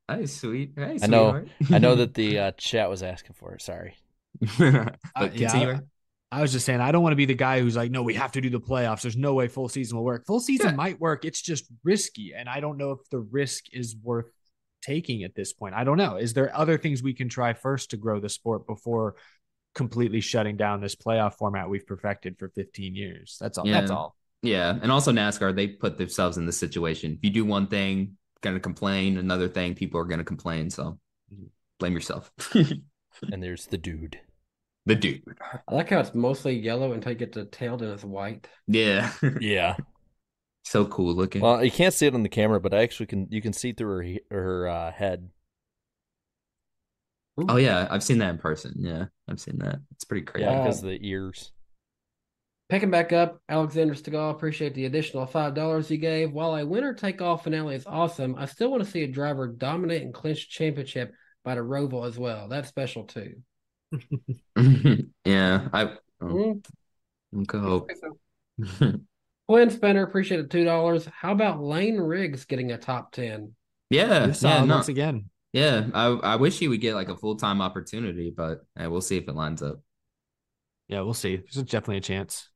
Hey, 0.08 0.26
sweet. 0.26 0.72
Hey, 0.76 0.98
I 1.02 1.06
know. 1.06 1.44
I 1.70 1.78
know 1.78 1.94
that 1.96 2.14
the 2.20 2.38
uh, 2.38 2.50
chat 2.52 2.90
was 2.90 3.02
asking 3.02 3.34
for 3.34 3.54
it. 3.54 3.62
Sorry. 3.62 3.96
but 4.58 4.60
Uh, 5.16 5.28
yeah, 5.32 5.50
continue. 5.50 5.80
I 6.30 6.42
was 6.42 6.52
just 6.52 6.66
saying, 6.66 6.80
I 6.80 6.92
don't 6.92 7.02
want 7.02 7.12
to 7.12 7.16
be 7.16 7.24
the 7.24 7.34
guy 7.34 7.60
who's 7.60 7.76
like, 7.76 7.90
no, 7.90 8.02
we 8.02 8.14
have 8.14 8.32
to 8.32 8.40
do 8.40 8.50
the 8.50 8.60
playoffs. 8.60 9.02
There's 9.02 9.16
no 9.16 9.32
way 9.34 9.48
full 9.48 9.68
season 9.68 9.96
will 9.96 10.04
work. 10.04 10.26
Full 10.26 10.40
season 10.40 10.70
Yeah. 10.70 10.74
might 10.74 11.00
work. 11.00 11.24
It's 11.24 11.40
just 11.40 11.66
risky. 11.84 12.34
And 12.36 12.48
I 12.48 12.60
don't 12.60 12.76
know 12.76 12.90
if 12.90 12.98
the 13.10 13.18
risk 13.20 13.64
is 13.72 13.96
worth 13.96 14.26
taking 14.86 15.24
at 15.24 15.34
this 15.34 15.52
point. 15.52 15.74
I 15.74 15.84
don't 15.84 15.98
know. 15.98 16.16
Is 16.16 16.32
there 16.34 16.54
other 16.56 16.78
things 16.78 17.02
we 17.02 17.14
can 17.14 17.28
try 17.28 17.52
first 17.52 17.90
to 17.90 17.96
grow 17.96 18.20
the 18.20 18.28
sport 18.28 18.66
before 18.66 19.16
completely 19.74 20.20
shutting 20.20 20.56
down 20.56 20.80
this 20.80 20.96
playoff 20.96 21.34
format 21.34 21.68
we've 21.68 21.86
perfected 21.86 22.38
for 22.38 22.48
15 22.50 22.94
years? 22.94 23.36
That's 23.40 23.58
all. 23.58 23.66
That's 23.66 23.90
Yeah. 23.90 23.96
all. 23.96 24.16
Yeah, 24.42 24.78
and 24.82 24.92
also 24.92 25.12
NASCAR, 25.12 25.54
they 25.56 25.66
put 25.66 25.98
themselves 25.98 26.36
in 26.36 26.46
this 26.46 26.58
situation. 26.58 27.12
If 27.12 27.24
you 27.24 27.30
do 27.30 27.44
one 27.44 27.66
thing, 27.66 28.16
gonna 28.42 28.60
complain. 28.60 29.18
Another 29.18 29.48
thing, 29.48 29.74
people 29.74 29.98
are 30.00 30.04
gonna 30.04 30.24
complain. 30.24 30.70
So 30.70 30.98
mm-hmm. 31.32 31.46
blame 31.78 31.94
yourself. 31.94 32.30
And 33.32 33.42
there's 33.42 33.66
the 33.66 33.78
dude. 33.78 34.20
the 34.84 34.94
dude. 34.94 35.22
I 35.68 35.74
like 35.74 35.88
how 35.90 36.00
it's 36.00 36.14
mostly 36.14 36.54
yellow 36.58 36.92
until 36.92 37.12
you 37.12 37.18
get 37.18 37.32
to 37.32 37.40
the 37.44 37.50
tail, 37.50 37.76
then 37.78 37.90
it's 37.90 38.04
white. 38.04 38.46
Yeah. 38.68 39.10
Yeah. 39.40 39.76
So 40.66 40.84
cool 40.86 41.14
looking. 41.14 41.42
Well, 41.42 41.64
you 41.64 41.70
can't 41.70 41.94
see 41.94 42.06
it 42.06 42.14
on 42.14 42.22
the 42.22 42.28
camera, 42.28 42.60
but 42.60 42.74
I 42.74 42.82
actually 42.82 43.06
can. 43.06 43.28
You 43.30 43.40
can 43.40 43.52
see 43.52 43.72
through 43.72 44.18
her 44.30 44.36
her 44.36 44.68
uh, 44.68 44.92
head. 44.92 45.30
oh 47.38 47.56
yeah, 47.56 47.86
I've 47.90 48.02
seen 48.02 48.18
that 48.18 48.30
in 48.30 48.38
person. 48.38 48.74
Yeah, 48.78 49.06
I've 49.28 49.40
seen 49.40 49.58
that. 49.58 49.80
It's 49.92 50.04
pretty 50.04 50.24
crazy. 50.24 50.44
Yeah, 50.46 50.58
because 50.58 50.82
of 50.82 50.88
the 50.88 50.98
ears. 51.02 51.52
Picking 52.68 52.90
back 52.90 53.12
up, 53.12 53.40
Alexander 53.48 53.94
Stegall, 53.94 54.32
appreciate 54.32 54.74
the 54.74 54.86
additional 54.86 55.24
$5 55.24 55.88
you 55.88 55.98
gave. 55.98 56.32
While 56.32 56.56
a 56.56 56.66
winner 56.66 56.94
take 56.94 57.22
all 57.22 57.36
finale 57.36 57.76
is 57.76 57.86
awesome, 57.86 58.34
I 58.36 58.46
still 58.46 58.72
want 58.72 58.84
to 58.84 58.90
see 58.90 59.04
a 59.04 59.06
driver 59.06 59.46
dominate 59.46 60.02
and 60.02 60.12
clinch 60.12 60.48
championship 60.50 61.14
by 61.44 61.54
the 61.54 61.60
Roval 61.60 62.08
as 62.08 62.18
well. 62.18 62.48
That's 62.48 62.68
special 62.68 63.04
too. 63.04 63.36
yeah, 65.24 65.68
I 65.72 65.96
Mm, 66.20 66.64
okay. 67.36 67.58
hope. 67.58 67.90
Quinn 69.48 69.70
Spinner, 69.70 70.02
appreciate 70.02 70.38
the 70.38 70.48
two 70.48 70.64
dollars. 70.64 71.06
How 71.06 71.32
about 71.32 71.62
Lane 71.62 71.98
Riggs 71.98 72.44
getting 72.44 72.72
a 72.72 72.78
top 72.78 73.12
ten? 73.12 73.54
yeah, 73.90 74.26
This, 74.26 74.42
yeah, 74.42 74.60
uh, 74.60 74.64
no, 74.64 74.74
once 74.76 74.88
again. 74.88 75.30
yeah. 75.52 75.88
I 75.94 76.06
I 76.06 76.36
wish 76.36 76.58
he 76.58 76.68
would 76.68 76.80
get 76.80 76.94
like 76.94 77.08
a 77.08 77.16
full 77.16 77.36
time 77.36 77.60
opportunity, 77.60 78.30
but 78.36 78.60
eh, 78.78 78.86
we'll 78.86 79.00
see 79.00 79.16
if 79.18 79.28
it 79.28 79.34
lines 79.34 79.62
up. 79.62 79.80
Yeah, 80.88 81.00
we'll 81.00 81.14
see. 81.14 81.36
There's 81.36 81.64
definitely 81.66 81.98
a 81.98 82.00
chance. 82.00 82.48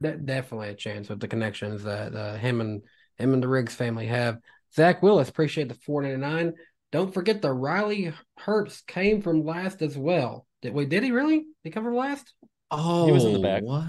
That 0.00 0.26
definitely 0.26 0.68
a 0.70 0.74
chance 0.74 1.08
with 1.08 1.20
the 1.20 1.28
connections 1.28 1.84
that 1.84 2.14
uh, 2.14 2.36
him 2.36 2.60
and 2.60 2.82
him 3.16 3.34
and 3.34 3.42
the 3.42 3.48
Riggs 3.48 3.74
family 3.74 4.06
have. 4.06 4.38
Zach 4.74 5.02
Willis, 5.02 5.28
appreciate 5.28 5.68
the 5.68 5.74
four 5.74 6.02
ninety 6.02 6.18
nine. 6.18 6.54
Don't 6.90 7.12
forget 7.12 7.42
the 7.42 7.52
Riley 7.52 8.12
Herbst 8.40 8.86
came 8.86 9.22
from 9.22 9.44
last 9.44 9.82
as 9.82 9.96
well. 9.96 10.46
Did 10.62 10.74
wait? 10.74 10.88
Did 10.88 11.02
he 11.04 11.12
really? 11.12 11.38
Did 11.38 11.46
he 11.64 11.70
come 11.70 11.84
from 11.84 11.96
last? 11.96 12.32
Oh, 12.70 13.06
He 13.06 13.12
was 13.12 13.24
in 13.24 13.32
the 13.32 13.38
back. 13.38 13.62
What? 13.62 13.86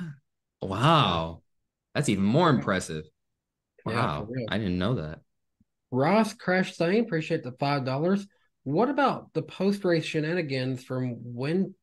Wow, 0.61 1.41
that's 1.93 2.09
even 2.09 2.23
more 2.23 2.49
impressive. 2.49 3.05
Wow, 3.85 4.27
real. 4.29 4.45
I 4.49 4.57
didn't 4.57 4.79
know 4.79 4.95
that. 4.95 5.19
Ross 5.91 6.33
Crash 6.33 6.73
Stain, 6.73 7.03
appreciate 7.03 7.43
the 7.43 7.53
five 7.53 7.85
dollars. 7.85 8.27
What 8.63 8.89
about 8.89 9.33
the 9.33 9.41
post 9.41 9.83
race 9.83 10.05
shenanigans 10.05 10.83
from 10.83 11.15
Win 11.23 11.73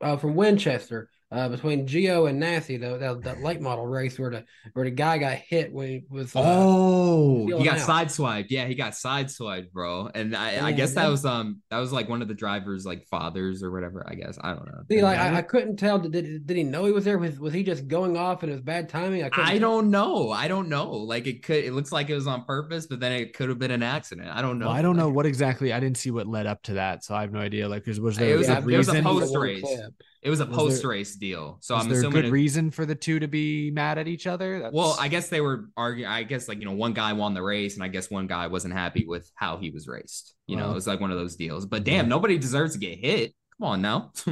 uh, 0.00 0.16
from 0.16 0.34
Winchester 0.34 1.08
uh, 1.32 1.48
between 1.48 1.86
Geo 1.86 2.26
and 2.26 2.38
Nasty, 2.38 2.76
the, 2.76 2.96
that, 2.98 3.22
that 3.24 3.40
late 3.40 3.60
model 3.60 3.86
race 3.86 4.18
where 4.18 4.30
the 4.30 4.44
where 4.74 4.84
the 4.84 4.90
guy 4.92 5.18
got 5.18 5.36
hit 5.36 5.72
when 5.72 5.88
he 5.88 6.04
was 6.08 6.34
uh, 6.36 6.40
Oh, 6.44 7.46
he 7.58 7.64
got 7.64 7.78
out. 7.78 7.88
sideswiped. 7.88 8.46
Yeah, 8.50 8.66
he 8.66 8.74
got 8.76 8.92
sideswiped, 8.92 9.72
bro. 9.72 10.10
And 10.14 10.36
I, 10.36 10.56
I 10.66 10.70
Yeah, 10.70 10.72
guess 10.72 10.94
that 10.94 11.04
yeah. 11.04 11.08
was 11.08 11.24
um 11.24 11.60
that 11.70 11.78
was 11.78 11.92
like 11.92 12.08
one 12.08 12.22
of 12.22 12.28
the 12.28 12.34
drivers' 12.34 12.86
like 12.86 13.04
fathers 13.06 13.62
or 13.62 13.72
whatever. 13.72 14.04
I 14.08 14.14
guess 14.14 14.38
I 14.40 14.54
don't 14.54 14.66
know. 14.66 14.82
See, 14.90 15.02
like 15.02 15.18
I, 15.18 15.38
I 15.38 15.42
couldn't 15.42 15.76
tell. 15.76 15.98
Did, 15.98 16.12
did 16.12 16.46
did 16.46 16.56
he 16.56 16.62
know 16.62 16.84
he 16.84 16.92
was 16.92 17.04
there? 17.04 17.18
Was 17.18 17.40
was 17.40 17.52
he 17.52 17.64
just 17.64 17.88
going 17.88 18.16
off 18.16 18.42
and 18.42 18.50
it 18.52 18.54
was 18.54 18.62
bad 18.62 18.88
timing? 18.88 19.24
I, 19.24 19.30
I 19.34 19.58
don't 19.58 19.90
know. 19.90 20.30
I 20.30 20.46
don't 20.46 20.68
know. 20.68 20.90
Like 20.92 21.26
it 21.26 21.42
could. 21.42 21.64
It 21.64 21.72
looks 21.72 21.90
like 21.90 22.10
it 22.10 22.14
was 22.14 22.26
on 22.28 22.44
purpose, 22.44 22.86
but 22.86 23.00
then 23.00 23.12
it 23.12 23.34
could 23.34 23.48
have 23.48 23.58
been 23.58 23.70
an 23.72 23.82
accident. 23.82 24.28
I 24.30 24.42
don't 24.42 24.58
know. 24.58 24.66
Well, 24.66 24.74
I 24.76 24.82
don't 24.82 24.96
know 24.96 25.08
what 25.08 25.26
exactly. 25.26 25.72
I 25.72 25.80
didn't 25.80 25.96
see 25.96 26.10
what 26.10 26.26
led 26.28 26.46
up 26.46 26.62
to 26.64 26.74
that, 26.74 27.02
so 27.02 27.14
I 27.14 27.22
have 27.22 27.32
no 27.32 27.40
idea. 27.40 27.68
Like, 27.68 27.86
was, 27.86 27.98
was 27.98 28.18
there 28.18 28.34
It 28.34 28.36
was 28.38 28.48
a 28.48 28.54
a- 28.54 28.68
it 28.68 28.76
was 28.76 28.88
a 28.88 28.92
reason? 28.92 29.02
post 29.02 29.36
race. 29.36 29.60
clip. 29.62 29.94
It 30.24 30.30
was 30.30 30.40
a 30.40 30.46
post 30.46 30.82
race 30.84 31.14
deal. 31.16 31.58
So 31.60 31.74
was 31.74 31.84
I'm 31.84 31.88
there 31.90 31.98
a 31.98 32.00
assuming. 32.00 32.14
good 32.22 32.24
it- 32.26 32.32
reason 32.32 32.70
for 32.70 32.86
the 32.86 32.94
two 32.94 33.20
to 33.20 33.28
be 33.28 33.70
mad 33.70 33.98
at 33.98 34.08
each 34.08 34.26
other? 34.26 34.58
That's... 34.60 34.74
well, 34.74 34.96
I 34.98 35.08
guess 35.08 35.28
they 35.28 35.42
were 35.42 35.68
arguing. 35.76 36.10
I 36.10 36.22
guess 36.22 36.48
like 36.48 36.58
you 36.60 36.64
know, 36.64 36.72
one 36.72 36.94
guy 36.94 37.12
won 37.12 37.34
the 37.34 37.42
race, 37.42 37.74
and 37.74 37.84
I 37.84 37.88
guess 37.88 38.10
one 38.10 38.26
guy 38.26 38.46
wasn't 38.46 38.72
happy 38.74 39.04
with 39.06 39.30
how 39.34 39.58
he 39.58 39.70
was 39.70 39.86
raced. 39.86 40.34
You 40.46 40.56
know, 40.56 40.70
it 40.70 40.74
was 40.74 40.86
like 40.86 41.00
one 41.00 41.10
of 41.10 41.18
those 41.18 41.36
deals. 41.36 41.66
But 41.66 41.84
damn, 41.84 42.08
nobody 42.08 42.38
deserves 42.38 42.72
to 42.72 42.78
get 42.78 42.98
hit. 42.98 43.34
Come 43.60 43.68
on 43.68 43.82
now. 43.82 44.12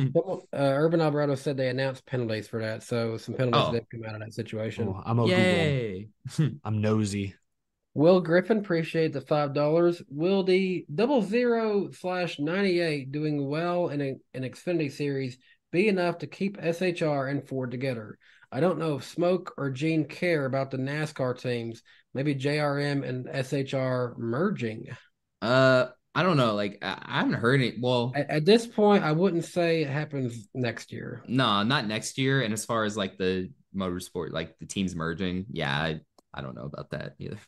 Uh, 0.54 0.74
Urban 0.76 1.00
Alvarado 1.00 1.34
said 1.34 1.56
they 1.56 1.68
announced 1.68 2.04
penalties 2.06 2.46
for 2.48 2.60
that, 2.60 2.82
so 2.82 3.16
some 3.16 3.34
penalties 3.34 3.68
Oh. 3.68 3.72
did 3.72 3.86
come 3.90 4.02
out 4.06 4.14
of 4.16 4.20
that 4.20 4.34
situation. 4.34 4.88
Oh, 4.88 5.02
I'm 5.06 5.18
a 5.18 5.22
Google. 5.22 5.38
Yay. 5.38 6.08
I'm 6.64 6.80
nosy. 6.82 7.34
Will 7.94 8.20
Griffin, 8.20 8.58
appreciate 8.58 9.12
the 9.12 9.20
five 9.20 9.52
dollars. 9.54 10.02
Will 10.08 10.42
the 10.44 10.84
double 10.94 11.22
zero 11.22 11.90
slash 11.92 12.38
ninety 12.38 12.80
eight 12.80 13.12
doing 13.12 13.46
well 13.48 13.88
in 13.90 14.00
a, 14.00 14.14
an 14.34 14.42
Xfinity 14.44 14.90
series 14.90 15.36
be 15.72 15.88
enough 15.88 16.18
to 16.18 16.26
keep 16.28 16.58
SHR 16.58 17.26
and 17.28 17.46
Ford 17.46 17.70
together? 17.72 18.18
I 18.52 18.60
don't 18.60 18.78
know 18.78 18.96
if 18.96 19.04
Smoke 19.04 19.54
or 19.56 19.70
Gene 19.70 20.04
care 20.04 20.44
about 20.44 20.70
the 20.70 20.76
NASCAR 20.76 21.40
teams. 21.40 21.82
Maybe 22.14 22.34
JRM 22.34 23.02
and 23.08 23.26
SHR 23.26 24.14
merging. 24.18 24.88
Uh, 25.40 25.86
I 26.14 26.22
don't 26.22 26.36
know. 26.36 26.54
Like 26.54 26.78
I, 26.82 26.98
I 27.02 27.18
haven't 27.20 27.40
heard 27.40 27.62
it. 27.62 27.76
Well, 27.80 28.12
At, 28.14 28.30
at 28.30 28.44
this 28.44 28.66
point, 28.66 29.02
I 29.02 29.12
wouldn't 29.12 29.46
say 29.46 29.82
it 29.82 29.88
happens 29.88 30.46
next 30.54 30.92
year. 30.92 31.22
no, 31.26 31.62
not 31.62 31.86
next 31.86 32.18
year. 32.18 32.42
And 32.42 32.52
as 32.52 32.66
far 32.66 32.84
as 32.84 32.96
like 32.96 33.16
the 33.16 33.50
motorsport, 33.74 34.30
like 34.32 34.58
the 34.58 34.66
teams 34.66 34.94
merging, 34.94 35.46
yeah, 35.50 35.74
I, 35.74 36.00
I 36.34 36.42
don't 36.42 36.54
know 36.54 36.64
about 36.70 36.90
that 36.90 37.14
either. 37.18 37.38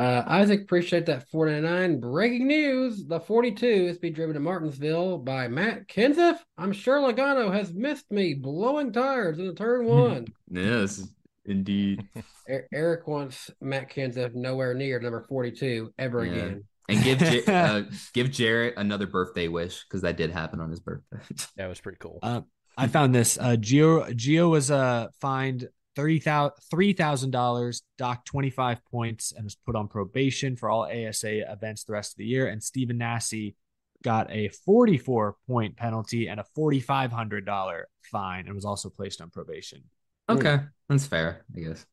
Uh, 0.00 0.24
Isaac, 0.26 0.62
appreciate 0.62 1.04
that 1.06 1.28
499. 1.30 2.00
Breaking 2.00 2.46
news 2.46 3.04
the 3.06 3.20
42 3.20 3.66
is 3.66 3.98
being 3.98 4.14
driven 4.14 4.32
to 4.34 4.40
Martinsville 4.40 5.18
by 5.18 5.46
Matt 5.48 5.88
Kenseth. 5.88 6.38
I'm 6.56 6.72
sure 6.72 6.98
Logano 7.00 7.52
has 7.52 7.74
missed 7.74 8.10
me 8.10 8.32
blowing 8.32 8.92
tires 8.92 9.38
in 9.38 9.46
the 9.46 9.52
turn 9.54 9.84
one. 9.86 10.26
yes, 10.50 11.06
indeed. 11.44 12.02
Er- 12.48 12.66
Eric 12.72 13.06
wants 13.06 13.50
Matt 13.60 13.90
Kenseth 13.90 14.34
nowhere 14.34 14.72
near 14.74 14.98
number 15.00 15.20
42 15.28 15.92
ever 15.98 16.24
Yeah. 16.24 16.32
again. 16.32 16.64
And 16.88 17.04
give 17.04 17.18
J- 17.18 17.44
uh, 17.46 17.82
give 18.14 18.30
Jarrett 18.32 18.74
another 18.78 19.06
birthday 19.06 19.48
wish 19.48 19.84
because 19.84 20.00
that 20.02 20.16
did 20.16 20.30
happen 20.30 20.60
on 20.60 20.70
his 20.70 20.80
birthday. 20.80 21.18
That 21.56 21.68
was 21.68 21.78
pretty 21.80 21.98
cool. 22.00 22.18
Uh, 22.22 22.40
I 22.76 22.88
found 22.88 23.14
this. 23.14 23.38
Uh, 23.38 23.56
Geo 23.56 24.04
Gio 24.06 24.48
was 24.50 24.70
uh, 24.70 25.08
fined 25.20 25.68
thirty 26.00 26.18
thousand 26.18 26.54
three 26.70 26.92
thousand 26.92 27.30
dollars, 27.30 27.82
docked 27.98 28.26
twenty 28.26 28.50
five 28.50 28.84
points, 28.86 29.32
and 29.32 29.44
was 29.44 29.54
put 29.54 29.76
on 29.76 29.88
probation 29.88 30.56
for 30.56 30.70
all 30.70 30.84
ASA 30.84 31.50
events 31.52 31.84
the 31.84 31.92
rest 31.92 32.14
of 32.14 32.18
the 32.18 32.24
year. 32.24 32.48
And 32.48 32.62
Stephen 32.62 32.98
Nasse 32.98 33.54
got 34.02 34.30
a 34.30 34.48
forty 34.48 34.96
four 34.96 35.36
point 35.46 35.76
penalty 35.76 36.28
and 36.28 36.40
a 36.40 36.44
forty 36.54 36.80
five 36.80 37.12
hundred 37.12 37.44
dollar 37.44 37.88
fine, 38.02 38.46
and 38.46 38.54
was 38.54 38.64
also 38.64 38.88
placed 38.88 39.20
on 39.20 39.28
probation. 39.30 39.82
Hmm. 40.28 40.36
okay, 40.36 40.58
that's 40.88 41.06
fair, 41.06 41.44
I 41.54 41.60
guess. 41.60 41.84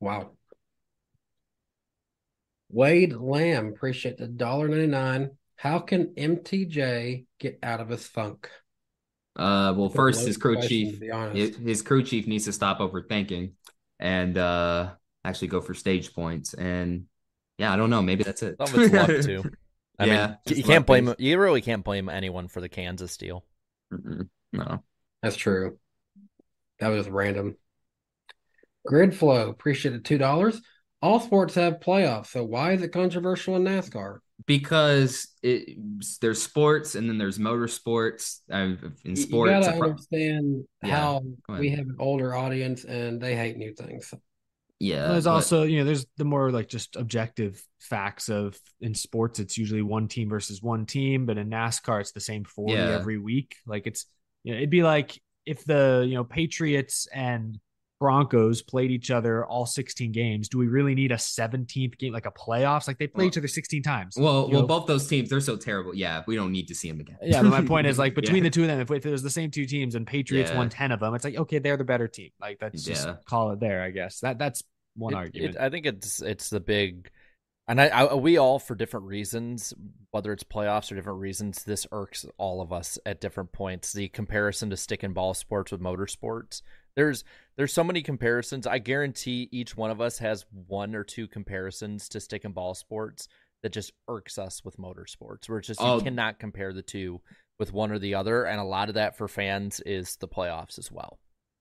Wow. 0.00 0.30
Wade 2.70 3.12
Lamb, 3.12 3.68
appreciate 3.68 4.16
the 4.16 4.26
$1.99. 4.26 5.30
How 5.56 5.78
can 5.78 6.06
MTJ 6.06 7.26
get 7.38 7.58
out 7.62 7.80
of 7.80 7.88
his 7.88 8.04
funk? 8.04 8.50
Uh, 9.36 9.74
well, 9.76 9.88
first 9.88 10.24
his 10.26 10.36
crew 10.36 10.54
question, 10.54 10.68
chief, 10.68 10.94
to 10.94 11.00
be 11.00 11.10
honest. 11.10 11.36
his, 11.36 11.56
his 11.56 11.82
crew 11.82 12.02
chief 12.02 12.26
needs 12.26 12.44
to 12.44 12.52
stop 12.52 12.78
overthinking 12.78 13.52
and 14.00 14.36
uh 14.38 14.90
actually 15.24 15.48
go 15.48 15.60
for 15.60 15.74
stage 15.74 16.12
points. 16.14 16.54
And 16.54 17.06
yeah, 17.58 17.72
I 17.72 17.76
don't 17.76 17.90
know, 17.90 18.02
maybe 18.02 18.24
that's 18.24 18.42
it. 18.42 18.56
Some 18.64 18.74
of 18.74 18.82
it's 18.82 18.92
luck 18.92 19.10
too. 19.20 19.46
I 19.98 20.06
yeah, 20.06 20.26
mean, 20.26 20.38
you 20.56 20.62
can't 20.64 20.86
blame. 20.86 21.06
based. 21.06 21.20
You 21.20 21.38
really 21.38 21.60
can't 21.62 21.84
blame 21.84 22.08
anyone 22.08 22.48
for 22.48 22.60
the 22.60 22.68
Kansas 22.68 23.16
deal. 23.16 23.44
Mm-mm, 23.92 24.28
No, 24.52 24.82
That's 25.22 25.36
true. 25.36 25.78
That 26.78 26.88
was 26.88 27.08
random. 27.08 27.56
Grid 28.86 29.14
flow, 29.14 29.50
appreciate 29.50 29.92
the 29.92 29.98
two 29.98 30.16
dollars. 30.18 30.62
All 31.02 31.20
sports 31.20 31.54
have 31.56 31.80
playoffs, 31.80 32.28
so 32.28 32.44
why 32.44 32.72
is 32.72 32.82
it 32.82 32.92
controversial 32.92 33.56
in 33.56 33.64
NASCAR? 33.64 34.20
Because 34.46 35.28
it 35.42 35.78
there's 36.20 36.42
sports 36.42 36.94
and 36.94 37.08
then 37.08 37.18
there's 37.18 37.38
motorsports. 37.38 38.40
In 38.50 38.78
You- 39.04 39.16
sports, 39.16 39.50
you 39.52 39.60
gotta 39.60 39.78
pro- 39.78 39.90
understand 39.90 40.64
Yeah, 40.82 40.90
how 40.96 41.20
go 41.46 41.58
we 41.58 41.70
have 41.70 41.86
an 41.86 41.96
older 41.98 42.34
audience 42.34 42.84
and 42.84 43.20
they 43.20 43.36
hate 43.36 43.56
new 43.56 43.72
things. 43.74 44.12
yeah, 44.80 45.08
there's 45.08 45.24
but- 45.24 45.30
also 45.30 45.62
you 45.62 45.78
know 45.78 45.84
there's 45.84 46.06
the 46.16 46.24
more 46.24 46.50
like 46.50 46.68
just 46.68 46.96
objective 46.96 47.62
facts 47.80 48.28
of 48.28 48.58
in 48.80 48.94
sports 48.94 49.38
it's 49.38 49.56
usually 49.58 49.82
one 49.82 50.08
team 50.08 50.28
versus 50.28 50.62
one 50.62 50.84
team, 50.86 51.26
but 51.26 51.38
in 51.38 51.48
NASCAR 51.50 52.00
it's 52.00 52.12
the 52.12 52.20
same 52.20 52.44
forty 52.44 52.74
Yeah. 52.74 52.90
every 52.98 53.18
week. 53.18 53.56
Like 53.66 53.86
it's 53.86 54.06
you 54.42 54.52
know 54.52 54.58
it'd 54.58 54.70
be 54.70 54.82
like 54.82 55.18
if 55.46 55.64
the 55.64 56.04
you 56.06 56.14
know 56.14 56.24
Patriots 56.24 57.06
and 57.14 57.58
Broncos 58.00 58.60
played 58.62 58.90
each 58.90 59.10
other 59.10 59.46
all 59.46 59.66
16 59.66 60.12
games. 60.12 60.48
Do 60.48 60.58
we 60.58 60.66
really 60.66 60.94
need 60.94 61.12
a 61.12 61.16
17th 61.16 61.96
game 61.98 62.12
like 62.12 62.26
a 62.26 62.30
playoffs? 62.32 62.86
Like 62.88 62.98
they 62.98 63.06
play 63.06 63.22
Well- 63.22 63.28
each 63.28 63.38
other 63.38 63.48
16 63.48 63.82
times. 63.82 64.14
well, 64.18 64.46
you 64.48 64.52
well, 64.54 64.62
know? 64.62 64.66
both 64.66 64.86
those 64.86 65.06
teams 65.06 65.30
they're 65.30 65.40
so 65.40 65.56
terrible. 65.56 65.94
Yeah, 65.94 66.22
we 66.26 66.36
don't 66.36 66.52
need 66.52 66.68
to 66.68 66.74
see 66.74 66.88
them 66.90 67.00
again. 67.00 67.16
Yeah, 67.22 67.42
but 67.42 67.50
my 67.50 67.62
point 67.62 67.86
is 67.86 67.98
like 68.04 68.14
between 68.14 68.38
Yeah. 68.42 68.50
the 68.50 68.50
two 68.50 68.62
of 68.62 68.68
them, 68.68 68.80
if, 68.80 68.90
if 68.90 69.06
it 69.06 69.10
was 69.10 69.22
the 69.22 69.30
same 69.30 69.50
two 69.50 69.64
teams 69.64 69.94
and 69.94 70.06
Patriots 70.06 70.50
Yeah. 70.50 70.58
won 70.58 70.68
10 70.68 70.92
of 70.92 71.00
them, 71.00 71.14
it's 71.14 71.24
like 71.24 71.36
okay, 71.36 71.58
they're 71.60 71.76
the 71.76 71.84
better 71.84 72.08
team. 72.08 72.30
Like 72.40 72.58
that's 72.58 72.82
just 72.84 73.08
call 73.26 73.52
it 73.52 73.60
there, 73.60 73.82
I 73.82 73.90
guess. 73.90 74.20
That 74.20 74.38
that's 74.38 74.62
one 74.96 75.12
It- 75.14 75.16
argument. 75.16 75.54
it- 75.54 75.60
I 75.60 75.70
think 75.70 75.86
it's 75.86 76.20
it's 76.20 76.50
the 76.50 76.60
big, 76.60 77.10
and 77.68 77.80
I, 77.80 77.86
I 77.88 78.14
we 78.14 78.36
all 78.38 78.58
for 78.58 78.74
different 78.74 79.06
reasons, 79.06 79.72
whether 80.10 80.32
it's 80.32 80.44
playoffs 80.44 80.90
or 80.92 80.96
different 80.96 81.20
reasons, 81.20 81.64
this 81.64 81.86
irks 81.92 82.26
all 82.38 82.60
of 82.60 82.72
us 82.72 82.98
at 83.06 83.20
different 83.20 83.52
points. 83.52 83.92
The 83.92 84.08
comparison 84.08 84.70
to 84.70 84.76
stick 84.76 85.02
and 85.02 85.14
ball 85.14 85.32
sports 85.34 85.72
with 85.72 85.80
motorsports. 85.80 86.60
There's 86.96 87.24
there's 87.56 87.72
so 87.72 87.84
many 87.84 88.02
comparisons. 88.02 88.66
I 88.66 88.78
guarantee 88.78 89.48
each 89.52 89.76
one 89.76 89.90
of 89.90 90.00
us 90.00 90.18
has 90.18 90.44
one 90.66 90.94
or 90.94 91.04
two 91.04 91.26
comparisons 91.28 92.08
to 92.10 92.20
stick 92.20 92.44
and 92.44 92.54
ball 92.54 92.74
sports 92.74 93.28
that 93.62 93.72
just 93.72 93.92
irks 94.08 94.38
us 94.38 94.64
with 94.64 94.76
motorsports. 94.76 95.48
Where 95.48 95.58
it's 95.58 95.68
just 95.68 95.80
Oh. 95.82 95.96
you 95.98 96.02
cannot 96.02 96.38
compare 96.38 96.72
the 96.72 96.82
two 96.82 97.20
with 97.58 97.72
one 97.72 97.90
or 97.92 97.98
the 97.98 98.14
other, 98.14 98.44
and 98.44 98.60
a 98.60 98.64
lot 98.64 98.88
of 98.88 98.94
that 98.96 99.16
for 99.16 99.28
fans 99.28 99.80
is 99.80 100.16
the 100.16 100.28
playoffs 100.28 100.78
as 100.78 100.90
well. 100.90 101.18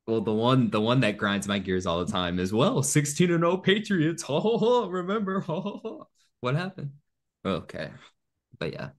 Well, 0.08 0.22
the 0.22 0.34
one 0.34 0.70
the 0.70 0.82
one 0.82 1.00
that 1.02 1.18
grinds 1.18 1.48
my 1.48 1.60
gears 1.60 1.86
all 1.86 2.04
the 2.04 2.12
time 2.12 2.40
is 2.40 2.52
well, 2.52 2.84
16 2.84 3.32
and 3.32 3.42
0 3.42 3.58
Patriots. 3.58 4.22
Ho, 4.24 4.40
ho, 4.40 4.58
ho, 4.58 4.88
remember 4.90 5.40
ho, 5.40 5.62
ho, 5.62 5.80
ho. 5.84 6.08
what 6.42 6.56
happened? 6.56 6.92
Okay. 7.46 7.90
But 8.60 8.74
yeah. 8.74 8.90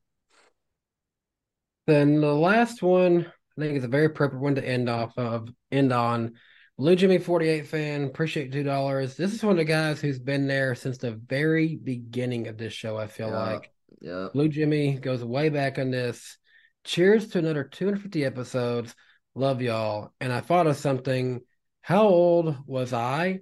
Then 1.86 2.20
the 2.20 2.34
last 2.34 2.82
one, 2.82 3.30
I 3.56 3.60
think 3.60 3.76
it's 3.76 3.84
a 3.84 3.88
very 3.88 4.06
appropriate 4.06 4.40
one 4.42 4.56
to 4.56 4.66
end 4.66 4.88
off 4.88 5.16
of, 5.16 5.48
end 5.70 5.92
on. 5.92 6.34
Blue 6.76 6.96
Jimmy 6.96 7.18
48 7.18 7.68
fan, 7.68 8.04
appreciate 8.04 8.50
two 8.50 8.64
dollars. 8.64 9.16
This 9.16 9.32
is 9.32 9.42
one 9.44 9.52
of 9.52 9.58
the 9.58 9.64
guys 9.64 10.00
who's 10.00 10.18
been 10.18 10.48
there 10.48 10.74
since 10.74 10.98
the 10.98 11.12
very 11.12 11.76
beginning 11.76 12.48
of 12.48 12.58
this 12.58 12.72
show, 12.72 12.96
I 12.96 13.06
feel 13.06 13.28
Yeah. 13.28 13.52
like. 13.52 13.70
Yeah. 14.00 14.28
Blue 14.32 14.48
Jimmy 14.48 14.98
goes 14.98 15.24
way 15.24 15.50
back 15.50 15.78
on 15.78 15.90
this. 15.90 16.36
Cheers 16.82 17.28
to 17.28 17.38
another 17.38 17.62
250 17.64 18.24
episodes. 18.24 18.94
Love 19.36 19.62
y'all. 19.62 20.12
And 20.20 20.32
I 20.32 20.40
thought 20.40 20.66
of 20.66 20.76
something. 20.76 21.40
How 21.80 22.08
old 22.08 22.56
was 22.66 22.92
I 22.92 23.40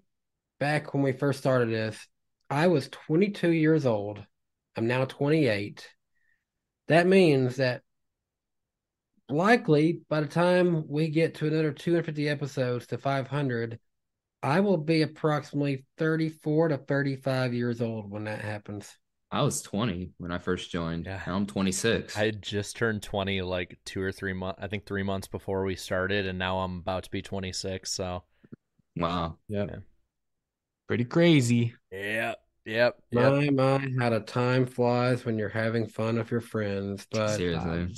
back 0.61 0.93
when 0.93 1.03
we 1.03 1.13
first 1.13 1.39
started 1.39 1.71
this? 1.71 2.07
I 2.51 2.67
was 2.67 2.89
22 2.91 3.51
years 3.51 3.87
old. 3.87 4.23
I'm 4.77 4.87
now 4.87 5.07
28. 5.07 5.89
That 6.89 7.07
means 7.07 7.57
that 7.57 7.83
likely 9.33 10.01
by 10.09 10.21
the 10.21 10.27
time 10.27 10.85
we 10.89 11.09
get 11.09 11.35
to 11.37 11.47
another 11.47 11.73
250 11.73 12.29
episodes 12.29 12.87
to 12.89 12.99
500, 12.99 13.79
I 14.43 14.61
will 14.61 14.77
be 14.77 15.03
approximately 15.03 15.85
34 15.99 16.69
to 16.69 16.79
35 16.79 17.55
years 17.55 17.81
old 17.81 18.11
when 18.11 18.25
that 18.25 18.41
happens. 18.41 18.97
I 19.31 19.41
was 19.43 19.63
20 19.63 20.11
when 20.19 20.31
I 20.31 20.39
first 20.39 20.71
joined. 20.71 21.07
Yeah. 21.07 21.21
Now 21.27 21.37
I'm 21.37 21.47
26. 21.47 22.19
I 22.19 22.33
just 22.33 22.77
turned 22.77 23.03
20 23.03 23.41
like 23.41 23.79
two 23.87 24.03
or 24.03 24.13
three 24.13 24.35
months, 24.35 24.61
I 24.63 24.67
think 24.67 24.85
three 24.85 25.03
months 25.03 25.27
before 25.27 25.65
we 25.65 25.75
started, 25.75 26.27
and 26.27 26.39
now 26.39 26.59
I'm 26.59 26.79
about 26.79 27.05
to 27.05 27.11
be 27.11 27.23
26. 27.23 27.91
So, 27.91 28.25
wow. 28.97 29.39
yeah. 29.49 29.65
Yeah. 29.65 29.77
Pretty 30.87 31.05
crazy. 31.05 31.75
yep, 31.91 32.37
yep, 32.67 32.99
yep. 33.11 33.33
My, 33.33 33.79
my, 33.79 33.89
how 33.99 34.11
the 34.11 34.21
time 34.21 34.67
flies 34.67 35.25
when 35.25 35.39
you're 35.39 35.49
having 35.49 35.87
fun 35.87 36.19
with 36.19 36.31
your 36.31 36.43
friends. 36.43 37.07
But 37.11 37.37
Seriously. 37.37 37.89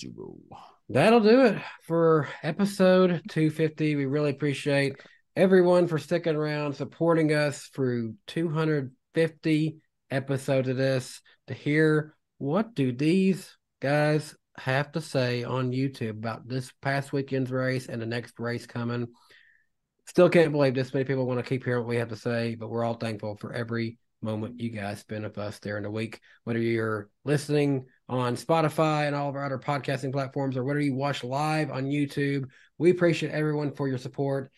Uh, 0.52 0.56
that'll 0.88 1.20
do 1.20 1.46
it 1.46 1.62
for 1.82 2.28
episode 2.42 3.22
250. 3.28 3.96
We 3.96 4.06
really 4.06 4.30
appreciate 4.30 4.96
everyone 5.34 5.86
for 5.86 5.98
sticking 5.98 6.36
around, 6.36 6.74
supporting 6.74 7.32
us 7.32 7.70
through 7.74 8.14
250 8.26 9.76
episodes 10.10 10.68
of 10.68 10.76
this 10.76 11.20
to 11.46 11.54
hear 11.54 12.14
what 12.38 12.74
do 12.74 12.92
these 12.92 13.56
guys 13.80 14.34
have 14.56 14.92
to 14.92 15.00
say 15.00 15.42
on 15.42 15.72
YouTube 15.72 16.10
about 16.10 16.46
this 16.46 16.70
past 16.82 17.12
weekend's 17.12 17.50
race 17.50 17.86
and 17.86 18.00
the 18.00 18.06
next 18.06 18.38
race 18.38 18.66
coming. 18.66 19.08
Still 20.06 20.28
can't 20.28 20.52
believe 20.52 20.74
this 20.74 20.92
many 20.92 21.04
people 21.04 21.26
want 21.26 21.38
to 21.38 21.48
keep 21.48 21.64
hearing 21.64 21.80
what 21.80 21.88
we 21.88 21.96
have 21.96 22.10
to 22.10 22.16
say, 22.16 22.54
but 22.54 22.68
we're 22.68 22.84
all 22.84 22.94
thankful 22.94 23.36
for 23.36 23.52
every 23.52 23.98
moment 24.20 24.60
you 24.60 24.70
guys 24.70 25.00
spend 25.00 25.24
with 25.24 25.38
us 25.38 25.58
during 25.60 25.82
the 25.82 25.90
week, 25.90 26.20
whether 26.44 26.58
you're 26.58 27.08
listening 27.24 27.86
on 28.08 28.36
Spotify 28.36 29.06
and 29.06 29.16
all 29.16 29.28
of 29.28 29.36
our 29.36 29.46
other 29.46 29.58
podcasting 29.58 30.12
platforms, 30.12 30.56
or 30.56 30.64
whether 30.64 30.80
you 30.80 30.94
watch 30.94 31.24
live 31.24 31.70
on 31.70 31.84
YouTube. 31.84 32.48
We 32.78 32.90
appreciate 32.90 33.32
everyone 33.32 33.72
for 33.72 33.88
your 33.88 33.98
support. 33.98 34.50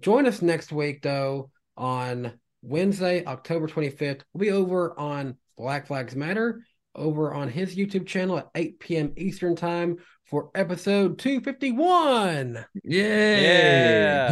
Join 0.00 0.26
us 0.26 0.42
next 0.42 0.72
week, 0.72 1.02
though, 1.02 1.50
on 1.76 2.32
Wednesday, 2.62 3.24
October 3.24 3.68
25th. 3.68 4.22
We'll 4.32 4.40
be 4.40 4.50
over 4.50 4.98
on 4.98 5.36
Black 5.56 5.86
Flags 5.86 6.16
Matter 6.16 6.62
over 6.94 7.32
on 7.34 7.48
his 7.48 7.76
YouTube 7.76 8.06
channel 8.06 8.38
at 8.38 8.48
8 8.54 8.80
p.m. 8.80 9.12
Eastern 9.16 9.54
Time 9.54 9.98
for 10.26 10.50
episode 10.54 11.18
251. 11.18 12.64
Yeah. 12.84 14.28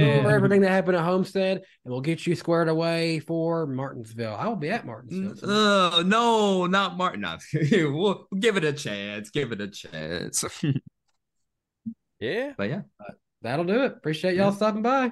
Go 0.00 0.20
over 0.20 0.30
everything 0.30 0.60
that 0.62 0.70
happened 0.70 0.96
at 0.96 1.04
Homestead, 1.04 1.56
and 1.84 1.92
we'll 1.92 2.00
get 2.02 2.26
you 2.26 2.34
squared 2.36 2.68
away 2.68 3.18
for 3.20 3.66
Martinsville. 3.66 4.34
I 4.38 4.46
will 4.48 4.56
be 4.56 4.68
at 4.70 4.84
Martinsville. 4.86 5.36
so- 5.36 5.46
Oh, 5.48 6.02
no, 6.04 6.66
not 6.66 6.96
Martin. 6.96 7.22
No. 7.22 7.38
we'll 7.92 8.26
give 8.38 8.56
it 8.56 8.64
a 8.64 8.72
chance. 8.72 9.30
Give 9.30 9.52
it 9.52 9.60
a 9.60 9.68
chance. 9.68 10.44
Yeah. 12.20 12.52
but 12.56 12.68
yeah. 12.68 12.82
That'll 13.42 13.64
do 13.64 13.82
it. 13.82 13.94
Appreciate 13.96 14.36
y'all 14.36 14.52
stopping 14.52 14.82
by. 14.82 15.10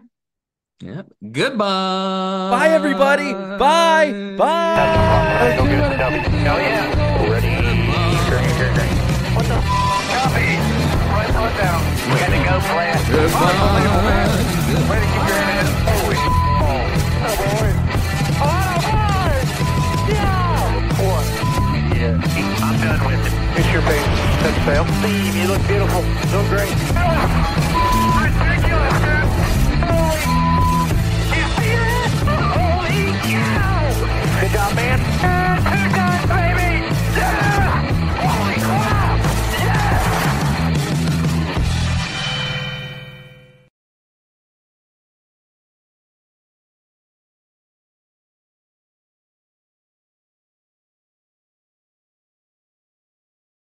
Yeah. 0.81 1.03
Goodbye. 1.33 2.51
Bye, 2.53 2.69
everybody. 2.69 3.33
Bye. 3.33 4.37
Bye. 4.39 5.55
Go 5.59 5.65
get 5.65 5.81
us 5.81 5.95
a 5.95 5.99
W. 5.99 6.21
Hell 6.21 6.59
yeah. 6.61 7.10
We 11.51 12.17
had 12.19 12.31
to 12.31 12.41
go 12.47 12.61
plant. 12.71 13.01
To 13.07 13.27
keep 15.11 15.27
your 15.27 15.43
head. 15.51 15.67
Oh, 15.87 15.99
boy. 16.07 16.19
Oh, 17.27 17.39
boy. 17.43 17.71
Yeah. 20.11 20.95
What? 21.03 21.27
Yeah. 21.97 22.23
I'm 22.63 22.77
done 22.81 23.03
with 23.07 23.27
it. 23.27 23.33
Your. 23.73 23.83
That's 24.43 24.59
fail. 24.65 24.85
Steve, 25.01 25.35
you 25.37 25.47
look 25.49 25.63
beautiful. 25.67 26.03
So 26.31 26.39
great. 26.49 26.73
Ah. 26.95 28.60